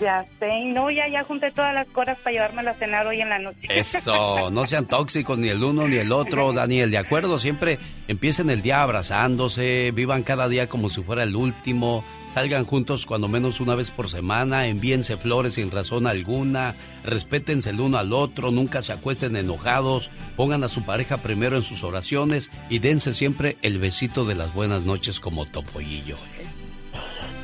Ya 0.01 0.25
sé, 0.39 0.65
no, 0.67 0.91
ya, 0.91 1.09
ya 1.09 1.25
junté 1.25 1.51
todas 1.51 1.75
las 1.75 1.89
cosas 1.89 2.19
para 2.19 2.35
llevármelo 2.35 2.71
a 2.71 2.75
cenar 2.75 3.07
hoy 3.07 3.21
en 3.21 3.31
la 3.31 3.39
noche. 3.39 3.59
Eso, 3.71 4.51
no 4.51 4.67
sean 4.67 4.87
tóxicos 4.87 5.39
ni 5.39 5.49
el 5.49 5.65
uno 5.65 5.89
ni 5.89 5.97
el 5.97 6.13
otro, 6.13 6.53
Daniel, 6.55 6.91
¿de 6.91 6.99
acuerdo? 6.99 7.39
Siempre 7.39 7.79
empiecen 8.07 8.51
el 8.51 8.61
día 8.61 8.83
abrazándose, 8.83 9.91
vivan 9.93 10.25
cada 10.25 10.49
día 10.49 10.69
como 10.69 10.91
si 10.91 11.03
fuera 11.03 11.23
el 11.23 11.35
último, 11.35 12.05
salgan 12.31 12.67
juntos 12.67 13.07
cuando 13.07 13.29
menos 13.29 13.61
una 13.61 13.75
vez 13.75 13.91
por 13.91 14.11
semana, 14.11 14.67
envíense 14.67 15.17
flores 15.17 15.55
sin 15.55 15.71
razón 15.71 16.07
alguna, 16.07 16.75
respétense 17.05 17.71
el 17.71 17.81
uno 17.81 17.97
al 17.97 18.13
otro, 18.13 18.51
nunca 18.51 18.83
se 18.83 18.93
acuesten 18.93 19.37
enojados, 19.37 20.11
pongan 20.37 20.65
a 20.65 20.69
su 20.69 20.85
pareja 20.85 21.17
primero 21.17 21.57
en 21.57 21.63
sus 21.63 21.83
oraciones 21.83 22.51
y 22.69 22.79
dense 22.79 23.15
siempre 23.15 23.57
el 23.63 23.79
besito 23.79 24.27
de 24.27 24.35
las 24.35 24.53
buenas 24.53 24.85
noches 24.85 25.19
como 25.19 25.47
topollillo. 25.47 26.19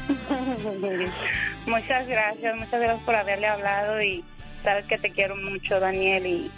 muchas 1.66 2.06
gracias, 2.06 2.56
muchas 2.56 2.80
gracias 2.80 3.00
por 3.04 3.14
haberle 3.14 3.46
hablado 3.46 4.00
y 4.02 4.24
sabes 4.62 4.84
que 4.86 4.98
te 4.98 5.10
quiero 5.10 5.36
mucho, 5.36 5.80
Daniel, 5.80 6.26
y 6.26 6.50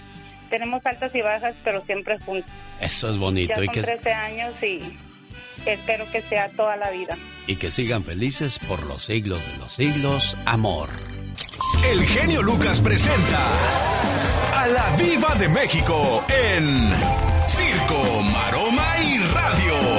tenemos 0.49 0.85
altas 0.85 1.15
y 1.15 1.23
bajas, 1.23 1.55
pero 1.65 1.83
siempre 1.85 2.19
juntos. 2.21 2.51
Eso 2.81 3.11
es 3.11 3.19
bonito. 3.19 3.55
Ya 3.57 3.63
y 3.63 3.67
son 3.67 3.75
que, 3.75 3.83
13 3.83 4.13
años 4.13 4.63
y 4.63 4.99
espero 5.67 6.11
que 6.11 6.23
sea 6.23 6.49
toda 6.51 6.77
la 6.77 6.91
vida. 6.91 7.17
y 7.47 7.57
que 7.57 7.71
sigan 7.71 8.05
felices 8.05 8.59
por 8.61 8.85
los 8.85 9.05
siglos 9.05 9.45
de 9.51 9.57
los 9.59 9.73
siglos, 9.73 10.37
amor. 10.47 10.91
El 11.85 12.05
genio 12.05 12.43
Lucas 12.43 12.81
presenta 12.81 13.51
a 14.55 14.67
la 14.67 14.97
Viva 14.97 15.35
de 15.37 15.49
México 15.49 16.25
en 16.29 16.93
Circo, 17.49 18.23
Maroma 18.23 18.97
y 19.03 19.19
Radio. 19.19 19.90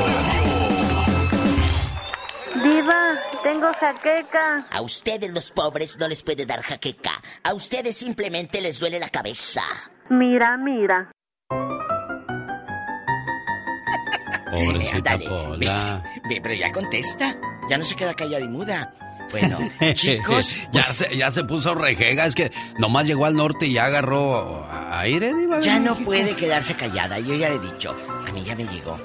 Diva, 2.64 3.12
tengo 3.44 3.72
jaqueca. 3.74 4.68
A 4.70 4.82
ustedes 4.82 5.34
los 5.34 5.52
pobres 5.52 5.98
no 6.00 6.08
les 6.08 6.22
puede 6.22 6.46
dar 6.46 6.62
jaqueca. 6.62 7.22
A 7.44 7.54
ustedes 7.54 7.98
simplemente 7.98 8.62
les 8.62 8.80
duele 8.80 9.00
la 9.00 9.10
cabeza. 9.10 9.64
Mira, 10.10 10.58
mira. 10.58 11.12
Pobrecita 14.52 15.14
Ándale, 15.14 15.30
Pola. 15.30 16.04
Ve, 16.30 16.40
pero 16.42 16.54
ya 16.54 16.72
contesta. 16.72 17.36
Ya 17.70 17.78
no 17.78 17.84
se 17.84 17.96
queda 17.96 18.14
callada 18.14 18.44
y 18.44 18.48
muda. 18.50 18.94
Bueno, 19.32 19.58
chicos. 19.94 20.58
ya, 20.74 20.94
se, 20.94 21.16
ya 21.16 21.32
se 21.32 21.46
puso 21.46 21.74
rejega, 21.74 22.26
es 22.26 22.36
que 22.36 22.52
nomás 22.78 23.08
llegó 23.08 23.26
al 23.26 23.36
norte 23.36 23.68
y 23.68 23.74
ya 23.74 23.86
agarró 23.86 24.68
aire, 24.92 25.34
Diva 25.34 25.62
Ya 25.62 25.80
no 25.80 25.96
puede 25.96 26.36
quedarse 26.36 26.76
callada. 26.76 27.18
Yo 27.20 27.34
ya 27.36 27.50
le 27.50 27.56
he 27.56 27.60
dicho. 27.60 27.96
A 28.28 28.32
mí 28.32 28.44
ya 28.44 28.56
me 28.56 28.66
llegó. 28.66 28.98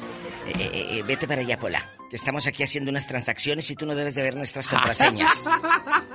Eh, 0.47 0.53
eh, 0.59 0.99
eh, 0.99 1.03
vete 1.07 1.29
para 1.29 1.43
allá, 1.43 1.59
Pola. 1.59 1.85
Que 2.11 2.17
estamos 2.17 2.47
aquí 2.47 2.63
haciendo 2.63 2.91
unas 2.91 3.07
transacciones 3.09 3.69
y 3.71 3.75
tú 3.75 3.85
no 3.87 3.95
debes 3.95 4.15
de 4.15 4.23
ver 4.23 4.37
nuestras 4.37 4.69
contraseñas. 4.69 5.45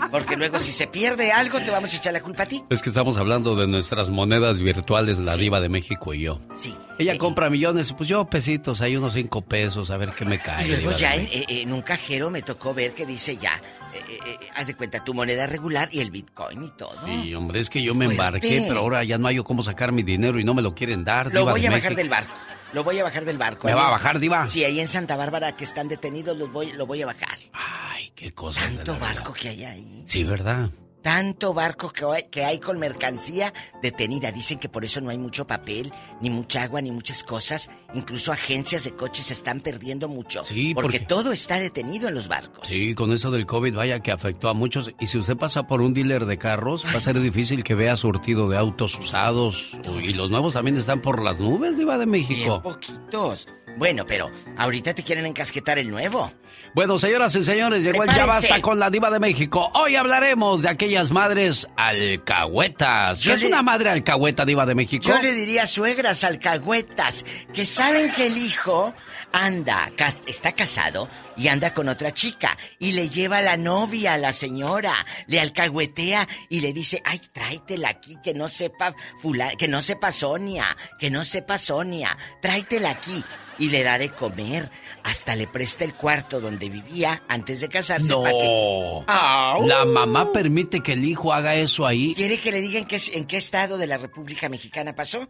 Porque 0.09 0.37
luego 0.37 0.57
si 0.59 0.71
se 0.71 0.87
pierde 0.87 1.31
algo 1.31 1.59
te 1.59 1.69
vamos 1.71 1.93
a 1.93 1.97
echar 1.97 2.13
la 2.13 2.21
culpa 2.21 2.43
a 2.43 2.45
ti. 2.45 2.63
Es 2.69 2.81
que 2.81 2.89
estamos 2.89 3.17
hablando 3.17 3.55
de 3.55 3.67
nuestras 3.67 4.09
monedas 4.09 4.61
virtuales, 4.61 5.19
la 5.19 5.35
diva 5.35 5.59
de 5.59 5.69
México 5.69 6.13
y 6.13 6.21
yo. 6.21 6.39
Sí. 6.53 6.75
Ella 6.97 7.17
compra 7.17 7.49
millones, 7.49 7.93
pues 7.97 8.07
yo 8.09 8.25
pesitos, 8.25 8.81
hay 8.81 8.95
unos 8.95 9.13
cinco 9.13 9.41
pesos, 9.41 9.89
a 9.89 9.97
ver 9.97 10.11
qué 10.11 10.25
me 10.25 10.39
cae. 10.39 10.65
Y 10.65 10.69
luego 10.71 10.97
ya 10.97 11.15
en, 11.15 11.25
eh, 11.25 11.45
en 11.49 11.73
un 11.73 11.81
cajero 11.81 12.29
me 12.29 12.41
tocó 12.41 12.73
ver 12.73 12.93
que 12.93 13.05
dice 13.05 13.37
ya, 13.37 13.55
eh, 13.93 13.99
eh, 14.09 14.19
eh, 14.25 14.47
haz 14.55 14.67
de 14.67 14.75
cuenta 14.75 15.03
tu 15.03 15.13
moneda 15.13 15.47
regular 15.47 15.89
y 15.91 15.99
el 15.99 16.11
bitcoin 16.11 16.63
y 16.63 16.69
todo. 16.71 16.95
Sí, 17.05 17.33
hombre, 17.35 17.59
es 17.59 17.69
que 17.69 17.83
yo 17.83 17.93
me 17.93 18.05
Fuerte. 18.05 18.23
embarqué, 18.23 18.65
pero 18.67 18.79
ahora 18.79 19.03
ya 19.03 19.17
no 19.17 19.27
hay 19.27 19.37
cómo 19.43 19.63
sacar 19.63 19.91
mi 19.91 20.03
dinero 20.03 20.39
y 20.39 20.43
no 20.43 20.53
me 20.53 20.61
lo 20.61 20.73
quieren 20.75 21.03
dar. 21.03 21.27
Lo 21.33 21.39
Diva 21.41 21.51
voy 21.53 21.61
de 21.61 21.67
a 21.67 21.71
bajar 21.71 21.95
del 21.95 22.09
barco. 22.09 22.31
Lo 22.73 22.83
voy 22.83 22.99
a 22.99 23.03
bajar 23.03 23.25
del 23.25 23.37
barco. 23.37 23.67
¿Me 23.67 23.73
Ahí 23.73 23.77
va 23.79 23.87
a 23.87 23.91
bajar, 23.91 24.19
Diva? 24.19 24.47
Sí, 24.47 24.63
ahí 24.63 24.79
en 24.79 24.87
Santa 24.87 25.15
Bárbara 25.15 25.55
que 25.55 25.63
están 25.63 25.87
detenidos 25.87 26.37
los 26.37 26.51
voy, 26.51 26.71
lo 26.73 26.85
voy 26.85 27.01
a 27.01 27.05
bajar. 27.05 27.37
Ay, 27.53 28.11
qué 28.15 28.33
cosa. 28.33 28.61
Tanto 28.61 28.97
barco 28.97 29.33
que 29.33 29.49
hay 29.49 29.63
ahí. 29.65 30.03
Sí, 30.07 30.23
¿verdad? 30.23 30.69
Tanto 31.01 31.53
barco 31.53 31.89
que 31.91 32.05
hay, 32.05 32.23
que 32.29 32.43
hay 32.45 32.59
con 32.59 32.77
mercancía 32.77 33.53
detenida. 33.81 34.31
Dicen 34.31 34.59
que 34.59 34.69
por 34.69 34.85
eso 34.85 35.01
no 35.01 35.09
hay 35.09 35.17
mucho 35.17 35.47
papel, 35.47 35.91
ni 36.21 36.29
mucha 36.29 36.63
agua, 36.63 36.81
ni 36.81 36.91
muchas 36.91 37.23
cosas. 37.23 37.69
Incluso 37.93 38.31
agencias 38.31 38.83
de 38.83 38.91
coches 38.95 39.25
se 39.25 39.33
están 39.33 39.61
perdiendo 39.61 40.07
mucho. 40.07 40.43
Sí, 40.43 40.73
porque, 40.73 40.99
porque- 40.99 41.05
todo 41.05 41.31
está 41.31 41.55
detenido 41.59 42.07
en 42.07 42.15
los 42.15 42.27
barcos. 42.27 42.67
Sí, 42.67 42.93
con 42.95 43.11
eso 43.11 43.31
del 43.31 43.45
COVID, 43.45 43.75
vaya 43.75 43.99
que 44.01 44.11
afectó 44.11 44.49
a 44.49 44.53
muchos. 44.53 44.91
Y 44.99 45.07
si 45.07 45.17
usted 45.17 45.37
pasa 45.37 45.67
por 45.67 45.81
un 45.81 45.93
dealer 45.93 46.25
de 46.25 46.37
carros, 46.37 46.83
va 46.93 46.97
a 46.97 47.01
ser 47.01 47.19
difícil 47.19 47.63
que 47.63 47.75
vea 47.75 47.95
surtido 47.95 48.47
de 48.49 48.57
autos 48.57 48.97
usados. 48.99 49.77
Y 50.03 50.13
los 50.13 50.29
nuevos 50.29 50.53
también 50.53 50.77
están 50.77 51.01
por 51.01 51.21
las 51.23 51.39
nubes, 51.39 51.77
Diva 51.77 51.97
de 51.97 52.05
Bien 52.05 52.11
México. 52.27 52.61
poquitos. 52.61 53.47
Bueno, 53.77 54.05
pero 54.05 54.29
ahorita 54.57 54.93
te 54.93 55.01
quieren 55.01 55.25
encasquetar 55.25 55.79
el 55.79 55.89
nuevo. 55.89 56.29
Bueno, 56.75 56.99
señoras 56.99 57.33
y 57.37 57.43
señores, 57.43 57.83
llegó 57.83 58.03
el 58.03 58.09
Ya. 58.13 58.25
Basta 58.25 58.61
con 58.61 58.79
la 58.79 58.89
Diva 58.89 59.09
de 59.09 59.19
México. 59.19 59.71
Hoy 59.75 59.95
hablaremos 59.95 60.61
de 60.61 60.67
aquellas 60.91 61.11
madres 61.11 61.67
alcahuetas. 61.77 63.19
¿Qué 63.19 63.25
Yo 63.29 63.33
es 63.33 63.41
le- 63.41 63.47
una 63.47 63.61
madre 63.61 63.89
alcahueta, 63.89 64.45
Diva 64.45 64.65
de 64.65 64.75
México? 64.75 65.05
Yo 65.07 65.21
le 65.21 65.31
diría 65.33 65.65
suegras 65.65 66.23
alcahuetas 66.23 67.25
que 67.53 67.65
saben 67.65 68.11
que 68.11 68.27
el 68.27 68.37
hijo 68.37 68.93
anda, 69.31 69.89
cas- 69.95 70.21
está 70.27 70.51
casado 70.51 71.07
y 71.37 71.47
anda 71.47 71.73
con 71.73 71.87
otra 71.87 72.11
chica 72.13 72.57
y 72.79 72.91
le 72.91 73.07
lleva 73.09 73.41
la 73.41 73.55
novia 73.57 74.13
a 74.15 74.17
la 74.17 74.33
señora, 74.33 74.93
le 75.27 75.39
alcahuetea 75.39 76.27
y 76.49 76.59
le 76.59 76.73
dice, 76.73 77.01
ay, 77.05 77.21
tráetela 77.31 77.89
aquí, 77.89 78.17
que 78.21 78.33
no 78.33 78.49
sepa 78.49 78.93
fula, 79.21 79.51
que 79.57 79.67
no 79.69 79.81
sepa 79.81 80.11
Sonia, 80.11 80.65
que 80.99 81.09
no 81.09 81.23
sepa 81.23 81.57
Sonia, 81.57 82.17
tráetela 82.41 82.89
aquí. 82.91 83.23
Y 83.59 83.69
le 83.69 83.83
da 83.83 83.99
de 83.99 84.09
comer, 84.09 84.71
hasta 85.03 85.35
le 85.35 85.47
presta 85.47 85.83
el 85.83 85.93
cuarto 85.93 86.39
donde 86.39 86.69
vivía 86.69 87.23
antes 87.27 87.61
de 87.61 87.69
casarse 87.69 88.13
No. 88.13 88.23
que... 88.23 89.67
La 89.67 89.85
mamá 89.85 90.31
permite 90.31 90.81
que 90.81 90.93
el 90.93 91.05
hijo 91.05 91.33
haga 91.33 91.55
eso 91.55 91.85
ahí. 91.85 92.13
¿Quiere 92.15 92.39
que 92.39 92.51
le 92.51 92.61
digan 92.61 92.85
que, 92.85 92.99
en 93.13 93.25
qué 93.25 93.37
estado 93.37 93.77
de 93.77 93.87
la 93.87 93.97
República 93.97 94.49
Mexicana 94.49 94.95
pasó? 94.95 95.27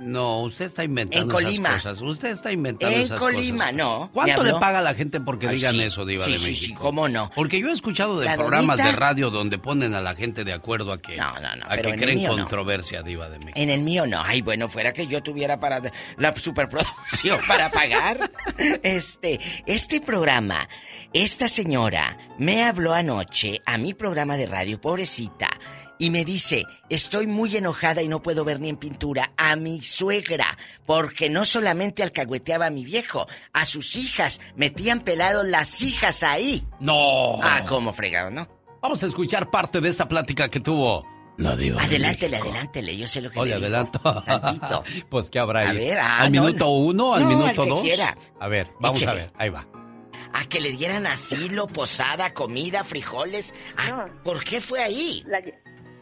No, 0.00 0.40
usted 0.40 0.64
está 0.66 0.82
inventando 0.82 1.22
En 1.24 1.30
Colima. 1.44 1.68
esas 1.70 1.82
cosas. 1.98 2.00
Usted 2.00 2.28
está 2.30 2.50
inventando 2.52 2.96
En 2.96 3.02
esas 3.02 3.18
Colima, 3.18 3.64
cosas. 3.66 3.74
no. 3.76 4.10
¿Cuánto 4.12 4.42
¿Me 4.42 4.52
le 4.52 4.58
paga 4.58 4.78
a 4.78 4.82
la 4.82 4.94
gente 4.94 5.20
porque 5.20 5.46
Ay, 5.48 5.56
digan 5.56 5.72
sí. 5.72 5.82
eso, 5.82 6.04
Diva 6.06 6.24
Sí, 6.24 6.32
de 6.32 6.38
sí, 6.38 6.50
México? 6.50 6.78
sí, 6.78 6.82
cómo 6.82 7.08
no. 7.08 7.30
Porque 7.34 7.60
yo 7.60 7.68
he 7.68 7.72
escuchado 7.72 8.18
de 8.18 8.24
La 8.26 8.36
programas 8.36 8.78
donita- 8.78 8.90
de 8.92 8.96
radio 8.96 9.30
donde 9.30 9.58
ponen 9.58 9.94
a 9.94 10.00
la 10.00 10.14
gente 10.14 10.42
de 10.44 10.52
acuerdo 10.52 10.92
a 10.92 11.00
que, 11.02 11.16
No, 11.16 11.32
no, 11.34 11.54
no, 11.56 11.66
a 11.66 11.68
pero 11.76 11.90
que 11.92 11.96
creen 11.98 12.26
controversia, 12.26 13.02
Diva 13.02 13.28
de 13.28 13.38
México. 13.38 13.52
En 13.56 13.70
el 13.70 13.82
mío 13.82 14.06
no. 14.06 14.22
Ay, 14.24 14.40
bueno, 14.42 14.68
fuera 14.68 14.92
que 14.92 15.06
yo 15.06 15.22
tuviera 15.22 15.60
para 15.60 15.82
la 16.16 16.34
superproducción 16.34 17.40
para 17.46 17.70
pagar. 17.70 18.30
Este, 18.82 19.38
este 19.66 20.00
programa, 20.00 20.68
esta 21.12 21.48
señora 21.48 22.16
me 22.38 22.64
habló 22.64 22.94
anoche 22.94 23.60
a 23.66 23.76
mi 23.78 23.94
programa 23.94 24.36
de 24.36 24.46
radio, 24.46 24.80
pobrecita, 24.80 25.48
y 26.00 26.10
me 26.10 26.24
dice, 26.24 26.64
estoy 26.88 27.28
muy 27.28 27.56
enojada 27.56 28.02
y 28.02 28.08
no 28.08 28.20
puedo 28.22 28.44
ver 28.44 28.58
ni 28.58 28.68
en 28.70 28.76
pintura 28.76 29.30
a 29.36 29.54
mi 29.54 29.80
suegra, 29.82 30.58
porque 30.86 31.30
no 31.30 31.44
solamente 31.44 32.02
alcahueteaba 32.02 32.66
a 32.66 32.70
mi 32.70 32.84
viejo, 32.84 33.28
a 33.52 33.64
sus 33.64 33.94
hijas, 33.96 34.40
metían 34.56 35.00
pelados 35.02 35.46
las 35.46 35.80
hijas 35.82 36.24
ahí. 36.24 36.66
No. 36.80 37.40
Ah, 37.42 37.62
cómo 37.68 37.92
fregado, 37.92 38.32
¿no? 38.32 38.48
Vamos 38.82 39.02
a 39.02 39.06
escuchar 39.06 39.50
parte 39.50 39.80
de 39.80 39.88
esta 39.90 40.08
plática 40.08 40.48
que 40.48 40.58
tuvo 40.58 41.04
la 41.36 41.54
Diva. 41.54 41.80
de 41.82 41.86
Adelántele, 41.86 42.36
adelántele, 42.38 42.96
yo 42.96 43.06
sé 43.06 43.20
lo 43.20 43.30
que 43.30 43.38
Oye, 43.38 43.50
le 43.50 43.56
digo. 43.56 43.66
adelanto. 43.66 44.00
Tantito. 44.24 44.84
pues, 45.10 45.28
¿qué 45.30 45.38
habrá 45.38 45.60
ahí? 45.60 45.68
A 45.68 45.72
ver, 45.72 45.98
ah, 46.00 46.18
¿Al 46.22 46.32
no, 46.32 46.42
minuto 46.44 46.64
no. 46.64 46.70
uno? 46.72 47.14
¿Al 47.14 47.22
No, 47.22 47.28
minuto 47.28 47.46
al 47.62 47.66
que 47.68 47.74
dos? 47.74 47.82
quiera. 47.82 48.16
A 48.40 48.48
ver, 48.48 48.70
vamos 48.80 49.02
a 49.06 49.12
ver. 49.14 49.32
Ahí 49.36 49.50
va. 49.50 49.68
A 50.32 50.44
que 50.48 50.60
le 50.60 50.70
dieran 50.72 51.06
asilo, 51.06 51.66
posada, 51.66 52.32
comida, 52.32 52.84
frijoles. 52.84 53.52
Ah, 53.76 54.06
¿Por 54.24 54.42
qué 54.44 54.60
fue 54.60 54.82
ahí? 54.82 55.24
La 55.26 55.40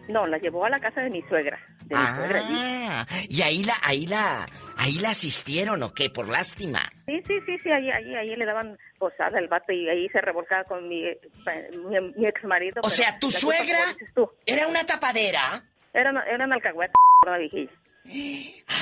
no, 0.08 0.26
la 0.26 0.38
llevó 0.38 0.64
a 0.64 0.70
la 0.70 0.80
casa 0.80 1.00
de 1.02 1.10
mi 1.10 1.22
suegra. 1.22 1.58
De 1.84 1.94
mi 1.96 2.06
suegra 2.16 2.38
allí. 2.40 2.54
Ah, 2.58 3.06
y 3.28 3.42
ahí 3.42 3.64
la, 3.64 3.74
ahí 3.82 4.06
la, 4.06 4.46
ahí 4.76 4.94
la 4.98 5.10
asistieron, 5.10 5.82
¿o 5.82 5.94
qué? 5.94 6.10
Por 6.10 6.28
lástima. 6.28 6.80
Sí, 7.06 7.22
sí, 7.26 7.38
sí, 7.46 7.58
sí, 7.62 7.70
ahí, 7.70 7.90
ahí, 7.90 8.14
ahí 8.14 8.36
le 8.36 8.44
daban 8.44 8.78
posada 8.98 9.38
al 9.38 9.48
vato 9.48 9.72
y 9.72 9.88
ahí 9.88 10.08
se 10.10 10.20
revolcaba 10.20 10.64
con 10.64 10.88
mi, 10.88 11.04
mi, 11.04 12.00
mi 12.16 12.26
ex 12.26 12.42
marido. 12.44 12.80
O 12.82 12.90
sea, 12.90 13.18
¿tu 13.18 13.30
suegra 13.30 13.78
era 14.46 14.66
una 14.66 14.84
tapadera? 14.84 15.62
Era, 15.94 16.10
una- 16.10 16.24
era 16.24 16.44
una 16.44 16.56
alcahueta, 16.56 16.92
la 17.26 17.38
viejilla. 17.38 17.72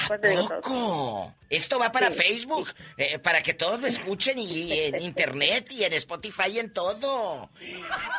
Todo. 0.08 0.48
¡Poco! 0.60 1.34
Esto 1.50 1.78
va 1.78 1.92
para 1.92 2.10
Facebook, 2.10 2.68
eh, 2.96 3.18
para 3.18 3.42
que 3.42 3.54
todos 3.54 3.80
lo 3.80 3.86
escuchen 3.86 4.38
y 4.38 4.72
en 4.72 5.00
internet 5.02 5.70
y 5.72 5.84
en 5.84 5.92
Spotify 5.94 6.50
y 6.54 6.58
en 6.60 6.72
todo. 6.72 7.50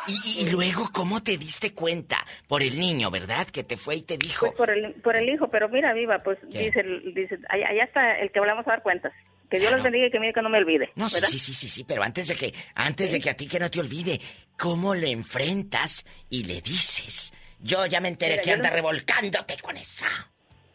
Y, 0.06 0.48
luego, 0.50 0.90
¿cómo 0.92 1.22
te 1.22 1.36
diste 1.38 1.72
cuenta? 1.74 2.18
Por 2.46 2.62
el 2.62 2.78
niño, 2.78 3.10
¿verdad? 3.10 3.46
Que 3.46 3.64
te 3.64 3.76
fue 3.76 3.96
y 3.96 4.02
te 4.02 4.16
dijo. 4.18 4.46
Pues 4.46 4.56
por 4.56 4.70
el, 4.70 4.94
por 4.94 5.16
el 5.16 5.28
hijo, 5.28 5.48
pero 5.50 5.68
mira, 5.68 5.92
viva, 5.92 6.22
pues 6.22 6.38
¿Qué? 6.50 6.58
dice, 6.70 6.82
dice 7.14 7.38
allá, 7.48 7.68
allá 7.68 7.84
está 7.84 8.18
el 8.18 8.30
que 8.32 8.38
hablamos 8.38 8.66
a 8.66 8.70
dar 8.70 8.82
cuentas. 8.82 9.12
Que 9.50 9.58
Dios 9.58 9.72
los 9.72 9.82
bendiga 9.82 10.06
y 10.06 10.10
que 10.10 10.20
mire 10.20 10.34
que 10.34 10.42
no 10.42 10.50
me 10.50 10.58
olvide. 10.58 10.90
No, 10.94 11.08
sí, 11.08 11.14
¿verdad? 11.16 11.28
sí, 11.30 11.38
sí, 11.38 11.54
sí, 11.54 11.68
sí, 11.68 11.84
pero 11.84 12.02
antes 12.02 12.28
de 12.28 12.36
que, 12.36 12.52
antes 12.74 13.12
de 13.12 13.20
que 13.20 13.30
a 13.30 13.34
ti 13.34 13.46
que 13.46 13.58
no 13.58 13.70
te 13.70 13.80
olvide, 13.80 14.20
¿cómo 14.58 14.94
lo 14.94 15.06
enfrentas 15.06 16.04
y 16.28 16.44
le 16.44 16.60
dices? 16.60 17.32
Yo 17.60 17.86
ya 17.86 17.98
me 18.00 18.08
enteré 18.08 18.32
Mira, 18.34 18.42
que 18.42 18.52
anda 18.52 18.68
no- 18.68 18.76
revolcándote 18.76 19.56
con 19.62 19.76
esa. 19.76 20.06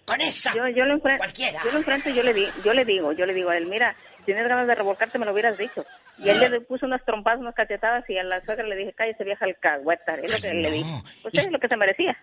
Con 0.06 0.20
esa. 0.20 0.54
Yo, 0.54 0.68
yo 0.68 0.84
lo 0.86 0.96
enfrento, 0.96 1.20
Cualquiera. 1.20 1.62
yo 1.64 1.72
lo 1.72 1.78
enfrento 1.78 2.10
y 2.10 2.14
yo 2.14 2.24
le, 2.24 2.34
di, 2.34 2.46
yo 2.64 2.74
le 2.74 2.84
digo, 2.84 3.14
yo 3.14 3.26
le 3.26 3.34
digo 3.34 3.50
a 3.50 3.58
él, 3.58 3.68
mira, 3.68 3.96
si 4.18 4.24
tienes 4.26 4.48
ganas 4.48 4.68
de 4.68 4.76
revolcarte 4.76 5.18
me 5.18 5.26
lo 5.26 5.32
hubieras 5.32 5.58
dicho. 5.58 5.86
Y 6.18 6.30
él 6.30 6.40
le 6.40 6.62
puso 6.62 6.86
unas 6.86 7.04
trompadas, 7.06 7.40
unas 7.40 7.56
cachetadas 7.56 8.08
y 8.10 8.18
a 8.18 8.24
la 8.24 8.42
suegra 8.42 8.68
le 8.68 8.76
dije, 8.76 8.94
cállese 8.94 9.24
vieja 9.24 9.46
alcahueta. 9.46 10.16
Es 10.16 10.32
lo 10.32 10.38
que 10.38 10.54
le 10.54 10.72
dije. 10.72 11.04
Usted 11.24 11.46
es 11.46 11.52
lo 11.52 11.60
que 11.60 11.68
se 11.68 11.78
merecía. 11.78 12.18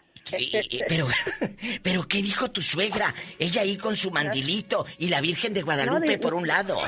Pero, 0.88 1.08
pero, 1.82 2.06
¿qué 2.06 2.18
dijo 2.18 2.50
tu 2.50 2.60
suegra? 2.62 3.14
Ella 3.38 3.62
ahí 3.62 3.76
con 3.76 3.96
su 3.96 4.10
mandilito 4.10 4.86
y 4.98 5.08
la 5.08 5.20
Virgen 5.20 5.54
de 5.54 5.62
Guadalupe 5.62 6.18
por 6.18 6.34
un 6.34 6.46
lado. 6.46 6.78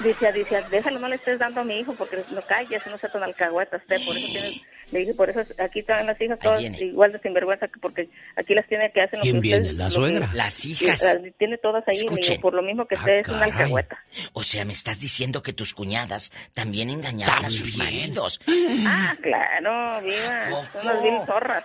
Dice, 0.00 0.30
dice, 0.32 0.62
déjalo, 0.70 0.98
no 0.98 1.08
le 1.08 1.16
estés 1.16 1.38
dando 1.38 1.62
a 1.62 1.64
mi 1.64 1.80
hijo 1.80 1.94
porque 1.94 2.22
no 2.30 2.42
calles, 2.42 2.86
no 2.86 2.98
se 2.98 3.08
tan 3.08 3.22
alcahueta 3.22 3.78
usted, 3.78 3.96
por 4.04 4.16
eso 4.16 4.26
tiene, 4.26 4.62
le 4.92 5.00
dije, 5.00 5.14
por 5.14 5.28
eso 5.28 5.40
aquí 5.58 5.80
están 5.80 6.06
las 6.06 6.20
hijas 6.20 6.38
todas 6.38 6.62
igual 6.62 7.12
de 7.12 7.18
sinvergüenza, 7.20 7.66
porque 7.80 8.08
aquí 8.36 8.54
las 8.54 8.66
tiene 8.68 8.90
que 8.92 9.00
hacen 9.02 9.18
lo 9.18 9.22
¿Quién 9.22 9.34
que 9.36 9.40
viene? 9.40 9.72
¿La 9.72 9.90
suegra? 9.90 10.30
las 10.32 10.64
hijas. 10.64 11.18
tiene 11.38 11.58
todas 11.58 11.82
ahí, 11.88 11.98
digo, 11.98 12.40
por 12.40 12.54
lo 12.54 12.62
mismo 12.62 12.86
que 12.86 12.94
Ah, 12.94 12.98
usted 13.00 13.18
es 13.18 13.28
una 13.28 13.44
alcahueta. 13.44 13.98
O 14.32 14.42
sea, 14.42 14.64
me 14.64 14.72
estás 14.72 15.00
diciendo 15.00 15.42
que 15.42 15.52
tus 15.52 15.74
cuñadas 15.74 16.30
también 16.54 16.90
engañaban 16.90 17.44
a 17.44 17.50
sus 17.50 17.76
maridos. 17.76 18.40
Ah, 18.86 19.16
claro, 19.22 20.00
viva, 20.04 20.50
son 20.50 20.82
unas 20.82 21.02
vil 21.02 21.14
zorras. 21.26 21.64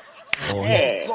Eh, 0.65 1.05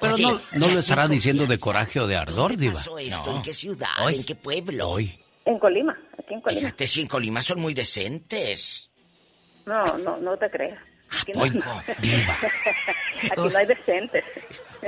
Pero 0.00 0.18
no, 0.18 0.40
no 0.52 0.68
lo 0.68 0.80
estará 0.80 1.08
diciendo 1.08 1.46
de 1.46 1.58
coraje 1.58 2.00
o 2.00 2.06
de 2.06 2.16
ardor, 2.16 2.56
Diva. 2.56 2.74
pasó 2.74 2.98
esto? 2.98 3.34
¿En 3.36 3.42
qué 3.42 3.54
ciudad? 3.54 3.88
Hoy. 4.04 4.16
¿En 4.16 4.24
qué 4.24 4.34
pueblo? 4.34 4.88
Hoy. 4.90 5.18
En 5.46 5.58
Colima, 5.58 5.96
aquí 6.18 6.34
en 6.34 6.40
Colima. 6.40 6.60
Fíjate, 6.60 6.86
si 6.86 7.00
en 7.02 7.06
Colima 7.08 7.40
son 7.42 7.60
muy 7.60 7.72
decentes. 7.72 8.90
No, 9.64 9.96
no, 9.98 10.16
no 10.18 10.36
te 10.36 10.50
creas. 10.50 10.78
Aquí 11.20 11.32
no, 11.32 11.42
aquí 11.86 13.48
no 13.52 13.58
hay 13.58 13.66
decentes. 13.66 14.24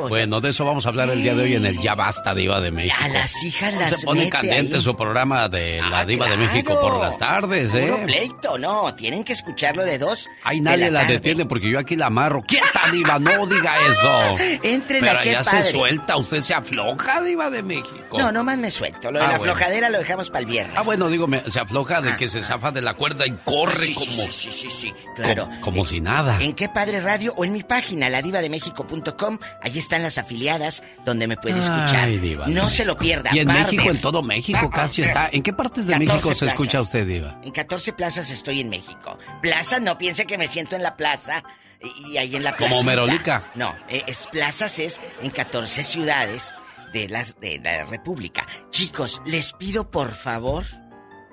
Bueno, 0.09 0.41
de 0.41 0.51
eso 0.51 0.65
vamos 0.65 0.87
a 0.87 0.91
hablar 0.91 1.09
el 1.11 1.23
día 1.23 1.35
de 1.35 1.43
hoy 1.45 1.55
en 1.55 1.67
el 1.67 1.81
Ya 1.81 1.95
Basta 1.95 2.35
Diva 2.35 2.61
de 2.61 2.71
México. 2.71 2.97
A 3.03 3.09
las 3.09 3.43
hijas 3.43 3.75
las 3.75 4.01
Se 4.01 4.07
pone 4.07 4.29
candente 4.29 4.77
ahí. 4.77 4.83
su 4.83 4.97
programa 4.97 5.49
de 5.49 5.81
la 5.83 6.05
Diva 6.05 6.29
de. 6.29 6.37
México 6.37 6.79
por 6.81 7.01
las 7.01 7.19
tardes, 7.19 7.73
¿eh? 7.75 7.87
Puro 7.87 8.03
pleito, 8.05 8.59
no. 8.59 8.95
Tienen 8.95 9.25
que 9.25 9.33
escucharlo 9.33 9.85
de 9.85 9.99
dos. 9.99 10.29
Ay, 10.45 10.59
de 10.59 10.63
nadie 10.63 10.91
la, 10.91 11.05
detiene 11.05 11.47
porque 11.47 11.71
yo 11.71 11.79
aquí 11.79 11.97
la 11.97 12.07
amarro. 12.07 12.43
¡Quieta, 12.43 12.91
Diva! 12.93 13.19
No 13.19 13.47
diga 13.47 13.75
eso. 13.87 14.37
Entren 14.63 15.01
Pero 15.05 15.19
allá 15.19 15.43
se 15.45 15.63
suelta, 15.65 16.17
usted 16.17 16.41
se 16.41 16.55
afloja, 16.55 17.23
Diva 17.23 17.51
de 17.51 17.63
México. 17.63 18.17
No, 18.19 18.31
nomás 18.33 18.59
me 18.59 18.71
suelto. 18.71 19.11
Lo 19.11 19.19
de 19.19 19.25
Ah, 19.25 19.33
la 19.33 19.39
bueno. 19.39 19.55
flojadera 19.55 19.91
lo 19.91 19.99
dejamos 19.99 20.31
para 20.31 20.41
el 20.41 20.47
viernes. 20.47 20.77
Ah, 20.77 20.83
bueno, 20.83 21.09
digo, 21.09 21.27
me- 21.27 21.49
se 21.51 21.61
afloja 21.61 22.01
de 22.01 22.17
que 22.17 22.29
se 22.29 22.43
zafa 22.43 22.71
de 22.71 22.83
la 22.83 22.95
cuerda 22.95 23.27
y 23.27 23.33
corre 23.45 23.87
Sí, 23.87 23.95
como, 23.95 24.11
sí, 24.11 24.31
sí, 24.31 24.51
sí, 24.53 24.71
sí, 24.71 24.95
claro. 25.17 25.45
como, 25.47 25.61
como 25.61 25.85
si 25.85 26.01
nada. 26.01 26.39
En 26.41 26.53
qué 26.55 26.69
padre 26.69 27.01
radio 27.01 27.33
o 27.37 27.45
en 27.45 27.53
mi 27.53 27.63
página, 27.63 28.09
ladivademéxico.com. 28.09 29.39
Allí 29.63 29.79
están 29.87 30.03
las 30.03 30.19
afiliadas 30.19 30.83
donde 31.05 31.27
me 31.27 31.37
puede 31.37 31.59
escuchar. 31.59 32.05
Ay, 32.07 32.19
Diva. 32.19 32.47
no 32.49 32.69
se 32.69 32.85
lo 32.85 32.97
pierda. 32.97 33.31
Y 33.33 33.39
en 33.39 33.47
Barber. 33.47 33.65
México, 33.65 33.91
en 33.91 34.01
todo 34.01 34.23
México 34.23 34.71
casi 34.71 35.03
está. 35.03 35.29
¿En 35.33 35.43
qué 35.43 35.53
partes 35.53 35.87
de 35.87 35.93
14 35.93 36.13
México 36.13 36.35
se 36.35 36.47
escucha 36.47 36.81
usted, 36.81 37.07
Diva? 37.07 37.41
En 37.43 37.53
14 37.53 37.93
plazas 37.93 38.31
estoy 38.31 38.61
en 38.61 38.69
México. 38.69 39.19
Plaza, 39.41 39.81
no 39.81 39.97
piense 39.97 40.27
que 40.27 40.39
me 40.39 40.49
siento 40.49 40.77
en 40.77 40.83
la 40.83 40.97
plaza 40.97 41.45
y, 41.81 42.13
y 42.13 42.19
ahí 42.19 42.37
en 42.37 42.45
la 42.45 42.57
plaza. 42.57 42.73
Como 42.73 42.85
Merolica. 42.85 43.51
No, 43.55 43.75
eh, 43.89 44.03
es 44.07 44.27
plazas 44.31 44.79
es 44.79 45.01
en 45.23 45.31
14 45.31 45.83
ciudades 45.83 46.55
de 46.93 47.09
la, 47.09 47.25
de 47.41 47.61
la 47.63 47.85
República. 47.85 48.47
Chicos, 48.71 49.21
les 49.25 49.53
pido 49.53 49.91
por 49.91 50.13
favor, 50.13 50.65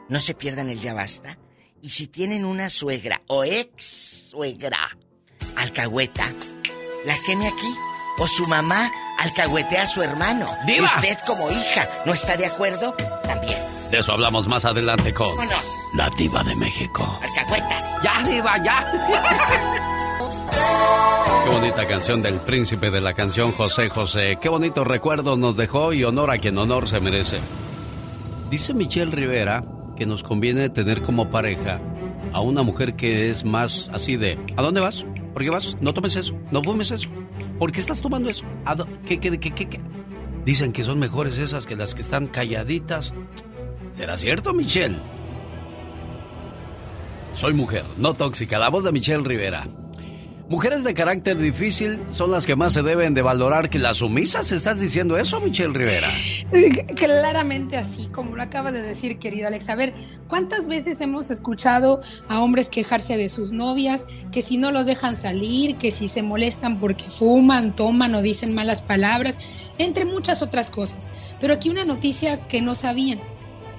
no 0.10 0.20
se 0.20 0.34
pierdan 0.34 0.70
el 0.70 0.80
ya 0.80 0.94
basta. 0.94 1.38
Y 1.82 1.90
si 1.90 2.08
tienen 2.08 2.46
una 2.46 2.70
suegra 2.70 3.22
o 3.28 3.44
ex 3.44 4.30
suegra 4.32 4.98
alcahueta, 5.56 6.32
la 7.06 7.16
queme 7.26 7.48
aquí. 7.48 7.93
O 8.20 8.28
su 8.28 8.48
mamá 8.48 8.92
alcahuetea 9.20 9.84
a 9.84 9.88
su 9.88 10.02
hermano. 10.02 10.46
¡Diva! 10.66 10.86
Usted 10.86 11.18
como 11.26 11.50
hija 11.52 11.90
no 12.06 12.14
está 12.14 12.38
de 12.38 12.46
acuerdo, 12.46 12.94
también. 13.24 13.58
De 13.92 14.00
eso 14.00 14.12
hablamos 14.14 14.48
más 14.48 14.66
adelante 14.66 15.14
con 15.14 15.36
Vámonos. 15.36 15.68
la 15.96 16.10
Diva 16.12 16.44
de 16.44 16.56
México. 16.56 17.20
Alcahuetas. 17.22 17.98
¡Ya, 18.04 18.24
Diva, 18.28 18.64
ya! 18.64 18.92
Qué 21.44 21.50
bonita 21.50 21.86
canción 21.88 22.22
del 22.22 22.36
príncipe 22.40 22.90
de 22.90 23.02
la 23.02 23.14
canción 23.14 23.52
José 23.52 23.90
José. 23.90 24.38
Qué 24.42 24.48
bonitos 24.50 24.88
recuerdos 24.88 25.38
nos 25.38 25.58
dejó 25.58 25.92
y 25.94 26.04
honor 26.04 26.32
a 26.32 26.38
quien 26.38 26.58
honor 26.58 26.88
se 26.88 27.00
merece. 27.00 27.40
Dice 28.50 28.74
Michelle 28.74 29.12
Rivera 29.12 29.64
que 29.98 30.06
nos 30.06 30.24
conviene 30.24 30.70
tener 30.70 31.02
como 31.02 31.30
pareja 31.30 31.80
a 32.32 32.40
una 32.42 32.64
mujer 32.64 32.96
que 32.96 33.30
es 33.30 33.44
más 33.44 33.90
así 33.94 34.16
de 34.16 34.40
¿A 34.56 34.62
dónde 34.62 34.80
vas? 34.82 35.06
¿Por 35.34 35.44
qué 35.44 35.50
vas? 35.50 35.76
No 35.82 35.94
tomes 35.94 36.16
eso, 36.16 36.36
no 36.52 36.62
fumes 36.64 36.92
eso. 36.92 37.10
¿Por 37.60 37.72
qué 37.72 37.80
estás 37.80 38.02
tomando 38.02 38.30
eso? 38.30 38.44
¿A 38.66 38.76
dó- 38.76 38.88
¿Qué, 39.06 39.20
qué, 39.20 39.38
qué, 39.40 39.52
qué, 39.52 39.68
qué? 39.68 39.80
Dicen 40.46 40.72
que 40.74 40.84
son 40.84 41.00
mejores 41.00 41.38
esas 41.38 41.66
que 41.66 41.76
las 41.76 41.96
que 41.96 42.02
están 42.02 42.28
calladitas. 42.28 43.14
¿Será 43.92 44.18
cierto, 44.18 44.54
Michelle? 44.54 44.98
Soy 47.36 47.54
mujer, 47.54 47.84
no 47.98 48.14
tóxica. 48.14 48.60
La 48.60 48.70
voz 48.70 48.84
de 48.84 48.92
Michelle 48.92 49.24
Rivera. 49.24 49.68
Mujeres 50.54 50.84
de 50.84 50.94
carácter 50.94 51.40
difícil 51.40 52.00
son 52.12 52.30
las 52.30 52.46
que 52.46 52.56
más 52.56 52.74
se 52.74 52.84
deben 52.84 53.16
de 53.16 53.24
valorar 53.24 53.72
que 53.72 53.80
las 53.80 53.98
sumisas. 53.98 54.52
¿Estás 54.52 54.80
diciendo 54.80 55.18
eso, 55.18 55.42
Michelle 55.42 55.74
Rivera? 55.74 56.08
Claramente 56.96 57.76
así, 57.76 58.06
como 58.10 58.36
lo 58.36 58.44
acaba 58.44 58.72
de 58.72 58.84
decir, 58.84 59.18
querido 59.18 59.48
Alex. 59.48 59.68
A 59.70 59.74
ver, 59.74 59.96
¿cuántas 60.28 60.68
veces 60.68 61.02
hemos 61.02 61.32
escuchado 61.32 62.02
a 62.30 62.40
hombres 62.40 62.70
quejarse 62.70 63.18
de 63.18 63.30
sus 63.30 63.52
novias, 63.52 64.06
que 64.32 64.44
si 64.44 64.58
no 64.58 64.70
los 64.70 64.86
dejan 64.86 65.16
salir, 65.16 65.78
que 65.78 65.90
si 65.90 66.08
se 66.08 66.22
molestan 66.22 66.78
porque 66.78 67.06
fuman, 67.06 67.76
toman 67.76 68.14
o 68.14 68.22
dicen 68.22 68.54
malas 68.54 68.84
palabras, 68.84 69.40
entre 69.80 70.06
muchas 70.06 70.44
otras 70.44 70.70
cosas? 70.70 71.10
Pero 71.40 71.56
aquí 71.56 71.70
una 71.72 71.84
noticia 71.84 72.48
que 72.48 72.62
no 72.62 72.76
sabían. 72.76 73.20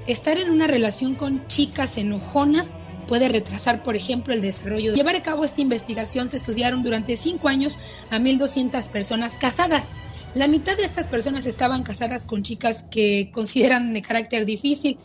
Estar 0.08 0.38
en 0.38 0.50
una 0.50 0.66
relación 0.66 1.14
con 1.14 1.46
chicas 1.46 1.96
enojonas 1.98 2.74
puede 3.06 3.28
retrasar, 3.28 3.82
por 3.82 3.96
ejemplo, 3.96 4.34
el 4.34 4.40
desarrollo. 4.40 4.94
Llevar 4.94 5.16
a 5.16 5.22
cabo 5.22 5.44
esta 5.44 5.60
investigación 5.60 6.28
se 6.28 6.36
estudiaron 6.36 6.82
durante 6.82 7.16
cinco 7.16 7.48
años 7.48 7.78
a 8.10 8.18
1.200 8.18 8.88
personas 8.90 9.36
casadas. 9.36 9.94
La 10.34 10.48
mitad 10.48 10.76
de 10.76 10.84
estas 10.84 11.06
personas 11.06 11.46
estaban 11.46 11.82
casadas 11.82 12.26
con 12.26 12.42
chicas 12.42 12.82
que 12.82 13.30
consideran 13.32 13.94
de 13.94 14.02
carácter 14.02 14.44
difícil. 14.44 14.98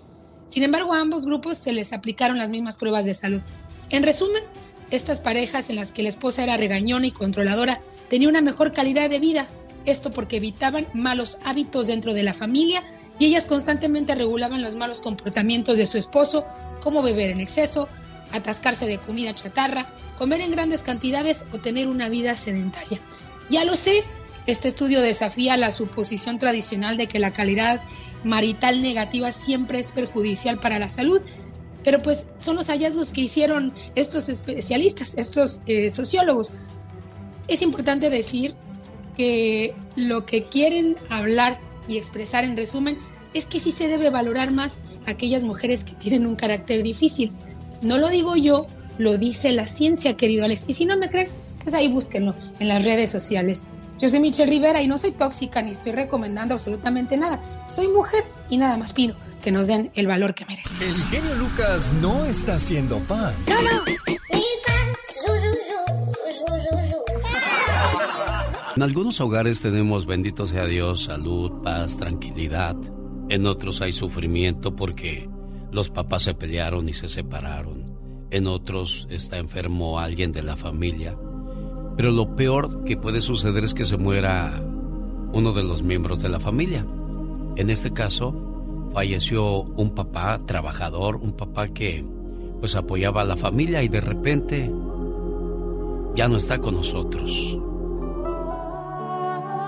Sin 0.47 0.63
embargo, 0.63 0.93
a 0.93 1.01
ambos 1.01 1.25
grupos 1.25 1.57
se 1.57 1.71
les 1.71 1.93
aplicaron 1.93 2.37
las 2.37 2.49
mismas 2.49 2.75
pruebas 2.75 3.05
de 3.05 3.13
salud. 3.13 3.41
En 3.91 4.03
resumen, 4.03 4.43
estas 4.91 5.19
parejas 5.19 5.69
en 5.69 5.75
las 5.75 5.91
que 5.91 6.01
la 6.01 6.09
esposa 6.09 6.43
era 6.43 6.57
regañona 6.57 7.05
y 7.05 7.11
controladora 7.11 7.81
tenían 8.09 8.31
una 8.31 8.41
mejor 8.41 8.73
calidad 8.73 9.09
de 9.09 9.19
vida. 9.19 9.47
Esto 9.85 10.11
porque 10.11 10.37
evitaban 10.37 10.87
malos 10.93 11.37
hábitos 11.45 11.87
dentro 11.87 12.13
de 12.13 12.23
la 12.23 12.33
familia 12.33 12.83
y 13.19 13.25
ellas 13.25 13.45
constantemente 13.45 14.15
regulaban 14.15 14.61
los 14.61 14.75
malos 14.75 15.01
comportamientos 15.01 15.77
de 15.77 15.85
su 15.85 15.97
esposo, 15.97 16.45
como 16.81 17.01
beber 17.01 17.29
en 17.29 17.41
exceso, 17.41 17.89
atascarse 18.31 18.87
de 18.87 18.97
comida 18.97 19.33
chatarra, 19.33 19.91
comer 20.17 20.41
en 20.41 20.51
grandes 20.51 20.83
cantidades 20.83 21.45
o 21.51 21.59
tener 21.59 21.89
una 21.89 22.09
vida 22.09 22.35
sedentaria. 22.35 22.99
Ya 23.49 23.65
lo 23.65 23.75
sé, 23.75 24.03
este 24.47 24.67
estudio 24.67 25.01
desafía 25.01 25.57
la 25.57 25.71
suposición 25.71 26.39
tradicional 26.39 26.97
de 26.97 27.07
que 27.07 27.19
la 27.19 27.31
calidad 27.31 27.81
marital 28.23 28.81
negativa 28.81 29.31
siempre 29.31 29.79
es 29.79 29.91
perjudicial 29.91 30.59
para 30.59 30.79
la 30.79 30.89
salud, 30.89 31.21
pero 31.83 32.01
pues 32.01 32.29
son 32.39 32.55
los 32.55 32.67
hallazgos 32.67 33.11
que 33.11 33.21
hicieron 33.21 33.73
estos 33.95 34.29
especialistas, 34.29 35.15
estos 35.17 35.61
eh, 35.65 35.89
sociólogos. 35.89 36.51
Es 37.47 37.61
importante 37.61 38.09
decir 38.09 38.55
que 39.15 39.75
lo 39.95 40.25
que 40.25 40.45
quieren 40.45 40.97
hablar 41.09 41.59
y 41.89 41.97
expresar 41.97 42.45
en 42.45 42.55
resumen 42.55 42.97
es 43.33 43.45
que 43.45 43.59
sí 43.59 43.71
se 43.71 43.87
debe 43.87 44.09
valorar 44.09 44.51
más 44.51 44.79
a 45.05 45.11
aquellas 45.11 45.43
mujeres 45.43 45.83
que 45.83 45.93
tienen 45.93 46.25
un 46.25 46.35
carácter 46.35 46.83
difícil. 46.83 47.31
No 47.81 47.97
lo 47.97 48.09
digo 48.09 48.35
yo, 48.35 48.67
lo 48.97 49.17
dice 49.17 49.51
la 49.51 49.67
ciencia, 49.67 50.15
querido 50.15 50.45
Alex. 50.45 50.65
Y 50.67 50.73
si 50.73 50.85
no 50.85 50.97
me 50.97 51.09
creen, 51.09 51.27
pues 51.63 51.73
ahí 51.73 51.87
búsquenlo 51.87 52.35
en 52.59 52.67
las 52.67 52.83
redes 52.83 53.09
sociales. 53.09 53.65
Yo 53.97 54.07
soy 54.07 54.19
Michelle 54.19 54.49
Rivera 54.49 54.81
y 54.81 54.87
no 54.87 54.97
soy 54.97 55.11
tóxica 55.11 55.61
ni 55.61 55.71
estoy 55.71 55.91
recomendando 55.91 56.53
absolutamente 56.53 57.17
nada. 57.17 57.41
Soy 57.67 57.89
mujer 57.89 58.23
y 58.49 58.57
nada 58.57 58.77
más 58.77 58.93
pido 58.93 59.15
que 59.43 59.51
nos 59.51 59.67
den 59.67 59.91
el 59.95 60.07
valor 60.07 60.33
que 60.35 60.45
merecen. 60.45 60.81
El 60.81 60.95
genio 60.95 61.35
Lucas 61.35 61.93
no 61.93 62.25
está 62.25 62.55
haciendo 62.55 62.99
pan. 62.99 63.33
En 68.79 68.83
algunos 68.83 69.19
hogares 69.19 69.59
tenemos, 69.59 70.05
bendito 70.05 70.47
sea 70.47 70.65
Dios, 70.65 71.03
salud, 71.03 71.51
paz, 71.65 71.97
tranquilidad. 71.97 72.77
En 73.27 73.45
otros 73.45 73.81
hay 73.81 73.91
sufrimiento 73.91 74.73
porque 74.73 75.29
los 75.69 75.89
papás 75.89 76.23
se 76.23 76.33
pelearon 76.33 76.87
y 76.87 76.93
se 76.93 77.09
separaron. 77.09 77.93
En 78.31 78.47
otros 78.47 79.05
está 79.09 79.37
enfermo 79.37 79.99
alguien 79.99 80.31
de 80.31 80.43
la 80.43 80.55
familia. 80.55 81.17
Pero 81.97 82.11
lo 82.11 82.37
peor 82.37 82.85
que 82.85 82.95
puede 82.95 83.19
suceder 83.19 83.65
es 83.65 83.73
que 83.73 83.83
se 83.83 83.97
muera 83.97 84.63
uno 85.33 85.51
de 85.51 85.63
los 85.63 85.83
miembros 85.83 86.21
de 86.21 86.29
la 86.29 86.39
familia. 86.39 86.85
En 87.57 87.69
este 87.69 87.91
caso, 87.91 88.33
falleció 88.93 89.59
un 89.59 89.93
papá 89.93 90.39
trabajador, 90.45 91.17
un 91.17 91.33
papá 91.33 91.67
que 91.67 92.05
pues 92.61 92.77
apoyaba 92.77 93.23
a 93.23 93.25
la 93.25 93.35
familia 93.35 93.83
y 93.83 93.89
de 93.89 93.99
repente 93.99 94.71
ya 96.15 96.29
no 96.29 96.37
está 96.37 96.59
con 96.59 96.75
nosotros. 96.75 97.59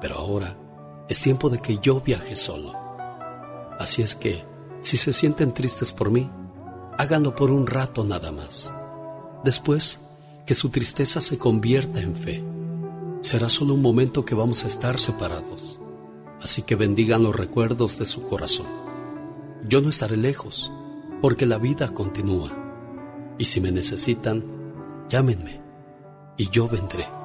Pero 0.00 0.16
ahora 0.16 0.56
es 1.08 1.20
tiempo 1.20 1.50
de 1.50 1.58
que 1.58 1.78
yo 1.78 2.00
viaje 2.00 2.36
solo. 2.36 2.72
Así 3.78 4.02
es 4.02 4.14
que, 4.14 4.44
si 4.80 4.96
se 4.96 5.12
sienten 5.12 5.52
tristes 5.52 5.92
por 5.92 6.10
mí, 6.10 6.30
háganlo 6.98 7.34
por 7.34 7.50
un 7.50 7.66
rato 7.66 8.04
nada 8.04 8.32
más. 8.32 8.72
Después, 9.44 10.00
que 10.46 10.54
su 10.54 10.70
tristeza 10.70 11.20
se 11.20 11.38
convierta 11.38 12.00
en 12.00 12.14
fe. 12.14 12.42
Será 13.20 13.48
solo 13.48 13.74
un 13.74 13.82
momento 13.82 14.24
que 14.24 14.34
vamos 14.34 14.64
a 14.64 14.68
estar 14.68 14.98
separados. 14.98 15.80
Así 16.42 16.62
que 16.62 16.74
bendigan 16.74 17.22
los 17.22 17.36
recuerdos 17.36 17.98
de 17.98 18.06
su 18.06 18.22
corazón. 18.22 18.66
Yo 19.68 19.80
no 19.80 19.90
estaré 19.90 20.16
lejos, 20.16 20.72
porque 21.20 21.46
la 21.46 21.58
vida 21.58 21.92
continúa. 21.92 22.50
Y 23.38 23.44
si 23.44 23.60
me 23.60 23.72
necesitan, 23.72 24.44
llámenme 25.08 25.60
y 26.36 26.48
yo 26.48 26.68
vendré. 26.68 27.19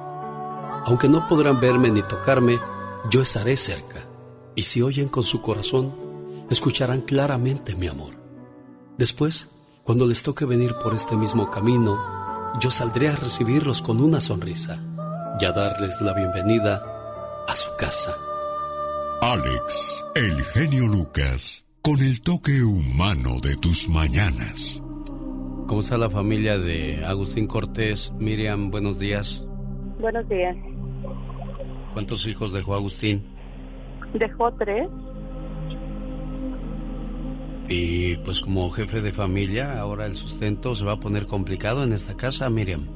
Aunque 0.86 1.08
no 1.08 1.26
podrán 1.26 1.58
verme 1.58 1.90
ni 1.90 2.00
tocarme, 2.04 2.60
yo 3.10 3.20
estaré 3.20 3.56
cerca. 3.56 4.04
Y 4.54 4.62
si 4.62 4.82
oyen 4.82 5.08
con 5.08 5.24
su 5.24 5.42
corazón, 5.42 5.92
escucharán 6.48 7.00
claramente 7.00 7.74
mi 7.74 7.88
amor. 7.88 8.14
Después, 8.96 9.50
cuando 9.82 10.06
les 10.06 10.22
toque 10.22 10.44
venir 10.44 10.76
por 10.80 10.94
este 10.94 11.16
mismo 11.16 11.50
camino, 11.50 11.98
yo 12.60 12.70
saldré 12.70 13.08
a 13.08 13.16
recibirlos 13.16 13.82
con 13.82 14.00
una 14.00 14.20
sonrisa 14.20 14.80
y 15.40 15.44
a 15.44 15.50
darles 15.50 16.00
la 16.02 16.14
bienvenida 16.14 16.84
a 17.48 17.54
su 17.56 17.68
casa. 17.76 18.14
Alex, 19.22 20.06
el 20.14 20.40
genio 20.44 20.86
Lucas, 20.86 21.66
con 21.82 21.98
el 21.98 22.20
toque 22.20 22.62
humano 22.62 23.40
de 23.42 23.56
tus 23.56 23.88
mañanas. 23.88 24.84
¿Cómo 25.66 25.80
está 25.80 25.98
la 25.98 26.10
familia 26.10 26.58
de 26.60 27.04
Agustín 27.04 27.48
Cortés? 27.48 28.12
Miriam, 28.20 28.70
buenos 28.70 29.00
días. 29.00 29.42
Buenos 29.98 30.28
días. 30.28 30.56
¿Cuántos 31.96 32.26
hijos 32.26 32.52
dejó 32.52 32.74
Agustín? 32.74 33.24
Dejó 34.12 34.52
tres. 34.52 34.86
Y 37.70 38.16
pues 38.16 38.38
como 38.42 38.68
jefe 38.68 39.00
de 39.00 39.14
familia, 39.14 39.80
ahora 39.80 40.04
el 40.04 40.14
sustento 40.14 40.76
se 40.76 40.84
va 40.84 40.92
a 40.92 41.00
poner 41.00 41.24
complicado 41.24 41.84
en 41.84 41.94
esta 41.94 42.14
casa, 42.14 42.50
Miriam. 42.50 42.86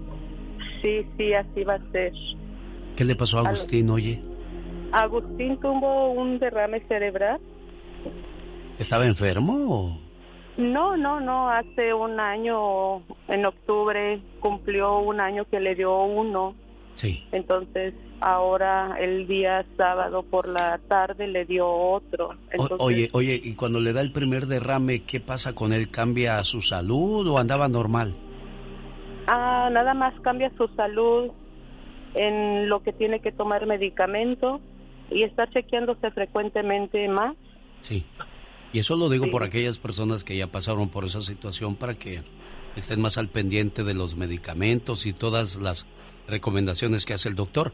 Sí, 0.83 1.07
sí, 1.17 1.33
así 1.33 1.65
va 1.65 1.77
a 1.77 1.93
ser. 1.93 2.13
¿Qué 2.95 3.07
le 3.07 3.17
pasó 3.17 3.39
a 3.39 3.49
Agustín, 3.49 3.89
oye? 3.89 4.23
Agustín 4.93 5.59
tuvo 5.61 6.11
un 6.11 6.39
derrame 6.39 6.81
cerebral. 6.81 7.41
¿Estaba 8.79 9.07
enfermo 9.07 9.55
o...? 9.67 9.99
No, 10.59 10.99
no, 10.99 11.21
no. 11.21 11.49
Hace 11.49 11.95
un 11.95 12.21
año, 12.21 12.99
en 13.29 13.47
octubre, 13.47 14.21
cumplió 14.41 14.99
un 14.99 15.21
año 15.21 15.47
que 15.47 15.59
le 15.59 15.75
dio 15.75 16.05
uno. 16.05 16.55
Sí. 17.01 17.25
Entonces, 17.33 17.95
ahora 18.21 18.95
el 19.01 19.27
día 19.27 19.65
sábado 19.79 20.23
por 20.23 20.47
la 20.47 20.79
tarde 20.87 21.29
le 21.29 21.47
dio 21.47 21.67
otro. 21.67 22.35
Entonces, 22.51 22.77
oye, 22.79 23.09
oye, 23.13 23.41
y 23.43 23.55
cuando 23.55 23.81
le 23.81 23.95
da 23.95 24.03
el 24.03 24.13
primer 24.13 24.47
derrame, 24.47 25.05
¿qué 25.05 25.19
pasa 25.19 25.55
con 25.55 25.73
él? 25.73 25.91
¿Cambia 25.91 26.45
su 26.45 26.61
salud 26.61 27.27
o 27.27 27.39
andaba 27.39 27.69
normal? 27.69 28.15
Ah, 29.27 29.71
nada 29.73 29.95
más 29.95 30.13
cambia 30.21 30.53
su 30.59 30.69
salud 30.77 31.31
en 32.13 32.69
lo 32.69 32.83
que 32.83 32.93
tiene 32.93 33.21
que 33.21 33.33
tomar 33.33 33.65
medicamento 33.65 34.61
y 35.11 35.23
está 35.23 35.49
chequeándose 35.49 36.11
frecuentemente 36.11 37.09
más. 37.09 37.35
Sí. 37.81 38.05
Y 38.75 38.81
eso 38.81 38.95
lo 38.97 39.09
digo 39.09 39.31
por 39.31 39.43
aquellas 39.43 39.79
personas 39.79 40.23
que 40.23 40.37
ya 40.37 40.49
pasaron 40.49 40.91
por 40.91 41.07
esa 41.07 41.23
situación 41.23 41.77
para 41.77 41.95
que 41.95 42.21
estén 42.77 43.01
más 43.01 43.17
al 43.17 43.29
pendiente 43.29 43.85
de 43.85 43.95
los 43.95 44.17
medicamentos 44.17 45.07
y 45.07 45.15
todas 45.15 45.57
las 45.57 45.87
recomendaciones 46.31 47.05
que 47.05 47.15
hace 47.15 47.29
el 47.29 47.35
doctor. 47.35 47.73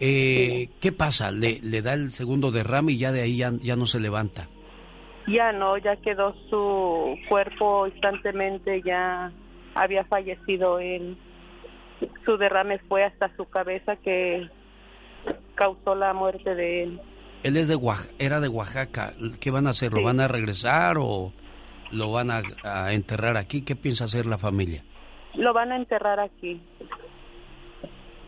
Eh, 0.00 0.68
¿Qué 0.80 0.92
pasa? 0.92 1.30
¿Le, 1.30 1.60
¿Le 1.60 1.82
da 1.82 1.92
el 1.92 2.12
segundo 2.12 2.50
derrame 2.50 2.92
y 2.92 2.98
ya 2.98 3.12
de 3.12 3.20
ahí 3.20 3.36
ya, 3.36 3.52
ya 3.62 3.76
no 3.76 3.86
se 3.86 4.00
levanta? 4.00 4.48
Ya 5.26 5.52
no, 5.52 5.76
ya 5.76 5.96
quedó 5.96 6.34
su 6.48 7.18
cuerpo 7.28 7.86
instantemente, 7.86 8.80
ya 8.82 9.30
había 9.74 10.04
fallecido 10.04 10.78
él. 10.78 11.16
Su 12.24 12.38
derrame 12.38 12.78
fue 12.88 13.04
hasta 13.04 13.34
su 13.36 13.44
cabeza 13.44 13.96
que 13.96 14.48
causó 15.54 15.94
la 15.94 16.14
muerte 16.14 16.54
de 16.54 16.84
él. 16.84 17.00
Él 17.42 17.56
es 17.56 17.68
de 17.68 17.76
Oaxaca, 17.76 18.12
era 18.18 18.40
de 18.40 18.48
Oaxaca. 18.48 19.12
¿Qué 19.40 19.50
van 19.50 19.66
a 19.66 19.70
hacer? 19.70 19.92
¿Lo 19.92 20.02
van 20.02 20.20
a 20.20 20.28
regresar 20.28 20.96
o 20.98 21.32
lo 21.90 22.12
van 22.12 22.30
a, 22.30 22.42
a 22.64 22.92
enterrar 22.92 23.36
aquí? 23.36 23.62
¿Qué 23.62 23.76
piensa 23.76 24.04
hacer 24.04 24.26
la 24.26 24.38
familia? 24.38 24.82
Lo 25.34 25.52
van 25.52 25.72
a 25.72 25.76
enterrar 25.76 26.20
aquí. 26.20 26.60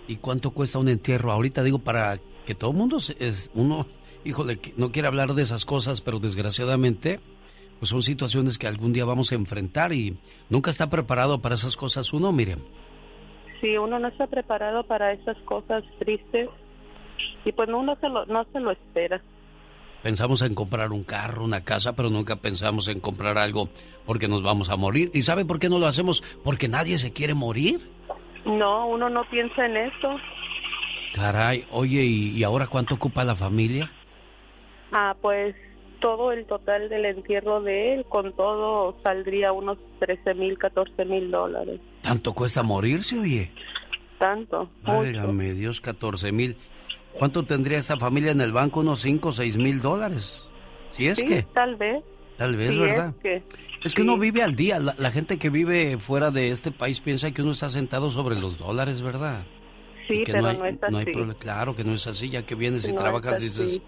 ¿Y 0.09 0.17
cuánto 0.17 0.51
cuesta 0.51 0.79
un 0.79 0.89
entierro? 0.89 1.33
Ahorita 1.33 1.63
digo 1.63 1.79
para 1.79 2.19
que 2.45 2.55
todo 2.55 2.71
el 2.71 2.77
mundo 2.77 2.99
es 3.19 3.51
uno, 3.55 3.87
híjole, 4.25 4.59
no 4.77 4.91
quiere 4.91 5.09
hablar 5.09 5.35
de 5.35 5.43
esas 5.43 5.65
cosas, 5.65 6.01
pero 6.01 6.19
desgraciadamente 6.19 7.21
pues 7.79 7.91
son 7.91 8.03
situaciones 8.05 8.59
que 8.59 8.69
algún 8.69 8.93
día 8.93 9.05
vamos 9.05 9.33
a 9.33 9.35
enfrentar 9.35 9.93
y 9.93 10.17
nunca 10.49 10.71
está 10.71 10.89
preparado 10.89 11.41
para 11.41 11.57
esas 11.57 11.77
cosas 11.77 12.13
uno, 12.13 12.31
Miriam. 12.31 12.61
Sí, 13.61 13.77
uno 13.77 13.99
no 13.99 14.07
está 14.07 14.29
preparado 14.29 14.85
para 14.85 15.13
esas 15.13 15.37
cosas 15.39 15.83
tristes 15.99 16.49
y 17.45 17.51
pues 17.51 17.69
no, 17.69 17.81
uno 17.81 17.97
se 18.01 18.09
lo, 18.09 18.25
no 18.27 18.45
se 18.53 18.61
lo 18.61 18.71
espera. 18.71 19.21
Pensamos 20.03 20.43
en 20.43 20.55
comprar 20.55 20.93
un 20.93 21.05
carro, 21.05 21.45
una 21.45 21.63
casa, 21.63 21.95
pero 21.95 22.11
nunca 22.11 22.37
pensamos 22.37 22.89
en 22.89 23.01
comprar 23.01 23.39
algo 23.39 23.69
porque 24.05 24.29
nos 24.29 24.43
vamos 24.43 24.69
a 24.69 24.77
morir. 24.77 25.11
¿Y 25.15 25.23
sabe 25.23 25.45
por 25.45 25.59
qué 25.59 25.69
no 25.69 25.79
lo 25.79 25.87
hacemos? 25.87 26.23
Porque 26.43 26.69
nadie 26.69 26.99
se 26.99 27.13
quiere 27.13 27.35
morir. 27.35 27.81
No, 28.45 28.87
uno 28.89 29.09
no 29.09 29.29
piensa 29.31 29.67
en 29.67 29.77
eso. 29.77 30.17
Caray, 31.15 31.67
oye, 31.71 32.03
¿y, 32.03 32.43
ahora 32.43 32.67
cuánto 32.67 32.95
ocupa 32.95 33.25
la 33.25 33.37
familia? 33.37 33.91
Ah, 34.93 35.15
pues 35.21 35.55
todo 36.01 36.33
el 36.33 36.47
total 36.47 36.89
del 36.89 37.05
entierro 37.05 37.61
de 37.63 37.95
él, 37.95 38.05
con 38.09 38.33
todo, 38.35 38.97
saldría 39.03 39.53
unos 39.53 39.79
13 40.01 40.35
mil, 40.35 40.59
14 40.59 41.05
mil 41.05 41.31
dólares. 41.31 41.81
¿Tanto 42.01 42.33
cuesta 42.33 42.63
morirse, 42.63 43.19
oye? 43.19 43.53
Tanto. 44.19 44.69
Válgame 44.83 45.55
Dios, 45.55 45.81
14 45.81 46.33
mil. 46.33 46.57
¿Cuánto 47.19 47.45
tendría 47.45 47.79
esta 47.79 47.97
familia 47.97 48.33
en 48.33 48.41
el 48.41 48.53
banco? 48.53 48.81
Unos 48.81 49.01
5 49.01 49.29
o 49.29 49.33
6 49.33 49.59
mil 49.59 49.81
dólares. 49.81 50.43
Si 50.89 51.07
es 51.07 51.19
sí, 51.19 51.27
que, 51.27 51.43
tal 51.43 51.77
vez. 51.77 52.03
Tal 52.43 52.57
vez, 52.57 52.71
Sí, 52.73 52.79
¿verdad? 52.79 53.15
Es 53.17 53.23
que, 53.23 53.43
Es 53.85 53.95
que 53.95 54.03
uno 54.03 54.19
vive 54.19 54.43
al 54.43 54.57
día. 54.57 54.79
La, 54.79 54.95
la 54.99 55.11
gente 55.11 55.39
que 55.39 55.51
vive 55.51 55.99
fuera 55.99 56.31
de 56.31 56.51
este 56.51 56.71
país 56.71 57.01
piensa 57.01 57.31
que 57.33 57.43
uno 57.43 57.53
está 57.53 57.71
sentado 57.71 58.11
sobre 58.11 58.39
los 58.39 58.59
dólares, 58.59 59.01
¿verdad? 59.03 59.45
sí, 60.09 60.25
que 60.25 60.33
pero 60.33 60.43
no 60.43 60.49
hay, 60.49 60.57
no 60.59 60.67
es 60.67 60.79
no 60.91 60.99
hay 60.99 61.03
así. 61.05 61.13
problema. 61.13 61.35
Claro 61.39 61.77
que 61.77 61.85
no 61.85 61.95
es 61.95 62.07
así. 62.07 62.29
Ya 62.31 62.45
que 62.45 62.55
vienes 62.55 62.87
y 62.89 62.93
No 62.93 63.01
trabajas, 63.01 63.41
dices, 63.41 63.81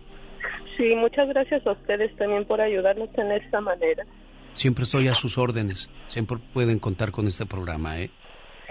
Sí, 0.77 0.95
muchas 0.95 1.27
gracias 1.27 1.67
a 1.67 1.73
ustedes 1.73 2.15
también 2.15 2.45
por 2.45 2.61
ayudarnos 2.61 3.09
en 3.17 3.31
esta 3.31 3.59
manera. 3.61 4.05
Siempre 4.53 4.85
estoy 4.85 5.07
a 5.07 5.13
sus 5.13 5.37
órdenes. 5.37 5.87
Siempre 6.07 6.37
pueden 6.53 6.79
contar 6.79 7.11
con 7.11 7.27
este 7.27 7.45
programa, 7.45 7.99
¿eh? 7.99 8.09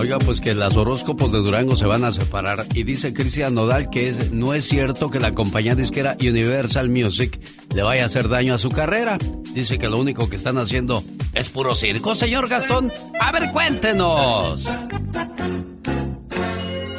Oiga, 0.04 0.18
pues 0.18 0.42
que 0.42 0.52
las 0.52 0.76
horóscopos 0.76 1.32
de 1.32 1.38
Durango 1.38 1.76
se 1.76 1.86
van 1.86 2.04
a 2.04 2.12
separar 2.12 2.66
y 2.74 2.82
dice 2.82 3.14
Cristian 3.14 3.54
Nodal 3.54 3.88
que 3.88 4.10
es, 4.10 4.32
no 4.32 4.52
es 4.52 4.66
cierto 4.66 5.10
que 5.10 5.18
la 5.18 5.32
compañía 5.32 5.74
disquera 5.74 6.14
Universal 6.20 6.90
Music 6.90 7.40
le 7.74 7.82
vaya 7.82 8.02
a 8.02 8.06
hacer 8.06 8.28
daño 8.28 8.52
a 8.52 8.58
su 8.58 8.68
carrera. 8.68 9.16
Dice 9.54 9.78
que 9.78 9.88
lo 9.88 9.98
único 9.98 10.28
que 10.28 10.36
están 10.36 10.58
haciendo 10.58 11.02
es 11.32 11.48
puro 11.48 11.74
circo, 11.74 12.14
señor 12.14 12.50
Gastón. 12.50 12.92
A 13.18 13.32
ver, 13.32 13.50
cuéntenos. 13.50 14.68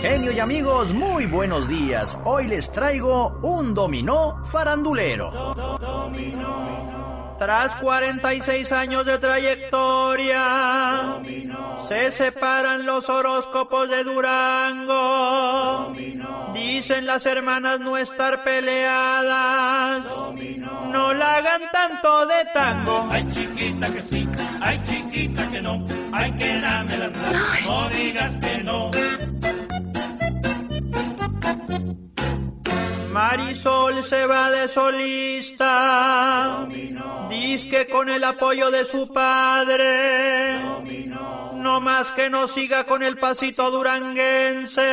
Genio 0.01 0.31
y 0.31 0.39
amigos, 0.39 0.91
muy 0.91 1.27
buenos 1.27 1.69
días. 1.69 2.17
Hoy 2.25 2.47
les 2.47 2.71
traigo 2.71 3.39
un 3.43 3.75
dominó 3.75 4.43
farandulero. 4.45 5.31
Tras 7.37 7.75
46 7.75 8.71
años 8.71 9.05
de 9.05 9.17
trayectoria, 9.17 10.41
se 11.87 12.11
separan 12.11 12.85
los 12.85 13.09
horóscopos 13.09 13.89
de 13.89 14.03
Durango. 14.05 15.93
Dicen 16.53 17.05
las 17.05 17.25
hermanas 17.25 17.81
no 17.81 17.97
estar 17.97 18.43
peleadas. 18.43 20.05
No 20.91 21.13
la 21.13 21.35
hagan 21.35 21.61
tanto 21.73 22.25
de 22.25 22.45
tango. 22.53 23.07
Ay, 23.11 23.25
chiquita 23.29 23.89
que 23.93 24.01
sí, 24.01 24.29
ay, 24.61 24.81
chiquita 24.85 25.51
que 25.51 25.61
no. 25.61 25.85
Ay, 26.13 26.31
que 26.31 26.57
dame 26.57 26.97
las 26.97 27.11
no 27.65 27.89
digas 27.89 28.35
que 28.35 28.63
no. 28.63 28.91
Marisol 33.15 34.03
se 34.03 34.25
va 34.25 34.51
de 34.51 34.67
solista. 34.67 36.67
Dice 37.29 37.69
que 37.69 37.87
con 37.87 38.09
el 38.09 38.21
apoyo 38.25 38.69
de 38.71 38.83
su 38.83 39.07
padre. 39.07 40.59
No 41.53 41.79
más 41.79 42.11
que 42.11 42.29
no 42.29 42.49
siga 42.49 42.83
con 42.83 43.03
el 43.03 43.17
pasito 43.17 43.71
duranguense. 43.71 44.83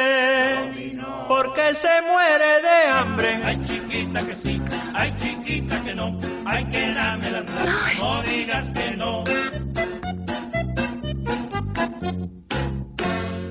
Porque 1.27 1.74
se 1.74 2.01
muere 2.03 2.62
de 2.62 2.90
hambre. 2.93 3.40
Ay, 3.44 3.61
chiquita 3.61 4.24
que 4.24 4.36
sí, 4.36 4.62
ay, 4.94 5.12
chiquita 5.20 5.82
que 5.82 5.93
no. 5.93 6.16
Ay, 6.44 6.65
que 6.66 6.93
dame 6.93 7.28
las 7.28 7.44
no 7.99 8.23
digas 8.23 8.69
que 8.69 8.93
no. 8.93 9.24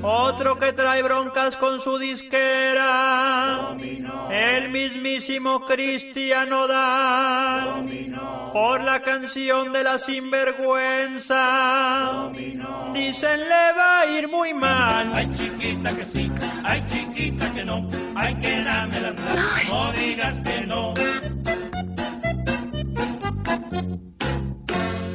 Otro 0.03 0.57
que 0.57 0.73
trae 0.73 1.03
broncas 1.03 1.55
con 1.57 1.79
su 1.79 1.99
disquera. 1.99 3.75
El 4.31 4.69
mismísimo 4.69 5.61
Cristiano 5.65 6.67
da. 6.67 7.83
Por 8.51 8.81
la 8.83 9.01
canción 9.01 9.71
de 9.71 9.83
la 9.83 9.99
sinvergüenza. 9.99 11.39
Dicen 12.93 13.39
le 13.39 13.73
va 13.77 14.01
a 14.01 14.07
ir 14.07 14.27
muy 14.27 14.53
mal. 14.53 15.11
Ay, 15.13 15.29
chiquita 15.31 15.95
que 15.95 16.05
sí, 16.05 16.31
ay, 16.63 16.83
chiquita 16.89 17.53
que 17.53 17.63
no. 17.63 17.87
Ay, 18.15 18.33
que 18.35 18.61
dame 18.61 18.99
las 19.01 19.15
no 19.69 19.91
digas 19.93 20.39
que 20.39 20.61
no. 20.61 20.93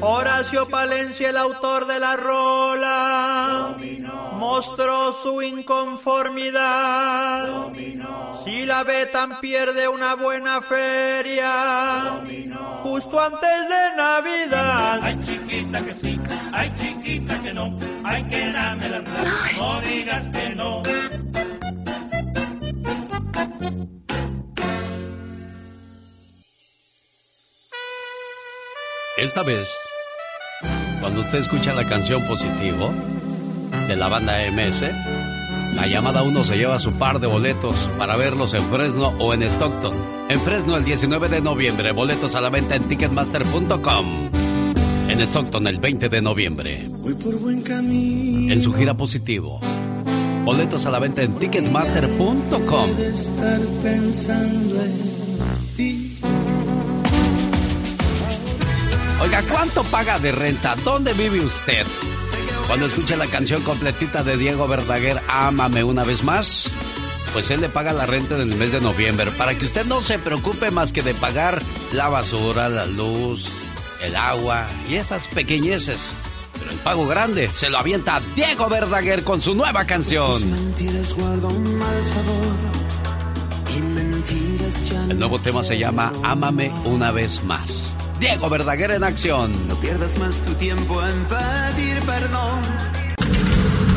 Horacio 0.00 0.68
Palencia, 0.68 1.30
el 1.30 1.36
autor 1.36 1.86
de 1.86 1.98
la 1.98 2.16
rola, 2.16 3.76
mostró 4.46 5.12
su 5.12 5.42
inconformidad. 5.42 7.72
Si 8.44 8.64
la 8.64 8.84
Betan 8.84 9.40
pierde 9.40 9.88
una 9.88 10.14
buena 10.14 10.62
feria, 10.62 12.22
justo 12.84 13.20
antes 13.20 13.68
de 13.68 13.96
Navidad. 13.96 15.00
Ay, 15.02 15.18
chiquita 15.20 15.84
que 15.84 15.92
sí, 15.92 16.20
ay, 16.52 16.72
chiquita 16.78 17.42
que 17.42 17.52
no. 17.52 17.76
Ay, 18.04 18.22
que 18.28 18.48
dame 18.50 18.88
las 18.88 19.02
no 19.56 19.80
digas 19.80 20.28
que 20.28 20.50
no. 20.50 20.84
Esta 29.16 29.42
vez, 29.42 29.68
cuando 31.00 31.22
usted 31.22 31.38
escucha 31.38 31.74
la 31.74 31.84
canción 31.84 32.24
Positivo 32.28 32.92
de 33.86 33.96
la 33.96 34.08
banda 34.08 34.38
MS, 34.50 34.82
la 35.76 35.86
llamada 35.86 36.22
1 36.22 36.44
se 36.44 36.56
lleva 36.56 36.78
su 36.78 36.92
par 36.92 37.20
de 37.20 37.26
boletos 37.26 37.74
para 37.98 38.16
verlos 38.16 38.54
en 38.54 38.62
Fresno 38.62 39.14
o 39.18 39.34
en 39.34 39.42
Stockton. 39.42 39.94
En 40.28 40.40
Fresno 40.40 40.76
el 40.76 40.84
19 40.84 41.28
de 41.28 41.40
noviembre, 41.40 41.92
boletos 41.92 42.34
a 42.34 42.40
la 42.40 42.50
venta 42.50 42.74
en 42.74 42.84
ticketmaster.com. 42.84 44.06
En 45.08 45.20
Stockton 45.20 45.66
el 45.66 45.78
20 45.78 46.08
de 46.08 46.22
noviembre. 46.22 46.86
Voy 46.88 47.14
por 47.14 47.38
buen 47.38 47.62
camino. 47.62 48.52
En 48.52 48.60
su 48.60 48.72
gira 48.72 48.94
Positivo. 48.94 49.60
Boletos 50.44 50.86
a 50.86 50.90
la 50.90 50.98
venta 50.98 51.22
en 51.22 51.34
ticketmaster.com. 51.34 52.96
De 52.96 53.08
estar 53.08 53.60
pensando 53.82 54.82
en 54.82 55.76
ti. 55.76 56.18
Oiga, 59.20 59.42
¿cuánto 59.50 59.84
paga 59.84 60.18
de 60.18 60.32
renta? 60.32 60.74
¿Dónde 60.84 61.12
vive 61.12 61.40
usted? 61.40 61.86
Cuando 62.66 62.86
escuche 62.86 63.16
la 63.16 63.26
canción 63.26 63.62
completita 63.62 64.24
de 64.24 64.36
Diego 64.36 64.66
Verdaguer, 64.66 65.20
Ámame 65.28 65.84
una 65.84 66.04
vez 66.04 66.24
más, 66.24 66.68
pues 67.32 67.50
él 67.50 67.60
le 67.60 67.68
paga 67.68 67.92
la 67.92 68.06
renta 68.06 68.34
en 68.34 68.40
el 68.42 68.56
mes 68.56 68.72
de 68.72 68.80
noviembre 68.80 69.30
para 69.32 69.56
que 69.56 69.66
usted 69.66 69.86
no 69.86 70.02
se 70.02 70.18
preocupe 70.18 70.70
más 70.72 70.90
que 70.90 71.02
de 71.02 71.14
pagar 71.14 71.62
la 71.92 72.08
basura, 72.08 72.68
la 72.68 72.86
luz, 72.86 73.48
el 74.02 74.16
agua 74.16 74.66
y 74.90 74.96
esas 74.96 75.28
pequeñeces. 75.28 75.98
Pero 76.58 76.72
el 76.72 76.78
pago 76.78 77.06
grande 77.06 77.48
se 77.48 77.70
lo 77.70 77.78
avienta 77.78 78.20
Diego 78.34 78.68
Verdaguer 78.68 79.22
con 79.22 79.40
su 79.40 79.54
nueva 79.54 79.84
canción. 79.84 80.50
Mentiras 80.50 81.12
guarda 81.14 81.46
un 81.46 81.78
mal 81.78 82.04
sabor. 82.04 83.76
Y 83.76 83.80
mentiras 83.80 84.90
ya 84.90 85.04
El 85.04 85.18
nuevo 85.20 85.38
tema 85.38 85.62
se 85.62 85.78
llama 85.78 86.12
Ámame 86.24 86.72
una 86.84 87.12
vez 87.12 87.42
más. 87.44 87.95
Diego 88.18 88.48
Verdaguer 88.48 88.92
en 88.92 89.04
acción. 89.04 89.68
No 89.68 89.76
pierdas 89.76 90.16
más 90.18 90.38
tu 90.40 90.54
tiempo 90.54 91.00
en 91.06 91.24
pedir 91.26 92.00
perdón. 92.04 92.62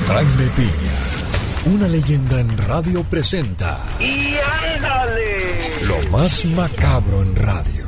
Jaime 0.08 0.52
Piña, 0.56 1.76
una 1.76 1.88
leyenda 1.88 2.40
en 2.40 2.58
radio 2.58 3.04
presenta 3.04 3.80
¡Y 4.00 4.34
ándale! 4.76 5.60
lo 5.88 6.18
más 6.18 6.44
macabro 6.46 7.22
en 7.22 7.36
radio. 7.36 7.88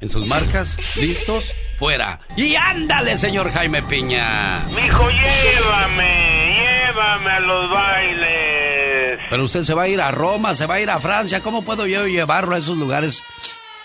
En 0.00 0.08
sus 0.08 0.26
marcas, 0.28 0.76
listos, 0.96 1.52
fuera. 1.78 2.20
Y 2.36 2.54
ándale, 2.54 3.18
señor 3.18 3.52
Jaime 3.52 3.82
Piña. 3.82 4.64
Mijo, 4.68 5.10
llévame, 5.10 6.56
llévame 6.56 7.30
a 7.30 7.40
los 7.40 7.70
bailes. 7.70 9.20
Pero 9.28 9.44
usted 9.44 9.62
se 9.62 9.74
va 9.74 9.82
a 9.82 9.88
ir 9.88 10.00
a 10.00 10.10
Roma, 10.10 10.54
se 10.54 10.64
va 10.64 10.76
a 10.76 10.80
ir 10.80 10.90
a 10.90 10.98
Francia. 11.00 11.40
¿Cómo 11.40 11.62
puedo 11.62 11.86
yo 11.86 12.06
llevarlo 12.06 12.54
a 12.54 12.58
esos 12.58 12.78
lugares? 12.78 13.22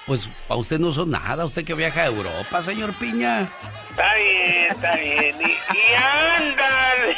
Pues 0.05 0.27
para 0.47 0.59
usted 0.59 0.79
no 0.79 0.91
son 0.91 1.09
nada, 1.09 1.45
usted 1.45 1.65
que 1.65 1.73
viaja 1.73 2.03
a 2.03 2.05
Europa, 2.07 2.61
señor 2.61 2.93
Piña. 2.93 3.49
Está 3.89 4.13
bien, 4.15 4.71
está 4.71 4.95
bien. 4.97 5.35
Y, 5.41 5.45
y 5.45 5.93
ándale. 5.95 7.15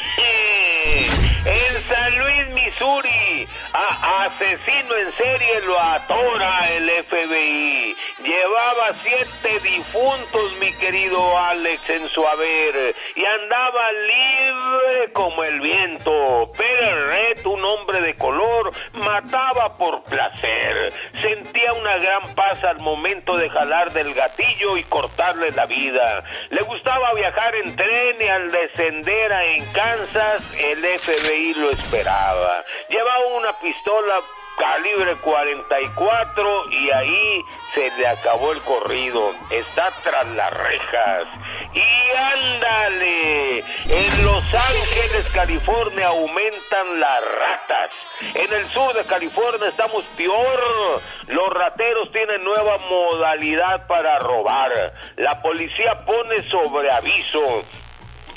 En 1.46 1.84
San 1.84 2.18
Luis, 2.18 2.48
Missouri, 2.50 3.48
a 3.74 4.26
asesino 4.26 4.96
en 4.96 5.12
serie 5.14 5.62
lo 5.66 5.80
atora 5.80 6.70
el 6.72 6.90
FBI. 7.06 7.96
Llevaba 8.24 8.94
siete 8.94 9.60
difuntos, 9.60 10.54
mi 10.60 10.74
querido 10.74 11.38
Alex, 11.38 11.90
en 11.90 12.08
su 12.08 12.26
haber. 12.28 12.96
Y 13.16 13.26
andaba 13.26 13.92
libre 13.92 15.14
como 15.14 15.44
el 15.44 15.62
viento. 15.62 16.52
Pero 16.58 17.08
Red, 17.08 17.46
un 17.46 17.64
hombre 17.64 18.02
de 18.02 18.16
color, 18.16 18.74
mataba 18.94 19.78
por 19.78 20.04
placer. 20.04 20.94
Sentía 21.22 21.74
una 21.74 21.98
gran 21.98 22.36
paz 22.36 22.64
al 22.64 22.80
momento 22.80 23.38
de 23.38 23.50
jalar 23.50 23.92
del 23.94 24.14
gatillo 24.14 24.78
y 24.78 24.84
cortarle 24.84 25.52
la 25.52 25.66
vida. 25.66 26.24
Le 26.50 26.62
gustaba 26.64 27.14
viajar 27.14 27.56
en 27.56 27.76
tren 27.76 28.16
y 28.20 28.28
al 28.28 28.52
descender 28.52 29.34
a 29.34 29.46
en 29.46 29.66
Kansas, 29.68 30.42
el 30.58 30.80
FBI 31.00 31.27
lo 31.58 31.70
esperaba. 31.72 32.64
Llevaba 32.90 33.28
una 33.36 33.60
pistola 33.60 34.14
calibre 34.58 35.16
44 35.18 36.70
y 36.72 36.90
ahí 36.92 37.42
se 37.74 37.92
le 37.98 38.08
acabó 38.08 38.54
el 38.54 38.62
corrido. 38.62 39.32
Está 39.50 39.92
tras 40.04 40.26
las 40.28 40.54
rejas. 40.54 41.28
Y 41.74 42.18
ándale, 42.18 43.60
en 43.60 44.26
Los 44.26 44.44
Ángeles, 44.54 45.30
California 45.34 46.08
aumentan 46.08 47.00
las 47.00 47.22
ratas. 47.36 48.20
En 48.34 48.54
el 48.54 48.66
sur 48.68 48.94
de 48.94 49.04
California 49.04 49.68
estamos 49.68 50.06
peor. 50.16 51.02
Los 51.28 51.50
rateros 51.50 52.10
tienen 52.14 52.44
nueva 52.44 52.78
modalidad 52.90 53.86
para 53.88 54.18
robar. 54.20 54.94
La 55.18 55.42
policía 55.42 56.06
pone 56.06 56.50
sobre 56.50 56.90
aviso 56.90 57.64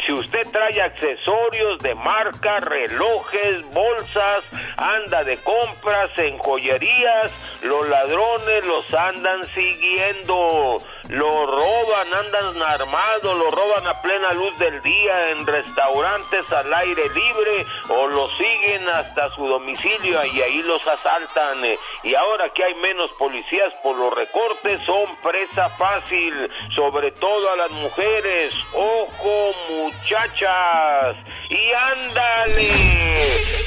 si 0.04 0.12
usted 0.12 0.46
trae 0.50 0.80
accesorios 0.80 1.78
de 1.80 1.94
marca, 1.94 2.60
relojes, 2.60 3.62
bolsas, 3.72 4.44
anda 4.76 5.24
de 5.24 5.36
compras 5.38 6.10
en 6.18 6.38
joyerías, 6.38 7.30
los 7.62 7.88
ladrones 7.88 8.64
los 8.64 8.94
andan 8.94 9.44
siguiendo 9.44 10.82
lo 11.10 11.46
roban, 11.46 12.14
andan 12.14 12.62
armados, 12.62 13.36
lo 13.36 13.50
roban 13.50 13.86
a 13.86 14.00
plena 14.00 14.32
luz 14.32 14.56
del 14.58 14.80
día 14.82 15.30
en 15.30 15.44
restaurantes 15.44 16.50
al 16.52 16.72
aire 16.72 17.08
libre 17.08 17.66
o 17.88 18.06
lo 18.06 18.30
siguen 18.36 18.88
hasta 18.88 19.34
su 19.34 19.44
domicilio 19.44 20.24
y 20.26 20.40
ahí 20.40 20.62
los 20.62 20.86
asaltan. 20.86 21.58
Y 22.04 22.14
ahora 22.14 22.52
que 22.52 22.62
hay 22.62 22.74
menos 22.76 23.10
policías 23.18 23.72
por 23.82 23.96
los 23.96 24.14
recortes, 24.14 24.80
son 24.86 25.16
presa 25.16 25.68
fácil, 25.70 26.48
sobre 26.76 27.10
todo 27.12 27.50
a 27.50 27.56
las 27.56 27.72
mujeres. 27.72 28.54
Ojo 28.72 29.52
muchachas. 29.68 31.16
Y 31.48 31.72
ándale, 31.72 32.68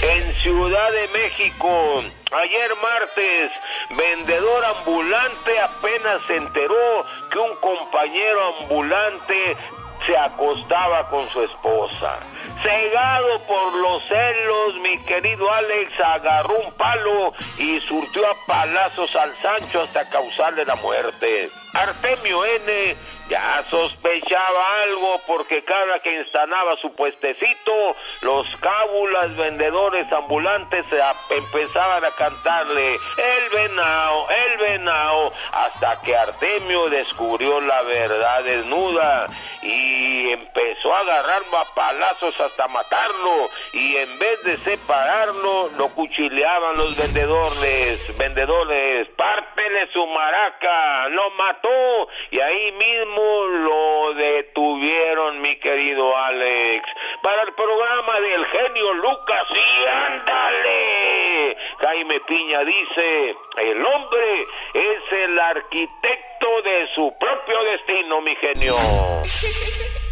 en 0.01 0.33
Ciudad 0.41 0.91
de 0.91 1.19
México 1.19 2.03
Ayer 2.35 2.75
martes, 2.81 3.51
vendedor 3.89 4.65
ambulante 4.65 5.59
apenas 5.59 6.21
se 6.25 6.35
enteró 6.35 7.05
que 7.29 7.37
un 7.37 7.55
compañero 7.57 8.55
ambulante 8.59 9.55
se 10.05 10.17
acostaba 10.17 11.09
con 11.09 11.29
su 11.29 11.43
esposa. 11.43 12.19
Cegado 12.63 13.39
por 13.47 13.73
los 13.75 14.03
celos, 14.07 14.75
mi 14.81 14.97
querido 15.05 15.51
Alex 15.51 15.91
agarró 15.99 16.55
un 16.59 16.71
palo 16.73 17.33
y 17.57 17.79
surtió 17.81 18.25
a 18.25 18.35
palazos 18.47 19.15
al 19.15 19.35
Sancho 19.35 19.81
hasta 19.81 20.09
causarle 20.09 20.65
la 20.65 20.75
muerte. 20.75 21.49
Artemio 21.73 22.45
N 22.45 22.95
ya 23.29 23.63
sospechaba 23.69 24.81
algo 24.83 25.15
porque 25.27 25.63
cada 25.63 25.99
que 25.99 26.19
instalaba 26.19 26.75
su 26.77 26.93
puestecito, 26.93 27.95
los 28.21 28.47
cábulas 28.57 29.35
vendedores 29.35 30.11
ambulantes 30.11 30.85
empezaban 31.29 32.03
a 32.03 32.11
cantarle 32.11 32.95
el 32.95 33.49
venao, 33.51 34.27
el 34.29 34.57
venao, 34.57 35.33
hasta 35.51 36.01
que 36.01 36.15
Artemio 36.15 36.89
descubrió 36.89 37.61
la 37.61 37.81
verdad 37.83 38.43
desnuda 38.43 39.27
y 39.61 40.31
empezó 40.31 40.93
a 40.93 40.99
agarrar 40.99 41.41
a 41.53 41.75
palazos 41.75 42.39
hasta 42.39 42.67
matarlo 42.67 43.49
y 43.73 43.95
en 43.97 44.19
vez 44.19 44.43
de 44.43 44.57
separarlo 44.57 45.69
lo 45.77 45.89
cuchileaban 45.89 46.77
los 46.77 46.97
vendedores, 46.97 48.17
vendedores, 48.17 49.07
pártele 49.15 49.91
su 49.93 50.05
maraca, 50.07 51.07
lo 51.09 51.29
mató 51.31 52.09
y 52.31 52.39
ahí 52.39 52.71
mismo 52.71 53.12
lo 53.15 54.13
detuvieron, 54.13 55.41
mi 55.41 55.57
querido 55.59 56.15
Alex. 56.15 56.87
Para 57.21 57.43
el 57.43 57.53
programa 57.53 58.19
del 58.19 58.45
genio 58.45 58.93
Lucas, 58.93 59.47
y 59.49 59.85
ándale. 59.85 61.57
Jaime 61.79 62.19
Piña 62.21 62.63
dice, 62.63 63.35
el 63.57 63.85
hombre 63.85 64.47
es 64.73 65.11
el 65.11 65.39
arquitecto 65.39 66.61
de 66.63 66.87
su 66.95 67.13
propio 67.19 67.63
destino, 67.63 68.21
mi 68.21 68.35
genio. 68.35 68.73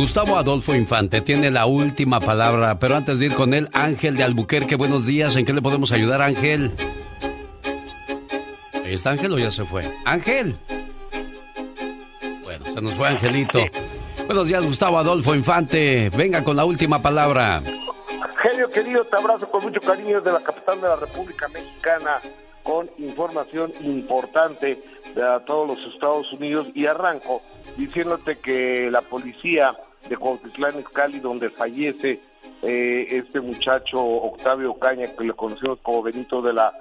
Gustavo 0.00 0.38
Adolfo 0.38 0.74
Infante 0.74 1.20
tiene 1.20 1.50
la 1.50 1.66
última 1.66 2.20
palabra, 2.20 2.78
pero 2.78 2.96
antes 2.96 3.18
de 3.18 3.26
ir 3.26 3.34
con 3.34 3.52
él, 3.52 3.68
Ángel 3.74 4.16
de 4.16 4.24
Albuquerque, 4.24 4.74
buenos 4.74 5.04
días. 5.04 5.36
¿En 5.36 5.44
qué 5.44 5.52
le 5.52 5.60
podemos 5.60 5.92
ayudar, 5.92 6.22
Ángel? 6.22 6.72
¿Está 8.86 9.10
Ángel 9.10 9.34
o 9.34 9.38
ya 9.38 9.52
se 9.52 9.62
fue? 9.64 9.84
¡Ángel! 10.06 10.56
Bueno, 12.42 12.64
se 12.64 12.80
nos 12.80 12.94
fue 12.94 13.08
Angelito. 13.08 13.58
Buenos 14.26 14.48
días, 14.48 14.64
Gustavo 14.64 14.96
Adolfo 14.96 15.34
Infante. 15.34 16.08
Venga 16.16 16.42
con 16.42 16.56
la 16.56 16.64
última 16.64 17.02
palabra. 17.02 17.62
Genio 18.38 18.70
querido, 18.70 19.04
te 19.04 19.16
abrazo 19.18 19.50
con 19.50 19.62
mucho 19.64 19.82
cariño 19.82 20.22
desde 20.22 20.32
la 20.32 20.40
capital 20.40 20.80
de 20.80 20.88
la 20.88 20.96
República 20.96 21.46
Mexicana 21.48 22.20
con 22.62 22.88
información 22.96 23.70
importante 23.82 24.82
de 25.14 25.40
todos 25.44 25.68
los 25.68 25.92
Estados 25.92 26.32
Unidos 26.32 26.68
y 26.74 26.86
arranco 26.86 27.42
diciéndote 27.76 28.38
que 28.38 28.88
la 28.90 29.02
policía 29.02 29.74
de 30.08 30.16
Cuautitlán 30.16 30.78
Izcalli, 30.78 31.20
donde 31.20 31.50
fallece 31.50 32.20
eh, 32.62 33.06
este 33.10 33.40
muchacho 33.40 34.02
Octavio 34.02 34.74
Caña, 34.74 35.14
que 35.16 35.24
le 35.24 35.32
conocemos 35.32 35.78
como 35.82 36.02
Benito 36.02 36.42
de 36.42 36.52
la 36.52 36.72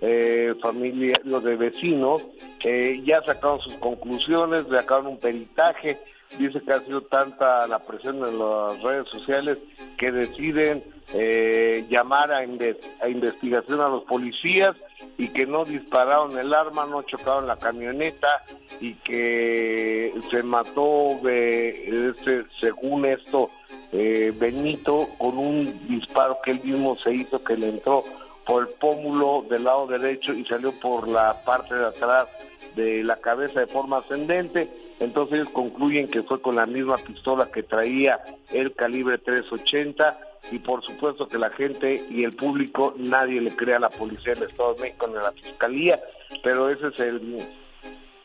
eh, 0.00 0.54
familia, 0.60 1.16
de 1.24 1.56
vecinos, 1.56 2.24
eh, 2.64 3.00
ya 3.04 3.22
sacaron 3.22 3.60
sus 3.60 3.74
conclusiones, 3.74 4.68
le 4.68 4.78
acabaron 4.78 5.12
un 5.12 5.18
peritaje, 5.18 5.98
dice 6.38 6.60
que 6.60 6.72
ha 6.72 6.80
sido 6.80 7.02
tanta 7.02 7.66
la 7.66 7.78
presión 7.78 8.16
en 8.26 8.38
las 8.38 8.82
redes 8.82 9.08
sociales 9.08 9.58
que 9.96 10.10
deciden 10.10 10.84
eh, 11.14 11.84
llamar 11.88 12.32
a 12.32 12.44
investigación 12.44 13.80
a 13.80 13.88
los 13.88 14.04
policías 14.04 14.76
y 15.16 15.28
que 15.28 15.46
no 15.46 15.64
dispararon 15.64 16.38
el 16.38 16.54
arma, 16.54 16.86
no 16.86 17.02
chocaron 17.02 17.46
la 17.46 17.56
camioneta 17.56 18.42
y 18.80 18.94
que 18.94 20.12
se 20.30 20.42
mató, 20.42 21.18
de, 21.22 22.10
este, 22.10 22.44
según 22.60 23.04
esto, 23.04 23.50
eh, 23.92 24.32
Benito 24.38 25.08
con 25.18 25.38
un 25.38 25.88
disparo 25.88 26.38
que 26.44 26.52
él 26.52 26.60
mismo 26.62 26.96
se 26.96 27.14
hizo, 27.14 27.42
que 27.42 27.56
le 27.56 27.68
entró 27.68 28.04
por 28.46 28.62
el 28.62 28.68
pómulo 28.74 29.44
del 29.48 29.64
lado 29.64 29.86
derecho 29.86 30.32
y 30.32 30.44
salió 30.44 30.72
por 30.72 31.06
la 31.08 31.42
parte 31.44 31.74
de 31.74 31.86
atrás 31.86 32.28
de 32.76 33.02
la 33.04 33.16
cabeza 33.16 33.60
de 33.60 33.66
forma 33.66 33.98
ascendente. 33.98 34.68
Entonces 35.00 35.34
ellos 35.34 35.48
concluyen 35.50 36.08
que 36.08 36.22
fue 36.22 36.40
con 36.40 36.56
la 36.56 36.66
misma 36.66 36.96
pistola 36.96 37.48
que 37.52 37.62
traía 37.62 38.18
el 38.52 38.74
calibre 38.74 39.18
380 39.18 40.18
y 40.50 40.58
por 40.58 40.84
supuesto 40.84 41.28
que 41.28 41.38
la 41.38 41.50
gente 41.50 42.02
y 42.10 42.24
el 42.24 42.32
público, 42.32 42.94
nadie 42.96 43.40
le 43.40 43.54
cree 43.54 43.76
a 43.76 43.80
la 43.80 43.90
policía 43.90 44.34
del 44.34 44.44
Estado 44.44 44.74
de 44.74 44.82
México 44.82 45.06
ni 45.08 45.16
a 45.16 45.22
la 45.22 45.32
Fiscalía, 45.32 46.00
pero 46.42 46.70
ese 46.70 46.88
es 46.88 47.00
el, 47.00 47.38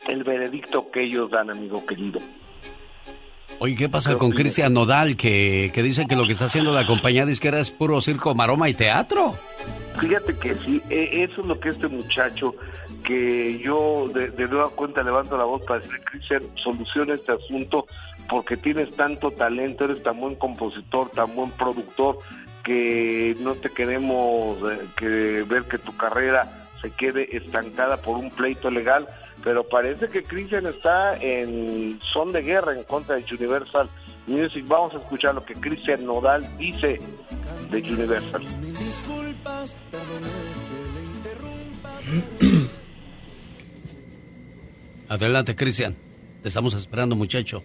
el 0.08 0.24
veredicto 0.24 0.90
que 0.90 1.04
ellos 1.04 1.30
dan, 1.30 1.50
amigo 1.50 1.86
querido. 1.86 2.20
Oye, 3.60 3.76
¿qué 3.76 3.88
pasa 3.88 4.18
con 4.18 4.32
Cristian 4.32 4.74
Nodal 4.74 5.16
que, 5.16 5.72
que 5.74 5.84
dice 5.84 6.06
que 6.08 6.16
lo 6.16 6.26
que 6.26 6.32
está 6.34 6.46
haciendo 6.46 6.72
la 6.74 6.88
compañía 6.88 7.26
disquera 7.26 7.60
es 7.60 7.72
puro 7.72 8.02
circo, 8.02 8.34
maroma 8.34 8.68
y 8.68 8.74
teatro? 8.74 9.36
Fíjate 10.00 10.38
que 10.38 10.56
sí, 10.56 10.82
e, 10.90 11.24
eso 11.24 11.42
es 11.42 11.48
lo 11.48 11.60
que 11.60 11.70
este 11.70 11.88
muchacho, 11.88 12.56
que 13.04 13.60
yo 13.60 14.08
de, 14.14 14.32
nueva 14.48 14.70
cuenta 14.70 15.04
levanto 15.04 15.38
la 15.38 15.44
voz 15.44 15.66
para 15.66 15.80
decirle, 15.80 16.04
Cristian, 16.04 16.44
soluciona 16.56 17.14
este 17.14 17.34
asunto 17.34 17.86
porque 18.30 18.58
tienes 18.58 18.96
tanto 18.96 19.32
talento, 19.32 19.86
eres 19.86 20.02
tan 20.02 20.20
buen 20.20 20.36
compositor, 20.36 21.10
tan 21.10 21.36
buen 21.36 21.52
productor, 21.52 22.20
que 22.64 23.36
no 23.40 23.56
te 23.56 23.70
queremos 23.70 24.58
eh, 24.72 24.80
que 24.96 25.44
ver 25.44 25.64
que 25.64 25.78
tu 25.78 25.96
carrera 25.96 26.68
se 26.82 26.90
quede 26.92 27.36
estancada 27.36 27.98
por 27.98 28.18
un 28.18 28.30
pleito 28.30 28.72
legal, 28.72 29.08
pero 29.44 29.68
parece 29.68 30.08
que 30.08 30.24
Christian 30.24 30.68
está 30.68 31.18
en 31.22 32.00
son 32.14 32.32
de 32.32 32.42
guerra 32.42 32.74
en 32.74 32.84
contra 32.84 33.16
de 33.16 33.26
Universal 33.34 33.90
Music. 34.26 34.66
Vamos 34.68 34.94
a 34.94 34.98
escuchar 34.98 35.36
lo 35.36 35.44
que 35.44 35.54
Christian 35.54 36.06
Nodal 36.06 36.46
dice 36.58 37.00
de 37.70 37.78
Universal. 37.78 38.44
Adelante, 45.10 45.56
Cristian. 45.56 45.96
Te 46.42 46.48
estamos 46.48 46.74
esperando, 46.74 47.16
muchacho. 47.16 47.62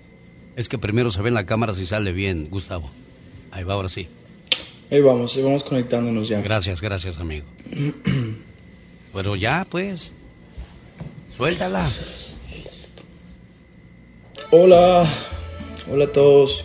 Es 0.56 0.68
que 0.68 0.78
primero 0.78 1.10
se 1.10 1.22
ve 1.22 1.28
en 1.28 1.34
la 1.34 1.46
cámara 1.46 1.74
si 1.74 1.86
sale 1.86 2.12
bien, 2.12 2.48
Gustavo. 2.50 2.90
Ahí 3.52 3.64
va, 3.64 3.74
ahora 3.74 3.88
sí. 3.88 4.08
Ahí 4.90 5.00
vamos, 5.00 5.36
ahí 5.36 5.42
vamos 5.42 5.62
conectándonos 5.62 6.28
ya. 6.28 6.40
Gracias, 6.40 6.80
gracias, 6.80 7.18
amigo. 7.18 7.46
Pero 9.12 9.36
ya, 9.36 9.66
pues. 9.68 10.14
Suéltala. 11.38 11.88
Hola, 14.50 15.06
hola 15.88 16.04
a 16.04 16.08
todos. 16.08 16.64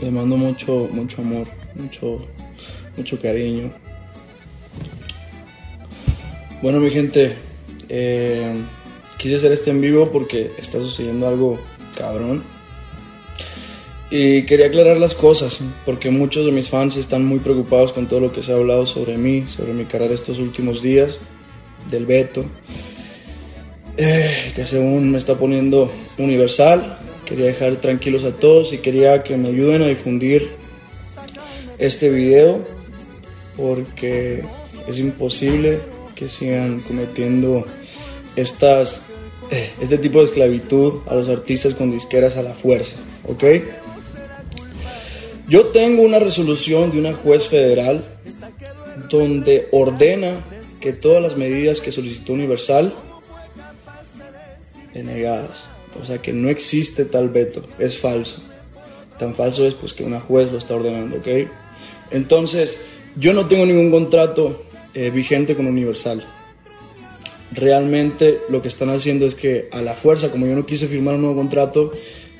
Les 0.00 0.10
mando 0.10 0.36
mucho, 0.36 0.88
mucho 0.90 1.22
amor, 1.22 1.46
mucho, 1.76 2.26
mucho 2.96 3.20
cariño. 3.20 3.70
Bueno, 6.60 6.80
mi 6.80 6.90
gente, 6.90 7.36
eh, 7.88 8.52
quise 9.16 9.36
hacer 9.36 9.52
este 9.52 9.70
en 9.70 9.80
vivo 9.80 10.10
porque 10.10 10.50
está 10.58 10.80
sucediendo 10.80 11.28
algo 11.28 11.56
cabrón. 11.96 12.42
Y 14.10 14.44
quería 14.44 14.66
aclarar 14.66 14.96
las 14.96 15.14
cosas, 15.14 15.60
porque 15.84 16.10
muchos 16.10 16.46
de 16.46 16.50
mis 16.50 16.68
fans 16.68 16.96
están 16.96 17.24
muy 17.24 17.38
preocupados 17.38 17.92
con 17.92 18.08
todo 18.08 18.18
lo 18.18 18.32
que 18.32 18.42
se 18.42 18.50
ha 18.50 18.56
hablado 18.56 18.86
sobre 18.86 19.16
mí, 19.18 19.44
sobre 19.44 19.72
mi 19.72 19.84
carrera 19.84 20.14
estos 20.14 20.40
últimos 20.40 20.82
días, 20.82 21.20
del 21.90 22.06
veto, 22.06 22.44
eh, 23.96 24.52
que 24.54 24.66
según 24.66 25.10
me 25.10 25.18
está 25.18 25.34
poniendo 25.34 25.90
universal. 26.18 26.98
Quería 27.24 27.46
dejar 27.46 27.76
tranquilos 27.76 28.24
a 28.24 28.32
todos 28.32 28.72
y 28.72 28.78
quería 28.78 29.22
que 29.22 29.36
me 29.36 29.48
ayuden 29.48 29.82
a 29.82 29.86
difundir 29.86 30.48
este 31.78 32.08
video, 32.10 32.62
porque 33.56 34.42
es 34.86 34.98
imposible 34.98 35.80
que 36.14 36.28
sigan 36.28 36.80
cometiendo 36.80 37.64
estas, 38.36 39.06
eh, 39.50 39.70
este 39.80 39.98
tipo 39.98 40.20
de 40.20 40.26
esclavitud 40.26 41.00
a 41.06 41.14
los 41.14 41.28
artistas 41.28 41.74
con 41.74 41.90
disqueras 41.90 42.36
a 42.36 42.42
la 42.42 42.54
fuerza, 42.54 42.96
¿ok? 43.24 43.44
Yo 45.48 45.66
tengo 45.66 46.02
una 46.02 46.18
resolución 46.18 46.90
de 46.90 46.98
una 46.98 47.12
juez 47.12 47.46
federal 47.46 48.04
donde 49.10 49.68
ordena 49.70 50.44
que 50.80 50.92
todas 50.92 51.22
las 51.22 51.36
medidas 51.36 51.80
que 51.80 51.92
solicitó 51.92 52.32
Universal 52.32 52.94
denegadas. 54.96 55.64
O 56.00 56.04
sea 56.04 56.18
que 56.20 56.32
no 56.32 56.48
existe 56.48 57.04
tal 57.04 57.28
veto, 57.28 57.62
es 57.78 57.98
falso. 57.98 58.42
Tan 59.18 59.34
falso 59.34 59.66
es 59.66 59.74
pues 59.74 59.94
que 59.94 60.04
una 60.04 60.20
juez 60.20 60.52
lo 60.52 60.58
está 60.58 60.74
ordenando, 60.74 61.16
¿ok? 61.16 61.48
Entonces, 62.10 62.84
yo 63.16 63.32
no 63.32 63.46
tengo 63.46 63.64
ningún 63.64 63.90
contrato 63.90 64.64
eh, 64.94 65.10
vigente 65.10 65.56
con 65.56 65.66
Universal. 65.66 66.22
Realmente 67.52 68.40
lo 68.48 68.60
que 68.60 68.68
están 68.68 68.90
haciendo 68.90 69.26
es 69.26 69.34
que 69.34 69.68
a 69.72 69.80
la 69.80 69.94
fuerza, 69.94 70.30
como 70.30 70.46
yo 70.46 70.54
no 70.54 70.66
quise 70.66 70.86
firmar 70.86 71.14
un 71.14 71.22
nuevo 71.22 71.36
contrato, 71.36 71.92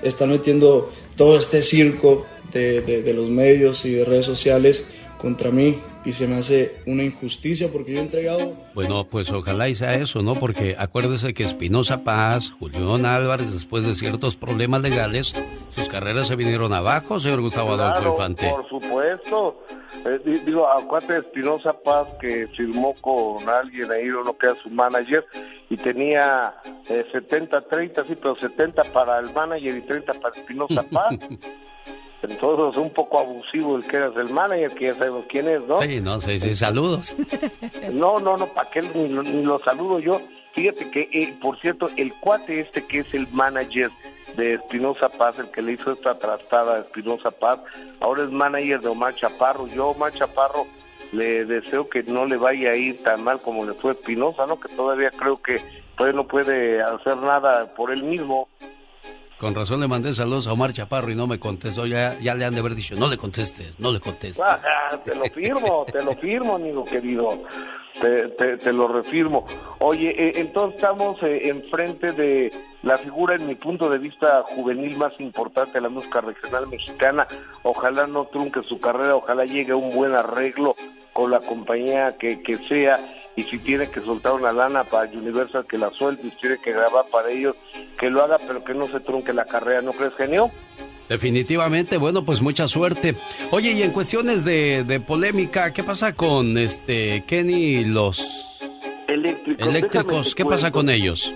están 0.02 0.30
metiendo 0.30 0.92
todo 1.16 1.38
este 1.38 1.62
circo 1.62 2.26
de, 2.52 2.82
de 2.82 3.14
los 3.14 3.28
medios 3.30 3.84
y 3.84 3.92
de 3.92 4.04
redes 4.04 4.26
sociales 4.26 4.84
contra 5.18 5.50
mí 5.50 5.78
y 6.06 6.12
se 6.12 6.28
me 6.28 6.36
hace 6.36 6.76
una 6.86 7.02
injusticia 7.02 7.68
porque 7.72 7.94
yo 7.94 7.98
he 7.98 8.02
entregado... 8.02 8.52
Bueno, 8.74 9.08
pues 9.10 9.28
ojalá 9.32 9.68
y 9.68 9.74
sea 9.74 9.96
eso, 9.96 10.22
¿no? 10.22 10.34
Porque 10.34 10.76
acuérdese 10.78 11.34
que 11.34 11.42
Espinosa 11.42 12.04
Paz, 12.04 12.52
Julián 12.60 13.04
Álvarez, 13.04 13.52
después 13.52 13.84
de 13.84 13.96
ciertos 13.96 14.36
problemas 14.36 14.82
legales, 14.82 15.34
sus 15.70 15.88
carreras 15.88 16.28
se 16.28 16.36
vinieron 16.36 16.72
abajo, 16.72 17.18
señor 17.18 17.40
Gustavo 17.40 17.72
Adolfo 17.72 18.12
Infante. 18.12 18.48
Por 18.48 18.68
supuesto. 18.68 19.64
Eh, 20.04 20.40
digo, 20.46 20.68
acuérdate 20.68 21.14
de 21.14 21.18
Espinosa 21.20 21.72
Paz 21.72 22.06
que 22.20 22.46
firmó 22.56 22.94
con 23.00 23.48
alguien 23.48 23.90
ahí, 23.90 24.08
uno 24.08 24.38
que 24.38 24.46
era 24.46 24.54
su 24.62 24.70
manager, 24.70 25.24
y 25.68 25.76
tenía 25.76 26.54
70-30, 26.88 27.82
eh, 27.82 28.04
sí, 28.06 28.14
pero 28.14 28.36
70 28.36 28.84
para 28.92 29.18
el 29.18 29.32
manager 29.32 29.76
y 29.76 29.82
30 29.82 30.14
para 30.14 30.36
Espinosa 30.36 30.84
Paz. 30.92 31.18
Entonces, 32.22 32.80
un 32.80 32.90
poco 32.90 33.18
abusivo 33.18 33.76
el 33.76 33.86
que 33.86 33.96
eras 33.96 34.16
el 34.16 34.30
manager, 34.30 34.74
que 34.74 34.86
ya 34.86 34.92
sabemos 34.92 35.24
quién 35.28 35.48
es, 35.48 35.62
¿no? 35.62 35.80
Sí, 35.82 36.00
no, 36.00 36.20
sí, 36.20 36.38
sí, 36.38 36.54
saludos. 36.54 37.14
No, 37.92 38.18
no, 38.18 38.36
no, 38.36 38.46
¿para 38.46 38.68
qué 38.70 38.82
ni, 38.82 39.08
ni 39.08 39.42
lo 39.42 39.58
saludo 39.60 40.00
yo? 40.00 40.20
Fíjate 40.52 40.90
que, 40.90 41.08
eh, 41.12 41.36
por 41.40 41.58
cierto, 41.60 41.88
el 41.96 42.12
cuate 42.14 42.60
este 42.60 42.86
que 42.86 43.00
es 43.00 43.14
el 43.14 43.28
manager 43.28 43.90
de 44.36 44.54
Espinosa 44.54 45.08
Paz, 45.08 45.38
el 45.38 45.50
que 45.50 45.62
le 45.62 45.72
hizo 45.72 45.92
esta 45.92 46.18
trastada 46.18 46.76
a 46.76 46.80
Espinosa 46.80 47.30
Paz, 47.30 47.60
ahora 48.00 48.24
es 48.24 48.30
manager 48.30 48.80
de 48.80 48.88
Omar 48.88 49.14
Chaparro. 49.14 49.66
Yo, 49.68 49.88
Omar 49.88 50.12
Chaparro, 50.12 50.66
le 51.12 51.44
deseo 51.44 51.88
que 51.88 52.02
no 52.02 52.26
le 52.26 52.36
vaya 52.36 52.70
a 52.70 52.76
ir 52.76 53.02
tan 53.02 53.22
mal 53.22 53.40
como 53.40 53.64
le 53.64 53.74
fue 53.74 53.92
Espinosa, 53.92 54.46
¿no? 54.46 54.58
Que 54.58 54.74
todavía 54.74 55.10
creo 55.10 55.40
que 55.40 55.60
todavía 55.96 56.16
no 56.16 56.26
puede 56.26 56.82
hacer 56.82 57.16
nada 57.18 57.74
por 57.74 57.92
él 57.92 58.02
mismo. 58.02 58.48
Con 59.38 59.54
razón 59.54 59.80
le 59.80 59.88
mandé 59.88 60.14
saludos 60.14 60.46
a 60.46 60.52
Omar 60.54 60.72
Chaparro 60.72 61.10
y 61.10 61.14
no 61.14 61.26
me 61.26 61.38
contestó. 61.38 61.86
Ya, 61.86 62.18
ya 62.20 62.34
le 62.34 62.46
han 62.46 62.54
de 62.54 62.60
haber 62.60 62.74
dicho, 62.74 62.94
no 62.96 63.06
le 63.06 63.18
contestes, 63.18 63.78
no 63.78 63.92
le 63.92 64.00
contestes. 64.00 64.42
Ah, 64.42 64.98
te 65.04 65.14
lo 65.14 65.24
firmo, 65.24 65.84
te 65.92 66.02
lo 66.02 66.14
firmo, 66.14 66.54
amigo 66.54 66.84
querido. 66.84 67.42
Te, 68.00 68.56
te, 68.58 68.72
lo 68.72 68.88
refirmo. 68.88 69.46
Oye, 69.78 70.10
eh, 70.10 70.32
entonces 70.36 70.76
estamos 70.76 71.22
eh, 71.22 71.48
enfrente 71.48 72.12
de 72.12 72.52
la 72.82 72.98
figura, 72.98 73.36
en 73.36 73.46
mi 73.46 73.54
punto 73.54 73.88
de 73.88 73.96
vista, 73.96 74.42
juvenil 74.42 74.98
más 74.98 75.18
importante 75.18 75.72
de 75.74 75.80
la 75.80 75.88
música 75.88 76.20
regional 76.20 76.66
mexicana. 76.66 77.26
Ojalá 77.62 78.06
no 78.06 78.24
trunque 78.26 78.62
su 78.62 78.80
carrera, 78.80 79.16
ojalá 79.16 79.46
llegue 79.46 79.72
a 79.72 79.76
un 79.76 79.94
buen 79.94 80.14
arreglo 80.14 80.76
con 81.14 81.30
la 81.30 81.40
compañía 81.40 82.18
que, 82.18 82.42
que 82.42 82.58
sea 82.58 82.98
y 83.36 83.42
si 83.42 83.58
tiene 83.58 83.88
que 83.88 84.00
soltar 84.00 84.32
una 84.32 84.50
lana 84.50 84.84
para 84.84 85.10
Universal 85.10 85.66
que 85.68 85.78
la 85.78 85.90
suelte, 85.90 86.30
si 86.30 86.36
tiene 86.38 86.56
que 86.58 86.72
grabar 86.72 87.04
para 87.12 87.30
ellos, 87.30 87.54
que 87.98 88.08
lo 88.08 88.24
haga, 88.24 88.38
pero 88.38 88.64
que 88.64 88.74
no 88.74 88.86
se 88.86 88.98
trunque 89.00 89.34
la 89.34 89.44
carrera, 89.44 89.82
¿no 89.82 89.92
crees, 89.92 90.14
genio? 90.14 90.50
Definitivamente, 91.08 91.98
bueno, 91.98 92.24
pues 92.24 92.40
mucha 92.40 92.66
suerte. 92.66 93.14
Oye, 93.50 93.72
y 93.72 93.82
en 93.82 93.92
cuestiones 93.92 94.44
de, 94.44 95.00
polémica, 95.06 95.72
¿qué 95.72 95.84
pasa 95.84 96.14
con 96.14 96.58
este 96.58 97.24
Kenny 97.26 97.76
y 97.76 97.84
los 97.84 98.26
eléctricos? 99.06 99.68
eléctricos 99.68 100.34
¿Qué 100.34 100.44
pasa 100.44 100.72
con 100.72 100.90
ellos? 100.90 101.32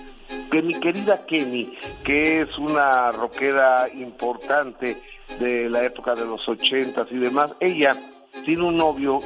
Que 0.51 0.62
mi 0.62 0.74
querida 0.74 1.24
Kenny, 1.27 1.72
que 2.02 2.40
es 2.43 2.59
una 2.59 3.12
rockera 3.12 3.89
importante 3.94 4.97
de 5.39 5.70
la 5.70 5.85
época 5.85 6.14
de 6.14 6.24
los 6.24 6.48
ochentas 6.48 7.06
y 7.12 7.18
demás, 7.18 7.52
ella 7.60 7.97
tiene 8.44 8.64
un 8.64 8.77
novio 8.77 9.20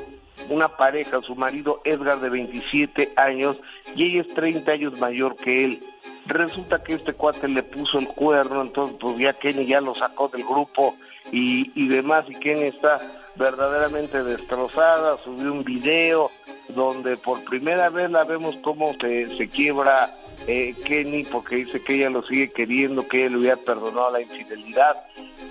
una 0.48 0.68
pareja, 0.68 1.20
su 1.22 1.34
marido 1.34 1.80
Edgar 1.84 2.20
de 2.20 2.30
27 2.30 3.12
años 3.16 3.56
y 3.94 4.04
ella 4.04 4.22
es 4.22 4.34
30 4.34 4.72
años 4.72 4.98
mayor 4.98 5.36
que 5.36 5.64
él. 5.64 5.82
Resulta 6.26 6.82
que 6.82 6.94
este 6.94 7.12
cuate 7.12 7.48
le 7.48 7.62
puso 7.62 7.98
el 7.98 8.08
cuerno, 8.08 8.62
entonces 8.62 8.96
pues 8.98 9.18
ya 9.18 9.32
Kenny 9.32 9.66
ya 9.66 9.80
lo 9.80 9.94
sacó 9.94 10.28
del 10.28 10.44
grupo 10.44 10.96
y, 11.30 11.70
y 11.74 11.88
demás 11.88 12.24
y 12.28 12.34
Kenny 12.34 12.64
está 12.64 12.98
verdaderamente 13.36 14.22
destrozada, 14.22 15.18
subió 15.18 15.52
un 15.52 15.64
video 15.64 16.30
donde 16.68 17.16
por 17.16 17.44
primera 17.44 17.90
vez 17.90 18.10
la 18.10 18.24
vemos 18.24 18.56
cómo 18.62 18.94
se, 19.00 19.36
se 19.36 19.48
quiebra 19.48 20.14
eh, 20.46 20.74
Kenny 20.84 21.24
porque 21.24 21.56
dice 21.56 21.82
que 21.82 21.94
ella 21.96 22.10
lo 22.10 22.22
sigue 22.22 22.50
queriendo, 22.52 23.06
que 23.06 23.26
él 23.26 23.32
le 23.32 23.38
hubiera 23.38 23.56
perdonado 23.56 24.10
la 24.12 24.20
infidelidad, 24.20 24.96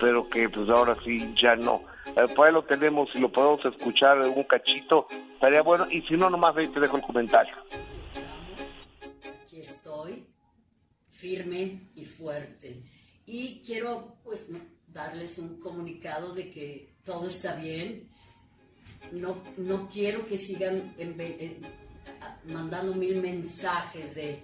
pero 0.00 0.28
que 0.28 0.48
pues 0.48 0.68
ahora 0.68 0.96
sí 1.04 1.32
ya 1.36 1.56
no. 1.56 1.82
Eh, 2.06 2.34
por 2.34 2.46
ahí 2.46 2.52
lo 2.52 2.64
tenemos 2.64 3.08
y 3.14 3.18
lo 3.18 3.32
podemos 3.32 3.64
escuchar 3.64 4.18
en 4.18 4.32
un 4.36 4.44
cachito, 4.44 5.06
estaría 5.32 5.62
bueno, 5.62 5.86
y 5.90 6.02
si 6.02 6.14
no, 6.14 6.30
nomás 6.30 6.56
ahí 6.56 6.68
te 6.68 6.80
dejo 6.80 6.96
el 6.96 7.02
comentario. 7.02 7.54
Aquí 9.42 9.60
estoy, 9.60 10.26
firme 11.10 11.90
y 11.94 12.04
fuerte. 12.04 12.82
Y 13.26 13.62
quiero 13.64 14.16
pues 14.22 14.46
darles 14.86 15.38
un 15.38 15.58
comunicado 15.58 16.34
de 16.34 16.50
que 16.50 16.94
todo 17.04 17.26
está 17.28 17.56
bien. 17.56 18.08
No, 19.12 19.36
no 19.56 19.88
quiero 19.88 20.24
que 20.26 20.38
sigan 20.38 20.94
mandando 22.46 22.94
mil 22.94 23.20
mensajes 23.20 24.14
de 24.14 24.42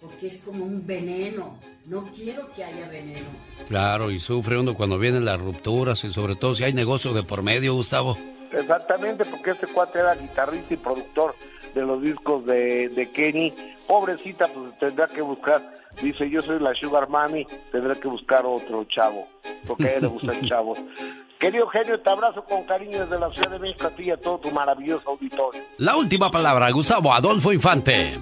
porque 0.00 0.26
es 0.26 0.38
como 0.38 0.64
un 0.64 0.86
veneno. 0.86 1.58
No 1.86 2.02
quiero 2.04 2.48
que 2.54 2.64
haya 2.64 2.88
veneno. 2.88 3.28
Claro, 3.68 4.10
y 4.10 4.18
sufre 4.18 4.58
uno 4.58 4.74
cuando 4.74 4.98
vienen 4.98 5.24
las 5.24 5.40
rupturas 5.40 6.02
y 6.04 6.12
sobre 6.12 6.36
todo 6.36 6.54
si 6.54 6.64
hay 6.64 6.72
negocio 6.72 7.12
de 7.12 7.22
por 7.22 7.42
medio, 7.42 7.74
Gustavo. 7.74 8.16
Exactamente, 8.52 9.24
porque 9.24 9.50
este 9.50 9.66
cuate 9.66 10.00
era 10.00 10.14
guitarrista 10.14 10.74
y 10.74 10.76
productor 10.76 11.34
de 11.74 11.82
los 11.82 12.02
discos 12.02 12.44
de, 12.46 12.88
de 12.88 13.10
Kenny. 13.10 13.54
Pobrecita, 13.86 14.46
pues 14.48 14.78
tendrá 14.78 15.06
que 15.06 15.22
buscar. 15.22 15.62
Dice, 16.00 16.28
yo 16.30 16.40
soy 16.40 16.60
la 16.60 16.74
Sugar 16.74 17.08
Mami, 17.08 17.46
tendrá 17.72 17.94
que 17.94 18.08
buscar 18.08 18.46
otro 18.46 18.84
chavo, 18.84 19.26
porque 19.66 19.88
a 19.88 19.94
él 19.94 20.02
le 20.02 20.08
gustan 20.08 20.40
chavos. 20.46 20.78
Querido 21.38 21.66
genio, 21.68 21.98
te 21.98 22.10
abrazo 22.10 22.44
con 22.44 22.64
cariño 22.64 23.00
desde 23.00 23.18
la 23.18 23.32
Ciudad 23.32 23.52
de 23.52 23.58
México 23.58 23.86
a 23.86 23.90
ti 23.90 24.04
y 24.04 24.10
a 24.10 24.16
todo 24.18 24.38
tu 24.38 24.50
maravilloso 24.50 25.08
auditorio. 25.08 25.62
La 25.78 25.96
última 25.96 26.30
palabra, 26.30 26.70
Gustavo 26.70 27.14
Adolfo 27.14 27.50
Infante. 27.50 28.18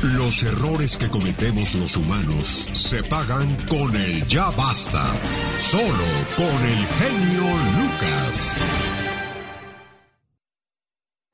Los 0.00 0.42
errores 0.42 0.96
que 0.96 1.08
cometemos 1.08 1.74
los 1.74 1.96
humanos 1.96 2.66
se 2.74 3.04
pagan 3.04 3.54
con 3.68 3.94
el 3.94 4.26
ya 4.26 4.50
basta. 4.56 5.14
Solo 5.54 6.08
con 6.34 6.58
el 6.72 6.80
genio 6.98 7.46
Lucas. 7.78 8.58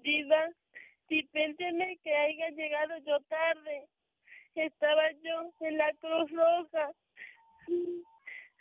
Diva, 0.05 0.43
dispénseme 1.09 1.99
que 2.03 2.13
haya 2.15 2.51
llegado 2.51 2.99
yo 3.07 3.19
tarde. 3.29 3.87
Estaba 4.55 5.13
yo 5.23 5.53
en 5.61 5.79
la 5.79 5.91
Cruz 6.01 6.31
Roja. 6.33 6.91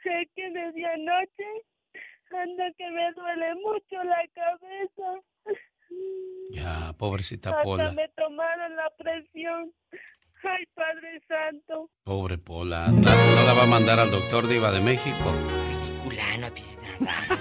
Sé 0.03 0.29
que 0.35 0.49
desde 0.51 0.85
anoche 0.85 1.49
anda 2.31 2.65
que 2.77 2.89
me 2.91 3.11
duele 3.13 3.55
mucho 3.55 4.03
la 4.03 4.23
cabeza. 4.33 5.59
Ya, 6.51 6.93
pobrecita 6.97 7.49
Hasta 7.51 7.63
Pola. 7.63 7.91
me 7.91 8.07
tomaron 8.09 8.75
la 8.75 8.89
presión. 8.97 9.71
Ay, 10.43 10.65
Padre 10.73 11.21
Santo. 11.27 11.89
Pobre 12.03 12.37
Pola. 12.37 12.87
¿No, 12.87 13.01
no 13.01 13.43
la 13.45 13.53
va 13.53 13.63
a 13.63 13.67
mandar 13.67 13.99
al 13.99 14.11
doctor 14.11 14.47
Diva 14.47 14.71
de 14.71 14.79
México? 14.79 15.33
Ridícula, 16.05 16.37
no 16.37 16.51
tiene 16.51 16.99
nada. 16.99 17.37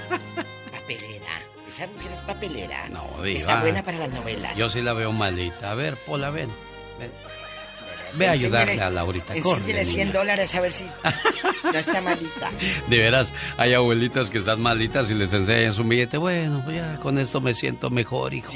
Papelera. 0.73 1.41
Esa 1.69 1.87
mujer 1.89 2.13
es 2.13 2.21
papelera. 2.23 2.89
No, 2.89 3.23
diva. 3.23 3.39
Está 3.39 3.61
buena 3.61 3.83
para 3.83 3.99
las 3.99 4.11
novelas. 4.11 4.57
Yo 4.57 4.71
sí 4.71 4.83
la 4.83 4.93
veo 4.93 5.13
malita. 5.13 5.73
A 5.73 5.75
ver, 5.75 5.97
Pola, 6.07 6.31
ven. 6.31 6.49
ven. 6.99 7.11
Ve 8.15 8.29
a 8.29 8.33
ayudarle 8.33 8.81
a 8.81 8.91
Laurita. 8.91 9.35
Corre, 9.43 9.59
Enséñale 9.61 9.85
100 9.85 10.09
niña. 10.09 10.19
dólares 10.19 10.55
a 10.55 10.61
ver 10.61 10.73
si 10.73 10.85
no 11.65 11.79
está 11.79 12.01
malita. 12.01 12.51
De 12.89 12.99
veras, 12.99 13.33
hay 13.59 13.75
abuelitas 13.75 14.31
que 14.31 14.39
están 14.39 14.61
malitas 14.61 15.11
y 15.11 15.15
les 15.15 15.33
enseñan 15.33 15.73
su 15.73 15.85
billete. 15.85 16.17
Bueno, 16.17 16.63
pues 16.65 16.77
ya 16.77 16.95
con 16.97 17.19
esto 17.19 17.41
me 17.41 17.55
siento 17.55 17.91
mejor, 17.91 18.33
hijo. 18.35 18.53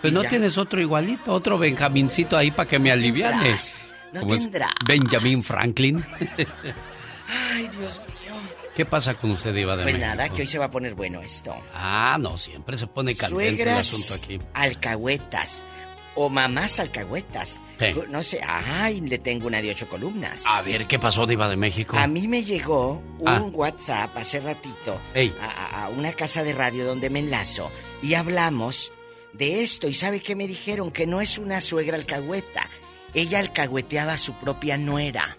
Pues 0.00 0.12
no 0.12 0.22
ya. 0.22 0.28
tienes 0.30 0.56
otro 0.58 0.80
igualito, 0.80 1.32
otro 1.32 1.58
Benjamincito 1.58 2.36
ahí 2.36 2.50
para 2.50 2.68
que 2.68 2.78
me 2.78 2.90
alivianes. 2.90 3.80
no 4.12 4.26
tendrás. 4.26 4.70
Benjamin 4.86 5.42
Franklin. 5.42 6.04
Ay, 7.54 7.68
Dios 7.78 7.98
mío. 7.98 8.34
¿Qué 8.74 8.84
pasa 8.84 9.14
con 9.14 9.32
usted, 9.32 9.52
Diva 9.54 9.76
de 9.76 9.82
Pues 9.82 9.94
México? 9.96 10.08
nada, 10.14 10.28
que 10.28 10.42
hoy 10.42 10.46
se 10.46 10.58
va 10.58 10.66
a 10.66 10.70
poner 10.70 10.94
bueno 10.94 11.20
esto. 11.20 11.54
Ah, 11.74 12.16
no, 12.20 12.38
siempre 12.38 12.78
se 12.78 12.86
pone 12.86 13.14
caliente 13.16 13.62
el 13.64 13.68
asunto 13.70 14.06
Suegras 14.14 14.22
aquí. 14.24 14.38
alcahuetas 14.54 15.62
o 16.14 16.30
mamás 16.30 16.78
alcahuetas. 16.80 17.60
Sí. 17.78 17.86
No 18.08 18.22
sé, 18.22 18.40
ay, 18.44 19.00
le 19.02 19.18
tengo 19.18 19.46
una 19.46 19.62
de 19.62 19.70
ocho 19.70 19.88
columnas. 19.88 20.42
A 20.46 20.62
ver, 20.62 20.86
¿qué 20.86 20.98
pasó, 20.98 21.26
Diva 21.26 21.48
de 21.48 21.56
México? 21.56 21.96
A 21.96 22.06
mí 22.08 22.26
me 22.26 22.42
llegó 22.42 23.02
un 23.18 23.28
Ah. 23.28 23.40
WhatsApp 23.52 24.16
hace 24.16 24.40
ratito 24.40 25.00
a, 25.40 25.88
una 25.96 26.12
casa 26.12 26.42
de 26.42 26.52
radio 26.52 26.84
donde 26.84 27.08
me 27.10 27.20
enlazo 27.20 27.70
y 28.02 28.14
hablamos 28.14 28.92
de 29.32 29.62
esto. 29.62 29.86
¿Y 29.88 29.94
sabe 29.94 30.20
qué 30.20 30.34
me 30.34 30.46
dijeron? 30.48 30.90
Que 30.90 31.06
no 31.06 31.20
es 31.20 31.38
una 31.38 31.60
suegra 31.60 31.96
alcahueta. 31.96 32.68
Ella 33.14 33.38
alcahueteaba 33.38 34.14
a 34.14 34.18
su 34.18 34.32
propia 34.34 34.76
nuera. 34.76 35.38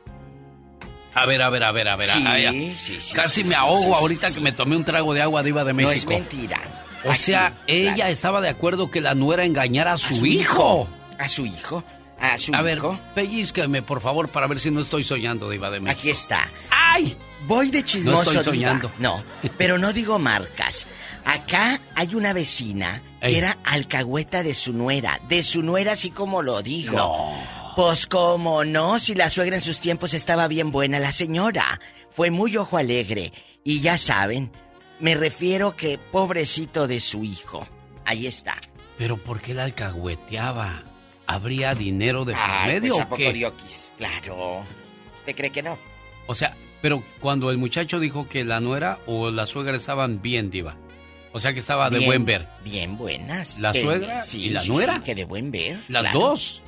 A 1.14 1.26
ver, 1.26 1.41
a 1.41 1.49
ver, 1.49 1.64
a 1.64 1.72
ver, 1.72 1.88
a 1.90 1.95
ver. 1.98 2.07
Sí, 2.07 2.76
sí, 2.80 2.98
sí, 3.02 3.14
Casi 3.14 3.44
me 3.44 3.56
ahogo 3.56 3.95
ahorita 3.95 4.32
que 4.32 4.40
me 4.40 4.52
tomé 4.52 4.76
un 4.76 4.86
trago 4.86 5.14
de 5.14 5.22
agua, 5.22 5.44
Diva 5.44 5.64
de 5.64 5.74
México. 5.74 5.91
No 5.91 5.95
es 5.95 6.07
mentira. 6.07 6.61
O 7.03 7.11
Aquí, 7.11 7.20
sea, 7.24 7.53
ella 7.68 7.95
claro. 7.95 8.11
estaba 8.11 8.41
de 8.41 8.49
acuerdo 8.49 8.91
que 8.91 9.02
la 9.02 9.16
nuera 9.16 9.44
engañara 9.44 9.94
a 9.94 9.98
su, 9.98 10.14
su 10.16 10.26
hijo. 10.26 10.88
A 11.18 11.28
su 11.28 11.45
hijo. 11.45 11.84
A 12.22 12.38
su 12.38 12.54
A 12.54 12.62
ver, 12.62 12.80
pellizcame, 13.16 13.82
por 13.82 14.02
favor, 14.02 14.30
para 14.30 14.48
ver 14.48 14.60
si 14.60 14.72
no 14.72 14.82
estoy 14.82 15.04
soñando, 15.04 15.50
Diva 15.50 15.70
de 15.72 15.80
México. 15.80 16.00
Aquí 16.00 16.10
está. 16.10 16.50
¡Ay! 16.70 17.16
Voy 17.48 17.72
de 17.72 17.84
chismoso, 17.84 18.34
No 18.34 18.40
estoy 18.40 18.58
diva. 18.58 18.70
soñando. 18.72 18.91
No, 19.00 19.24
pero 19.58 19.78
no 19.78 19.94
digo 19.94 20.20
marcas. 20.20 20.86
Acá 21.24 21.80
hay 21.96 22.16
una 22.16 22.34
vecina 22.34 23.02
que 23.22 23.38
era 23.38 23.58
alcahueta 23.64 24.44
de 24.44 24.54
su 24.54 24.74
nuera. 24.74 25.20
De 25.30 25.44
su 25.44 25.62
nuera, 25.64 25.94
así 25.94 26.12
como 26.12 26.41
lo 26.41 26.62
dijo. 26.62 26.96
No. 26.98 27.34
Pues 27.76 28.08
como 28.08 28.66
no, 28.66 29.00
si 29.00 29.16
la 29.16 29.30
suegra 29.30 29.56
en 29.56 29.62
sus 29.62 29.80
tiempos 29.80 30.14
estaba 30.14 30.48
bien 30.50 30.72
buena 30.72 31.00
la 31.00 31.14
señora. 31.14 31.80
Fue 32.10 32.30
muy 32.32 32.58
ojo 32.58 32.76
alegre. 32.78 33.32
Y 33.64 33.80
ya 33.80 33.98
saben, 33.98 34.52
me 35.00 35.16
refiero 35.16 35.78
que 35.78 35.98
pobrecito 35.98 36.88
de 36.88 37.00
su 37.00 37.24
hijo. 37.24 37.66
Ahí 38.06 38.28
está. 38.28 38.58
Pero 38.98 39.16
¿por 39.16 39.40
qué 39.40 39.54
la 39.54 39.64
alcahueteaba? 39.64 40.84
¿Habría 41.30 41.76
dinero 41.76 42.26
de 42.26 42.34
por 42.34 42.42
Ay, 42.44 42.74
medio 42.74 42.94
pues, 42.96 43.00
¿a 43.02 43.06
o 43.06 43.10
poco 43.10 43.18
qué? 43.18 43.52
Claro. 43.98 44.64
¿Usted 45.18 45.36
cree 45.36 45.50
que 45.52 45.62
no? 45.62 45.78
O 46.28 46.34
sea, 46.36 46.56
pero 46.82 47.04
cuando 47.20 47.52
el 47.52 47.58
muchacho 47.58 48.00
dijo 48.00 48.28
que 48.28 48.44
la 48.44 48.60
nuera 48.60 49.00
o 49.06 49.30
la 49.32 49.46
suegra 49.46 49.76
estaban 49.78 50.22
bien, 50.22 50.50
Diva. 50.50 50.76
O 51.32 51.40
sea 51.40 51.54
que 51.54 51.60
estaba 51.60 51.90
de 51.92 52.00
buen 52.00 52.26
ver. 52.26 52.48
Bien 52.64 52.98
buenas. 52.98 53.60
¿La 53.60 53.72
Que- 53.74 53.82
suegra 53.82 54.22
sí, 54.24 54.46
y 54.46 54.50
la 54.50 54.62
sí, 54.62 54.70
nuera? 54.70 54.96
sí, 54.96 55.00
que 55.02 55.14
de 55.16 55.26
buen 55.26 55.52
ver. 55.52 55.78
Las 55.88 56.02
claro. 56.04 56.20
dos. 56.20 56.62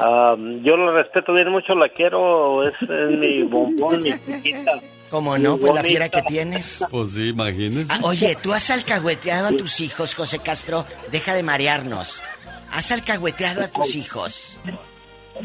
ah, 0.00 0.34
yo 0.36 0.76
lo 0.76 0.92
respeto 0.92 1.32
bien 1.34 1.52
mucho, 1.52 1.76
la 1.76 1.88
quiero, 1.88 2.64
es, 2.64 2.74
es 2.82 3.10
mi 3.16 3.44
bombón, 3.44 4.02
mi 4.02 4.10
chiquita. 4.18 4.80
¿Cómo 5.08 5.38
no? 5.38 5.56
Pues 5.56 5.72
la 5.72 5.84
fiera 5.84 6.08
que 6.08 6.22
tienes. 6.22 6.84
Pues 6.90 7.12
sí, 7.12 7.28
imagínese. 7.28 7.92
Ah, 7.92 8.00
oye, 8.02 8.36
¿tú 8.42 8.52
has 8.52 8.68
alcahueteado 8.72 9.46
a 9.46 9.52
tus 9.52 9.80
hijos, 9.80 10.16
José 10.16 10.40
Castro? 10.40 10.84
Deja 11.12 11.32
de 11.34 11.44
marearnos. 11.44 12.24
¿Has 12.72 12.90
alcahueteado 12.90 13.62
a 13.62 13.68
tus 13.68 13.94
hijos? 13.94 14.58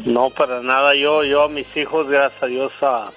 No, 0.04 0.30
para 0.30 0.62
nada. 0.62 0.96
Yo, 0.96 1.22
yo 1.22 1.44
a 1.44 1.48
mis 1.48 1.66
hijos, 1.76 2.08
gracias 2.08 2.42
a 2.42 2.46
Dios, 2.46 2.72
ah, 2.82 3.12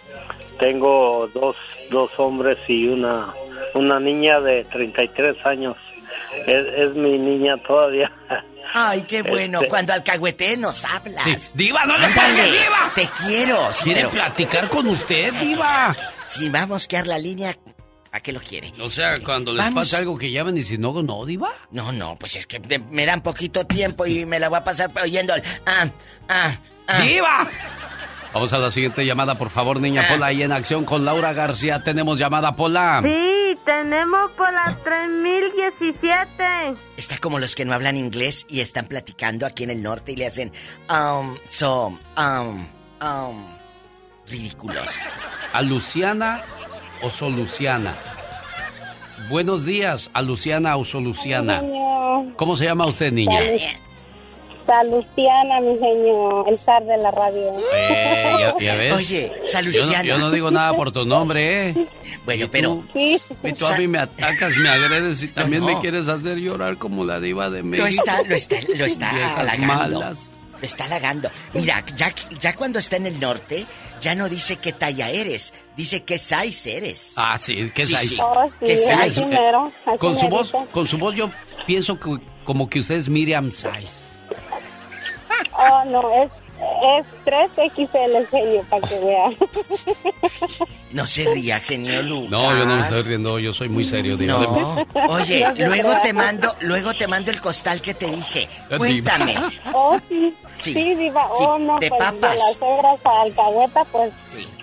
tengo 0.59 1.27
dos, 1.33 1.55
dos 1.89 2.11
hombres 2.17 2.57
y 2.67 2.87
una, 2.87 3.33
una 3.73 3.99
niña 3.99 4.39
de 4.41 4.63
33 4.65 5.37
años. 5.45 5.75
Es, 6.47 6.65
es 6.83 6.95
mi 6.95 7.17
niña 7.17 7.55
todavía. 7.65 8.11
Ay, 8.73 9.03
qué 9.03 9.21
bueno. 9.21 9.59
Este- 9.59 9.69
Cuando 9.69 9.93
alcahuetees 9.93 10.57
nos 10.57 10.83
hablas. 10.83 11.23
Sí. 11.23 11.51
Diva, 11.55 11.85
no 11.85 11.97
le 11.97 12.07
pegue, 12.07 12.51
Diva. 12.51 12.91
Te 12.93 13.07
quiero. 13.25 13.71
Sí, 13.71 13.85
¿Quiere 13.85 14.01
pero- 14.01 14.11
platicar 14.11 14.67
con 14.67 14.87
usted, 14.87 15.33
Diva? 15.35 15.95
Si 16.27 16.49
va 16.49 16.63
a 16.63 17.05
la 17.05 17.17
línea, 17.17 17.55
¿a 18.11 18.19
qué 18.19 18.33
lo 18.33 18.41
quiere? 18.41 18.73
O 18.81 18.89
sea, 18.89 19.19
cuando 19.23 19.53
les 19.53 19.63
Vamos. 19.63 19.83
pasa 19.83 19.97
algo 19.97 20.17
que 20.17 20.29
llaman 20.29 20.57
y 20.57 20.63
si 20.63 20.77
no, 20.77 21.01
no, 21.01 21.25
Diva. 21.25 21.53
No, 21.71 21.91
no, 21.93 22.17
pues 22.17 22.35
es 22.35 22.47
que 22.47 22.59
me 22.89 23.05
dan 23.05 23.21
poquito 23.21 23.65
tiempo 23.65 24.05
y 24.05 24.25
me 24.25 24.39
la 24.39 24.49
voy 24.49 24.57
a 24.57 24.63
pasar 24.63 24.91
oyendo 25.01 25.33
el... 25.35 25.43
Ah, 25.65 25.87
ah, 26.27 26.55
ah. 26.87 27.01
¡Diva! 27.01 27.47
Vamos 28.35 28.51
a 28.51 28.57
la 28.57 28.69
siguiente 28.69 29.05
llamada, 29.05 29.35
por 29.35 29.49
favor, 29.49 29.79
niña 29.79 30.01
Ah. 30.05 30.11
Pola. 30.11 30.25
Ahí 30.25 30.43
en 30.43 30.51
acción 30.51 30.83
con 30.83 31.05
Laura 31.05 31.31
García. 31.31 31.81
Tenemos 31.81 32.19
llamada, 32.19 32.53
Pola. 32.53 32.99
Sí, 33.01 33.57
tenemos 33.63 34.29
por 34.31 34.51
la 34.51 34.77
3017. 34.83 36.77
Está 36.97 37.17
como 37.19 37.39
los 37.39 37.55
que 37.55 37.63
no 37.63 37.73
hablan 37.73 37.95
inglés 37.95 38.45
y 38.49 38.59
están 38.59 38.87
platicando 38.87 39.45
aquí 39.45 39.63
en 39.63 39.69
el 39.69 39.81
norte 39.81 40.11
y 40.11 40.15
le 40.17 40.27
hacen... 40.27 40.51
Um, 40.89 41.37
so, 41.47 41.97
um, 42.17 42.65
um... 43.01 43.45
Ridículos. 44.27 44.89
¿A 45.53 45.61
Luciana 45.61 46.41
o 47.03 47.09
Soluciana? 47.09 47.93
Buenos 49.29 49.65
días, 49.65 50.09
a 50.13 50.21
Luciana 50.21 50.75
o 50.75 50.83
Soluciana. 50.83 51.61
¿Cómo 52.35 52.57
se 52.57 52.65
llama 52.65 52.85
usted, 52.85 53.13
niña? 53.13 53.39
Salustiana, 54.65 55.59
mi 55.61 55.77
genio, 55.79 56.45
el 56.47 56.57
zar 56.57 56.83
de 56.85 56.97
la 56.97 57.11
radio. 57.11 57.53
Eh, 57.73 58.35
ya, 58.39 58.55
ya 58.59 58.75
ves. 58.75 58.93
Oye, 58.93 59.29
Yo 59.31 59.37
no, 59.41 59.45
Salustiana. 59.47 60.03
yo 60.03 60.17
no 60.17 60.31
digo 60.31 60.51
nada 60.51 60.73
por 60.75 60.91
tu 60.91 61.05
nombre, 61.05 61.69
¿eh? 61.69 61.87
Bueno, 62.25 62.45
Y 62.45 62.47
pero... 62.47 62.83
tú- 62.91 62.99
Y 63.43 63.53
tú 63.53 63.65
a 63.67 63.77
mí 63.77 63.87
me 63.87 63.99
atacas, 63.99 64.55
me 64.57 64.69
agredes 64.69 65.21
y 65.23 65.27
también 65.27 65.61
no. 65.65 65.67
me 65.73 65.79
quieres 65.81 66.07
hacer 66.07 66.37
llorar 66.37 66.77
como 66.77 67.03
la 67.05 67.19
diva 67.19 67.49
de 67.49 67.63
México. 67.63 67.83
Lo 67.85 67.89
está, 67.89 68.21
lo 68.23 68.35
está, 68.35 68.55
lo 68.75 68.85
está 68.85 69.35
halagando. 69.39 69.99
malas. 69.99 70.31
Lo 70.59 70.65
está 70.67 70.85
halagando. 70.85 71.29
Mira, 71.53 71.83
ya, 71.97 72.13
ya 72.39 72.55
cuando 72.55 72.79
está 72.79 72.95
en 72.95 73.05
el 73.07 73.19
norte, 73.19 73.65
ya 74.01 74.15
no 74.15 74.29
dice 74.29 74.55
qué 74.55 74.71
talla 74.71 75.09
eres, 75.09 75.53
dice 75.75 76.03
qué 76.03 76.17
size 76.17 76.77
eres. 76.77 77.13
Ah, 77.17 77.37
sí, 77.37 77.71
¿qué 77.75 77.85
Sí, 77.85 77.93
size? 77.95 78.15
sí. 78.15 78.17
Oh, 78.21 78.45
sí, 78.61 78.65
¿Qué 78.65 78.77
size? 78.77 78.93
así 78.93 79.25
mero, 79.27 79.71
así 79.85 79.97
Con 79.97 80.17
su 80.17 80.27
voz, 80.29 80.51
con 80.71 80.87
su 80.87 80.97
voz 80.97 81.13
yo 81.15 81.29
pienso 81.67 81.99
que 81.99 82.17
como 82.45 82.69
que 82.69 82.79
usted 82.79 82.95
es 82.95 83.09
Miriam 83.09 83.51
Size. 83.51 84.04
Oh, 85.57 85.83
no, 85.85 86.09
es, 86.23 86.31
es 86.99 87.05
3XL 87.25 88.15
el 88.15 88.27
genio, 88.27 88.63
para 88.69 88.87
que 88.87 88.99
vean. 88.99 89.35
No 90.91 91.05
se 91.05 91.33
ría, 91.33 91.59
genio 91.59 92.01
Lucas. 92.03 92.29
No, 92.31 92.57
yo 92.57 92.65
no 92.65 92.75
me 92.75 92.81
estoy 92.81 93.01
riendo, 93.03 93.39
yo 93.39 93.53
soy 93.53 93.67
muy 93.69 93.83
serio, 93.83 94.15
de 94.17 94.27
No. 94.27 94.75
Oye, 95.09 95.45
No 95.57 95.65
luego 95.67 95.91
te 96.01 96.13
mando, 96.13 96.47
luego 96.61 96.93
te 96.93 97.07
mando 97.07 97.31
el 97.31 97.41
costal 97.41 97.81
que 97.81 97.93
te 97.93 98.05
dije. 98.09 98.47
Cuéntame. 98.77 99.35
Oh, 99.73 99.97
sí. 100.07 100.33
Sí. 100.59 100.73
Sí, 100.73 100.95
diva. 100.95 101.27
Sí, 101.37 101.43
Oh, 101.47 101.57
no, 101.59 101.79
de 101.79 101.89
pues 101.89 101.99
papas. 101.99 102.31
de 102.31 102.37
las 102.37 102.57
obras 102.61 102.99
a 103.03 103.21
alcahueta, 103.21 103.83
pues 103.91 104.13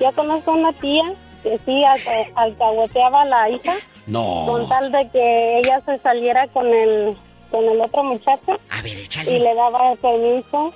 yo 0.01 0.11
conozco 0.13 0.53
una 0.53 0.73
tía 0.75 1.03
que 1.43 1.59
sí 1.67 1.85
alca- 1.85 2.31
alcahueteaba 2.37 3.23
a 3.23 3.25
la 3.27 3.51
hija 3.51 3.75
No. 4.07 4.45
con 4.47 4.69
tal 4.69 4.91
de 4.93 5.09
que 5.11 5.59
ella 5.59 5.81
se 5.85 5.99
saliera 5.99 6.47
con 6.49 6.67
el 6.73 7.17
con 7.53 7.65
el 7.65 7.81
otro 7.81 8.03
muchacho 8.03 8.59
A 8.71 8.83
ver, 8.83 8.99
y 8.99 9.03
échale. 9.03 9.39
le 9.39 9.55
daba 9.55 9.93
el 9.93 9.99
permiso 9.99 10.73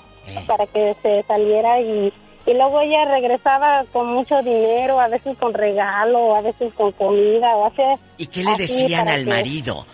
para 0.46 0.66
que 0.66 0.94
se 1.02 1.22
saliera 1.24 1.80
y, 1.80 2.12
y 2.46 2.54
luego 2.54 2.80
ella 2.80 3.04
regresaba 3.06 3.84
con 3.92 4.12
mucho 4.12 4.40
dinero, 4.42 5.00
a 5.00 5.08
veces 5.08 5.36
con 5.38 5.52
regalo, 5.54 6.36
a 6.36 6.40
veces 6.42 6.72
con 6.74 6.92
comida 6.92 7.56
o 7.56 7.66
así. 7.66 7.82
¿Y 8.18 8.26
qué 8.28 8.44
le 8.44 8.54
decían 8.56 9.08
al 9.08 9.24
que- 9.24 9.30
marido? 9.30 9.84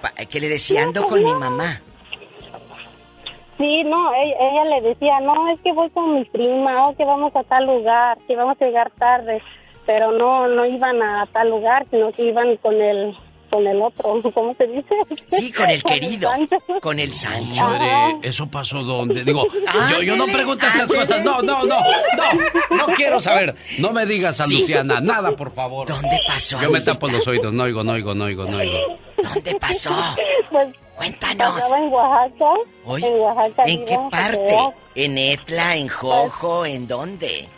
Pa- 0.00 0.12
Que 0.26 0.40
le 0.40 0.48
decían, 0.48 0.84
No, 0.84 0.88
ando 0.88 1.00
pues 1.02 1.12
con 1.12 1.24
mi 1.24 1.30
no. 1.32 1.38
mamá. 1.38 1.80
Sí, 3.58 3.84
no, 3.84 4.12
ella, 4.14 4.34
ella 4.40 4.64
le 4.64 4.80
decía, 4.88 5.20
no, 5.20 5.48
es 5.48 5.60
que 5.60 5.72
voy 5.72 5.88
con 5.90 6.14
mi 6.14 6.24
prima, 6.24 6.88
o 6.88 6.96
que 6.96 7.04
vamos 7.04 7.34
a 7.36 7.44
tal 7.44 7.66
lugar, 7.66 8.18
que 8.26 8.34
vamos 8.34 8.56
a 8.60 8.64
llegar 8.64 8.90
tarde, 8.98 9.40
pero 9.86 10.10
no, 10.10 10.48
no 10.48 10.64
iban 10.66 11.00
a 11.00 11.26
tal 11.32 11.50
lugar, 11.50 11.86
sino 11.90 12.10
que 12.12 12.24
iban 12.24 12.56
con 12.56 12.80
el, 12.80 13.16
con 13.52 13.66
el 13.66 13.80
otro, 13.82 14.20
¿cómo 14.34 14.54
se 14.54 14.66
dice? 14.66 14.94
Sí, 15.28 15.52
con 15.56 15.68
el 15.70 15.82
querido. 15.82 16.30
Sancho. 16.30 16.56
Con 16.80 16.98
el 16.98 17.14
Sancho. 17.14 17.54
Chore, 17.62 18.16
¿eso 18.22 18.46
pasó 18.48 18.82
dónde? 18.82 19.22
Digo, 19.24 19.46
yo, 19.90 20.02
yo 20.02 20.16
no 20.16 20.24
pregunto 20.26 20.66
esas 20.66 20.88
cosas. 20.88 21.22
No, 21.22 21.42
no, 21.42 21.62
no, 21.64 21.80
no. 21.82 22.76
No 22.76 22.86
quiero 22.96 23.20
saber. 23.20 23.54
No 23.78 23.92
me 23.92 24.06
digas 24.06 24.40
a 24.40 24.44
Sí. 24.44 24.60
Luciana, 24.60 25.00
nada, 25.00 25.36
por 25.36 25.52
favor. 25.52 25.86
¿Dónde 25.88 26.18
pasó? 26.26 26.60
Yo 26.60 26.70
me 26.70 26.80
tapo 26.80 27.08
los 27.08 27.26
oídos, 27.28 27.52
no 27.52 27.64
oigo, 27.64 27.84
no 27.84 27.92
oigo, 27.92 28.14
no 28.14 28.24
oigo, 28.24 28.44
no 28.46 28.56
oigo. 28.56 28.78
¿Dónde 29.22 29.54
pasó? 29.60 29.94
Pues 30.50 30.68
Cuéntanos. 30.96 31.54
pasaba 31.54 31.78
en 31.78 31.92
Oaxaca, 31.92 32.44
Hoy, 32.84 33.04
en 33.04 33.14
Oaxaca. 33.20 33.62
¿En 33.66 33.84
qué 33.84 33.98
parte? 34.10 34.56
¿En 34.94 35.18
Etla, 35.18 35.76
en 35.76 35.88
Jojo, 35.88 36.66
en 36.66 36.86
dónde? 36.86 37.48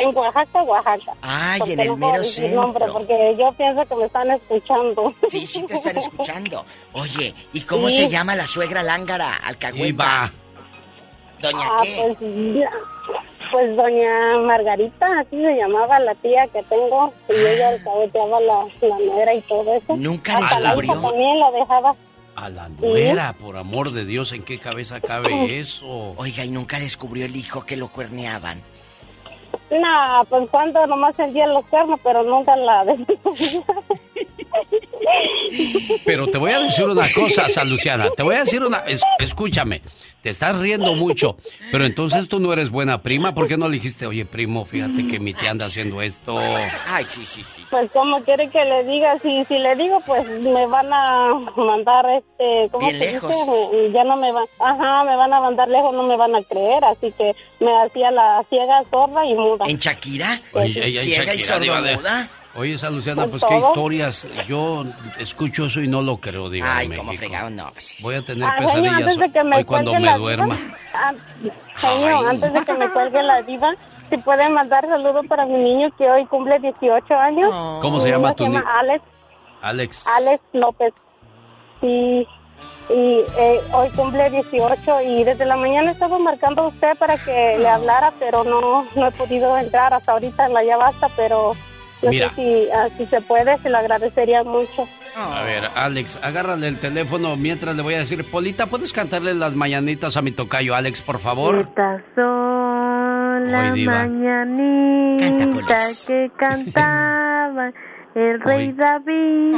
En 0.00 0.16
Oaxaca, 0.16 0.62
Oaxaca. 0.62 1.12
Ay, 1.22 1.58
Porque 1.58 1.72
en 1.74 1.80
el 1.80 1.86
no 1.88 1.96
puedo 1.98 2.12
mero 2.12 2.22
decir 2.22 2.50
nombre, 2.54 2.84
centro. 2.84 2.98
porque 2.98 3.36
yo 3.38 3.52
pienso 3.52 3.84
que 3.86 3.94
me 3.96 4.04
están 4.06 4.30
escuchando. 4.30 5.14
Sí, 5.28 5.46
sí 5.46 5.62
te 5.64 5.74
están 5.74 5.96
escuchando. 5.96 6.64
Oye, 6.92 7.34
¿y 7.52 7.60
cómo 7.62 7.88
Sí. 7.90 7.96
se 7.96 8.08
llama 8.08 8.34
la 8.34 8.46
suegra 8.46 8.82
lángara? 8.82 9.34
Alcahueta. 9.36 10.32
¿Doña 11.40 11.68
Ah, 11.70 11.80
qué? 11.84 12.16
pues, 12.18 12.68
pues 13.52 13.76
doña 13.76 14.38
Margarita, 14.44 15.06
así 15.20 15.36
se 15.40 15.54
llamaba 15.56 15.98
la 16.00 16.14
tía 16.16 16.46
que 16.52 16.62
tengo, 16.64 17.12
y 17.28 17.32
ella 17.34 17.68
alcahueteaba 17.70 18.40
la, 18.40 18.64
la 18.82 18.98
nuera 18.98 19.34
y 19.34 19.40
todo 19.42 19.74
eso. 19.76 19.96
Nunca 19.96 20.36
Hasta 20.36 20.60
la 20.60 20.74
descubrió. 20.74 21.00
también 21.00 21.38
la 21.40 21.50
dejaba. 21.52 21.94
A 22.36 22.48
la 22.50 22.68
nuera, 22.68 23.32
por 23.32 23.56
amor 23.56 23.90
de 23.92 24.04
Dios, 24.04 24.32
¿en 24.32 24.42
qué 24.44 24.58
cabeza 24.58 25.00
cabe 25.00 25.58
eso? 25.60 25.86
Oiga, 26.16 26.44
¿y 26.44 26.50
nunca 26.50 26.78
descubrió 26.78 27.24
el 27.24 27.34
hijo 27.36 27.64
que 27.64 27.76
lo 27.76 27.88
cuerneaban? 27.88 28.62
No, 29.70 30.24
pues 30.28 30.48
cuando 30.50 30.86
nomás 30.86 31.14
sentía 31.16 31.46
los 31.46 31.64
cuernos, 31.66 32.00
pero 32.02 32.22
nunca 32.22 32.56
la. 32.56 32.84
Pero 36.04 36.26
te 36.26 36.38
voy 36.38 36.52
a 36.52 36.60
decir 36.60 36.84
una 36.86 37.06
cosa, 37.14 37.48
San 37.48 37.68
Luciana. 37.70 38.10
Te 38.10 38.22
voy 38.22 38.34
a 38.36 38.40
decir 38.40 38.62
una. 38.64 38.78
es- 38.86 39.02
escúchame. 39.18 39.82
Te 40.28 40.32
estás 40.32 40.58
riendo 40.58 40.92
mucho. 40.94 41.38
Pero 41.72 41.86
entonces 41.86 42.28
tú 42.28 42.38
no 42.38 42.52
eres 42.52 42.68
buena 42.68 43.00
prima. 43.00 43.32
¿Por 43.34 43.48
qué 43.48 43.56
no 43.56 43.66
le 43.66 43.76
dijiste, 43.76 44.06
oye, 44.06 44.26
primo, 44.26 44.66
fíjate 44.66 45.06
que 45.06 45.18
mi 45.18 45.32
tía 45.32 45.52
anda 45.52 45.64
haciendo 45.64 46.02
esto? 46.02 46.36
Ay, 46.86 47.06
sí, 47.06 47.24
sí, 47.24 47.42
sí. 47.42 47.64
Pues 47.70 47.90
como 47.92 48.22
quiere 48.24 48.50
que 48.50 48.62
le 48.62 48.84
diga, 48.84 49.18
si 49.20 49.42
si 49.46 49.58
le 49.58 49.74
digo, 49.76 50.02
pues 50.06 50.28
me 50.28 50.66
van 50.66 50.92
a 50.92 51.30
mandar, 51.56 52.04
este, 52.18 52.68
¿cómo 52.70 52.86
Bien 52.86 52.98
se 52.98 53.12
lejos. 53.12 53.30
dice? 53.32 53.90
Ya 53.94 54.04
no 54.04 54.18
me 54.18 54.30
van, 54.30 54.44
ajá, 54.60 55.04
me 55.04 55.16
van 55.16 55.32
a 55.32 55.40
mandar 55.40 55.66
lejos, 55.68 55.94
no 55.94 56.02
me 56.02 56.16
van 56.18 56.34
a 56.34 56.42
creer, 56.42 56.84
así 56.84 57.10
que 57.16 57.32
me 57.60 57.70
hacía 57.86 58.10
la 58.10 58.44
ciega, 58.50 58.82
sorda 58.90 59.24
y 59.24 59.32
muda. 59.32 59.64
¿En 59.66 59.78
Shakira? 59.78 60.38
Oye, 60.52 60.90
¿Ciega 61.00 61.34
y 61.34 61.38
sordomuda? 61.38 62.28
Oye, 62.58 62.74
esa 62.74 62.90
Luciana, 62.90 63.26
Pues 63.28 63.42
pues 63.42 63.44
qué 63.44 63.60
todo. 63.60 63.68
historias. 63.70 64.26
Yo 64.48 64.84
escucho 65.18 65.66
eso 65.66 65.80
y 65.80 65.86
no 65.88 66.02
lo 66.02 66.16
creo, 66.18 66.50
digo. 66.50 66.66
Ay, 66.68 66.88
como 66.88 67.12
fregado, 67.12 67.50
no, 67.50 67.70
pues. 67.72 67.94
Voy 68.00 68.16
a 68.16 68.22
tener 68.24 68.48
Ah, 68.48 68.56
pesadillas 68.58 68.92
antes 68.94 69.16
de 69.18 69.30
que 69.32 69.44
me 69.44 69.56
hoy 69.58 69.64
cuando 69.64 69.90
cuelgue 69.92 70.06
me 70.06 70.12
la 70.12 70.18
duerma. 70.18 70.56
diva, 70.56 71.54
ah, 72.24 72.30
antes 72.30 72.52
de 72.52 72.64
que 72.64 72.72
me 72.74 72.88
cuelgue 72.90 73.22
la 73.22 73.42
diva, 73.42 73.74
si 74.10 74.16
puede 74.18 74.48
mandar 74.48 74.86
saludos 74.88 75.26
para 75.28 75.46
mi 75.46 75.62
niño 75.62 75.88
que 75.96 76.10
hoy 76.10 76.26
cumple 76.26 76.58
18 76.58 77.14
años. 77.14 77.50
¿Cómo 77.80 78.00
se 78.00 78.10
llama 78.10 78.28
niño 78.28 78.34
tu 78.36 78.44
Se 78.44 78.50
ni- 78.50 78.56
llama 78.56 78.74
Alex, 78.80 79.04
Alex. 79.62 80.06
Alex 80.06 80.42
López. 80.52 80.94
Sí, 81.80 82.26
y 82.90 83.20
eh, 83.38 83.60
hoy 83.72 83.88
cumple 83.90 84.30
18 84.30 85.02
y 85.02 85.22
desde 85.24 85.44
la 85.44 85.56
mañana 85.56 85.92
estaba 85.92 86.18
marcando 86.18 86.62
a 86.62 86.68
usted 86.68 86.96
para 86.98 87.16
que 87.18 87.56
le 87.58 87.68
hablara, 87.68 88.12
pero 88.18 88.42
no, 88.42 88.84
no 88.96 89.06
he 89.06 89.10
podido 89.12 89.56
entrar 89.58 89.94
hasta 89.94 90.12
ahorita 90.12 90.46
en 90.46 90.54
la 90.54 90.64
ya 90.64 90.76
basta, 90.76 91.08
pero 91.16 91.52
no 92.02 92.10
Mira. 92.10 92.28
sé 92.30 92.34
si, 92.36 92.68
ah, 92.70 92.88
si 92.96 93.06
se 93.06 93.20
puede, 93.20 93.58
se 93.58 93.68
lo 93.70 93.78
agradecería 93.78 94.42
mucho. 94.44 94.86
A 95.16 95.42
ver, 95.42 95.68
Alex, 95.74 96.18
agárrale 96.22 96.68
el 96.68 96.78
teléfono 96.78 97.34
mientras 97.36 97.74
le 97.76 97.82
voy 97.82 97.94
a 97.94 97.98
decir, 98.00 98.24
Polita, 98.24 98.66
¿puedes 98.66 98.92
cantarle 98.92 99.34
las 99.34 99.54
mañanitas 99.54 100.16
a 100.16 100.22
mi 100.22 100.30
tocayo 100.30 100.74
Alex, 100.76 101.00
por 101.02 101.18
favor? 101.18 101.58
Estas 101.58 102.02
son 102.14 103.50
las 103.50 103.76
mañanitas 104.78 106.04
que 106.06 106.30
cantaba 106.38 107.72
el 108.14 108.40
rey 108.44 108.68
Hoy. 108.68 108.72
David. 108.74 109.54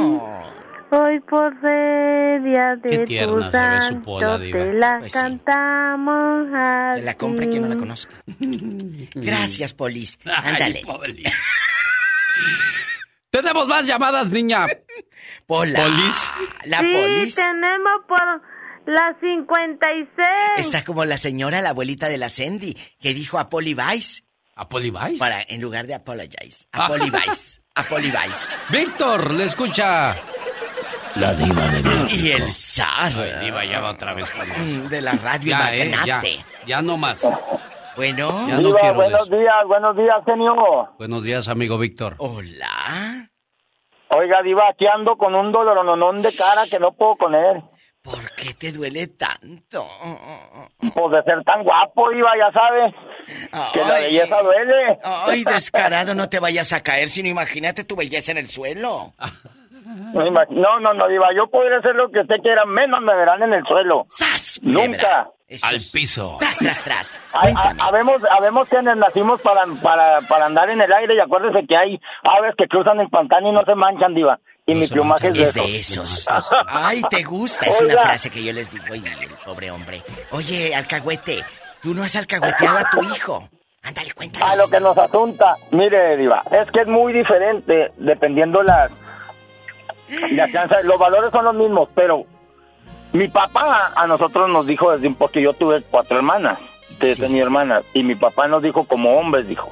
Hoy 0.93 1.21
por 1.21 1.53
ser 1.61 2.43
día 2.43 2.75
de 2.75 2.89
Qué 2.89 2.97
tu 2.99 3.05
tierna 3.05 3.49
se 3.49 3.57
ve 3.69 3.81
su 3.81 4.01
pola, 4.01 4.27
santo 4.27 4.39
diva. 4.43 4.59
te 4.59 4.73
las 4.73 4.99
Pues 4.99 5.11
sí. 5.13 5.19
cantamos 5.19 6.47
a 6.53 6.93
Que 6.97 7.01
la 7.03 7.13
compre 7.15 7.47
quien 7.49 7.61
no 7.61 7.69
la 7.69 7.77
conozca. 7.77 8.13
Gracias, 9.15 9.73
Polis. 9.73 10.19
Ay, 10.25 10.33
Ándale. 10.53 10.81
Poli. 10.85 11.23
Tenemos 13.29 13.67
más 13.67 13.85
llamadas, 13.85 14.27
niña. 14.29 14.65
Pola. 15.47 15.79
Polis. 15.83 16.15
La 16.65 16.79
sí, 16.79 16.87
Polis 16.91 17.35
tenemos 17.35 17.91
por 18.07 18.41
la 18.85 19.15
56. 19.21 20.27
está 20.57 20.83
como 20.83 21.05
la 21.05 21.17
señora, 21.17 21.61
la 21.61 21.69
abuelita 21.69 22.09
de 22.09 22.17
la 22.17 22.29
Sandy, 22.29 22.75
que 22.99 23.13
dijo 23.13 23.39
a 23.39 23.49
Poli 23.49 23.73
Vice. 23.73 24.23
¿A 24.55 24.67
Poli 24.67 24.91
Vice? 24.91 25.17
Para, 25.17 25.41
en 25.41 25.61
lugar 25.61 25.87
de 25.87 25.95
apologize. 25.95 26.65
A 26.73 26.87
Poli 26.87 27.09
Vice. 27.11 27.61
A 27.75 27.83
Poli 27.83 28.11
Vice. 28.11 28.57
Víctor, 28.69 29.31
le 29.33 29.45
escucha. 29.45 30.15
La 31.15 31.33
diva 31.33 31.67
de 31.67 31.83
México. 31.83 32.25
Y 32.25 32.31
el 32.31 32.51
zar. 32.51 33.13
Ay, 33.21 33.45
diva, 33.45 33.65
ya 33.65 33.79
va 33.81 33.91
otra 33.91 34.13
vez 34.13 34.29
con 34.29 34.49
eso. 34.49 34.59
Mm, 34.61 34.87
De 34.89 35.01
la 35.01 35.11
radio 35.13 35.49
Ya, 35.51 35.75
eh, 35.75 35.91
ya, 36.05 36.21
ya 36.65 36.81
no 36.81 36.97
más. 36.97 37.21
Bueno. 37.95 38.47
Ya 38.47 38.57
no 38.59 38.73
quiero 38.75 38.95
buenos 38.95 39.21
eso. 39.27 39.35
días, 39.37 39.53
buenos 39.67 39.95
días, 39.95 40.15
genio. 40.25 40.53
Buenos 40.97 41.23
días, 41.23 41.47
amigo 41.47 41.77
Víctor. 41.77 42.15
Hola. 42.17 43.29
Oiga, 44.09 44.41
Diva, 44.43 44.63
aquí 44.69 44.85
ando 44.87 45.15
con 45.15 45.35
un 45.35 45.51
dolorononón 45.51 46.21
de 46.21 46.33
cara 46.33 46.63
que 46.69 46.79
no 46.79 46.91
puedo 46.93 47.15
con 47.15 47.35
él. 47.35 47.63
¿Por 48.01 48.31
qué 48.35 48.53
te 48.55 48.71
duele 48.71 49.07
tanto? 49.07 49.85
Pues 50.79 51.11
de 51.11 51.23
ser 51.23 51.43
tan 51.43 51.63
guapo, 51.63 52.09
Diva, 52.09 52.31
ya 52.37 52.51
sabe. 52.51 52.93
Que 53.73 53.79
la 53.79 53.99
belleza 53.99 54.41
duele. 54.41 54.99
Ay, 55.03 55.43
descarado, 55.43 56.15
no 56.15 56.27
te 56.27 56.39
vayas 56.39 56.73
a 56.73 56.81
caer, 56.81 57.09
sino 57.09 57.29
imagínate 57.29 57.83
tu 57.83 57.95
belleza 57.95 58.31
en 58.31 58.39
el 58.39 58.47
suelo. 58.47 59.13
No, 59.85 60.23
No, 60.49 60.79
no, 60.79 60.93
no, 60.93 61.07
Diva, 61.07 61.27
yo 61.35 61.47
podría 61.47 61.77
hacer 61.79 61.95
lo 61.95 62.09
que 62.09 62.19
usted 62.21 62.37
quiera, 62.43 62.65
menos 62.65 63.01
me 63.01 63.15
verán 63.15 63.41
en 63.43 63.53
el 63.53 63.63
suelo. 63.65 64.05
¡Sas! 64.09 64.59
Nunca. 64.63 65.29
Al 65.63 65.81
piso. 65.91 66.37
Tras, 66.39 66.57
tras, 66.59 66.81
tras. 66.83 67.15
Habemos, 67.79 68.21
habemos 68.29 68.69
quienes 68.69 68.95
nacimos 68.95 69.41
para, 69.41 69.63
para, 69.83 70.21
para 70.21 70.45
andar 70.45 70.69
en 70.69 70.79
el 70.81 70.91
aire 70.93 71.15
y 71.15 71.19
acuérdese 71.19 71.65
que 71.67 71.75
hay 71.75 71.99
aves 72.23 72.55
que 72.57 72.67
cruzan 72.67 72.99
el 73.01 73.09
pantano 73.09 73.49
y 73.49 73.51
no 73.51 73.61
se 73.63 73.75
manchan, 73.75 74.13
Diva. 74.13 74.39
y 74.65 74.75
mi 74.75 74.87
plumaje 74.87 75.27
es 75.27 75.33
de, 75.33 75.43
Es 75.43 75.53
de 75.53 75.79
esos. 75.79 76.27
Ay, 76.67 77.01
te 77.09 77.23
gusta. 77.23 77.65
Es 77.65 77.81
una 77.81 77.89
Oiga. 77.89 78.03
frase 78.03 78.29
que 78.29 78.43
yo 78.43 78.53
les 78.53 78.71
digo 78.71 78.95
y 78.95 78.99
el 79.05 79.29
pobre 79.43 79.71
hombre. 79.71 80.01
Oye, 80.31 80.73
alcahuete, 80.73 81.43
tú 81.83 81.93
no 81.93 82.03
has 82.03 82.15
alcahueteado 82.15 82.77
a 82.77 82.89
tu 82.89 83.03
hijo. 83.03 83.49
Ándale, 83.83 84.13
cuéntales. 84.13 84.49
A 84.49 84.55
lo 84.55 84.69
que 84.69 84.79
nos 84.79 84.97
asunta, 84.97 85.55
mire, 85.71 86.15
Diva, 86.15 86.43
es 86.51 86.71
que 86.71 86.81
es 86.81 86.87
muy 86.87 87.11
diferente 87.11 87.91
dependiendo 87.97 88.61
las. 88.63 88.89
La 90.33 90.47
crianza. 90.47 90.81
Los 90.83 90.99
valores 90.99 91.31
son 91.31 91.45
los 91.45 91.55
mismos, 91.55 91.89
pero 91.93 92.25
mi 93.13 93.27
papá 93.27 93.91
a 93.95 94.07
nosotros 94.07 94.49
nos 94.49 94.65
dijo 94.65 94.91
desde 94.91 95.07
un 95.07 95.15
porque 95.15 95.41
yo 95.41 95.53
tuve 95.53 95.81
cuatro 95.89 96.17
hermanas, 96.17 96.59
desde 96.99 97.29
mi 97.29 97.39
hermana, 97.39 97.81
y 97.93 98.03
mi 98.03 98.15
papá 98.15 98.47
nos 98.47 98.61
dijo 98.61 98.85
como 98.85 99.17
hombres, 99.17 99.47
dijo, 99.47 99.69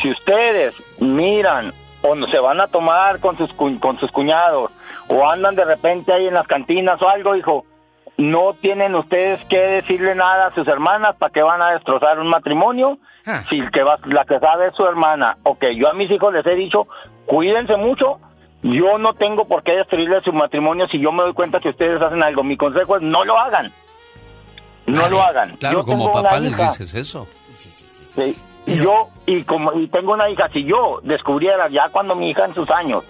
si 0.00 0.10
ustedes 0.10 0.74
miran 0.98 1.72
o 2.02 2.14
no 2.14 2.26
se 2.28 2.38
van 2.38 2.60
a 2.60 2.68
tomar 2.68 3.20
con 3.20 3.36
sus 3.38 3.52
con 3.52 3.98
sus 3.98 4.10
cuñados 4.10 4.70
o 5.08 5.28
andan 5.28 5.54
de 5.54 5.64
repente 5.64 6.12
ahí 6.12 6.26
en 6.26 6.34
las 6.34 6.46
cantinas 6.46 7.00
o 7.02 7.08
algo, 7.08 7.36
hijo, 7.36 7.64
no 8.16 8.54
tienen 8.60 8.94
ustedes 8.94 9.44
que 9.46 9.58
decirle 9.58 10.14
nada 10.14 10.46
a 10.46 10.54
sus 10.54 10.66
hermanas 10.68 11.16
para 11.16 11.32
que 11.32 11.42
van 11.42 11.62
a 11.62 11.72
destrozar 11.72 12.18
un 12.18 12.28
matrimonio 12.28 12.98
si 13.48 13.58
el 13.58 13.70
que 13.70 13.82
va, 13.82 13.98
la 14.04 14.24
que 14.24 14.38
sabe 14.38 14.66
es 14.66 14.74
su 14.74 14.84
hermana. 14.86 15.36
Ok, 15.44 15.66
yo 15.74 15.88
a 15.88 15.94
mis 15.94 16.10
hijos 16.10 16.32
les 16.32 16.46
he 16.46 16.54
dicho, 16.54 16.86
cuídense 17.26 17.76
mucho. 17.76 18.18
Yo 18.62 18.96
no 18.98 19.12
tengo 19.14 19.44
por 19.46 19.62
qué 19.64 19.72
destruirle 19.76 20.20
su 20.22 20.32
matrimonio 20.32 20.86
si 20.88 20.98
yo 20.98 21.10
me 21.10 21.22
doy 21.24 21.32
cuenta 21.32 21.58
que 21.60 21.70
ustedes 21.70 22.00
hacen 22.00 22.22
algo. 22.22 22.44
Mi 22.44 22.56
consejo 22.56 22.96
es 22.96 23.02
no 23.02 23.24
lo 23.24 23.36
hagan. 23.38 23.72
No 24.86 25.08
lo 25.08 25.22
hagan. 25.22 25.56
Claro, 25.56 25.78
Yo 25.80 25.84
como 25.84 26.04
tengo 26.06 26.20
una 26.20 26.22
papá 26.30 26.40
les 26.40 26.52
hija. 26.52 26.62
dices 26.64 26.94
eso. 26.94 27.26
Sí. 27.52 28.36
Y 28.66 28.76
yo, 28.76 29.08
y 29.26 29.42
como 29.42 29.72
y 29.78 29.88
tengo 29.88 30.12
una 30.12 30.30
hija, 30.30 30.46
si 30.48 30.64
yo 30.64 31.00
descubriera 31.02 31.68
ya 31.68 31.88
cuando 31.90 32.14
mi 32.14 32.30
hija 32.30 32.44
en 32.44 32.54
sus 32.54 32.70
años 32.70 33.04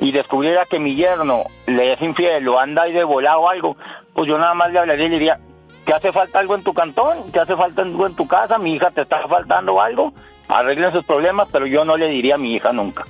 y 0.00 0.10
descubriera 0.10 0.64
que 0.66 0.80
mi 0.80 0.96
yerno 0.96 1.44
le 1.66 1.92
es 1.92 2.02
infiel 2.02 2.48
o 2.48 2.58
anda 2.58 2.82
ahí 2.82 2.92
de 2.92 3.04
volado 3.04 3.40
o 3.42 3.48
algo, 3.48 3.76
pues 4.12 4.28
yo 4.28 4.38
nada 4.38 4.54
más 4.54 4.72
le 4.72 4.80
hablaría 4.80 5.06
y 5.06 5.08
le 5.10 5.14
diría, 5.18 5.38
¿te 5.84 5.94
hace 5.94 6.10
falta 6.10 6.40
algo 6.40 6.56
en 6.56 6.64
tu 6.64 6.74
cantón? 6.74 7.30
¿Te 7.30 7.38
hace 7.38 7.54
falta 7.54 7.82
algo 7.82 8.06
en 8.06 8.16
tu 8.16 8.26
casa? 8.26 8.58
¿Mi 8.58 8.74
hija 8.74 8.90
te 8.90 9.02
está 9.02 9.20
faltando 9.28 9.80
algo? 9.80 10.12
Arreglen 10.48 10.90
sus 10.92 11.04
problemas, 11.04 11.48
pero 11.52 11.66
yo 11.66 11.84
no 11.84 11.96
le 11.96 12.08
diría 12.08 12.34
a 12.34 12.38
mi 12.38 12.54
hija 12.54 12.72
nunca. 12.72 13.04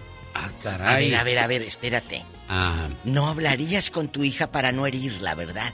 A 0.65 0.97
ver, 0.97 1.15
a 1.17 1.25
ver, 1.25 1.39
a 1.39 1.47
ver, 1.47 1.63
espérate. 1.63 2.25
Ah, 2.49 2.89
No 3.05 3.29
hablarías 3.29 3.91
con 3.91 4.09
tu 4.09 4.25
hija 4.25 4.49
para 4.51 4.73
no 4.73 4.87
herirla, 4.87 5.35
¿verdad? 5.35 5.73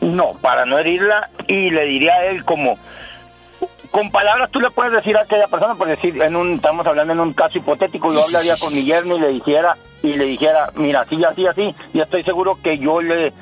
No, 0.00 0.32
para 0.40 0.64
no 0.64 0.78
herirla 0.78 1.28
y 1.48 1.70
le 1.70 1.84
diría 1.84 2.12
a 2.14 2.26
él 2.26 2.44
como 2.44 2.78
con 3.90 4.10
palabras 4.12 4.50
tú 4.52 4.60
le 4.60 4.70
puedes 4.70 4.92
decir 4.92 5.16
a 5.16 5.22
aquella 5.22 5.48
persona, 5.48 5.74
por 5.74 5.88
decir, 5.88 6.22
en 6.22 6.36
un, 6.36 6.54
estamos 6.54 6.86
hablando 6.86 7.12
en 7.12 7.20
un 7.20 7.32
caso 7.32 7.58
hipotético, 7.58 8.12
yo 8.12 8.22
Sí, 8.22 8.36
hablaría 8.36 8.54
sí, 8.56 8.60
con 8.62 8.70
sí. 8.72 8.76
mi 8.78 8.84
yerno 8.84 9.16
y 9.16 9.20
le 9.20 9.28
dijera, 9.30 9.76
y 10.02 10.12
le 10.12 10.24
dijera, 10.26 10.70
mira, 10.76 11.00
así, 11.00 11.22
así, 11.24 11.44
así, 11.46 11.74
y 11.92 12.00
estoy 12.00 12.22
seguro 12.22 12.56
que 12.62 12.78
yo 12.78 13.00
le, 13.00 13.32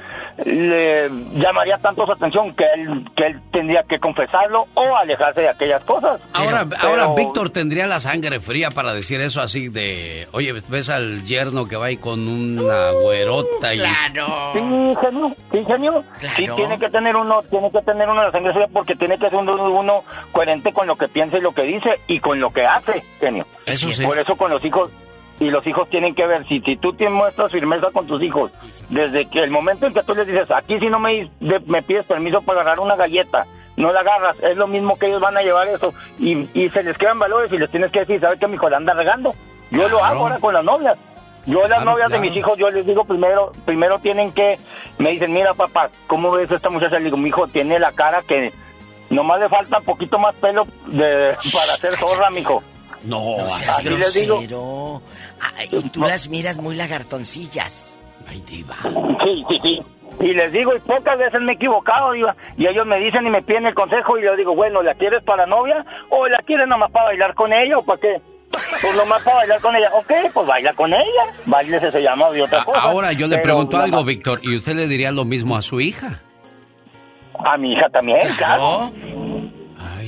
le 0.45 1.09
llamaría 1.35 1.79
tanto 1.79 2.07
su 2.07 2.13
atención 2.13 2.55
que 2.55 2.65
él, 2.75 3.05
que 3.17 3.27
él 3.27 3.41
tendría 3.53 3.83
que 3.83 3.99
confesarlo 3.99 4.67
o 4.75 4.97
alejarse 4.97 5.43
de 5.43 5.49
aquellas 5.49 5.83
cosas. 5.85 6.21
Ahora, 6.33 6.65
Pero- 6.69 6.83
ahora 6.83 7.15
Víctor 7.15 7.51
tendría 7.51 7.87
la 7.87 8.01
sangre 8.01 8.41
fría 8.41 8.71
para 8.71 8.93
decir 8.95 9.21
eso 9.21 9.41
así 9.41 9.69
de, 9.69 10.29
oye, 10.33 10.53
ves 10.69 10.89
al 10.91 11.25
yerno 11.25 11.67
que 11.67 11.77
va 11.77 11.87
ahí 11.87 11.97
con 11.97 12.27
una 12.29 12.91
güerota 12.93 13.75
y... 13.75 13.79
Sí, 13.79 13.85
genio, 15.01 15.33
sí, 15.53 15.65
genio. 15.67 16.05
Sí, 16.37 16.45
tiene 16.57 16.79
que 16.79 16.89
tener 16.91 17.17
uno, 17.17 17.43
tiene 17.51 17.71
que 17.71 17.81
tener 17.83 18.09
uno 18.09 18.23
la 18.25 18.31
sangre 18.31 18.53
fría 18.53 18.67
porque 18.73 18.95
tiene 18.95 19.19
que 19.19 19.29
ser 19.29 19.37
uno, 19.39 19.55
uno 19.71 20.05
coherente 20.33 20.73
con 20.73 20.87
lo 20.87 20.97
que 20.97 21.09
piensa 21.09 21.39
y 21.39 21.41
lo 21.41 21.53
que 21.53 21.63
dice 21.63 21.91
y 22.07 22.21
con 22.21 22.41
lo 22.41 22.51
que 22.53 22.65
hace, 22.65 23.03
genio. 23.21 23.47
Eso 23.67 23.91
sí. 23.93 24.05
Por 24.05 24.19
eso 24.19 24.37
con 24.37 24.51
los 24.51 24.65
hijos, 24.65 24.91
y 25.41 25.51
los 25.51 25.67
hijos 25.67 25.89
tienen 25.89 26.15
que 26.15 26.27
ver, 26.27 26.47
si, 26.49 26.61
si 26.61 26.77
tú 26.77 26.93
te 26.95 27.09
muestras 27.09 27.53
firmeza 27.53 27.89
con 27.93 28.07
tus 28.07 28.23
hijos, 28.23 28.51
desde 28.89 29.27
que 29.29 29.41
el 29.41 29.51
momento 29.51 29.87
en 29.87 29.95
que 29.95 30.03
tú 30.03 30.15
les 30.15 30.27
dices, 30.27 30.51
aquí 30.51 30.79
si 30.79 30.87
no 30.89 30.99
me, 30.99 31.31
de- 31.41 31.61
me 31.67 31.83
pides 31.83 32.05
permiso 32.07 32.43
para 32.43 32.61
agarrar 32.63 32.81
una 32.81 32.97
galleta, 32.97 33.47
no 33.77 33.93
la 33.93 34.01
agarras, 34.01 34.37
es 34.43 34.57
lo 34.57 34.67
mismo 34.67 34.99
que 34.99 35.07
ellos 35.07 35.21
van 35.21 35.37
a 35.37 35.43
llevar 35.43 35.69
eso, 35.69 35.95
y, 36.19 36.49
y 36.61 36.69
se 36.71 36.83
les 36.83 36.99
quedan 36.99 37.19
valores 37.19 37.53
y 37.53 37.59
les 37.59 37.71
tienes 37.71 37.93
que 37.93 38.01
decir, 38.01 38.21
¿sabes 38.21 38.41
que 38.41 38.49
mi 38.49 38.55
hijo 38.55 38.69
la 38.69 38.79
anda 38.79 38.95
regando? 38.95 39.33
Yo 39.71 39.89
lo 39.89 40.03
hago 40.05 40.21
ahora 40.23 40.39
con 40.39 40.55
las 40.55 40.65
novias. 40.65 40.97
Yo 41.47 41.61
las 41.61 41.69
Claro, 41.79 41.85
novias 41.93 42.09
claro. 42.09 42.23
de 42.23 42.29
mis 42.29 42.37
hijos, 42.37 42.59
yo 42.59 42.69
les 42.71 42.85
digo 42.85 43.05
primero, 43.05 43.53
primero 43.65 43.99
tienen 44.01 44.33
que, 44.33 44.59
me 44.99 45.11
dicen, 45.11 45.33
mira 45.33 45.55
papá, 45.55 45.89
¿cómo 46.07 46.31
ves 46.33 46.51
a 46.51 46.57
esta 46.57 46.69
muchacha? 46.69 46.99
Le 46.99 47.05
digo, 47.07 47.17
mi 47.17 47.29
hijo 47.29 47.47
tiene 47.47 47.79
la 47.79 47.93
cara 47.93 48.23
que 48.23 48.53
nomás 49.11 49.41
le 49.41 49.49
falta 49.49 49.81
poquito 49.81 50.19
más 50.19 50.35
pelo 50.35 50.67
de, 50.89 51.37
para 51.55 51.73
hacer 51.75 51.97
zorra, 51.97 52.29
mijo. 52.31 52.63
No, 53.05 53.39
No 53.39 53.51
seas 53.51 53.79
así 53.79 53.89
les 53.89 54.15
digo. 54.15 54.35
grosero. 54.37 55.03
Ay, 55.57 55.69
y 55.73 55.89
tú 55.91 56.01
las 56.01 56.29
miras 56.29 56.59
muy 56.59 56.75
lagartoncillas. 56.77 57.99
Ay, 58.29 58.43
diva. 58.47 58.77
Sí, 58.83 59.45
sí, 59.49 59.59
sí. 59.63 59.83
Y 60.21 60.35
les 60.35 60.51
digo, 60.53 60.75
y 60.75 60.81
pocas 60.81 61.17
veces 61.17 61.41
me 61.41 61.53
he 61.53 61.55
equivocado, 61.55 62.13
diva. 62.13 62.35
Y 62.57 62.67
ellos 62.67 62.85
me 62.87 62.99
dicen 62.99 63.27
y 63.27 63.31
me 63.31 63.41
piden 63.43 63.67
el 63.67 63.75
consejo 63.75 64.19
y 64.19 64.25
yo 64.25 64.35
digo, 64.37 64.55
bueno, 64.55 64.83
¿la 64.83 64.95
quieres 64.95 65.23
para 65.23 65.47
novia 65.47 65.85
o 66.11 66.27
la 66.27 66.39
quieres 66.39 66.67
nomás 66.67 66.91
para 66.91 67.07
bailar 67.07 67.35
con 67.35 67.53
ella 67.53 67.79
o 67.79 67.85
para 67.85 68.01
qué? 68.01 68.21
Pues 68.51 68.97
nomás 68.97 69.23
para 69.23 69.37
bailar 69.37 69.61
con 69.61 69.77
ella. 69.77 69.91
Ok, 69.95 70.11
pues 70.35 70.47
baila 70.47 70.73
con 70.73 70.93
ella. 70.93 71.33
Baile 71.47 71.79
se 71.91 72.03
llama 72.03 72.31
de 72.31 72.43
otra 72.43 72.65
cosa. 72.65 72.81
Ahora 72.81 73.13
yo 73.13 73.27
le 73.29 73.37
Pero 73.37 73.43
pregunto 73.45 73.77
nomás- 73.77 73.93
algo, 73.93 74.05
Víctor, 74.05 74.41
¿y 74.43 74.57
usted 74.57 74.75
le 74.75 74.89
diría 74.89 75.13
lo 75.13 75.25
mismo 75.25 75.57
a 75.57 75.63
su 75.63 75.81
hija? 75.81 76.19
A 77.39 77.57
mi 77.57 77.73
hija 77.75 77.89
también, 77.91 78.19
claro. 78.37 78.91
Claro, 78.91 78.91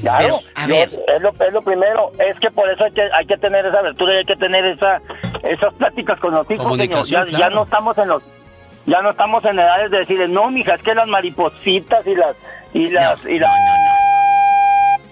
yo- 0.03 0.41
Es, 0.75 0.93
lo, 1.21 1.31
es 1.31 1.53
lo 1.53 1.63
primero, 1.63 2.13
es 2.19 2.39
que 2.41 2.51
por 2.51 2.69
eso 2.71 2.85
hay 2.85 2.93
que, 2.93 3.03
hay 3.03 3.27
que 3.27 3.37
tener 3.39 3.67
esa 3.67 3.79
abertura 3.79 4.15
y 4.15 4.19
hay 4.19 4.25
que 4.25 4.37
tener 4.37 4.65
esa, 4.67 5.01
esas 5.43 5.75
pláticas 5.75 6.19
con 6.21 6.35
los 6.35 6.51
hijos, 6.51 6.77
señor. 6.77 7.07
Ya, 7.07 7.25
ya 7.27 7.37
claro. 7.37 7.55
no 7.57 7.65
estamos 7.65 7.99
en 7.99 8.09
los, 8.09 8.23
ya 8.87 9.03
no 9.03 9.11
estamos 9.11 9.45
en 9.45 9.59
edades 9.59 9.91
de 9.91 9.99
decirles, 9.99 10.29
no, 10.31 10.51
mija, 10.51 10.75
es 10.75 10.83
que 10.83 10.95
las 10.95 11.07
maripositas 11.09 12.07
y 12.07 12.15
las, 12.15 12.37
y 12.73 12.89
las, 12.89 13.25
y 13.27 13.39
las... 13.39 13.51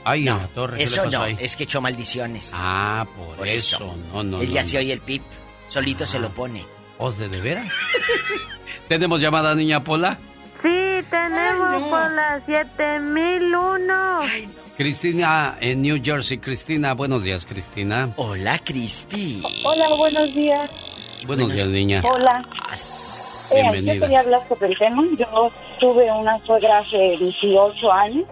Ay, 0.04 0.22
no, 0.24 0.38
Torres, 0.54 0.78
¿qué 0.78 0.84
Eso 0.84 1.02
le 1.04 1.08
pasó 1.10 1.18
no, 1.18 1.24
ahí? 1.24 1.36
es 1.38 1.54
que 1.56 1.64
echó 1.64 1.80
maldiciones. 1.82 2.52
Ah, 2.56 3.06
por, 3.16 3.36
Por 3.36 3.48
eso. 3.48 3.76
eso. 3.76 3.94
No, 4.12 4.22
no, 4.22 4.40
Él 4.40 4.48
ya 4.48 4.62
no, 4.62 4.66
se 4.66 4.76
no. 4.76 4.80
oye 4.80 4.92
el 4.94 5.00
pip. 5.00 5.22
Solito 5.66 6.06
se 6.06 6.18
lo 6.18 6.30
pone. 6.30 6.64
¿O 6.96 7.12
de, 7.12 7.28
de 7.28 7.40
veras? 7.40 7.66
¿Tenemos 8.88 9.20
llamada, 9.20 9.54
niña 9.54 9.84
Pola? 9.84 10.16
Sí, 10.62 11.04
tenemos 11.10 11.82
por 11.90 12.10
las 12.12 12.42
7001. 12.46 14.20
Cristina 14.78 15.56
en 15.60 15.82
New 15.82 15.98
Jersey. 16.00 16.38
Cristina, 16.38 16.94
buenos 16.94 17.24
días, 17.24 17.44
Cristina. 17.44 18.10
Hola, 18.14 18.60
Cristi. 18.64 19.42
Hola, 19.64 19.88
buenos 19.96 20.32
días. 20.32 20.70
Buenos 21.26 21.52
días, 21.52 21.66
niña. 21.66 22.00
Hola. 22.04 22.46
Eh, 23.50 23.60
Bienvenida. 23.60 23.94
yo 23.94 24.00
quería 24.02 24.20
hablar 24.20 24.46
sobre 24.46 24.68
el 24.68 24.78
tema. 24.78 25.02
Yo 25.18 25.50
tuve 25.80 26.12
una 26.12 26.38
suegra 26.46 26.78
hace 26.78 27.16
18 27.18 27.92
años 27.92 28.24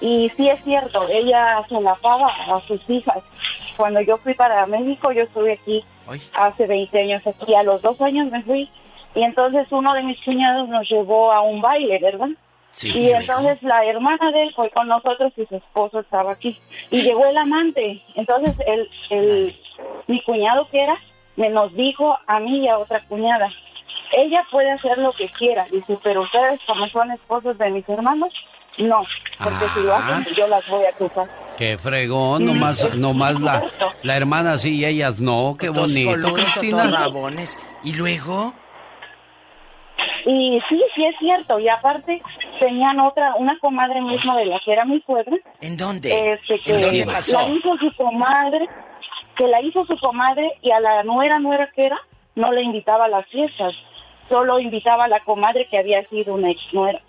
y 0.00 0.30
sí 0.36 0.48
es 0.48 0.62
cierto, 0.62 1.08
ella 1.08 1.64
se 1.68 1.80
la 1.80 1.96
paga 1.96 2.28
a 2.28 2.60
sus 2.68 2.80
hijas. 2.88 3.18
Cuando 3.76 4.00
yo 4.02 4.18
fui 4.18 4.34
para 4.34 4.64
México, 4.66 5.10
yo 5.10 5.22
estuve 5.22 5.54
aquí 5.54 5.82
hace 6.34 6.68
20 6.68 6.96
años 6.96 7.26
aquí. 7.26 7.56
A 7.56 7.64
los 7.64 7.82
dos 7.82 8.00
años 8.00 8.30
me 8.30 8.40
fui 8.44 8.70
y 9.16 9.22
entonces 9.24 9.66
uno 9.72 9.94
de 9.94 10.04
mis 10.04 10.20
cuñados 10.24 10.68
nos 10.68 10.88
llevó 10.88 11.32
a 11.32 11.40
un 11.40 11.60
baile, 11.60 11.98
¿verdad? 11.98 12.28
Sí, 12.72 12.90
y 12.94 13.10
entonces 13.10 13.62
la 13.62 13.84
hermana 13.84 14.30
de 14.32 14.42
él 14.44 14.52
fue 14.56 14.70
con 14.70 14.88
nosotros 14.88 15.32
y 15.36 15.46
su 15.46 15.56
esposo 15.56 16.00
estaba 16.00 16.32
aquí. 16.32 16.58
Y 16.90 17.02
llegó 17.02 17.24
el 17.26 17.36
amante. 17.36 18.02
Entonces 18.16 18.54
el, 18.66 18.88
el, 19.10 19.56
mi 20.08 20.20
cuñado 20.22 20.66
que 20.70 20.82
era, 20.82 20.96
me 21.36 21.48
nos 21.50 21.72
dijo 21.74 22.16
a 22.26 22.40
mí 22.40 22.64
y 22.64 22.68
a 22.68 22.78
otra 22.78 23.02
cuñada, 23.08 23.48
ella 24.16 24.42
puede 24.50 24.70
hacer 24.72 24.98
lo 24.98 25.12
que 25.12 25.28
quiera, 25.38 25.66
dice, 25.70 25.98
pero 26.02 26.22
ustedes 26.22 26.60
como 26.66 26.86
son 26.88 27.10
esposos 27.12 27.56
de 27.58 27.70
mis 27.70 27.88
hermanos, 27.88 28.30
no, 28.78 29.02
porque 29.38 29.66
si 29.74 29.80
lo 29.80 29.94
Ah. 29.94 30.16
hacen 30.18 30.34
yo 30.34 30.46
las 30.48 30.66
voy 30.68 30.84
a 30.84 30.88
acusar. 30.90 31.26
Qué 31.58 31.76
fregón, 31.78 32.44
nomás, 32.46 32.96
nomás 32.96 33.38
la, 33.40 33.62
la 34.02 34.16
hermana 34.16 34.56
sí 34.58 34.76
y 34.78 34.84
ellas 34.86 35.20
no. 35.20 35.56
Qué 35.58 35.66
Dos 35.68 35.92
bonito, 35.94 36.32
Cristina. 36.32 36.84
rabones. 36.90 37.58
Y 37.84 37.94
luego, 37.94 38.54
Y 40.26 40.60
sí, 40.68 40.80
sí 40.94 41.04
es 41.04 41.16
cierto. 41.18 41.58
Y 41.58 41.68
aparte 41.68 42.22
tenían 42.60 43.00
otra, 43.00 43.34
una 43.36 43.58
comadre 43.58 44.00
misma 44.00 44.36
de 44.36 44.46
la 44.46 44.60
que 44.64 44.72
era 44.72 44.84
mi 44.84 45.00
suegra. 45.02 45.36
¿En 45.60 45.76
dónde? 45.76 46.32
Este, 46.32 46.60
que 46.60 46.74
¿En 46.74 46.80
dónde 46.80 47.06
pasó? 47.06 47.38
La 47.38 47.54
hizo 47.54 47.76
su 47.78 47.96
comadre, 47.96 48.68
que 49.36 49.46
la 49.46 49.60
hizo 49.62 49.84
su 49.86 49.96
comadre 49.98 50.52
y 50.62 50.70
a 50.70 50.80
la 50.80 51.02
nuera, 51.02 51.38
nuera 51.38 51.70
que 51.74 51.86
era, 51.86 51.98
no 52.36 52.52
le 52.52 52.62
invitaba 52.62 53.06
a 53.06 53.08
las 53.08 53.26
fiestas. 53.28 53.74
Solo 54.30 54.58
invitaba 54.58 55.04
a 55.04 55.08
la 55.08 55.20
comadre 55.20 55.66
que 55.70 55.78
había 55.78 56.06
sido 56.08 56.34
una 56.34 56.50
ex 56.50 56.60
nuera. 56.72 57.00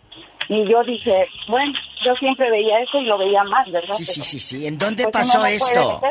Y 0.49 0.69
yo 0.69 0.83
dije, 0.83 1.25
bueno, 1.47 1.73
yo 2.05 2.13
siempre 2.15 2.49
veía 2.51 2.79
eso 2.79 2.97
y 2.97 3.05
lo 3.05 3.17
veía 3.17 3.43
mal, 3.43 3.71
¿verdad? 3.71 3.95
Sí, 3.95 4.05
sí, 4.05 4.21
sí, 4.21 4.39
sí. 4.39 4.67
¿En 4.67 4.77
dónde 4.77 5.03
pues, 5.03 5.13
pasó 5.13 5.39
no 5.39 5.45
esto? 5.45 6.01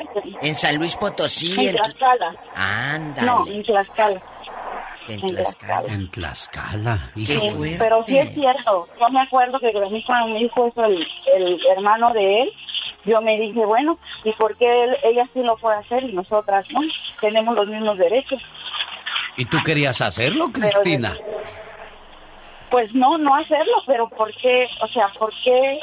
En 0.41 0.55
San 0.55 0.77
Luis 0.77 0.97
Potosí. 0.97 1.53
En 1.53 1.69
En... 1.69 1.77
Tlaxcala. 1.77 2.35
Ándale. 2.55 3.27
No, 3.27 3.47
en 3.47 3.63
Tlaxcala. 3.63 4.23
En 5.09 5.21
en 5.21 5.27
Tlaxcala. 5.35 5.93
En 5.93 6.11
Tlaxcala. 6.11 7.11
Hijo. 7.17 7.33
Sí, 7.65 7.77
pero 7.79 8.05
sí 8.07 8.19
es 8.19 8.33
cierto. 8.35 8.89
Yo 9.01 9.09
me 9.11 9.21
acuerdo 9.21 9.59
que 9.59 9.73
cuando 10.07 10.29
me 10.35 10.39
dijo 10.41 10.69
eso 10.69 10.85
el, 10.85 11.07
el 11.37 11.59
hermano 11.77 12.13
de 12.13 12.43
él, 12.43 12.53
yo 13.05 13.21
me 13.21 13.39
dije, 13.39 13.65
bueno, 13.67 13.99
¿y 14.25 14.33
por 14.33 14.57
qué 14.57 14.67
él- 14.85 14.97
ella 15.05 15.25
sí 15.35 15.41
lo 15.43 15.57
puede 15.57 15.77
hacer 15.79 16.05
y 16.05 16.13
nosotras 16.13 16.65
no? 16.71 16.81
Tenemos 17.21 17.55
los 17.57 17.67
mismos 17.69 17.99
derechos. 17.99 18.41
¿Y 19.37 19.45
tú 19.47 19.59
querías 19.65 20.01
hacerlo, 20.01 20.51
Cristina? 20.53 21.17
pues 22.71 22.93
no, 22.95 23.19
no 23.19 23.35
hacerlo, 23.35 23.75
pero 23.87 24.09
¿por 24.09 24.33
qué? 24.41 24.67
O 24.83 24.89
sea, 24.89 25.09
¿por 25.19 25.31
qué 25.45 25.79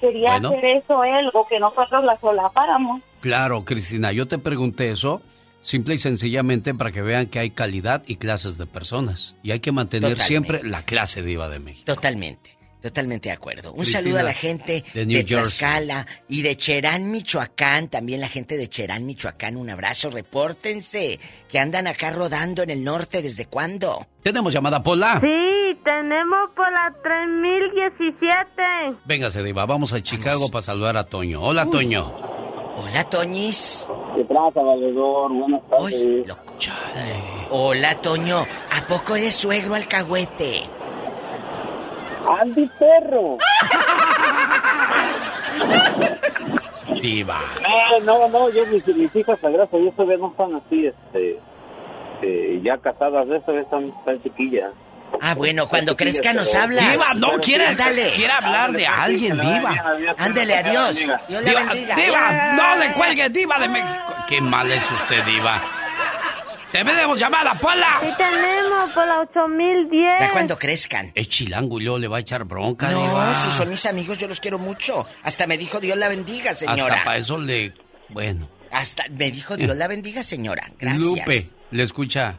quería 0.00 0.34
hacer 0.36 0.64
eso 0.64 1.02
él 1.02 1.28
o 1.32 1.44
que 1.46 1.58
nosotros 1.58 2.04
la 2.04 2.16
solapáramos? 2.20 3.02
Claro, 3.20 3.64
Cristina, 3.64 4.12
yo 4.12 4.28
te 4.28 4.38
pregunté 4.38 4.90
eso 4.92 5.22
simple 5.64 5.94
y 5.94 5.98
sencillamente 5.98 6.74
para 6.74 6.92
que 6.92 7.02
vean 7.02 7.26
que 7.26 7.40
hay 7.40 7.50
calidad 7.50 8.04
y 8.06 8.16
clases 8.16 8.58
de 8.58 8.66
personas. 8.66 9.34
Y 9.42 9.50
hay 9.50 9.60
que 9.60 9.72
mantener 9.72 10.18
siempre 10.18 10.62
la 10.62 10.84
clase 10.84 11.22
diva 11.22 11.48
de 11.48 11.58
México. 11.58 11.84
Totalmente. 11.86 12.54
Totalmente 12.80 13.30
de 13.30 13.34
acuerdo. 13.34 13.72
Un 13.72 13.86
saludo 13.86 14.18
a 14.18 14.22
la 14.22 14.34
gente 14.34 14.84
de, 14.92 15.06
de 15.06 15.24
Tlaxcala 15.24 16.06
y 16.28 16.42
de 16.42 16.54
Cherán, 16.54 17.10
Michoacán. 17.10 17.88
También 17.88 18.20
la 18.20 18.28
gente 18.28 18.58
de 18.58 18.68
Cherán, 18.68 19.06
Michoacán. 19.06 19.56
Un 19.56 19.70
abrazo. 19.70 20.10
Repórtense 20.10 21.18
que 21.48 21.58
andan 21.58 21.86
acá 21.86 22.10
rodando 22.10 22.62
en 22.62 22.68
el 22.68 22.84
norte. 22.84 23.22
¿Desde 23.22 23.46
cuándo? 23.46 24.06
¿Tenemos 24.22 24.52
llamada, 24.52 24.82
Pola? 24.82 25.18
Sí, 25.22 25.80
tenemos 25.82 26.50
Pola 26.54 26.94
3017. 27.02 28.98
Véngase, 29.06 29.42
Diva. 29.42 29.64
Vamos 29.64 29.94
a 29.94 30.02
Chicago 30.02 30.50
para 30.50 30.60
saludar 30.60 30.98
a 30.98 31.04
Toño. 31.04 31.40
Hola, 31.42 31.64
Toño. 31.70 32.14
Hola, 32.76 33.04
Toñis. 33.04 33.88
¿Qué 34.14 34.24
pasa, 34.24 34.62
valedor? 34.62 35.32
Buenas 35.32 35.62
tardes. 35.68 36.26
Hola, 37.50 37.94
Toño. 38.00 38.38
¿A 38.38 38.86
poco 38.86 39.16
eres 39.16 39.34
suegro 39.34 39.74
alcahuete? 39.74 40.62
Andy 42.40 42.70
Perro. 42.78 43.38
Diva. 47.00 47.38
No, 48.04 48.18
no, 48.18 48.28
no, 48.28 48.50
yo 48.50 48.66
mis, 48.66 48.86
mis 48.86 49.14
hijas, 49.14 49.38
gracias 49.42 49.80
Dios, 49.80 49.94
todavía 49.94 50.16
no 50.18 50.28
están 50.30 50.54
así, 50.54 50.86
este, 50.86 51.38
eh, 52.22 52.60
ya 52.62 52.78
casadas 52.78 53.28
de 53.28 53.36
eso, 53.36 53.52
están 53.52 53.92
tan 54.04 54.22
chiquillas. 54.22 54.72
Ah, 55.20 55.34
bueno, 55.34 55.68
cuando 55.68 55.96
crezca 55.96 56.32
nos 56.32 56.54
hablas. 56.54 56.92
Diva, 56.92 57.14
no, 57.18 57.38
quiere, 57.40 57.66
Ándale. 57.68 58.12
quiere 58.14 58.32
hablar 58.32 58.72
de 58.72 58.86
alguien, 58.86 59.38
Diva. 59.40 59.74
Ándale, 60.18 60.56
adiós. 60.56 60.96
Dios 60.96 61.42
le 61.42 61.50
Diva, 61.50 61.62
bendiga. 61.64 61.96
Diva, 61.96 62.52
no 62.54 62.76
le 62.76 62.92
cuelgue, 62.92 63.28
Diva 63.30 63.58
de 63.58 63.68
México. 63.68 64.14
Qué 64.28 64.40
mal 64.40 64.70
es 64.70 64.82
usted, 64.90 65.24
Diva. 65.24 65.62
Tenemos 66.72 67.18
llamada, 67.18 67.54
Pola. 67.54 67.98
Sí, 68.00 68.08
tenemos 68.16 68.90
Pola 68.92 69.20
8010. 69.20 70.14
Ya 70.20 70.32
cuando 70.32 70.58
crezcan. 70.58 71.12
Es 71.14 71.28
chilango 71.28 71.78
y 71.80 71.84
luego 71.84 71.98
le 71.98 72.08
va 72.08 72.16
a 72.16 72.20
echar 72.20 72.44
bronca, 72.44 72.90
No, 72.90 73.00
Diva. 73.00 73.32
si 73.34 73.50
son 73.52 73.70
mis 73.70 73.86
amigos, 73.86 74.18
yo 74.18 74.26
los 74.26 74.40
quiero 74.40 74.58
mucho. 74.58 75.06
Hasta 75.22 75.46
me 75.46 75.56
dijo 75.56 75.78
Dios 75.78 75.96
la 75.96 76.08
bendiga, 76.08 76.54
señora. 76.54 76.94
Hasta 76.94 77.04
para 77.04 77.16
eso 77.18 77.38
le... 77.38 77.72
Bueno. 78.08 78.48
Hasta 78.72 79.04
me 79.10 79.30
dijo 79.30 79.56
Dios 79.56 79.76
la 79.76 79.86
bendiga, 79.86 80.24
señora. 80.24 80.68
Gracias. 80.76 81.00
Lupe, 81.00 81.44
le 81.70 81.82
escucha. 81.84 82.38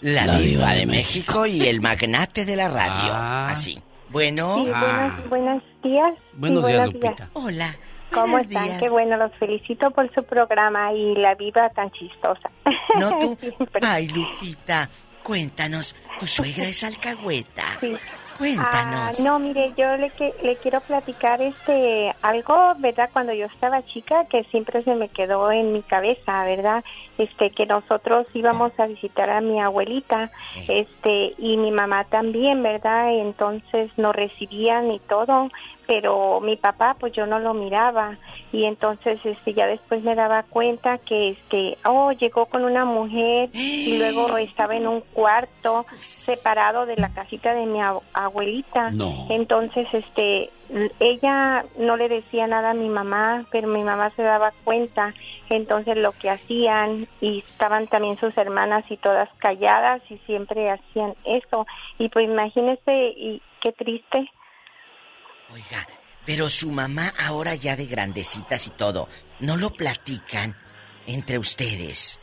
La, 0.00 0.26
La 0.26 0.38
diva 0.38 0.40
diva 0.40 0.70
de 0.72 0.78
de 0.80 0.86
México 0.86 1.46
y 1.46 1.66
el 1.66 1.80
magnate 1.80 2.44
de 2.44 2.56
la 2.56 2.68
radio. 2.68 3.12
Ah. 3.12 3.48
Así. 3.50 3.80
Bueno. 4.10 4.64
Sí, 4.64 4.70
Ah. 4.74 5.18
buenos, 5.20 5.28
buenos 5.30 5.62
días. 5.82 6.12
Buenos 6.34 6.64
Sí, 6.66 6.72
días, 6.72 6.86
Lupita. 6.86 7.28
Hola. 7.32 7.76
¿Cómo 8.12 8.38
están? 8.38 8.64
días. 8.64 8.78
Qué 8.80 8.88
bueno, 8.88 9.16
los 9.16 9.32
felicito 9.34 9.90
por 9.90 10.12
su 10.14 10.22
programa 10.24 10.92
y 10.92 11.14
la 11.16 11.34
viva 11.34 11.68
tan 11.70 11.90
chistosa. 11.90 12.50
No 12.98 13.18
tú. 13.18 13.36
Ay, 13.82 14.08
Lupita, 14.08 14.88
cuéntanos. 15.22 15.96
Tu 16.20 16.26
suegra 16.26 16.64
es 16.64 16.82
alcahueta. 16.84 17.64
Sí. 17.80 17.96
Cuéntanos. 18.38 19.18
Ah, 19.18 19.22
no, 19.22 19.38
mire, 19.38 19.72
yo 19.76 19.96
le, 19.96 20.12
le 20.42 20.56
quiero 20.56 20.80
platicar 20.80 21.40
este 21.40 22.14
algo, 22.22 22.74
¿verdad? 22.78 23.10
Cuando 23.12 23.32
yo 23.32 23.46
estaba 23.46 23.84
chica, 23.86 24.26
que 24.26 24.44
siempre 24.44 24.82
se 24.84 24.94
me 24.94 25.08
quedó 25.08 25.50
en 25.50 25.72
mi 25.72 25.82
cabeza, 25.82 26.44
¿verdad? 26.44 26.84
Este, 27.18 27.50
que 27.50 27.66
nosotros 27.66 28.26
íbamos 28.34 28.72
a 28.78 28.86
visitar 28.86 29.30
a 29.30 29.40
mi 29.40 29.60
abuelita, 29.60 30.30
este, 30.68 31.34
y 31.38 31.56
mi 31.56 31.70
mamá 31.70 32.04
también, 32.04 32.62
¿verdad? 32.62 33.12
Entonces 33.12 33.90
nos 33.96 34.14
recibían 34.14 34.90
y 34.90 35.00
todo, 35.00 35.48
pero 35.86 36.40
mi 36.40 36.56
papá, 36.56 36.96
pues 36.98 37.12
yo 37.12 37.26
no 37.26 37.38
lo 37.38 37.54
miraba, 37.54 38.18
y 38.52 38.64
entonces, 38.64 39.18
este, 39.24 39.54
ya 39.54 39.66
después 39.66 40.02
me 40.02 40.14
daba 40.14 40.42
cuenta 40.44 40.98
que, 40.98 41.30
este, 41.30 41.78
oh, 41.84 42.12
llegó 42.12 42.46
con 42.46 42.64
una 42.64 42.84
mujer 42.84 43.50
y 43.54 43.96
luego 43.96 44.36
estaba 44.38 44.74
en 44.76 44.86
un 44.86 45.00
cuarto 45.12 45.86
separado 46.24 46.86
de 46.86 46.96
la 46.96 47.08
casita 47.10 47.54
de 47.54 47.66
mi 47.66 47.78
ab- 47.80 48.02
abuelita. 48.12 48.90
No. 48.90 49.26
Entonces, 49.30 49.86
este, 49.92 50.50
ella 50.98 51.64
no 51.78 51.96
le 51.96 52.08
decía 52.08 52.48
nada 52.48 52.70
a 52.70 52.74
mi 52.74 52.88
mamá, 52.88 53.46
pero 53.52 53.68
mi 53.68 53.84
mamá 53.84 54.10
se 54.16 54.22
daba 54.22 54.52
cuenta. 54.64 55.14
Entonces, 55.50 55.96
lo 55.96 56.10
que 56.12 56.30
hacían, 56.30 57.06
y 57.20 57.44
estaban 57.50 57.86
también 57.86 58.18
sus 58.18 58.36
hermanas 58.36 58.84
y 58.90 58.96
todas 58.96 59.28
calladas 59.38 60.02
y 60.10 60.18
siempre 60.26 60.68
hacían 60.70 61.14
eso. 61.24 61.66
Y 61.98 62.08
pues 62.08 62.24
imagínese, 62.24 63.08
y 63.16 63.40
qué 63.60 63.70
triste. 63.72 64.28
Oiga, 65.50 65.86
pero 66.24 66.50
su 66.50 66.70
mamá 66.70 67.14
ahora 67.18 67.54
ya 67.54 67.76
de 67.76 67.86
grandecitas 67.86 68.66
y 68.66 68.70
todo, 68.70 69.08
¿no 69.40 69.56
lo 69.56 69.70
platican 69.70 70.56
entre 71.06 71.38
ustedes? 71.38 72.20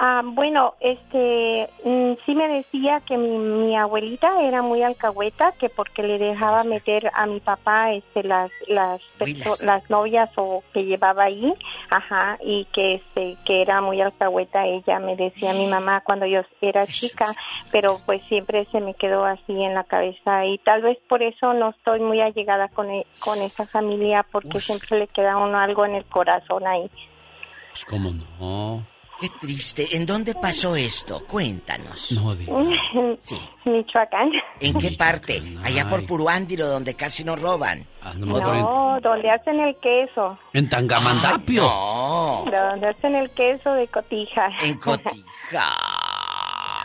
Ah, 0.00 0.22
bueno, 0.24 0.74
este, 0.78 1.68
mm, 1.82 2.12
sí 2.24 2.32
me 2.36 2.46
decía 2.46 3.00
que 3.00 3.16
mi, 3.16 3.36
mi 3.36 3.76
abuelita 3.76 4.42
era 4.42 4.62
muy 4.62 4.80
alcahueta, 4.80 5.50
que 5.58 5.68
porque 5.70 6.04
le 6.04 6.18
dejaba 6.18 6.62
meter 6.62 7.10
a 7.14 7.26
mi 7.26 7.40
papá, 7.40 7.90
este, 7.92 8.22
las, 8.22 8.48
las, 8.68 9.00
las 9.60 9.90
novias 9.90 10.30
o 10.36 10.62
que 10.72 10.84
llevaba 10.84 11.24
ahí, 11.24 11.52
ajá, 11.90 12.38
y 12.44 12.66
que, 12.66 12.94
este, 12.94 13.36
que 13.44 13.60
era 13.60 13.80
muy 13.80 14.00
alcahueta 14.00 14.66
ella, 14.66 15.00
me 15.00 15.16
decía 15.16 15.52
mi 15.52 15.66
mamá 15.66 16.02
cuando 16.02 16.26
yo 16.26 16.42
era 16.60 16.86
chica, 16.86 17.32
pero 17.72 18.00
pues 18.06 18.22
siempre 18.28 18.66
se 18.70 18.80
me 18.80 18.94
quedó 18.94 19.24
así 19.24 19.60
en 19.64 19.74
la 19.74 19.82
cabeza 19.82 20.46
y 20.46 20.58
tal 20.58 20.80
vez 20.82 20.98
por 21.08 21.24
eso 21.24 21.54
no 21.54 21.70
estoy 21.70 21.98
muy 21.98 22.20
allegada 22.20 22.68
con, 22.68 22.88
e- 22.88 23.06
con 23.18 23.42
esa 23.42 23.66
familia, 23.66 24.24
porque 24.30 24.60
siempre 24.60 24.96
le 24.96 25.08
queda 25.08 25.32
a 25.32 25.38
uno 25.38 25.58
algo 25.58 25.84
en 25.84 25.96
el 25.96 26.04
corazón 26.04 26.68
ahí. 26.68 26.88
Pues 27.72 27.84
cómo 27.84 28.12
no. 28.12 28.97
Qué 29.20 29.28
triste. 29.40 29.96
¿En 29.96 30.06
dónde 30.06 30.34
pasó 30.34 30.76
esto? 30.76 31.24
Cuéntanos. 31.26 32.12
No, 32.12 32.36
Sí. 33.20 33.36
Michoacán. 33.64 34.30
¿En 34.60 34.74
qué 34.78 34.92
parte? 34.92 35.42
Allá 35.64 35.88
por 35.88 36.06
Puruándiro, 36.06 36.68
donde 36.68 36.94
casi 36.94 37.24
nos 37.24 37.40
roban. 37.40 37.84
Ah, 38.02 38.12
No, 38.16 39.00
donde 39.00 39.30
hacen 39.30 39.58
el 39.60 39.76
queso. 39.78 40.38
En 40.52 40.68
Tangamandapio. 40.68 41.62
No. 41.62 42.44
Donde 42.50 42.88
hacen 42.88 43.16
el 43.16 43.30
queso 43.30 43.72
de 43.72 43.88
cotija. 43.88 44.50
En 44.60 44.78
Cotija. 44.78 45.24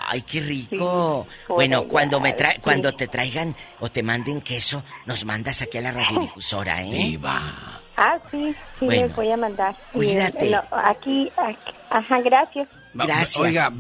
Ay, 0.07 0.21
qué 0.23 0.41
rico. 0.41 1.27
bueno, 1.49 1.79
allá, 1.79 1.87
cuando 1.87 2.19
me 2.19 2.33
tra 2.33 2.51
sí. 2.51 2.61
cuando 2.61 2.93
te 2.93 3.07
traigan 3.07 3.55
o 3.79 3.89
te 3.89 4.03
manden 4.03 4.41
queso, 4.41 4.83
nos 5.05 5.25
mandas 5.25 5.61
aquí 5.61 5.77
a 5.77 5.81
la 5.81 5.91
radiodifusora, 5.91 6.83
¿eh? 6.83 7.17
Ah, 7.95 8.19
sí, 8.31 8.55
sí, 8.79 8.85
Bueno, 8.85 9.03
les 9.03 9.15
voy 9.15 9.31
a 9.31 9.37
mandar. 9.37 9.75
Y, 9.93 9.97
cuídate. 9.97 10.49
no, 10.49 10.63
aquí, 10.71 11.31
aquí, 11.37 11.71
ajá, 11.89 12.21
gracias. 12.21 12.67
Gracias. 12.93 13.37
Oiga, 13.37 13.71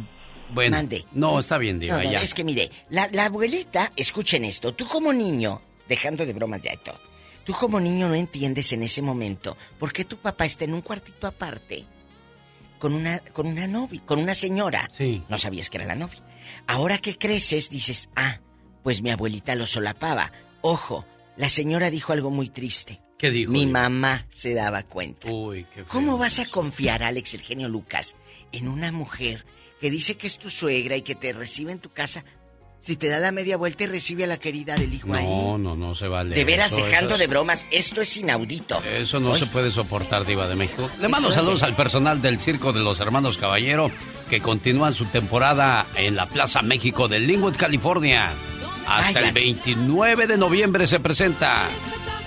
bueno. 0.53 0.77
Mande. 0.77 1.05
No, 1.13 1.39
está 1.39 1.57
bien, 1.57 1.79
Diva, 1.79 1.97
No, 1.97 2.03
no, 2.03 2.11
ya. 2.11 2.19
es 2.19 2.33
que 2.33 2.43
mire, 2.43 2.69
la, 2.89 3.07
la 3.11 3.25
abuelita, 3.25 3.91
escuchen 3.95 4.45
esto, 4.45 4.73
tú 4.73 4.87
como 4.87 5.11
niño, 5.13 5.61
dejando 5.87 6.25
de 6.25 6.33
bromas 6.33 6.61
ya 6.61 6.73
y 6.73 6.77
todo, 6.77 6.99
tú 7.43 7.53
como 7.53 7.79
niño 7.79 8.07
no 8.07 8.13
entiendes 8.15 8.71
en 8.73 8.83
ese 8.83 9.01
momento 9.01 9.57
por 9.79 9.91
qué 9.91 10.05
tu 10.05 10.17
papá 10.17 10.45
está 10.45 10.65
en 10.65 10.73
un 10.75 10.81
cuartito 10.81 11.25
aparte 11.27 11.85
con 12.79 12.93
una, 12.93 13.19
con 13.19 13.47
una 13.47 13.65
novia, 13.65 14.01
con 14.05 14.19
una 14.19 14.35
señora. 14.35 14.89
Sí. 14.95 15.23
No 15.29 15.37
sabías 15.37 15.69
que 15.69 15.77
era 15.77 15.85
la 15.87 15.95
novia. 15.95 16.19
Ahora 16.67 16.97
que 16.97 17.17
creces, 17.17 17.69
dices, 17.69 18.09
ah, 18.15 18.39
pues 18.83 19.01
mi 19.01 19.09
abuelita 19.09 19.55
lo 19.55 19.65
solapaba. 19.65 20.31
Ojo, 20.61 21.05
la 21.37 21.47
señora 21.49 21.89
dijo 21.89 22.11
algo 22.13 22.29
muy 22.29 22.49
triste. 22.49 22.99
¿Qué 23.23 23.31
dijo? 23.31 23.53
Mi 23.53 23.65
mamá 23.65 24.25
se 24.29 24.53
daba 24.53 24.83
cuenta. 24.83 25.31
Uy, 25.31 25.63
qué 25.73 25.75
feo. 25.75 25.85
¿Cómo 25.87 26.17
vas 26.17 26.39
a 26.39 26.45
confiar, 26.45 27.03
Alex, 27.03 27.35
el 27.35 27.39
genio 27.41 27.69
Lucas, 27.69 28.17
en 28.51 28.67
una 28.67 28.91
mujer 28.91 29.45
que 29.79 29.89
dice 29.89 30.17
que 30.17 30.27
es 30.27 30.37
tu 30.37 30.49
suegra 30.49 30.97
y 30.97 31.03
que 31.03 31.15
te 31.15 31.31
recibe 31.31 31.71
en 31.71 31.79
tu 31.79 31.89
casa 31.89 32.25
si 32.79 32.97
te 32.97 33.07
da 33.07 33.19
la 33.19 33.31
media 33.31 33.55
vuelta 33.55 33.85
y 33.85 33.87
recibe 33.87 34.25
a 34.25 34.27
la 34.27 34.35
querida 34.35 34.75
del 34.75 34.93
hijo 34.93 35.13
ahí? 35.13 35.23
No, 35.25 35.57
no, 35.57 35.73
no 35.77 35.95
se 35.95 36.09
vale. 36.09 36.35
De 36.35 36.43
veras, 36.43 36.73
Eso- 36.73 36.83
dejando 36.85 37.11
eso 37.13 37.17
de 37.19 37.27
bromas, 37.27 37.65
esto 37.71 38.01
es 38.01 38.17
inaudito. 38.17 38.83
Eso 38.93 39.21
no 39.21 39.37
se 39.37 39.45
puede 39.45 39.71
soportar, 39.71 40.25
Diva 40.25 40.49
de 40.49 40.55
México. 40.57 40.89
Le 40.99 41.07
mando 41.07 41.29
Eso 41.29 41.37
saludos 41.37 41.59
es. 41.59 41.63
al 41.63 41.77
personal 41.77 42.21
del 42.21 42.41
Circo 42.41 42.73
de 42.73 42.81
los 42.81 42.99
Hermanos 42.99 43.37
Caballero 43.37 43.89
que 44.29 44.41
continúan 44.41 44.93
su 44.93 45.05
temporada 45.05 45.85
en 45.95 46.17
la 46.17 46.25
Plaza 46.25 46.61
México 46.61 47.07
de 47.07 47.21
Linwood, 47.21 47.55
California. 47.55 48.33
Hasta 48.85 49.21
el 49.21 49.31
29 49.31 50.27
de 50.27 50.37
noviembre 50.37 50.87
se 50.87 50.99
presenta 50.99 51.69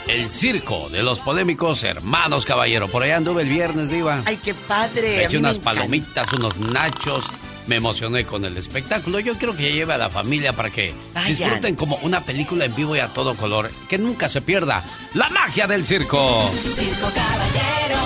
el 0.08 0.30
Circo 0.30 0.88
de 0.88 1.02
los 1.02 1.18
Polémicos 1.20 1.82
Hermanos 1.84 2.44
Caballero. 2.44 2.88
Por 2.88 3.02
allá 3.02 3.16
anduve 3.16 3.42
el 3.42 3.48
viernes, 3.48 3.88
Diva. 3.88 4.22
¡Ay, 4.24 4.38
qué 4.42 4.54
padre! 4.54 5.16
Me 5.18 5.24
eché 5.24 5.32
me 5.34 5.40
unas 5.40 5.58
palomitas, 5.58 6.32
unos 6.32 6.58
nachos. 6.58 7.24
Me 7.66 7.76
emocioné 7.76 8.24
con 8.24 8.44
el 8.44 8.56
espectáculo. 8.56 9.18
Yo 9.18 9.34
quiero 9.34 9.56
que 9.56 9.72
lleve 9.72 9.92
a 9.94 9.98
la 9.98 10.08
familia 10.08 10.52
para 10.52 10.70
que 10.70 10.94
Vayan. 11.14 11.28
disfruten 11.36 11.74
como 11.74 11.96
una 12.02 12.20
película 12.20 12.64
en 12.64 12.74
vivo 12.76 12.94
y 12.94 13.00
a 13.00 13.08
todo 13.08 13.34
color. 13.36 13.70
Que 13.88 13.98
nunca 13.98 14.28
se 14.28 14.40
pierda 14.40 14.84
la 15.14 15.28
magia 15.30 15.66
del 15.66 15.84
circo. 15.84 16.48
Circo 16.62 17.10
Caballero. 17.12 17.98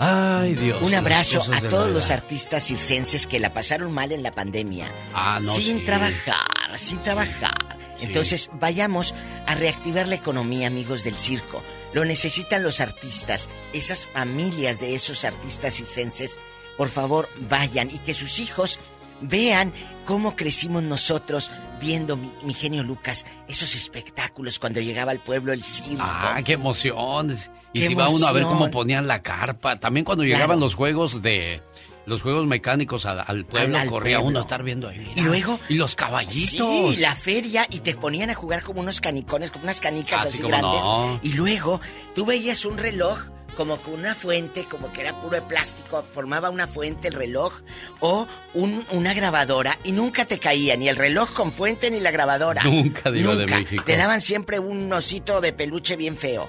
Ay, 0.00 0.54
Dios. 0.56 0.82
Un 0.82 0.96
abrazo 0.96 1.44
a 1.52 1.60
todos 1.68 1.90
los 1.90 2.10
artistas 2.10 2.64
circenses 2.64 3.28
que 3.28 3.38
la 3.38 3.52
pasaron 3.54 3.92
mal 3.92 4.10
en 4.10 4.24
la 4.24 4.34
pandemia. 4.34 4.90
Ah, 5.14 5.38
no, 5.40 5.52
Sin 5.52 5.78
sí. 5.78 5.84
trabajar, 5.84 6.76
sin 6.76 6.98
trabajar. 6.98 7.71
Entonces, 8.02 8.50
vayamos 8.54 9.14
a 9.46 9.54
reactivar 9.54 10.08
la 10.08 10.14
economía, 10.16 10.66
amigos 10.66 11.04
del 11.04 11.16
circo. 11.18 11.62
Lo 11.94 12.04
necesitan 12.04 12.62
los 12.62 12.80
artistas, 12.80 13.48
esas 13.72 14.06
familias 14.06 14.80
de 14.80 14.94
esos 14.94 15.24
artistas 15.24 15.74
circenses. 15.74 16.38
Por 16.76 16.88
favor, 16.88 17.28
vayan 17.48 17.90
y 17.90 17.98
que 17.98 18.14
sus 18.14 18.38
hijos 18.40 18.80
vean 19.20 19.72
cómo 20.04 20.34
crecimos 20.34 20.82
nosotros 20.82 21.50
viendo 21.80 22.16
mi, 22.16 22.32
mi 22.44 22.54
genio 22.54 22.82
Lucas, 22.82 23.24
esos 23.48 23.74
espectáculos 23.76 24.58
cuando 24.58 24.80
llegaba 24.80 25.12
al 25.12 25.20
pueblo 25.20 25.52
el 25.52 25.62
circo. 25.62 26.02
Ah, 26.04 26.40
qué 26.44 26.52
emoción. 26.54 27.36
Y 27.72 27.80
Qué 27.80 27.86
si 27.88 27.94
va 27.94 28.08
uno 28.08 28.26
a 28.26 28.32
ver 28.32 28.42
cómo 28.44 28.70
ponían 28.70 29.06
la 29.06 29.22
carpa. 29.22 29.76
También 29.78 30.04
cuando 30.04 30.24
Claro. 30.24 30.36
llegaban 30.36 30.60
los 30.60 30.74
juegos 30.74 31.22
de. 31.22 31.62
Los 32.06 32.22
juegos 32.22 32.46
mecánicos 32.46 33.06
al, 33.06 33.22
al 33.26 33.44
pueblo, 33.44 33.76
Al- 33.76 33.82
al 33.84 33.88
corría 33.88 34.16
pueblo. 34.18 34.30
uno 34.30 34.38
a 34.40 34.42
estar 34.42 34.62
viendo 34.62 34.88
ahí. 34.88 35.12
Y 35.14 35.20
luego. 35.20 35.58
Y 35.68 35.74
los 35.74 35.94
caballitos. 35.94 36.94
Sí, 36.94 36.96
la 37.00 37.14
feria 37.14 37.66
y 37.70 37.78
te 37.80 37.94
ponían 37.94 38.30
a 38.30 38.34
jugar 38.34 38.62
como 38.62 38.80
unos 38.80 39.00
canicones, 39.00 39.50
como 39.50 39.64
unas 39.64 39.80
canicas 39.80 40.20
Ah, 40.26 40.28
sí, 40.28 40.34
así 40.38 40.42
grandes. 40.42 40.80
no. 40.82 41.20
Y 41.22 41.34
luego 41.34 41.80
tú 42.14 42.24
veías 42.26 42.64
un 42.64 42.76
reloj 42.78 43.18
como 43.56 43.76
con 43.82 43.94
una 43.94 44.14
fuente, 44.14 44.64
como 44.64 44.90
que 44.92 45.02
era 45.02 45.20
puro 45.20 45.36
de 45.36 45.42
plástico, 45.42 46.02
formaba 46.10 46.48
una 46.48 46.66
fuente 46.66 47.08
el 47.08 47.14
reloj, 47.14 47.52
o 48.00 48.26
un- 48.54 48.84
una 48.92 49.12
grabadora, 49.12 49.78
y 49.84 49.92
nunca 49.92 50.24
te 50.24 50.38
caía 50.38 50.74
ni 50.76 50.88
el 50.88 50.96
reloj 50.96 51.30
con 51.34 51.52
fuente 51.52 51.90
ni 51.90 52.00
la 52.00 52.10
grabadora. 52.10 52.62
Nunca, 52.64 53.10
de 53.10 53.20
Nunca. 53.20 53.58
México. 53.58 53.84
Te 53.84 53.96
daban 53.98 54.22
siempre 54.22 54.58
un 54.58 54.90
osito 54.90 55.42
de 55.42 55.52
peluche 55.52 55.96
bien 55.96 56.16
feo. 56.16 56.48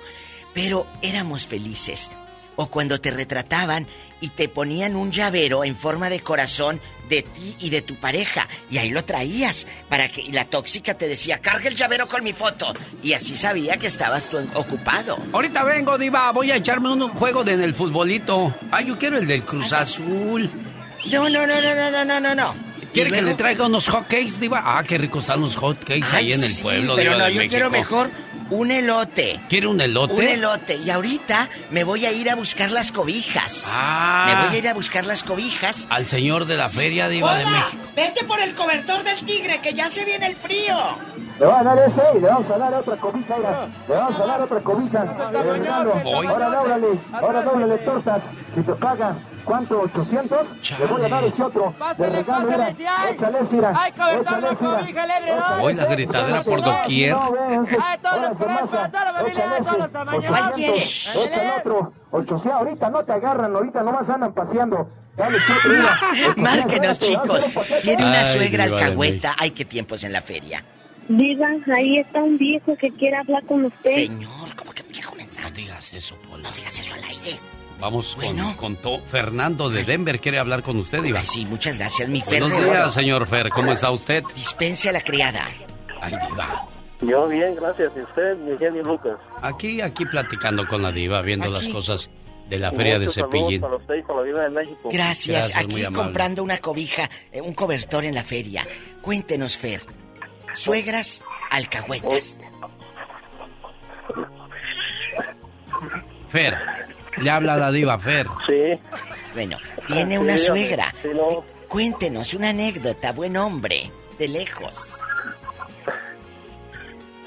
Pero 0.53 0.87
éramos 1.01 1.45
felices. 1.45 2.09
O 2.55 2.67
cuando 2.67 3.01
te 3.01 3.11
retrataban 3.11 3.85
y 4.23 4.29
te 4.29 4.47
ponían 4.47 4.95
un 4.95 5.11
llavero 5.11 5.65
en 5.65 5.75
forma 5.75 6.09
de 6.09 6.21
corazón 6.21 6.79
de 7.09 7.23
ti 7.23 7.57
y 7.59 7.69
de 7.69 7.81
tu 7.81 7.95
pareja. 7.95 8.47
Y 8.71 8.77
ahí 8.77 8.89
lo 8.89 9.03
traías 9.03 9.67
para 9.89 10.07
que 10.07 10.21
y 10.21 10.31
la 10.31 10.45
tóxica 10.45 10.93
te 10.93 11.09
decía, 11.09 11.39
carga 11.39 11.67
el 11.67 11.75
llavero 11.75 12.07
con 12.07 12.23
mi 12.23 12.31
foto. 12.31 12.73
Y 13.03 13.11
así 13.11 13.35
sabía 13.35 13.75
que 13.75 13.87
estabas 13.87 14.29
tú 14.29 14.37
ocupado. 14.53 15.17
Ahorita 15.33 15.65
vengo, 15.65 15.97
diva, 15.97 16.31
voy 16.31 16.51
a 16.51 16.55
echarme 16.55 16.89
un 16.93 17.09
juego 17.09 17.43
de 17.43 17.55
en 17.55 17.63
el 17.63 17.73
futbolito. 17.73 18.53
ay 18.71 18.85
yo 18.85 18.97
quiero 18.97 19.17
el 19.17 19.27
del 19.27 19.41
Cruz 19.41 19.73
Azul. 19.73 20.49
No, 21.11 21.27
no, 21.27 21.45
no, 21.45 21.61
no, 21.61 21.91
no, 21.91 22.05
no, 22.05 22.19
no, 22.21 22.33
no. 22.35 22.55
¿Quiere 22.93 23.11
que 23.11 23.21
le 23.23 23.33
traiga 23.33 23.65
unos 23.65 23.89
hotcakes, 23.89 24.39
diva? 24.39 24.61
Ah, 24.63 24.85
qué 24.87 24.97
ricos 24.97 25.23
están 25.23 25.41
los 25.41 25.57
hotcakes 25.57 26.13
ahí 26.13 26.31
en 26.31 26.45
el 26.45 26.55
pueblo, 26.61 26.95
Pero 26.95 27.15
diva, 27.15 27.27
no, 27.27 27.29
yo 27.29 27.49
quiero 27.49 27.69
mejor 27.69 28.09
un 28.53 28.71
elote. 28.71 29.39
¿Quiere 29.49 29.67
un 29.67 29.81
elote? 29.81 30.13
Un 30.13 30.23
elote. 30.23 30.77
Y 30.77 30.89
ahorita 30.89 31.49
me 31.71 31.83
voy 31.83 32.05
a 32.05 32.11
ir 32.11 32.29
a 32.29 32.35
buscar 32.35 32.71
las 32.71 32.91
cobijas. 32.91 33.69
Ah. 33.71 34.25
Me 34.27 34.47
voy 34.47 34.55
a 34.55 34.59
ir 34.59 34.67
a 34.67 34.73
buscar 34.73 35.05
las 35.05 35.23
cobijas. 35.23 35.87
Al 35.89 36.05
señor 36.05 36.45
de 36.45 36.57
la 36.57 36.69
feria, 36.69 37.07
de 37.09 37.21
México. 37.21 37.83
Vete 37.95 38.23
por 38.25 38.39
el 38.39 38.53
cobertor 38.55 39.03
del 39.03 39.25
tigre, 39.25 39.59
que 39.61 39.73
ya 39.73 39.89
se 39.89 40.05
viene 40.05 40.27
el 40.27 40.35
frío. 40.35 40.77
Le 41.39 41.45
van 41.45 41.67
a 41.67 41.75
dar 41.75 41.89
ese 41.89 42.01
y 42.15 42.19
le 42.21 42.27
vamos 42.27 42.49
a 42.51 42.57
dar 42.57 42.73
otra 42.73 42.95
cobija, 42.97 43.35
mira. 43.37 43.67
Le 43.87 43.95
vamos 43.95 44.21
a 44.21 44.25
dar 44.25 44.41
otra 44.41 44.59
cobija. 44.59 45.03
de. 45.03 45.69
Ahora 46.13 46.49
dóblale, 46.49 46.87
ahora 47.11 47.41
dóblale 47.41 47.77
tortas. 47.79 48.21
Si 48.55 48.61
te 48.61 48.73
pagan, 48.73 49.19
¿cuánto? 49.43 49.81
¿800? 49.81 50.79
Le 50.79 50.85
voy 50.85 51.05
a 51.05 51.09
dar 51.09 51.23
ese 51.23 51.43
otro. 51.43 51.73
De 51.97 52.09
regalo, 52.09 52.45
mira. 52.45 52.57
pásale, 52.57 52.75
si 52.75 52.85
hay. 52.85 53.13
Échale, 53.13 53.37
mira. 53.51 53.73
Hay 53.75 53.93
¿no? 53.97 54.09
Échale 54.21 55.61
Hoy 55.61 55.73
la 55.73 55.85
gritadera 55.85 56.43
por 56.43 56.61
doquier. 56.61 57.11
no, 57.11 57.31
ve 57.31 57.55
ese. 57.63 57.77
Hay 57.81 57.97
todos 57.99 58.21
los 58.21 58.37
frescos, 58.37 58.71
masa. 58.71 58.89
toda 58.89 59.05
la 59.05 59.13
familia, 59.13 59.43
Échale 59.43 59.55
todos. 59.57 59.65
¿Cuál 59.65 59.79
los 59.79 59.91
tamaños. 59.91 60.55
quieres? 60.55 61.07
800. 61.15 61.25
Échale 61.27 61.51
otro. 61.59 61.93
800. 62.11 62.51
Ahorita 62.53 62.89
no 62.89 63.03
te 63.03 63.11
agarran, 63.13 63.55
ahorita 63.55 63.83
nomás 63.83 64.09
andan 64.09 64.33
paseando. 64.33 64.89
Dale, 65.15 65.37
¿qué 65.45 65.53
otro, 65.53 65.69
mira. 65.71 65.99
800, 66.11 66.37
Márquenos, 66.37 66.99
chicos. 66.99 67.49
Tiene 67.83 68.03
una 68.05 68.19
Ay, 68.21 68.33
suegra 68.33 68.67
de 68.67 68.73
alcahueta. 68.73 69.35
Ay, 69.37 69.51
qué 69.51 69.65
tiempos 69.65 70.03
en 70.03 70.13
la 70.13 70.21
feria. 70.21 70.63
Diga, 71.07 71.47
ahí 71.75 71.97
está 71.99 72.19
un 72.23 72.37
viejo 72.37 72.75
que 72.77 72.89
quiere 72.91 73.17
hablar 73.17 73.43
con 73.43 73.65
usted. 73.65 73.93
Señor, 73.93 74.55
¿cómo 74.55 74.71
que 74.71 74.83
viejo 74.83 75.13
mensaje? 75.15 75.49
No 75.49 75.55
digas 75.55 75.93
eso, 75.93 76.15
Pola. 76.29 76.47
No 76.47 76.55
digas 76.55 76.79
eso 76.79 76.95
al 76.95 77.03
aire. 77.03 77.39
Vamos 77.79 78.15
Bueno. 78.15 78.45
con, 78.57 78.75
con 78.75 78.75
to- 78.77 79.05
Fernando 79.05 79.69
de 79.69 79.83
Denver. 79.83 80.19
¿Quiere 80.19 80.39
hablar 80.39 80.63
con 80.63 80.77
usted, 80.77 81.01
Diva? 81.03 81.19
Ay, 81.19 81.25
sí, 81.25 81.45
muchas 81.45 81.77
gracias, 81.77 82.07
mi 82.09 82.21
Fer 82.21 82.41
Buenos 82.41 82.63
días, 82.63 82.93
señor 82.93 83.27
Fer. 83.27 83.49
¿Cómo 83.49 83.71
está 83.73 83.91
usted? 83.91 84.23
Dispense 84.35 84.89
a 84.89 84.91
la 84.93 85.01
criada. 85.01 85.49
Ay, 86.01 86.13
Diva. 86.29 86.65
Yo 87.01 87.27
bien, 87.27 87.55
gracias. 87.55 87.91
¿Y 87.97 87.99
usted, 87.99 88.37
mi 88.37 88.57
genio 88.57 88.83
Lucas? 88.83 89.17
Aquí, 89.41 89.81
aquí 89.81 90.05
platicando 90.05 90.65
con 90.65 90.81
la 90.81 90.91
Diva, 90.91 91.21
viendo 91.21 91.53
Aquí. 91.53 91.65
las 91.65 91.73
cosas 91.73 92.09
de 92.49 92.59
la 92.59 92.71
feria 92.71 92.93
de 92.99 93.07
Muchos 93.07 93.15
Cepillín. 93.15 93.59
para 93.61 93.75
usted 93.75 93.95
y 93.95 94.01
para 94.03 94.19
la 94.19 94.25
Diva 94.25 94.41
de 94.43 94.49
México. 94.49 94.89
Gracias. 94.91 95.49
Gracias, 95.49 95.65
Aquí 95.65 95.93
comprando 95.93 96.43
una 96.43 96.59
cobija, 96.59 97.09
eh, 97.33 97.41
un 97.41 97.53
cobertor 97.53 98.05
en 98.05 98.15
la 98.15 98.23
feria. 98.23 98.65
Cuéntenos, 99.01 99.57
Fer. 99.57 99.81
Suegras, 100.53 101.21
alcahuetas. 101.49 102.39
Fer, 106.29 106.57
le 107.17 107.29
habla 107.29 107.57
la 107.57 107.71
Diva, 107.71 107.97
Fer. 107.99 108.27
Sí. 108.47 108.79
Bueno, 109.33 109.57
tiene 109.87 110.15
Sí, 110.15 110.17
una 110.17 110.33
dígame. 110.33 110.37
suegra. 110.37 110.93
Sí, 111.01 111.09
no. 111.13 111.43
Cuéntenos 111.67 112.33
una 112.33 112.49
anécdota, 112.49 113.11
buen 113.13 113.35
hombre, 113.37 113.91
de 114.19 114.27
lejos. 114.27 114.93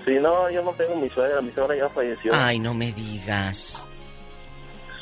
Sí, 0.06 0.12
no, 0.20 0.48
yo 0.50 0.62
no 0.62 0.70
tengo 0.72 0.94
mi 0.96 1.08
suegra. 1.10 1.40
Mi 1.40 1.50
suegra 1.52 1.76
ya 1.76 1.88
falleció. 1.88 2.32
Ay, 2.34 2.58
no 2.60 2.74
me 2.74 2.92
digas. 2.92 3.84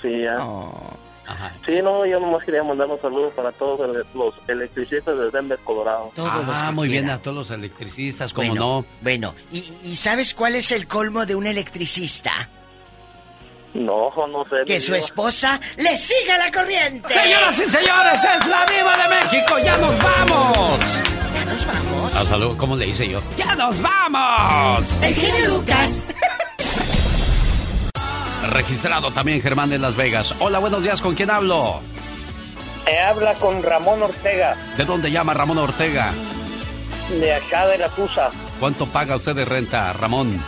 Sí, 0.01 0.23
ya. 0.23 0.39
Oh. 0.45 0.97
Ajá. 1.27 1.55
Sí, 1.67 1.81
no, 1.83 2.05
yo 2.05 2.21
nomás 2.21 2.45
quería 2.45 2.63
mandar 2.63 2.87
un 2.87 3.01
saludo 3.01 3.31
para 3.31 3.51
todos 3.53 3.89
los 4.15 4.35
electricistas 4.47 5.17
de 5.17 5.31
Denver, 5.31 5.59
Colorado. 5.65 6.13
Todos 6.15 6.47
los 6.47 6.63
Ah, 6.63 6.67
que 6.69 6.73
muy 6.75 6.89
bien 6.89 7.05
quieran. 7.05 7.19
a 7.19 7.23
todos 7.23 7.37
los 7.37 7.51
electricistas, 7.51 8.33
como 8.35 8.49
Bueno, 8.49 8.61
no. 8.83 8.87
bueno. 9.01 9.35
¿Y, 9.51 9.65
¿Y 9.85 9.97
sabes 9.97 10.35
cuál 10.35 10.55
es 10.55 10.71
el 10.73 10.87
colmo 10.87 11.25
de 11.25 11.35
un 11.35 11.47
electricista? 11.47 12.31
No, 13.75 14.13
no 14.29 14.45
sé. 14.45 14.57
Que 14.67 14.79
su 14.81 14.95
esposa 14.95 15.61
le 15.77 15.97
siga 15.97 16.39
la 16.39 16.51
corriente. 16.53 17.13
Señoras 17.13 17.59
y 17.59 17.65
señores, 17.65 18.19
es 18.25 18.47
la 18.47 18.65
Diva 18.67 18.97
de 18.97 19.09
México. 19.17 19.59
¡Ya 19.59 19.77
nos 19.79 19.99
vamos! 19.99 20.79
Ya 21.35 21.45
nos 21.45 21.67
vamos. 21.67 22.13
Ah, 22.15 22.25
salud, 22.29 22.57
¿cómo 22.57 22.77
le 22.77 22.87
hice 22.87 23.09
yo? 23.09 23.21
¡Ya 23.37 23.55
nos 23.57 23.81
vamos! 23.83 24.85
El 25.03 25.15
genio 25.15 25.49
Lucas. 25.57 26.09
Registrado 28.51 29.11
también 29.11 29.43
Germán 29.43 29.71
de 29.71 29.79
Las 29.79 29.97
Vegas. 29.97 30.35
Hola, 30.39 30.59
buenos 30.61 30.83
días, 30.85 31.01
¿con 31.01 31.15
quién 31.15 31.31
hablo? 31.31 31.81
Te 32.85 33.01
habla 33.01 33.35
con 33.35 33.63
Ramón 33.63 34.03
Ortega, 34.03 34.55
¿De 34.77 34.85
dónde 34.85 35.11
llama 35.11 35.33
Ramón 35.35 35.59
Ortega? 35.59 36.13
de 37.19 37.35
acá 37.35 37.67
de 37.67 37.79
la 37.79 37.89
Tusa. 37.89 38.31
¿Cuánto 38.61 38.87
paga 38.87 39.17
usted 39.17 39.35
de 39.35 39.45
renta, 39.45 39.93
Ramón? 39.95 40.41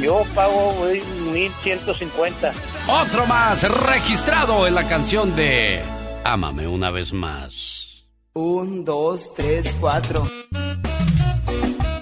Yo 0.00 0.22
pago 0.34 0.72
güey, 0.78 1.02
1150. 1.32 2.52
Otro 2.88 3.26
más, 3.26 3.62
registrado 3.62 4.66
en 4.66 4.74
la 4.74 4.86
canción 4.88 5.34
de 5.34 5.82
Ámame 6.24 6.66
una 6.66 6.90
vez 6.90 7.12
más. 7.12 8.04
Un, 8.32 8.84
dos, 8.84 9.32
tres, 9.34 9.74
cuatro. 9.80 10.28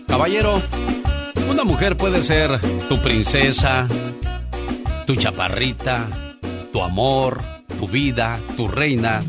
Caballero, 0.09 0.63
una 1.51 1.65
mujer 1.65 1.97
puede 1.97 2.23
ser 2.23 2.59
tu 2.89 3.01
princesa, 3.03 3.87
tu 5.07 5.15
chaparrita, 5.17 6.09
tu 6.73 6.81
amor, 6.83 7.39
tu 7.79 7.87
vida, 7.87 8.41
tu 8.57 8.67
reina, 8.67 9.21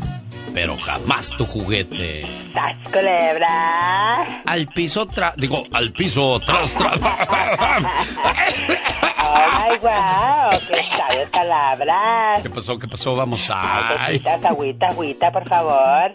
pero 0.56 0.74
jamás 0.78 1.28
tu 1.36 1.44
juguete. 1.44 2.22
¿Estás 2.22 2.74
culebra? 2.90 4.40
Al 4.46 4.66
piso 4.68 5.04
tra... 5.06 5.34
Digo, 5.36 5.64
al 5.70 5.92
piso 5.92 6.40
tras 6.40 6.74
tras... 6.74 6.98
¡Ay, 9.18 9.76
guau! 9.82 10.58
¡Qué 10.66 10.82
sabe 10.96 11.26
palabras! 11.30 12.40
¿Qué 12.42 12.48
pasó? 12.48 12.78
¿Qué 12.78 12.88
pasó? 12.88 13.14
Vamos 13.14 13.50
a... 13.50 14.02
Ay, 14.02 14.18
Cositas, 14.18 14.44
agüita, 14.46 14.86
agüita, 14.86 15.30
por 15.30 15.46
favor. 15.46 16.14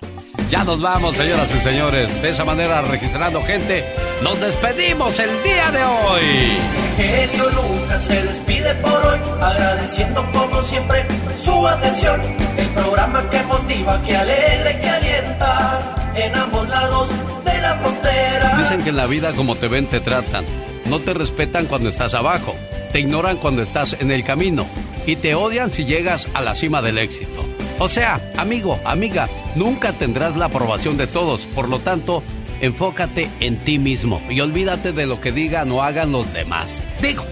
ya 0.50 0.64
nos 0.64 0.82
vamos, 0.82 1.16
señoras 1.16 1.54
y 1.54 1.60
señores. 1.60 2.22
De 2.24 2.30
esa 2.30 2.44
manera, 2.44 2.82
registrando 2.82 3.44
gente, 3.44 3.86
nos 4.24 4.42
despedimos 4.42 5.20
el 5.20 5.30
día 5.44 5.70
de 5.70 5.84
hoy. 5.84 6.58
Genio 6.98 7.48
Lucas 7.52 8.04
se 8.06 8.24
despide 8.24 8.74
por 8.74 9.06
hoy, 9.06 9.20
agradeciendo 9.40 10.26
como 10.34 10.64
siempre 10.64 11.06
su 11.44 11.68
atención. 11.68 12.51
Programa 12.74 13.30
que 13.30 13.44
motiva, 13.44 14.02
que 14.02 14.16
alegra 14.16 14.72
y 14.72 14.82
que 14.82 14.90
alienta 14.90 15.96
en 16.16 16.36
ambos 16.36 16.70
lados 16.70 17.10
de 17.46 17.62
la 17.62 17.76
frontera. 17.76 18.58
Dicen 18.58 18.84
que 18.84 18.90
en 18.90 18.98
la 18.98 19.08
vida 19.08 19.32
como 19.34 19.56
te 19.56 19.68
ven 19.68 19.86
te 19.86 20.00
tratan. 20.00 20.46
No 20.86 21.00
te 21.00 21.14
respetan 21.14 21.68
cuando 21.68 21.90
estás 21.90 22.14
abajo, 22.14 22.56
te 22.92 23.00
ignoran 23.00 23.38
cuando 23.38 23.62
estás 23.62 23.96
en 24.00 24.12
el 24.12 24.24
camino 24.24 24.66
y 25.06 25.16
te 25.16 25.36
odian 25.36 25.72
si 25.72 25.86
llegas 25.86 26.28
a 26.34 26.42
la 26.42 26.56
cima 26.56 26.82
del 26.82 26.98
éxito. 26.98 27.46
O 27.80 27.90
sea, 27.90 28.22
amigo, 28.38 28.80
amiga, 28.86 29.30
nunca 29.56 29.94
tendrás 29.94 30.36
la 30.36 30.46
aprobación 30.46 30.98
de 30.98 31.08
todos, 31.08 31.42
por 31.42 31.70
lo 31.70 31.80
tanto, 31.80 32.24
enfócate 32.62 33.30
en 33.40 33.58
ti 33.58 33.80
mismo 33.80 34.22
y 34.30 34.40
olvídate 34.42 34.92
de 34.92 35.06
lo 35.06 35.20
que 35.20 35.32
digan 35.32 35.72
o 35.72 35.82
hagan 35.82 36.12
los 36.12 36.32
demás. 36.34 36.82
Digo, 37.02 37.24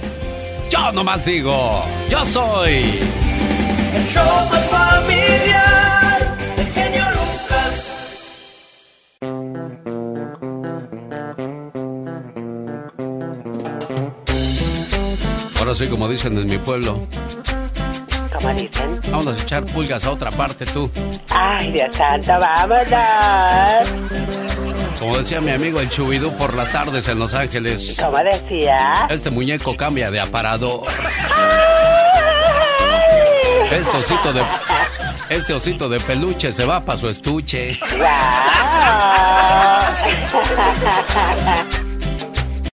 yo 0.71 0.91
nomás 0.91 1.23
digo, 1.25 1.83
yo 2.09 2.25
soy 2.25 2.99
El 3.93 4.07
show 4.07 4.23
más 4.51 4.65
familiar, 4.65 6.37
el 6.57 6.67
genio 6.67 7.05
Lucas. 7.11 7.73
Ahora 15.59 15.75
sí, 15.75 15.87
como 15.87 16.07
dicen 16.07 16.37
en 16.37 16.47
mi 16.47 16.57
pueblo. 16.57 16.99
¿Cómo 18.33 18.53
dicen? 18.53 19.01
Vamos 19.11 19.27
a 19.27 19.41
echar 19.41 19.65
pulgas 19.65 20.05
a 20.05 20.11
otra 20.11 20.31
parte, 20.31 20.65
tú. 20.65 20.89
Ay, 21.29 21.71
Dios 21.71 21.95
santo, 21.95 22.31
vámonos. 22.39 23.89
Como 24.99 25.17
decía 25.17 25.41
mi 25.41 25.51
amigo 25.51 25.79
el 25.79 25.89
Chubidú 25.89 26.31
por 26.33 26.53
las 26.53 26.71
tardes 26.71 27.07
en 27.07 27.19
Los 27.19 27.33
Ángeles. 27.33 27.95
¿Cómo 27.99 28.17
decía? 28.17 29.07
Este 29.09 29.29
muñeco 29.29 29.75
cambia 29.75 30.11
de 30.11 30.19
aparador. 30.19 30.83
Este 33.71 33.97
osito 33.97 34.33
de. 34.33 34.43
Este 35.29 35.53
osito 35.53 35.89
de 35.89 35.99
peluche 35.99 36.51
se 36.53 36.65
va 36.65 36.79
para 36.79 36.99
su 36.99 37.07
estuche. 37.07 37.79